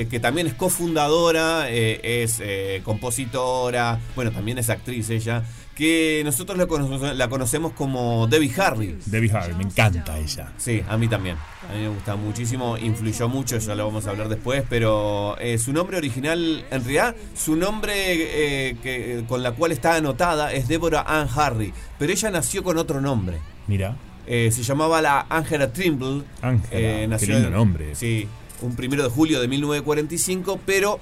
eh, 0.01 0.07
que 0.09 0.19
también 0.19 0.47
es 0.47 0.53
cofundadora, 0.53 1.65
eh, 1.69 2.23
es 2.23 2.39
eh, 2.43 2.81
compositora, 2.83 3.99
bueno, 4.15 4.31
también 4.31 4.57
es 4.57 4.69
actriz 4.69 5.09
ella, 5.09 5.43
que 5.81 6.21
nosotros 6.23 6.59
la, 6.59 6.67
cono- 6.67 7.13
la 7.15 7.27
conocemos 7.27 7.71
como 7.73 8.27
Debbie 8.27 8.53
Harry. 8.61 8.99
Debbie 9.07 9.31
Harry, 9.31 9.55
me 9.55 9.63
encanta 9.63 10.19
ella. 10.19 10.51
Sí, 10.59 10.83
a 10.87 10.95
mí 10.95 11.07
también. 11.07 11.37
A 11.67 11.73
mí 11.73 11.79
me 11.81 11.87
gusta 11.89 12.15
muchísimo, 12.15 12.77
influyó 12.77 13.27
mucho, 13.27 13.57
ya 13.57 13.73
lo 13.73 13.85
vamos 13.87 14.05
a 14.05 14.11
hablar 14.11 14.29
después, 14.29 14.63
pero 14.69 15.35
eh, 15.39 15.57
su 15.57 15.73
nombre 15.73 15.97
original, 15.97 16.63
en 16.69 16.81
realidad, 16.83 17.15
su 17.35 17.55
nombre 17.55 17.93
eh, 17.95 18.75
que, 18.83 19.23
con 19.27 19.41
la 19.41 19.53
cual 19.53 19.71
está 19.71 19.95
anotada 19.95 20.53
es 20.53 20.67
Deborah 20.67 21.01
Ann 21.07 21.27
Harry, 21.35 21.73
pero 21.97 22.11
ella 22.11 22.29
nació 22.29 22.61
con 22.63 22.77
otro 22.77 23.01
nombre. 23.01 23.37
Mira, 23.67 23.95
Eh, 24.27 24.51
se 24.51 24.61
llamaba 24.61 25.01
la 25.01 25.25
Angela 25.29 25.73
Trimble. 25.73 26.21
Ángela, 26.43 26.69
Eh, 26.79 27.09
qué 27.19 27.25
lindo 27.25 27.47
en- 27.47 27.53
nombre. 27.53 27.95
Sí, 27.95 28.27
un 28.61 28.75
primero 28.75 29.01
de 29.01 29.09
julio 29.09 29.41
de 29.41 29.47
1945, 29.47 30.59
pero 30.63 30.99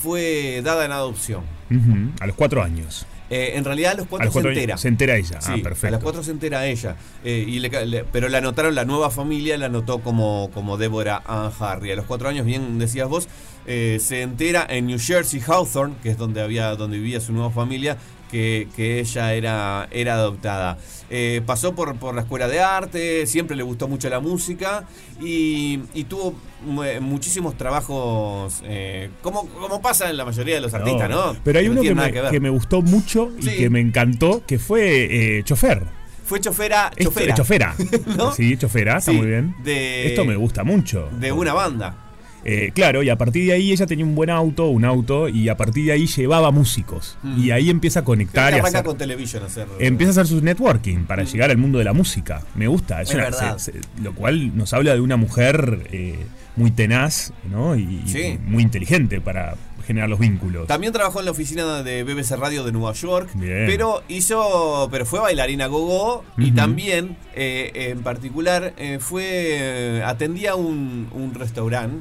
fue 0.00 0.60
dada 0.64 0.84
en 0.84 0.90
adopción. 0.90 1.42
Ujú, 1.70 2.10
a 2.18 2.26
los 2.26 2.34
cuatro 2.34 2.60
años. 2.64 3.06
Eh, 3.30 3.52
en 3.54 3.64
realidad 3.64 3.92
a 3.92 3.94
los 3.94 4.06
a 4.06 4.08
cuatro 4.08 4.24
los 4.26 4.32
cuatro 4.34 4.50
se 4.52 4.58
entera. 4.58 4.76
se 4.76 4.88
entera 4.88 5.16
ella. 5.16 5.40
Sí, 5.40 5.52
ah, 5.54 5.62
perfecto. 5.62 5.86
a 5.86 5.90
las 5.92 6.02
cuatro 6.02 6.22
se 6.24 6.32
entera 6.32 6.66
ella. 6.66 6.96
Eh, 7.24 7.44
y 7.46 7.60
le 7.60 7.70
pero 8.10 8.28
la 8.28 8.38
anotaron, 8.38 8.74
la 8.74 8.84
nueva 8.84 9.10
familia 9.10 9.56
la 9.56 9.66
anotó 9.66 10.00
como, 10.00 10.50
como 10.52 10.76
Deborah 10.76 11.22
Ann 11.26 11.52
Harry. 11.60 11.92
A 11.92 11.96
los 11.96 12.06
cuatro 12.06 12.28
años, 12.28 12.44
bien 12.44 12.78
decías 12.80 13.08
vos, 13.08 13.28
eh, 13.66 13.98
se 14.00 14.22
entera 14.22 14.66
en 14.68 14.86
New 14.88 14.98
Jersey, 14.98 15.40
Hawthorne, 15.46 15.94
que 16.02 16.10
es 16.10 16.18
donde, 16.18 16.40
había, 16.40 16.74
donde 16.74 16.98
vivía 16.98 17.20
su 17.20 17.32
nueva 17.32 17.50
familia, 17.50 17.96
que, 18.30 18.68
que 18.76 19.00
ella 19.00 19.34
era, 19.34 19.88
era 19.90 20.14
adoptada. 20.14 20.78
Eh, 21.10 21.42
pasó 21.44 21.74
por, 21.74 21.96
por 21.96 22.14
la 22.14 22.20
escuela 22.22 22.46
de 22.48 22.60
arte, 22.60 23.26
siempre 23.26 23.56
le 23.56 23.62
gustó 23.64 23.88
mucho 23.88 24.08
la 24.08 24.20
música 24.20 24.84
y, 25.20 25.80
y 25.94 26.04
tuvo 26.04 26.34
mu- 26.64 26.82
muchísimos 27.00 27.56
trabajos, 27.56 28.62
eh, 28.64 29.10
como, 29.22 29.46
como 29.48 29.82
pasa 29.82 30.08
en 30.10 30.16
la 30.16 30.24
mayoría 30.24 30.54
de 30.54 30.60
los 30.60 30.72
artistas, 30.74 31.10
¿no? 31.10 31.36
Pero 31.42 31.58
hay 31.58 31.66
no 31.66 31.72
uno 31.72 31.82
que 31.82 31.94
me, 31.94 32.10
ver. 32.12 32.30
que 32.30 32.40
me 32.40 32.50
gustó 32.50 32.82
mucho 32.82 33.30
y 33.38 33.42
Sí. 33.42 33.56
que 33.56 33.70
me 33.70 33.80
encantó, 33.80 34.44
que 34.46 34.58
fue 34.58 35.38
eh, 35.38 35.42
chofer. 35.42 35.82
Fue 36.24 36.40
chofera, 36.40 36.92
Esto- 36.96 37.10
chofera. 37.10 37.34
chofera. 37.34 37.74
¿No? 38.16 38.32
Sí, 38.32 38.56
chofera, 38.56 38.98
está 38.98 39.10
Sí, 39.10 39.16
muy 39.16 39.26
bien. 39.26 39.56
de- 39.64 40.06
Esto 40.06 40.24
me 40.24 40.36
gusta 40.36 40.62
mucho. 40.62 41.08
De 41.18 41.32
una 41.32 41.52
banda. 41.54 41.96
Eh, 42.44 42.72
claro, 42.74 43.02
y 43.02 43.10
a 43.10 43.16
partir 43.18 43.46
de 43.46 43.52
ahí 43.52 43.72
ella 43.72 43.86
tenía 43.86 44.04
un 44.04 44.14
buen 44.14 44.30
auto, 44.30 44.66
un 44.68 44.84
auto, 44.84 45.28
y 45.28 45.48
a 45.48 45.56
partir 45.56 45.84
de 45.86 45.92
ahí 45.92 46.06
llevaba 46.06 46.50
músicos. 46.50 47.18
Mm. 47.22 47.38
Y 47.44 47.50
ahí 47.50 47.70
empieza 47.70 48.00
a 48.00 48.04
conectar 48.04 48.52
y 48.52 48.56
a 48.56 48.58
arranca 48.60 48.78
hacer- 48.78 48.84
con 48.86 48.96
Television 48.98 49.42
a 49.42 49.46
hacer. 49.46 49.66
Empieza 49.78 50.10
a 50.10 50.22
hacer 50.22 50.26
su 50.26 50.42
networking 50.44 51.04
para 51.04 51.24
llegar 51.24 51.50
al 51.50 51.58
mundo 51.58 51.78
de 51.78 51.84
la 51.84 51.92
música. 51.92 52.42
Me 52.54 52.66
gusta. 52.66 53.02
Es 53.02 53.12
una- 53.14 53.24
verdad. 53.24 53.58
se- 53.58 53.72
se- 53.72 53.80
lo 54.02 54.14
cual 54.14 54.56
nos 54.56 54.72
habla 54.72 54.94
de 54.94 55.00
una 55.00 55.16
mujer 55.16 55.86
eh, 55.92 56.18
muy 56.56 56.70
tenaz 56.70 57.32
¿no? 57.50 57.76
y, 57.76 57.82
y 57.82 58.38
muy 58.46 58.62
inteligente 58.62 59.20
para 59.20 59.54
generar 59.86 60.08
los 60.08 60.18
vínculos. 60.20 60.66
También 60.68 60.92
trabajó 60.92 61.18
en 61.20 61.24
la 61.24 61.30
oficina 61.32 61.82
de 61.82 62.04
BBC 62.04 62.36
Radio 62.36 62.62
de 62.64 62.70
Nueva 62.70 62.92
York, 62.92 63.30
Bien. 63.34 63.64
pero 63.66 64.02
hizo, 64.08 64.88
pero 64.90 65.04
fue 65.04 65.18
bailarina 65.20 65.66
gogo 65.66 66.24
y 66.38 66.46
Ujú. 66.48 66.54
también, 66.54 67.16
eh, 67.34 67.72
en 67.90 68.02
particular, 68.02 68.72
eh, 68.76 68.98
fue 69.00 70.02
atendía 70.04 70.54
un, 70.54 71.08
un 71.12 71.34
restaurante 71.34 71.96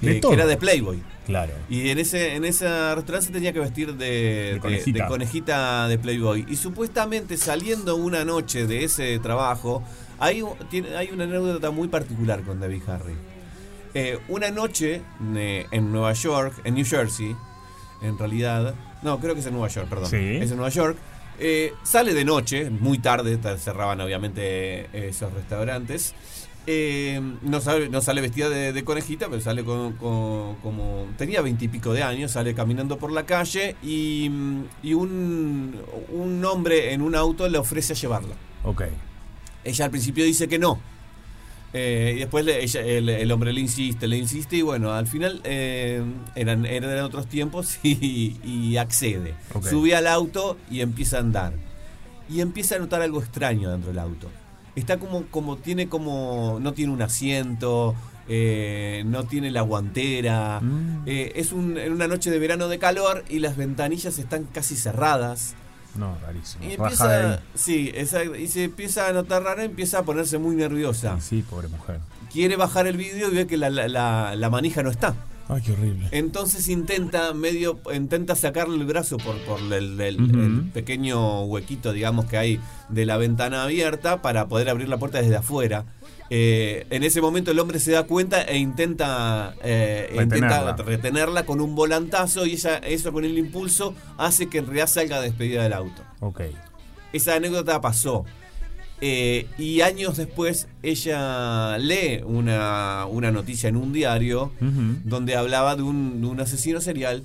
De 0.00 0.16
eh, 0.16 0.20
todo. 0.20 0.30
que 0.30 0.36
era 0.36 0.46
de 0.46 0.56
Playboy. 0.56 1.02
Claro. 1.26 1.52
Y 1.68 1.90
en 1.90 1.98
ese, 1.98 2.34
en 2.36 2.44
ese 2.44 2.66
restaurante 2.94 3.26
se 3.26 3.32
tenía 3.32 3.52
que 3.52 3.60
vestir 3.60 3.94
de, 3.94 4.52
de- 4.54 4.58
conejita. 4.60 5.02
de 5.04 5.08
conejita 5.08 5.88
de 5.88 5.98
Playboy. 5.98 6.46
Y 6.48 6.56
supuestamente 6.56 7.36
saliendo 7.36 7.96
una 7.96 8.24
noche 8.24 8.66
de 8.66 8.84
ese 8.84 9.18
trabajo, 9.18 9.82
hay, 10.18 10.42
u- 10.42 10.56
tiene- 10.70 10.96
hay 10.96 11.10
una 11.10 11.24
anécdota 11.24 11.70
muy 11.70 11.88
particular 11.88 12.42
con 12.42 12.60
David 12.60 12.82
Harry. 12.88 13.14
Eh, 13.94 14.18
una 14.28 14.50
noche 14.50 15.02
eh, 15.36 15.66
en 15.70 15.92
Nueva 15.92 16.12
York, 16.12 16.60
en 16.64 16.74
New 16.74 16.84
Jersey, 16.86 17.34
en 18.02 18.16
realidad, 18.18 18.74
no, 19.02 19.18
creo 19.18 19.34
que 19.34 19.40
es 19.40 19.46
en 19.46 19.52
Nueva 19.54 19.68
York, 19.68 19.88
perdón. 19.88 20.08
Sí. 20.10 20.16
Es 20.40 20.50
en 20.50 20.56
Nueva 20.56 20.70
York. 20.70 20.96
eh, 21.40 21.72
sale 21.84 22.14
de 22.14 22.24
noche, 22.24 22.68
muy 22.70 22.98
tarde, 22.98 23.36
ta- 23.38 23.56
cerraban 23.58 24.00
obviamente 24.00 24.88
esos 25.08 25.32
restaurantes. 25.32 26.14
Eh, 26.70 27.18
no, 27.40 27.62
sale, 27.62 27.88
no 27.88 28.02
sale 28.02 28.20
vestida 28.20 28.50
de, 28.50 28.74
de 28.74 28.84
conejita, 28.84 29.28
pero 29.30 29.40
sale 29.40 29.64
con, 29.64 29.94
con- 29.94 30.56
como. 30.56 31.06
Tenía 31.16 31.40
veintipico 31.40 31.94
de 31.94 32.02
años, 32.02 32.32
sale 32.32 32.52
caminando 32.54 32.98
por 32.98 33.10
la 33.10 33.24
calle 33.24 33.74
y, 33.82 34.28
mm, 34.30 34.64
y 34.82 34.92
un, 34.92 35.80
un 36.12 36.44
hombre 36.44 36.92
en 36.92 37.00
un 37.00 37.14
auto 37.14 37.48
le 37.48 37.56
ofrece 37.56 37.94
llevarla. 37.94 38.34
Ok. 38.64 38.82
Ella 39.64 39.86
al 39.86 39.90
principio 39.90 40.26
dice 40.26 40.46
que 40.46 40.58
no. 40.58 40.78
Eh, 41.72 42.12
y 42.16 42.18
después 42.20 42.44
le- 42.44 42.62
ella- 42.62 42.82
el, 42.82 43.08
el 43.08 43.32
hombre 43.32 43.54
le 43.54 43.62
insiste, 43.62 44.06
le 44.06 44.18
insiste 44.18 44.56
y 44.56 44.62
bueno, 44.62 44.92
al 44.92 45.06
final 45.06 45.40
eh, 45.44 46.02
eran, 46.34 46.66
eran 46.66 46.98
otros 47.02 47.28
tiempos 47.28 47.78
y, 47.82 48.36
y 48.44 48.76
accede. 48.76 49.34
Ok. 49.54 49.68
Sube 49.68 49.96
al 49.96 50.06
auto 50.06 50.58
y 50.70 50.82
empieza 50.82 51.16
a 51.16 51.20
andar. 51.20 51.54
Y 52.28 52.42
empieza 52.42 52.76
a 52.76 52.78
notar 52.78 53.00
algo 53.00 53.20
extraño 53.20 53.70
dentro 53.70 53.88
del 53.90 54.00
auto. 54.00 54.28
Está 54.78 54.98
como, 54.98 55.24
como 55.26 55.56
tiene 55.56 55.88
como, 55.88 56.58
no 56.60 56.72
tiene 56.72 56.92
un 56.92 57.02
asiento, 57.02 57.94
eh, 58.28 59.02
no 59.06 59.24
tiene 59.24 59.50
la 59.50 59.62
guantera. 59.62 60.60
Mm. 60.60 61.02
Eh, 61.06 61.32
es 61.36 61.52
un- 61.52 61.78
en 61.78 61.92
una 61.92 62.06
noche 62.08 62.30
de 62.30 62.38
verano 62.38 62.68
de 62.68 62.78
calor 62.78 63.24
y 63.28 63.38
las 63.40 63.56
ventanillas 63.56 64.18
están 64.18 64.44
casi 64.44 64.76
cerradas. 64.76 65.54
No, 65.94 66.16
rarísimo. 66.22 66.64
Y 66.64 66.74
empieza, 66.74 67.40
sí, 67.54 67.90
exacto, 67.94 68.36
y 68.36 68.46
se 68.46 68.64
empieza 68.64 69.08
a 69.08 69.12
notar 69.12 69.42
rara, 69.42 69.64
empieza 69.64 69.98
a 69.98 70.02
ponerse 70.04 70.38
muy 70.38 70.54
nerviosa. 70.54 71.18
Sí, 71.20 71.42
pobre 71.48 71.68
mujer. 71.68 71.98
Quiere 72.32 72.56
bajar 72.56 72.86
el 72.86 72.96
vídeo 72.96 73.32
y 73.32 73.34
ve 73.34 73.46
que 73.46 73.56
la, 73.56 73.70
la- 73.70 73.88
la- 73.88 74.36
la 74.36 74.50
manija 74.50 74.82
no 74.82 74.90
está. 74.90 75.14
Ay, 75.48 75.62
qué 75.62 75.72
horrible. 75.72 76.08
Entonces 76.10 76.68
intenta 76.68 77.32
medio 77.32 77.78
intenta 77.94 78.36
sacarle 78.36 78.76
el 78.76 78.84
brazo 78.84 79.16
por, 79.16 79.36
por 79.44 79.60
el, 79.72 79.98
el- 80.00 80.20
Ujú. 80.22 80.38
el 80.40 80.70
pequeño 80.74 81.44
huequito, 81.44 81.92
digamos, 81.92 82.26
que 82.26 82.36
hay 82.36 82.60
de 82.90 83.06
la 83.06 83.16
ventana 83.16 83.62
abierta 83.64 84.20
para 84.20 84.46
poder 84.48 84.68
abrir 84.68 84.88
la 84.88 84.98
puerta 84.98 85.22
desde 85.22 85.36
afuera. 85.36 85.86
Eh, 86.30 86.86
en 86.90 87.02
ese 87.04 87.22
momento 87.22 87.50
el 87.50 87.58
hombre 87.58 87.80
se 87.80 87.92
da 87.92 88.02
cuenta 88.02 88.42
e 88.42 88.58
intenta, 88.58 89.54
eh, 89.64 90.08
Retenerla. 90.14 90.60
intenta 90.60 90.82
retenerla 90.82 91.46
con 91.46 91.62
un 91.62 91.74
volantazo 91.74 92.44
y 92.44 92.52
ella, 92.52 92.76
eso 92.76 93.10
con 93.14 93.24
el 93.24 93.38
impulso 93.38 93.94
hace 94.18 94.50
que 94.50 94.58
en 94.58 94.66
realidad 94.66 94.88
salga 94.88 95.22
despedida 95.22 95.62
del 95.62 95.72
auto. 95.72 96.02
Ok. 96.20 96.42
Esa 97.14 97.36
anécdota 97.36 97.80
pasó. 97.80 98.26
Eh, 99.00 99.46
y 99.58 99.80
años 99.82 100.16
después 100.16 100.66
ella 100.82 101.78
lee 101.78 102.20
una, 102.24 103.06
una 103.06 103.30
noticia 103.30 103.68
en 103.68 103.76
un 103.76 103.92
diario 103.92 104.50
donde 105.04 105.36
hablaba 105.36 105.76
de 105.76 105.82
un, 105.82 106.20
de 106.20 106.26
un 106.26 106.40
asesino 106.40 106.80
serial 106.80 107.22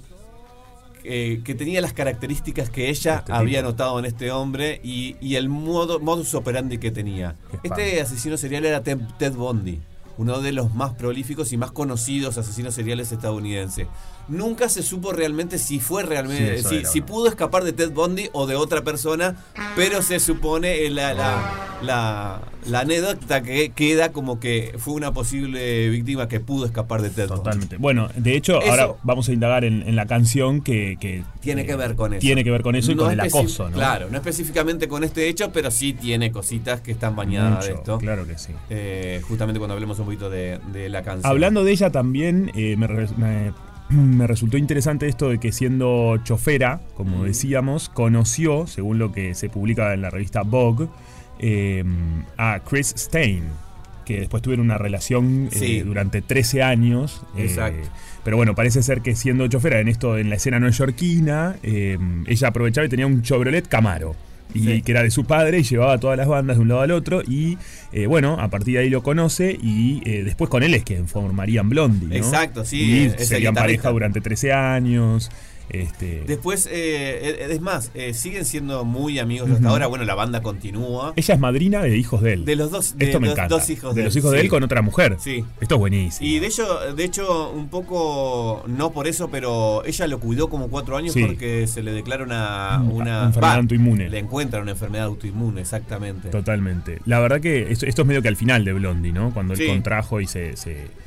eh, 1.04 1.42
que 1.44 1.56
tenía 1.56 1.82
las 1.82 1.94
características 1.94 2.70
que 2.70 2.90
ella 2.90 3.18
Este 3.20 3.34
había 3.34 3.60
tipo. 3.60 3.72
notado 3.72 4.00
en 4.00 4.06
este 4.06 4.32
hombre 4.32 4.80
y, 4.84 5.16
y 5.20 5.36
el 5.36 5.50
modo, 5.50 6.00
modus 6.00 6.34
operandi 6.36 6.78
que 6.78 6.92
tenía. 6.92 7.36
Este 7.64 8.00
asesino 8.02 8.38
serial 8.38 8.66
era 8.66 8.84
Ted, 8.84 9.00
Ted 9.18 9.34
Bundy, 9.34 9.80
uno 10.18 10.40
de 10.42 10.52
los 10.54 10.74
más 10.76 10.94
prolíficos 10.94 11.52
y 11.54 11.58
más 11.58 11.72
conocidos 11.72 12.38
asesinos 12.38 12.76
seriales 12.76 13.12
estadounidenses. 13.12 13.88
Nunca 14.28 14.70
se 14.70 14.84
supo 14.84 15.12
realmente 15.12 15.58
si 15.58 15.80
fue 15.80 16.04
realmente, 16.04 16.64
si, 16.64 16.78
era. 16.78 16.90
si 16.90 17.02
pudo 17.02 17.28
escapar 17.28 17.64
de 17.64 17.74
Ted 17.74 17.92
Bundy 17.92 18.30
o 18.32 18.48
de 18.48 18.56
otra 18.56 18.82
persona, 18.84 19.36
pero 19.76 20.02
se 20.02 20.20
supone 20.20 20.86
eh, 20.86 20.90
la, 20.90 21.14
la, 21.14 21.52
la, 21.82 22.42
la 22.66 22.80
anécdota 22.80 23.44
que 23.44 23.72
queda 23.72 24.14
como 24.14 24.40
que 24.40 24.76
fue 24.78 24.94
una 24.94 25.12
posible 25.14 25.90
víctima 25.90 26.30
que 26.30 26.40
pudo 26.40 26.66
escapar 26.66 27.02
de 27.02 27.10
Ted 27.10 27.28
Bundy. 27.28 27.44
Totalmente. 27.44 27.78
Bueno, 27.78 28.08
de 28.16 28.36
hecho, 28.38 28.62
Eso- 28.62 28.72
ahora 28.72 28.94
vamos 29.04 29.28
a 29.28 29.34
indagar 29.34 29.66
en, 29.66 29.82
en 29.88 29.96
la 29.98 30.06
canción 30.06 30.62
que, 30.62 30.96
que, 31.02 31.24
Tiene 31.42 31.64
eh, 31.64 31.66
que 31.66 31.76
ver 31.76 31.96
con 31.96 32.14
eso. 32.14 32.22
Tiene 32.22 32.46
que 32.46 32.52
ver 32.52 32.62
con 32.64 32.76
eso 32.76 32.92
y 32.94 32.96
No 32.96 33.04
con 33.04 33.12
el 33.12 33.20
acoso, 33.20 33.70
¿no? 33.70 33.76
Claro, 33.76 34.08
no 34.10 34.16
específicamente 34.18 34.88
con 34.88 35.04
este 35.04 35.28
hecho, 35.28 35.52
pero 35.52 35.70
sí 35.70 35.92
tiene 35.92 36.32
cositas 36.32 36.80
que 36.80 36.92
están 36.94 37.16
bañadas 37.18 37.66
de 37.66 37.74
esto. 37.74 37.98
Claro 37.98 38.26
que 38.26 38.38
sí. 38.38 38.54
Eh, 38.70 39.22
justamente 39.28 39.60
cuando 39.60 39.74
hablemos 39.74 40.00
un 40.00 40.06
poquito 40.06 40.30
de, 40.30 40.60
de 40.72 40.88
la 40.88 41.04
canción. 41.04 41.30
Hablando 41.30 41.66
de 41.66 41.72
ella 41.74 41.92
también, 41.92 42.52
eh, 42.56 42.76
me, 42.78 42.88
me- 42.88 43.52
me 43.94 44.28
resultó 44.28 44.58
interesante 44.58 45.08
esto 45.08 45.30
de 45.30 45.40
que 45.40 45.52
siendo 45.52 46.18
chofera, 46.24 46.82
como 46.96 47.24
decíamos, 47.24 47.90
conoció, 47.90 48.68
según 48.68 49.00
lo 49.00 49.12
que 49.12 49.36
se 49.36 49.50
publica 49.50 49.94
en 49.94 50.02
la 50.02 50.10
revista 50.10 50.42
Vogue, 50.44 50.88
eh, 51.40 51.84
a 52.38 52.60
Chris 52.68 52.94
Stein, 52.98 53.44
que 54.06 54.20
después 54.22 54.44
tuvieron 54.44 54.66
una 54.66 54.78
relación 54.78 55.50
eh, 55.52 55.84
durante 55.86 56.22
13 56.22 56.64
años. 56.64 57.22
eh, 57.38 57.56
pero 58.24 58.38
bueno, 58.38 58.56
parece 58.56 58.82
ser 58.84 59.02
que 59.02 59.16
siendo 59.16 59.48
chofera 59.48 59.80
en 59.80 59.88
esto, 59.88 60.18
en 60.18 60.30
la 60.30 60.36
escena 60.36 60.60
neoyorquina, 60.60 61.58
eh, 61.64 61.98
ella 62.28 62.48
aprovechaba 62.48 62.86
y 62.86 62.90
tenía 62.90 63.08
un 63.08 63.22
Chevrolet 63.22 63.68
Camaro. 63.68 64.16
Y 64.54 64.60
Sí. 64.60 64.82
que 64.82 64.92
era 64.92 65.04
de 65.04 65.12
su 65.12 65.26
padre 65.26 65.60
y 65.60 65.64
llevaba 65.64 65.94
a 65.94 66.00
todas 66.00 66.18
las 66.18 66.28
bandas 66.28 66.58
de 66.58 66.62
un 66.62 66.68
lado 66.70 66.82
al 66.82 66.92
otro. 66.92 67.22
Y 67.28 67.58
eh, 67.92 68.06
bueno, 68.08 68.38
a 68.40 68.50
partir 68.50 68.76
de 68.76 68.82
ahí 68.82 68.90
lo 68.90 69.04
conoce. 69.04 69.58
Y 69.62 70.02
eh, 70.06 70.24
después 70.24 70.50
con 70.50 70.64
él 70.64 70.74
es 70.74 70.84
que 70.84 71.04
formarían 71.04 71.70
Blondie. 71.70 72.08
¿no? 72.10 72.16
Exacto, 72.16 72.64
sí, 72.66 72.82
Y 72.82 73.10
serían 73.10 73.54
guitarrista. 73.54 73.54
pareja 73.62 73.90
durante 73.90 74.22
13 74.22 74.54
años. 74.54 75.32
Este, 75.70 76.24
Después, 76.28 76.68
eh, 76.72 77.48
es 77.50 77.62
más, 77.62 77.92
eh, 77.94 78.14
siguen 78.14 78.46
siendo 78.46 78.84
muy 78.86 79.18
amigos 79.20 79.50
hasta 79.50 79.70
ahora. 79.70 79.88
Bueno, 79.88 80.06
la 80.06 80.14
banda 80.16 80.42
continúa. 80.42 81.14
ella 81.16 81.34
es 81.34 81.40
madrina 81.40 81.82
de 81.82 81.98
hijos 81.98 82.22
de 82.22 82.34
él. 82.34 82.46
De 82.46 82.56
los 82.56 82.70
dos, 82.72 82.98
de 82.98 83.06
Esto 83.06 83.20
me 83.20 83.28
los 83.28 83.36
encanta. 83.36 83.56
dos 83.56 83.70
hijos 83.70 83.96
de, 83.96 84.02
de 84.02 84.06
los 84.06 84.16
hijos 84.16 84.32
de 84.32 84.42
él 84.42 84.50
con 84.50 84.62
otra 84.64 84.82
mujer. 84.82 85.18
Sí. 85.20 85.44
Esto 85.62 85.76
es 85.76 85.80
buenísimo. 85.80 86.30
Y 86.30 86.40
de 86.40 86.48
hecho, 86.48 86.94
de 86.94 87.04
hecho, 87.04 87.52
un 87.52 87.70
poco, 87.70 88.64
no 88.68 88.92
por 88.92 89.08
eso, 89.08 89.30
pero 89.30 89.84
ella 89.86 90.08
lo 90.08 90.20
cuidó 90.20 90.50
como 90.50 90.68
cuatro 90.70 90.98
años 90.98 91.14
Sí. 91.14 91.24
porque 91.24 91.66
se 91.68 91.82
le 91.82 91.92
declara 91.94 92.24
una, 92.24 92.82
una 92.84 93.24
enfermedad 93.26 93.56
autoinmune. 93.58 94.10
Le 94.10 94.20
encuentran 94.20 94.64
una 94.64 94.72
enfermedad 94.72 95.06
autoinmune, 95.06 95.62
exactamente. 95.62 96.30
Totalmente. 96.30 97.00
La 97.06 97.20
verdad 97.20 97.40
que 97.42 97.72
esto, 97.72 97.86
esto 97.86 98.02
es 98.04 98.08
medio 98.08 98.22
que 98.22 98.28
al 98.28 98.36
final 98.38 98.66
de 98.66 98.74
Blondie, 98.74 99.12
¿no? 99.12 99.34
Cuando 99.34 99.56
Sí. 99.56 99.64
él 99.64 99.70
contrajo 99.70 100.20
y 100.22 100.28
se. 100.28 100.56
se- 100.58 101.03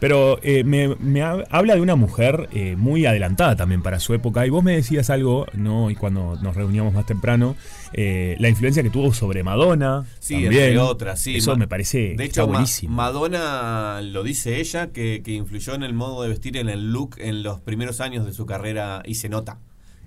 Pero 0.00 0.38
eh, 0.42 0.64
me, 0.64 0.96
me 0.96 1.22
ha- 1.22 1.44
habla 1.50 1.74
de 1.74 1.80
una 1.82 1.94
mujer 1.94 2.48
eh, 2.52 2.74
muy 2.76 3.04
adelantada 3.06 3.54
también 3.56 3.82
para 3.82 4.00
su 4.00 4.14
época. 4.14 4.46
Y 4.46 4.50
vos 4.50 4.64
me 4.64 4.72
decías 4.72 5.10
algo, 5.10 5.46
¿no? 5.52 5.90
Y 5.90 5.94
cuando 5.94 6.36
nos 6.42 6.56
reuníamos 6.56 6.94
más 6.94 7.04
temprano, 7.06 7.54
eh, 7.92 8.36
la 8.38 8.48
influencia 8.48 8.82
que 8.82 8.90
tuvo 8.90 9.12
sobre 9.12 9.42
Madonna. 9.42 10.06
Sí, 10.18 10.34
también. 10.34 10.52
entre 10.64 10.78
otras, 10.78 11.20
sí. 11.20 11.36
Eso 11.36 11.50
Ma- 11.52 11.56
me 11.58 11.68
parece 11.68 12.14
De 12.16 12.24
hecho, 12.24 12.46
Ma- 12.46 12.52
buenísimo. 12.54 12.94
Madonna 12.96 14.00
lo 14.02 14.22
dice 14.22 14.58
ella, 14.60 14.90
que, 14.92 15.22
que 15.24 15.32
influyó 15.32 15.74
en 15.74 15.82
el 15.82 15.92
modo 15.92 16.22
de 16.22 16.28
vestir, 16.30 16.56
en 16.56 16.68
el 16.68 16.92
look, 16.92 17.16
en 17.18 17.42
los 17.42 17.60
primeros 17.60 18.00
años 18.00 18.24
de 18.26 18.32
su 18.32 18.46
carrera, 18.46 19.02
y 19.04 19.16
se 19.16 19.28
nota. 19.28 19.58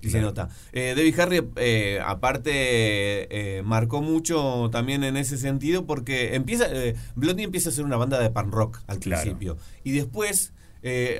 Y 0.08 0.10
se 0.10 0.20
nota. 0.20 0.48
Eh, 0.72 0.94
Debbie 0.96 1.14
Harry, 1.20 1.42
eh, 1.56 2.00
aparte, 2.04 2.50
eh, 3.58 3.62
marcó 3.62 4.02
mucho 4.02 4.68
también 4.72 5.04
en 5.04 5.16
ese 5.16 5.38
sentido, 5.38 5.86
porque 5.86 6.34
empieza 6.34 6.66
Blondie 7.14 7.44
empieza 7.44 7.68
a 7.70 7.72
ser 7.72 7.84
una 7.84 7.96
banda 7.96 8.18
de 8.20 8.30
pan 8.30 8.52
rock 8.52 8.80
al 8.86 8.98
Claro. 8.98 9.22
principio. 9.22 9.56
Y 9.82 9.92
después, 9.92 10.52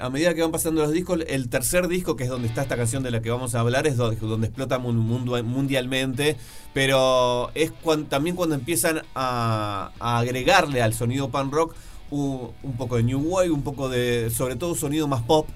a 0.01 0.11
medida 0.11 0.35
que 0.35 0.43
van 0.43 0.53
pasando 0.53 0.83
los 0.83 0.93
discos, 0.93 1.21
el 1.27 1.49
tercer 1.49 1.89
disco, 1.89 2.17
que 2.17 2.25
es 2.25 2.29
donde 2.31 2.49
está 2.49 2.61
esta 2.63 2.77
canción 2.77 3.03
de 3.03 3.11
la 3.11 3.23
que 3.23 3.31
vamos 3.31 3.55
a 3.55 3.61
hablar, 3.61 3.87
es 3.87 3.97
donde, 3.97 4.17
donde 4.21 4.47
explota 4.49 4.79
mun- 4.79 4.99
mundo- 4.99 5.43
mundialmente, 5.43 6.37
pero 6.75 7.51
es 7.55 7.73
también 8.11 8.37
cuando 8.37 8.55
empiezan 8.55 9.03
a, 9.15 9.93
a 9.99 10.19
agregarle 10.19 10.83
al 10.83 10.93
sonido 10.93 11.31
pan 11.31 11.51
rock 11.51 11.75
un, 12.11 12.51
un 12.63 12.77
poco 12.77 12.97
de 12.97 13.03
new 13.03 13.19
wave, 13.21 13.51
un 13.51 13.63
poco 13.63 13.89
de, 13.89 14.31
sobre 14.31 14.57
todo, 14.57 14.75
sonido 14.75 15.09
más 15.09 15.23
pop. 15.23 15.49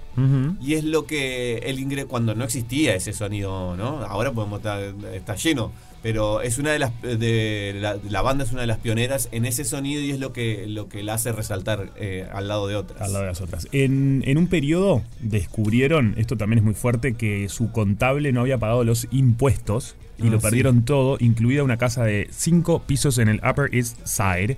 Y 0.60 0.74
es 0.74 0.82
lo 0.82 1.06
que 1.06 1.58
el 1.58 1.78
ingre 1.78 2.04
cuando 2.06 2.34
no 2.34 2.42
existía 2.44 2.94
ese 2.96 3.12
sonido, 3.12 3.76
¿no? 3.76 4.00
Ahora 4.04 4.32
podemos 4.32 4.58
estar 4.58 4.82
está 5.14 5.36
lleno, 5.36 5.70
pero 6.02 6.40
es 6.42 6.58
una 6.58 6.72
de 6.72 6.80
las 6.80 6.90
de 7.02 7.76
la, 7.80 7.96
la 8.10 8.20
banda 8.22 8.42
es 8.42 8.50
una 8.50 8.62
de 8.62 8.66
las 8.66 8.78
pioneras 8.78 9.28
en 9.30 9.44
ese 9.44 9.64
sonido 9.64 10.00
y 10.02 10.10
es 10.10 10.18
lo 10.18 10.32
que 10.32 10.66
lo 10.66 10.88
que 10.88 11.04
la 11.04 11.14
hace 11.14 11.30
resaltar 11.30 11.92
eh, 11.96 12.26
al 12.32 12.48
lado 12.48 12.66
de 12.66 12.74
otras. 12.74 13.00
Al 13.00 13.12
lado 13.12 13.24
de 13.26 13.30
las 13.30 13.40
otras. 13.40 13.68
En, 13.70 14.24
en 14.26 14.38
un 14.38 14.48
periodo 14.48 15.02
descubrieron, 15.20 16.14
esto 16.18 16.36
también 16.36 16.58
es 16.58 16.64
muy 16.64 16.74
fuerte, 16.74 17.14
que 17.14 17.48
su 17.48 17.70
contable 17.70 18.32
no 18.32 18.40
había 18.40 18.58
pagado 18.58 18.82
los 18.82 19.06
impuestos 19.12 19.94
y 20.18 20.22
Ah, 20.26 20.30
lo 20.30 20.38
sí. 20.38 20.42
perdieron 20.42 20.84
todo, 20.84 21.16
incluida 21.20 21.62
una 21.62 21.76
casa 21.76 22.02
de 22.04 22.26
cinco 22.32 22.82
pisos 22.84 23.18
en 23.18 23.28
el 23.28 23.36
Upper 23.36 23.72
East 23.72 23.98
Side. 24.04 24.56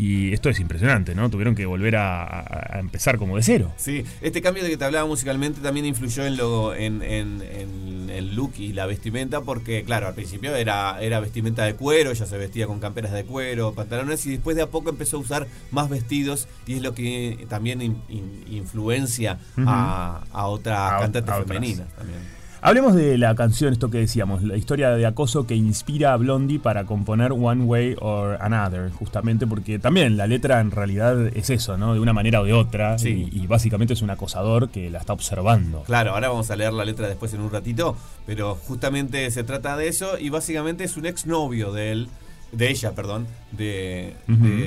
Y 0.00 0.32
esto 0.32 0.48
es 0.48 0.58
impresionante, 0.60 1.14
¿no? 1.14 1.28
Tuvieron 1.28 1.54
que 1.54 1.66
volver 1.66 1.96
a, 1.96 2.78
empezar 2.78 3.18
como 3.18 3.36
de 3.36 3.42
cero. 3.42 3.70
Sí, 3.76 4.02
este 4.22 4.40
cambio 4.40 4.62
de 4.62 4.70
que 4.70 4.76
te 4.78 4.84
hablaba 4.86 5.06
musicalmente 5.06 5.60
también 5.60 5.84
influyó 5.84 6.24
en 6.24 6.38
lo 6.38 6.74
en, 6.74 7.02
en- 7.02 7.42
en 7.42 8.08
el 8.10 8.34
look 8.34 8.52
y 8.56 8.72
la 8.72 8.86
vestimenta 8.86 9.42
porque 9.42 9.84
claro, 9.84 10.06
al 10.08 10.14
principio 10.14 10.56
era 10.56 11.00
era 11.02 11.20
vestimenta 11.20 11.64
de 11.64 11.74
cuero, 11.74 12.10
ella 12.12 12.24
se 12.24 12.38
vestía 12.38 12.66
con 12.66 12.80
camperas 12.80 13.12
de 13.12 13.24
cuero, 13.24 13.74
pantalones 13.74 14.24
y 14.24 14.30
después 14.30 14.56
de 14.56 14.62
a 14.62 14.68
poco 14.68 14.88
empezó 14.88 15.18
a 15.18 15.20
usar 15.20 15.46
más 15.70 15.90
vestidos 15.90 16.48
y 16.66 16.76
es 16.76 16.82
lo 16.82 16.94
que 16.94 17.44
también 17.50 17.82
in- 17.82 18.02
in- 18.08 18.44
influencia 18.50 19.38
a, 19.66 20.24
a 20.32 20.46
otras 20.46 20.92
A- 20.92 20.98
cantantes 21.00 21.30
a 21.34 21.36
otras. 21.40 21.48
femeninas 21.48 21.88
también. 21.94 22.39
Hablemos 22.62 22.94
de 22.94 23.16
la 23.16 23.34
canción, 23.34 23.72
esto 23.72 23.90
que 23.90 23.96
decíamos, 23.98 24.42
la 24.42 24.54
historia 24.54 24.90
de 24.90 25.06
acoso 25.06 25.46
que 25.46 25.54
inspira 25.54 26.12
a 26.12 26.16
Blondie 26.18 26.58
para 26.58 26.84
componer 26.84 27.32
One 27.32 27.64
Way 27.64 27.96
or 28.00 28.36
Another, 28.38 28.90
justamente 28.90 29.46
porque 29.46 29.78
también 29.78 30.18
la 30.18 30.26
letra 30.26 30.60
en 30.60 30.70
realidad 30.70 31.28
es 31.34 31.48
eso, 31.48 31.78
¿no? 31.78 31.94
De 31.94 32.00
una 32.00 32.12
manera 32.12 32.42
o 32.42 32.44
de 32.44 32.52
otra, 32.52 32.98
Sí. 32.98 33.30
y, 33.32 33.44
y 33.44 33.46
básicamente 33.46 33.94
es 33.94 34.02
un 34.02 34.10
acosador 34.10 34.68
que 34.68 34.90
la 34.90 34.98
está 34.98 35.14
observando. 35.14 35.84
Claro, 35.84 36.10
ahora 36.12 36.28
vamos 36.28 36.50
a 36.50 36.56
leer 36.56 36.74
la 36.74 36.84
letra 36.84 37.08
después 37.08 37.32
en 37.32 37.40
un 37.40 37.50
ratito, 37.50 37.96
pero 38.26 38.56
justamente 38.56 39.30
se 39.30 39.42
trata 39.42 39.78
de 39.78 39.88
eso 39.88 40.18
y 40.18 40.28
básicamente 40.28 40.84
es 40.84 40.98
un 40.98 41.06
exnovio 41.06 41.72
de 41.72 41.92
él, 41.92 42.08
de 42.52 42.68
ella, 42.70 42.92
perdón, 42.92 43.26
de 43.52 44.12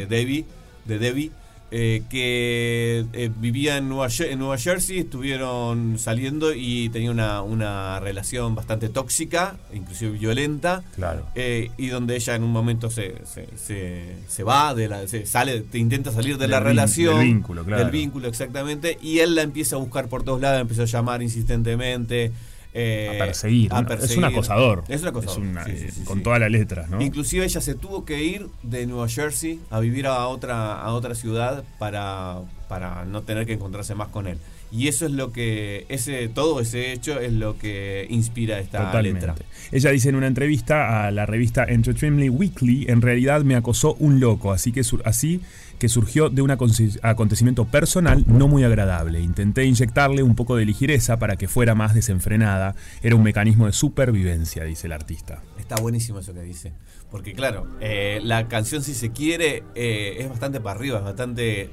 Debbie, 0.09 0.45
de 0.85 0.97
Debbie, 0.97 1.31
eh, 1.75 2.03
que 2.07 3.03
eh, 3.13 3.31
vivía 3.35 3.77
en 3.77 3.89
Nueva, 3.89 4.07
en 4.19 4.37
Nueva 4.37 4.59
Jersey, 4.59 4.99
estuvieron 4.99 5.97
saliendo 5.97 6.53
y 6.53 6.89
tenía 6.89 7.09
una, 7.09 7.41
una 7.41 7.99
relación 7.99 8.53
bastante 8.53 8.89
tóxica, 8.89 9.55
inclusive 9.73 10.11
violenta. 10.11 10.83
Claro. 10.95 11.25
eh, 11.33 11.71
y 11.77 11.87
donde 11.87 12.15
ella 12.15 12.35
en 12.35 12.43
un 12.43 12.51
momento 12.51 12.91
se, 12.91 13.15
se, 13.25 13.47
se- 13.57 14.15
se 14.27 14.43
va, 14.43 14.75
de 14.75 14.87
la, 14.87 15.07
se 15.07 15.25
sale, 15.25 15.61
te 15.61 15.79
intenta 15.79 16.11
salir 16.11 16.35
de 16.37 16.41
Del 16.41 16.51
la 16.51 16.59
vin- 16.59 16.63
relación. 16.65 17.17
del 17.17 17.25
vínculo, 17.27 17.65
claro. 17.65 17.81
Del 17.83 17.91
vínculo, 17.91 18.27
exactamente. 18.27 18.99
Y 19.01 19.19
él 19.19 19.33
la 19.33 19.41
empieza 19.41 19.75
a 19.75 19.79
buscar 19.79 20.07
por 20.09 20.23
todos 20.23 20.39
lados, 20.41 20.57
la 20.57 20.61
empieza 20.61 20.83
a 20.83 20.85
llamar 20.85 21.23
insistentemente. 21.23 22.31
Eh, 22.73 23.11
a 23.13 23.17
perseguir. 23.25 23.71
Es 24.01 24.17
un 24.17 24.23
acosador. 24.23 24.83
Es 24.87 25.01
un 25.01 25.07
acosador. 25.09 25.43
Es 25.43 25.49
una- 25.49 25.65
sí, 25.65 25.77
sí, 25.77 25.91
sí, 25.91 26.03
con 26.03 26.23
todas 26.23 26.39
las 26.39 26.49
letras, 26.51 26.89
¿no? 26.89 27.01
Inclusive 27.01 27.45
ella 27.45 27.61
se 27.61 27.75
tuvo 27.75 28.03
que 28.05 28.23
ir 28.23 28.47
de 28.63 28.85
Nueva 28.85 29.07
Jersey 29.07 29.59
a 29.69 29.79
vivir 29.79 30.07
a 30.07 30.27
otra, 30.27 30.79
a 30.81 30.93
otra 30.93 31.13
ciudad 31.15 31.63
para, 31.79 32.37
para 32.67 33.05
no 33.05 33.21
tener 33.21 33.45
que 33.45 33.53
encontrarse 33.53 33.95
más 33.95 34.07
con 34.09 34.27
él. 34.27 34.37
Y 34.71 34.87
eso 34.87 35.05
es 35.05 35.11
lo 35.11 35.31
que, 35.31 35.85
ese, 35.89 36.27
todo 36.29 36.59
ese 36.59 36.93
hecho 36.93 37.19
es 37.19 37.31
lo 37.31 37.59
que 37.59 38.07
inspira 38.09 38.57
esta 38.59 38.85
Totalmente. 38.85 39.27
letra. 39.27 39.35
Ella 39.71 39.91
dice 39.91 40.09
en 40.09 40.15
una 40.15 40.25
entrevista 40.25 41.05
a 41.05 41.11
la 41.11 41.27
revista 41.27 41.63
Entertainment 41.63 42.31
Weekly, 42.35 42.85
en 42.89 43.03
realidad 43.03 43.41
me 43.43 43.55
acosó 43.55 43.93
un 43.99 44.19
loco, 44.19 44.51
así 44.51 44.71
que, 44.71 44.81
así 45.05 45.41
que 45.83 45.89
surgió 45.89 46.29
de 46.29 46.41
un 46.41 46.49
aconte- 46.49 46.97
acontecimiento 47.01 47.65
personal 47.65 48.23
no 48.25 48.47
muy 48.47 48.63
agradable. 48.63 49.19
Intenté 49.19 49.65
inyectarle 49.65 50.23
un 50.23 50.33
poco 50.33 50.55
de 50.55 50.63
ligereza 50.65 51.19
para 51.19 51.35
que 51.35 51.49
fuera 51.49 51.75
más 51.75 51.93
desenfrenada. 51.93 52.73
Era 53.01 53.17
un 53.17 53.23
mecanismo 53.23 53.65
de 53.65 53.73
supervivencia, 53.73 54.63
dice 54.63 54.87
el 54.87 54.93
artista. 54.93 55.41
Está 55.59 55.75
buenísimo 55.81 56.19
eso 56.19 56.33
que 56.33 56.41
dice. 56.41 56.71
Porque 57.11 57.33
claro, 57.33 57.67
eh, 57.81 58.21
la 58.23 58.47
canción 58.47 58.81
si 58.81 58.93
se 58.93 59.11
quiere 59.11 59.63
eh, 59.75 60.15
es 60.19 60.29
bastante 60.29 60.61
para 60.61 60.79
arriba, 60.79 60.99
es 60.99 61.03
bastante 61.03 61.69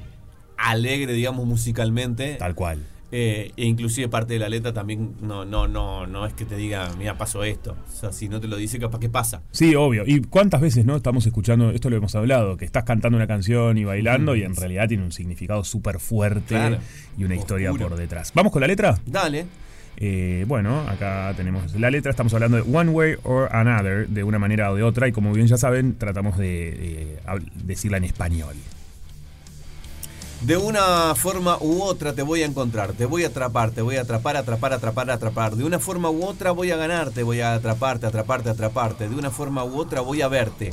alegre, 0.59 1.13
digamos, 1.13 1.47
musicalmente. 1.47 2.35
Tal 2.35 2.57
cual. 2.57 2.81
Eh, 3.13 3.51
e 3.57 3.65
inclusive 3.65 4.09
parte 4.09 4.35
de 4.35 4.39
la 4.39 4.49
letra 4.49 4.73
también 4.73 5.15
no, 5.21 5.45
no, 5.45 5.67
no, 5.67 6.07
no 6.07 6.27
es 6.27 6.33
que 6.35 6.45
te 6.45 6.55
diga, 6.57 6.89
mira, 6.97 7.19
pasó 7.19 7.43
esto. 7.43 7.77
O 7.89 7.93
sea, 7.93 8.13
si 8.13 8.29
no 8.29 8.41
te 8.41 8.47
lo 8.47 8.57
dice, 8.57 8.79
capaz 8.79 9.01
que 9.01 9.09
pasa. 9.09 9.43
Sí, 9.51 9.75
obvio. 9.75 10.05
¿Y 10.07 10.21
cuántas 10.23 10.61
veces 10.61 10.87
no 10.87 10.95
estamos 10.97 11.27
escuchando, 11.27 11.71
esto 11.71 11.91
lo 11.91 11.97
hemos 11.97 12.15
hablado, 12.15 12.57
que 12.57 12.65
estás 12.65 12.85
cantando 12.85 13.17
una 13.17 13.27
canción 13.27 13.79
y 13.79 13.85
bailando 13.85 14.37
y 14.37 14.43
en 14.45 14.55
realidad 14.55 14.87
tiene 14.87 15.03
un 15.03 15.11
significado 15.13 15.65
súper 15.65 15.99
fuerte 15.99 16.55
Claro. 16.55 16.79
y 17.19 17.25
una 17.25 17.35
historia 17.35 17.73
por 17.73 17.97
detrás? 17.97 18.31
¿Vamos 18.35 18.53
con 18.53 18.61
la 18.61 18.69
letra? 18.69 18.97
Dale. 19.07 19.47
Eh, 19.97 20.45
bueno, 20.49 20.81
acá 20.89 21.35
tenemos 21.37 21.75
la 21.79 21.91
letra, 21.91 22.11
estamos 22.11 22.33
hablando 22.33 22.57
de 22.57 22.63
One 22.77 22.91
Way 22.91 23.15
or 23.25 23.55
Another, 23.55 24.09
de 24.09 24.23
una 24.25 24.39
manera 24.39 24.71
o 24.71 24.77
de 24.77 24.83
otra, 24.85 25.09
y 25.09 25.13
como 25.13 25.33
bien 25.33 25.47
ya 25.49 25.59
saben, 25.59 25.97
tratamos 25.99 26.39
de 26.39 26.69
eh, 26.69 27.19
hab- 27.27 27.43
decirla 27.65 27.97
en 27.99 28.05
español. 28.05 28.55
De 30.41 30.57
una 30.57 31.15
forma 31.15 31.59
u 31.61 31.83
otra 31.83 32.15
te 32.15 32.23
voy 32.23 32.43
a 32.43 32.47
encontrar, 32.47 32.95
te 32.95 33.05
voy 33.05 33.25
a 33.25 33.27
atrapar, 33.27 33.73
te 33.73 33.83
voy 33.83 33.97
a 33.97 34.01
atrapar, 34.01 34.39
atrapar, 34.39 34.73
atrapar, 34.73 35.11
atrapar. 35.11 35.55
De 35.55 35.65
una 35.65 35.79
forma 35.79 36.09
u 36.09 36.25
otra 36.25 36.51
voy 36.53 36.71
a 36.71 36.77
ganarte, 36.77 37.23
voy 37.23 37.43
a 37.43 37.53
atraparte, 37.53 38.07
atraparte, 38.07 38.49
atraparte. 38.49 39.07
De 39.11 39.15
una 39.15 39.31
forma 39.31 39.65
u 39.65 39.79
otra 39.79 40.01
voy 40.01 40.23
a 40.23 40.29
verte. 40.29 40.73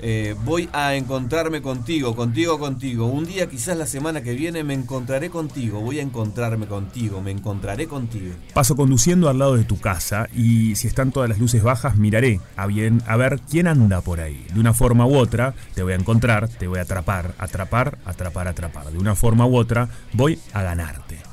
Eh, 0.00 0.34
voy 0.44 0.68
a 0.72 0.94
encontrarme 0.94 1.62
contigo, 1.62 2.14
contigo, 2.14 2.58
contigo. 2.58 3.06
Un 3.06 3.26
día, 3.26 3.48
quizás 3.48 3.76
la 3.76 3.86
semana 3.86 4.22
que 4.22 4.34
viene, 4.34 4.64
me 4.64 4.74
encontraré 4.74 5.30
contigo. 5.30 5.80
Voy 5.80 5.98
a 5.98 6.02
encontrarme 6.02 6.66
contigo, 6.66 7.20
me 7.20 7.30
encontraré 7.30 7.86
contigo. 7.86 8.32
Paso 8.54 8.76
conduciendo 8.76 9.28
al 9.28 9.38
lado 9.38 9.56
de 9.56 9.64
tu 9.64 9.78
casa 9.78 10.28
y 10.34 10.76
si 10.76 10.86
están 10.86 11.12
todas 11.12 11.28
las 11.28 11.38
luces 11.38 11.62
bajas, 11.62 11.96
miraré 11.96 12.40
a, 12.56 12.66
bien, 12.66 13.02
a 13.06 13.16
ver 13.16 13.40
quién 13.50 13.66
anda 13.66 14.00
por 14.00 14.20
ahí. 14.20 14.46
De 14.52 14.60
una 14.60 14.74
forma 14.74 15.06
u 15.06 15.16
otra, 15.16 15.54
te 15.74 15.82
voy 15.82 15.92
a 15.92 15.96
encontrar, 15.96 16.48
te 16.48 16.66
voy 16.66 16.78
a 16.78 16.82
atrapar, 16.82 17.34
atrapar, 17.38 17.98
atrapar, 18.04 18.48
atrapar. 18.48 18.90
De 18.90 18.98
una 18.98 19.14
forma 19.14 19.46
u 19.46 19.56
otra, 19.56 19.88
voy 20.12 20.38
a 20.52 20.62
ganarte. 20.62 21.27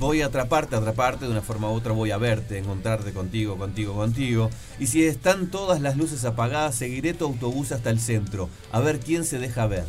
Voy 0.00 0.22
a 0.22 0.26
atraparte, 0.26 0.74
atraparte, 0.74 1.26
de 1.26 1.30
una 1.30 1.42
forma 1.42 1.68
u 1.70 1.74
otra 1.74 1.92
voy 1.92 2.10
a 2.10 2.16
verte, 2.16 2.56
encontrarte 2.58 3.12
contigo, 3.12 3.56
contigo, 3.58 3.94
contigo. 3.94 4.50
Y 4.80 4.86
si 4.86 5.04
están 5.04 5.48
todas 5.48 5.80
las 5.82 5.96
luces 5.98 6.24
apagadas, 6.24 6.74
seguiré 6.74 7.12
tu 7.14 7.26
autobús 7.26 7.70
hasta 7.70 7.90
el 7.90 8.00
centro, 8.00 8.48
a 8.72 8.80
ver 8.80 8.98
quién 8.98 9.24
se 9.26 9.38
deja 9.38 9.66
ver. 9.66 9.84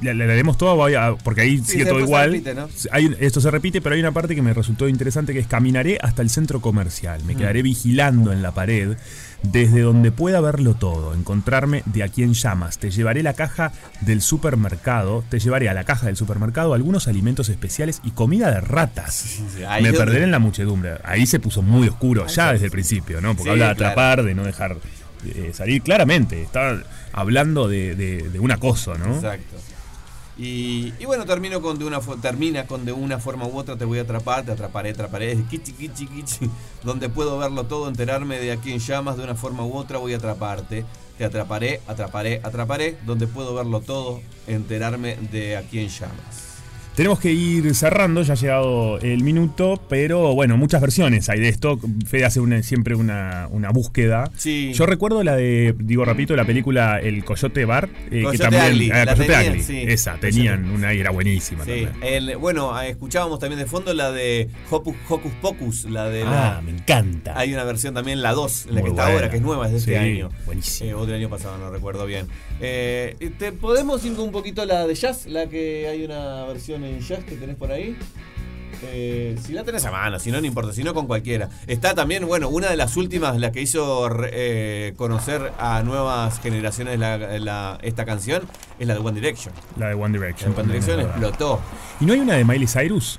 ¿La, 0.00 0.14
la 0.14 0.26
leemos 0.26 0.56
toda? 0.56 0.74
Voy 0.74 0.94
a- 0.94 1.16
porque 1.24 1.40
ahí 1.40 1.58
Sí, 1.58 1.72
sigue 1.72 1.86
todo 1.86 1.98
igual. 1.98 2.30
repite, 2.30 2.54
¿no? 2.54 2.68
Hay 2.92 3.16
esto 3.18 3.40
se 3.40 3.50
repite, 3.50 3.80
pero 3.80 3.96
hay 3.96 4.00
una 4.00 4.12
parte 4.12 4.36
que 4.36 4.42
me 4.42 4.54
resultó 4.54 4.86
interesante 4.88 5.32
que 5.32 5.40
es 5.40 5.48
caminaré 5.48 5.98
hasta 6.00 6.22
el 6.22 6.30
centro 6.30 6.60
comercial. 6.60 7.20
Mm. 7.24 7.26
Me 7.26 7.34
quedaré 7.34 7.62
vigilando 7.62 8.32
en 8.32 8.40
la 8.40 8.52
pared 8.52 8.96
desde 9.42 9.80
donde 9.82 10.10
pueda 10.10 10.40
verlo 10.40 10.74
todo, 10.74 11.14
encontrarme 11.14 11.82
de 11.86 12.02
a 12.02 12.08
quién 12.08 12.34
llamas. 12.34 12.78
Te 12.78 12.90
llevaré 12.90 13.22
la 13.22 13.34
caja 13.34 13.72
del 14.00 14.20
supermercado, 14.20 15.24
te 15.28 15.38
llevaré 15.38 15.68
a 15.68 15.74
la 15.74 15.84
caja 15.84 16.06
del 16.06 16.16
supermercado 16.16 16.74
algunos 16.74 17.06
alimentos 17.08 17.48
especiales 17.48 18.00
y 18.04 18.10
comida 18.10 18.50
de 18.50 18.60
ratas. 18.60 19.38
ahí 19.68 19.82
me 19.82 19.88
donde- 19.90 20.04
perderé 20.04 20.24
en 20.24 20.30
la 20.32 20.38
muchedumbre. 20.40 20.98
Ahí 21.04 21.26
se 21.26 21.38
puso 21.40 21.62
muy 21.62 21.88
oscuro, 21.88 22.26
ya 22.26 22.52
desde 22.52 22.66
el 22.66 22.70
principio, 22.72 23.20
¿no? 23.20 23.28
Porque 23.36 23.44
Sí, 23.44 23.48
habla 23.50 23.68
de 23.68 23.74
claro. 23.76 23.90
atrapar, 23.92 24.22
de 24.24 24.34
no 24.34 24.44
dejar 24.44 24.76
eh, 25.24 25.50
salir. 25.52 25.82
Claramente, 25.82 26.42
está 26.42 26.80
hablando 27.12 27.68
de, 27.68 27.94
de- 27.96 28.28
de 28.30 28.38
un 28.40 28.50
acoso, 28.52 28.96
¿no? 28.98 29.14
Exacto. 29.16 29.56
Y, 30.40 30.92
bueno, 31.04 31.24
termino 31.24 31.60
con 31.60 31.80
de 31.80 31.84
una 31.84 32.00
termina 32.22 32.64
con 32.64 32.84
de 32.84 32.92
una 32.92 33.18
forma 33.18 33.44
u 33.46 33.58
otra 33.58 33.76
te 33.76 33.84
voy 33.84 33.98
a 33.98 34.02
atrapar, 34.02 34.44
te 34.44 34.52
atraparé, 34.52 34.90
atraparé, 34.90 35.36
kichi, 35.50 35.72
kichi, 35.72 36.06
kichi, 36.06 36.48
donde 36.84 37.08
puedo 37.08 37.38
verlo 37.38 37.64
todo, 37.64 37.88
enterarme 37.88 38.38
de 38.38 38.52
a 38.52 38.56
quién 38.58 38.78
llamas, 38.78 39.16
de 39.16 39.24
una 39.24 39.34
forma 39.34 39.64
u 39.64 39.74
otra 39.76 39.98
voy 39.98 40.14
a 40.14 40.18
atraparte, 40.18 40.84
te 41.18 41.24
atraparé, 41.24 41.80
atraparé, 41.88 42.40
atraparé, 42.44 42.96
donde 43.04 43.26
puedo 43.26 43.52
verlo 43.52 43.80
todo, 43.80 44.20
enterarme 44.46 45.16
de 45.16 45.56
a 45.56 45.62
quién 45.62 45.88
llamas. 45.88 46.47
Tenemos 46.98 47.20
que 47.20 47.30
ir 47.30 47.72
cerrando, 47.76 48.22
ya 48.22 48.32
ha 48.32 48.36
llegado 48.36 48.98
el 48.98 49.22
minuto, 49.22 49.80
pero 49.88 50.34
bueno, 50.34 50.56
muchas 50.56 50.80
versiones 50.80 51.28
hay 51.28 51.38
de 51.38 51.48
esto. 51.48 51.78
Fede 52.08 52.24
hace 52.24 52.40
una- 52.40 52.64
siempre 52.64 52.96
una, 52.96 53.46
una 53.52 53.70
búsqueda. 53.70 54.28
Sí. 54.36 54.72
Yo 54.74 54.84
recuerdo 54.84 55.22
la 55.22 55.36
de, 55.36 55.76
digo 55.78 56.04
rapidito, 56.04 56.34
la 56.34 56.44
película 56.44 56.98
El 56.98 57.24
Coyote 57.24 57.64
Bar, 57.66 57.88
eh, 58.06 58.10
que 58.10 58.22
Coyote 58.24 58.38
también. 58.38 58.88
La 58.88 59.14
Coyote 59.14 59.32
tenían, 59.32 59.62
sí. 59.62 59.84
Esa, 59.86 60.16
tenían 60.16 60.64
te- 60.64 60.70
una 60.72 60.92
y 60.92 60.98
era 60.98 61.10
buenísima 61.12 61.64
Sí, 61.64 61.84
también. 61.86 61.92
el- 62.02 62.36
bueno, 62.36 62.76
escuchábamos 62.82 63.38
también 63.38 63.60
de 63.60 63.66
fondo 63.66 63.94
la 63.94 64.10
de 64.10 64.48
Hocus, 64.68 64.96
Hocus 65.08 65.32
Pocus, 65.40 65.84
la 65.84 66.08
de 66.10 66.24
Ah, 66.24 66.54
la, 66.56 66.62
me 66.62 66.72
encanta. 66.72 67.38
Hay 67.38 67.54
una 67.54 67.62
versión 67.62 67.94
también, 67.94 68.22
la 68.22 68.32
2, 68.32 68.66
la 68.72 68.82
que 68.82 68.88
está 68.88 69.06
ahora, 69.06 69.30
que 69.30 69.36
es 69.36 69.42
nueva, 69.42 69.66
es 69.66 69.70
de 69.72 69.78
este 69.78 69.98
año. 69.98 70.30
buenísimo. 70.46 70.90
Eh, 70.90 70.94
o 70.94 71.06
del 71.06 71.14
año 71.14 71.28
pasado, 71.30 71.58
no 71.58 71.70
recuerdo 71.70 72.06
bien. 72.06 72.26
Eh, 72.60 73.14
¿te 73.38 73.52
¿Podemos 73.52 74.04
ir 74.04 74.18
un 74.18 74.32
poquito 74.32 74.64
la 74.64 74.84
de 74.84 74.96
jazz? 74.96 75.26
La 75.26 75.46
que 75.48 75.86
hay 75.86 76.04
una 76.04 76.44
versión 76.46 76.87
en 76.88 77.00
jazz 77.00 77.24
que 77.24 77.36
tenés 77.36 77.56
por 77.56 77.70
ahí. 77.72 77.96
Eh, 78.82 79.36
si 79.44 79.54
la 79.54 79.64
tenés 79.64 79.84
a 79.86 79.90
mano, 79.90 80.18
si 80.20 80.30
no, 80.30 80.40
no 80.40 80.46
importa, 80.46 80.72
si 80.72 80.84
no 80.84 80.94
con 80.94 81.06
cualquiera. 81.08 81.48
Está 81.66 81.94
también, 81.94 82.24
bueno, 82.26 82.48
una 82.48 82.68
de 82.70 82.76
las 82.76 82.96
últimas, 82.96 83.36
la 83.38 83.50
que 83.50 83.60
hizo 83.62 84.08
eh, 84.30 84.92
conocer 84.96 85.52
a 85.58 85.82
nuevas 85.82 86.38
generaciones 86.40 86.96
la- 86.98 87.18
la- 87.40 87.78
esta 87.82 88.04
canción, 88.04 88.42
es 88.78 88.86
la 88.86 88.94
de 88.94 89.00
One 89.00 89.18
Direction. 89.18 89.52
La 89.76 89.88
de 89.88 89.94
One 89.94 90.16
Direction. 90.16 90.52
One 90.56 90.68
Direction 90.68 91.00
explotó. 91.00 91.60
¿Y 92.00 92.04
no 92.04 92.12
hay 92.12 92.20
una 92.20 92.34
de 92.34 92.44
Miley 92.44 92.68
Cyrus? 92.68 93.18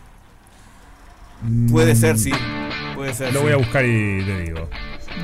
Puede 1.72 1.94
Mm, 1.94 1.98
ser, 1.98 2.18
sí. 2.20 2.32
Puede 2.96 3.14
ser. 3.14 3.34
Lo 3.34 3.40
sí. 3.40 3.46
voy 3.46 3.54
a 3.54 3.58
buscar 3.58 3.86
y 3.86 4.24
te 4.26 4.42
digo. 4.42 4.70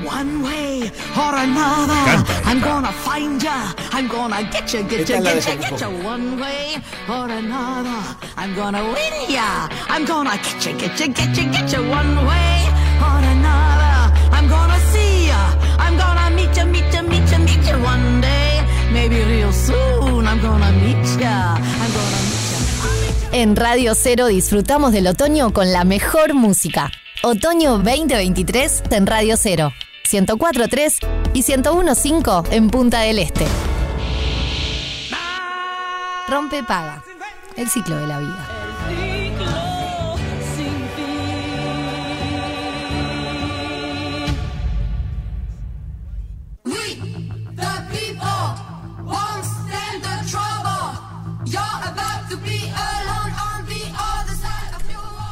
One 0.04 0.42
way 0.42 0.90
or 1.16 1.34
another, 1.34 1.94
Canta 2.04 2.46
I'm 2.46 2.60
gonna 2.60 2.92
find 2.92 3.42
ya. 3.42 3.72
I'm 3.92 4.08
gonna 4.08 4.42
get 4.50 4.72
you, 4.74 4.82
get 4.82 5.08
la 5.08 5.32
get 5.32 5.44
Hocus 5.44 5.46
get. 5.46 5.60
Pocus. 5.70 6.04
One 6.04 6.40
way 6.40 6.76
or 7.08 7.28
another, 7.30 8.16
I'm 8.36 8.54
gonna 8.54 8.82
win 8.84 9.30
ya. 9.30 9.68
I'm 9.88 10.04
gonna 10.04 10.36
get 10.36 10.66
you, 10.66 10.72
get 10.78 11.00
you, 11.00 11.08
get 11.08 11.36
you, 11.36 11.50
get 11.50 11.72
you. 11.72 11.82
One 11.88 12.16
way 12.26 12.52
or 13.00 13.20
another, 13.34 14.12
I'm 14.36 14.48
gonna 14.48 14.78
see 14.92 15.28
ya. 15.28 15.40
I'm 15.78 15.96
gonna 15.96 16.30
meet 16.36 16.56
you, 16.56 16.66
meet 16.66 16.92
you, 16.94 17.02
meet 17.02 17.30
you, 17.32 17.38
meet 17.38 17.64
you 17.66 17.78
one 17.82 18.20
day. 18.20 18.62
Maybe 18.92 19.22
real 19.24 19.52
soon, 19.52 20.26
I'm 20.26 20.40
gonna 20.40 20.72
meet 20.72 21.06
ya. 21.18 21.56
I'm 21.56 21.92
gonna 21.96 22.20
meet 22.28 22.44
ya. 22.52 22.58
En 23.32 23.56
Radio 23.56 23.94
Cero 23.94 24.26
disfrutamos 24.26 24.92
del 24.92 25.06
otoño 25.06 25.52
con 25.52 25.72
la 25.72 25.84
mejor 25.84 26.34
música. 26.34 26.90
Otoño 27.22 27.78
2023 27.78 28.82
en 28.90 29.06
Radio 29.06 29.36
Cero. 29.36 29.72
104.3 30.08 30.98
y 31.34 31.42
101.5 31.42 32.46
en 32.52 32.68
Punta 32.70 33.00
del 33.00 33.18
Este. 33.18 33.46
Rompe 36.28 36.62
paga. 36.62 37.02
El 37.56 37.68
ciclo 37.68 37.96
de 37.96 38.06
la 38.06 38.18
vida. 38.18 38.55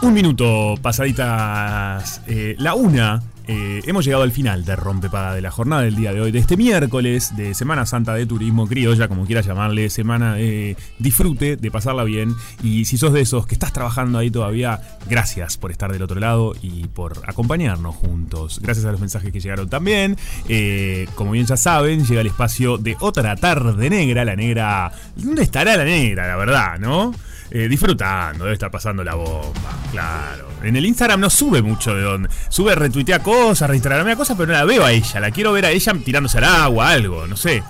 Un 0.05 0.13
minuto, 0.13 0.75
pasaditas 0.83 2.21
eh, 2.27 2.55
la 2.59 2.75
una. 2.75 3.23
eh, 3.47 3.81
hemos 3.87 4.05
llegado 4.05 4.23
al 4.23 4.33
final 4.33 4.65
de 4.67 4.77
Rompepaga 4.77 5.35
de 5.35 5.41
la 5.41 5.51
jornada 5.51 5.81
del 5.81 5.97
día 5.97 6.13
de 6.13 6.21
hoy, 6.21 6.31
de 6.31 6.41
este 6.41 6.59
miércoles 6.59 7.35
de 7.37 7.55
Semana 7.55 7.87
Santa 7.87 8.13
de 8.13 8.27
Turismo 8.27 8.67
Criolla, 8.67 9.09
como 9.09 9.25
quieras 9.25 9.47
llamarle, 9.47 9.89
semana 9.89 10.35
de 10.35 10.77
disfrute, 10.99 11.57
de 11.57 11.71
pasarla 11.71 12.05
bien. 12.05 12.35
Y 12.63 12.85
si 12.85 12.99
sos 12.99 13.15
de 13.15 13.23
esos 13.23 13.47
que 13.47 13.55
estás 13.55 13.73
trabajando 13.73 14.19
ahí 14.19 14.31
todavía, 14.31 14.79
gracias 15.09 15.57
por 15.57 15.71
estar 15.71 15.91
del 15.91 16.03
otro 16.03 16.21
lado 16.21 16.53
y 16.61 16.87
por 16.89 17.23
acompañarnos 17.27 17.97
juntos. 17.97 18.61
Gracias 18.63 18.85
a 18.85 18.93
los 18.93 19.01
mensajes 19.01 19.33
que 19.33 19.41
llegaron 19.41 19.71
también. 19.71 20.19
Eh, 20.51 21.09
como 21.15 21.31
bien 21.31 21.47
ya 21.47 21.57
saben, 21.57 22.05
llega 22.05 22.21
el 22.21 22.27
espacio 22.27 22.77
de 22.77 22.95
otra 23.01 23.37
tarde 23.37 23.89
negra, 23.89 24.25
la 24.27 24.37
negra. 24.37 24.93
¿Dónde 25.17 25.43
estará 25.43 25.79
la 25.79 25.85
negra, 25.85 26.29
la 26.29 26.37
verdad, 26.37 26.79
no? 26.79 27.15
Eh, 27.57 27.69
disfrutando, 27.69 28.47
debe 28.47 28.55
estar 28.55 28.69
pasando 28.69 29.05
la 29.05 29.15
bomba, 29.15 29.79
claro. 29.93 30.49
En 30.65 30.75
el 30.75 30.85
Instagram 30.87 31.21
no 31.21 31.31
sube 31.31 31.63
mucho 31.63 31.95
de 31.95 32.03
dónde. 32.03 32.29
Sube, 32.49 32.75
retuitea 32.75 33.21
cosas, 33.21 33.71
reinstagramea 33.71 34.17
cosas, 34.17 34.37
pero 34.37 34.49
no 34.49 34.59
la 34.59 34.65
veo 34.65 34.85
a 34.85 34.91
ella. 34.91 35.21
La 35.21 35.31
quiero 35.31 35.53
ver 35.53 35.67
a 35.67 35.71
ella 35.71 35.93
tirándose 36.05 36.39
al 36.39 36.45
agua, 36.45 36.89
algo, 36.89 37.29
no 37.29 37.37
sé. 37.37 37.63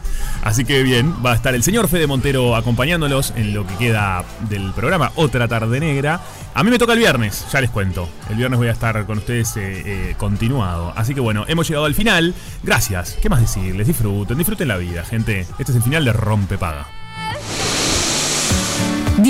Así 0.43 0.65
que 0.65 0.83
bien, 0.83 1.15
va 1.23 1.33
a 1.33 1.35
estar 1.35 1.55
el 1.55 1.63
señor 1.63 1.89
Fede 1.89 2.07
Montero 2.07 2.57
acompañándolos 2.57 3.35
en 3.37 3.53
lo 3.53 3.67
que 3.67 3.77
queda 3.77 4.25
del 4.49 4.73
programa 4.73 5.13
Otra 5.17 5.49
Tarde 5.49 5.81
Negra. 5.81 6.19
A 6.55 6.65
mí 6.65 6.71
me 6.71 6.79
toca 6.79 6.95
el 6.95 7.01
viernes, 7.01 7.45
ya 7.53 7.61
les 7.61 7.69
cuento. 7.69 8.09
El 8.31 8.37
viernes 8.37 8.57
voy 8.57 8.69
a 8.69 8.73
estar 8.73 9.05
con 9.05 9.19
ustedes 9.19 9.55
eh, 9.59 9.83
eh, 9.85 10.15
continuado. 10.17 10.95
Así 10.97 11.13
que 11.13 11.21
bueno, 11.21 11.45
hemos 11.47 11.69
llegado 11.69 11.85
al 11.85 11.95
final. 11.95 12.33
Gracias. 12.63 13.19
¿Qué 13.21 13.29
más 13.29 13.43
decirles? 13.43 13.87
Disfruten, 13.87 14.39
disfruten 14.39 14.67
la 14.67 14.79
vida, 14.79 15.05
gente. 15.05 15.41
Este 15.59 15.73
es 15.73 15.77
el 15.77 15.83
final 15.83 16.07
de 16.07 16.15
Rompe 16.15 16.57
Paga. 16.57 16.87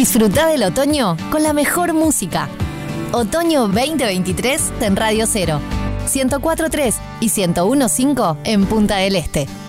Disfruta 0.04 0.48
del 0.48 0.62
otoño 0.64 1.16
con 1.30 1.42
la 1.42 1.54
mejor 1.54 1.94
música. 1.94 2.50
Otoño 3.12 3.68
2023 3.68 4.72
en 4.82 4.96
Radio 4.96 5.24
0. 5.26 5.58
104.3 6.06 6.94
y 7.20 7.30
101.5 7.30 8.36
en 8.44 8.66
Punta 8.66 8.96
del 8.98 9.16
Este. 9.16 9.46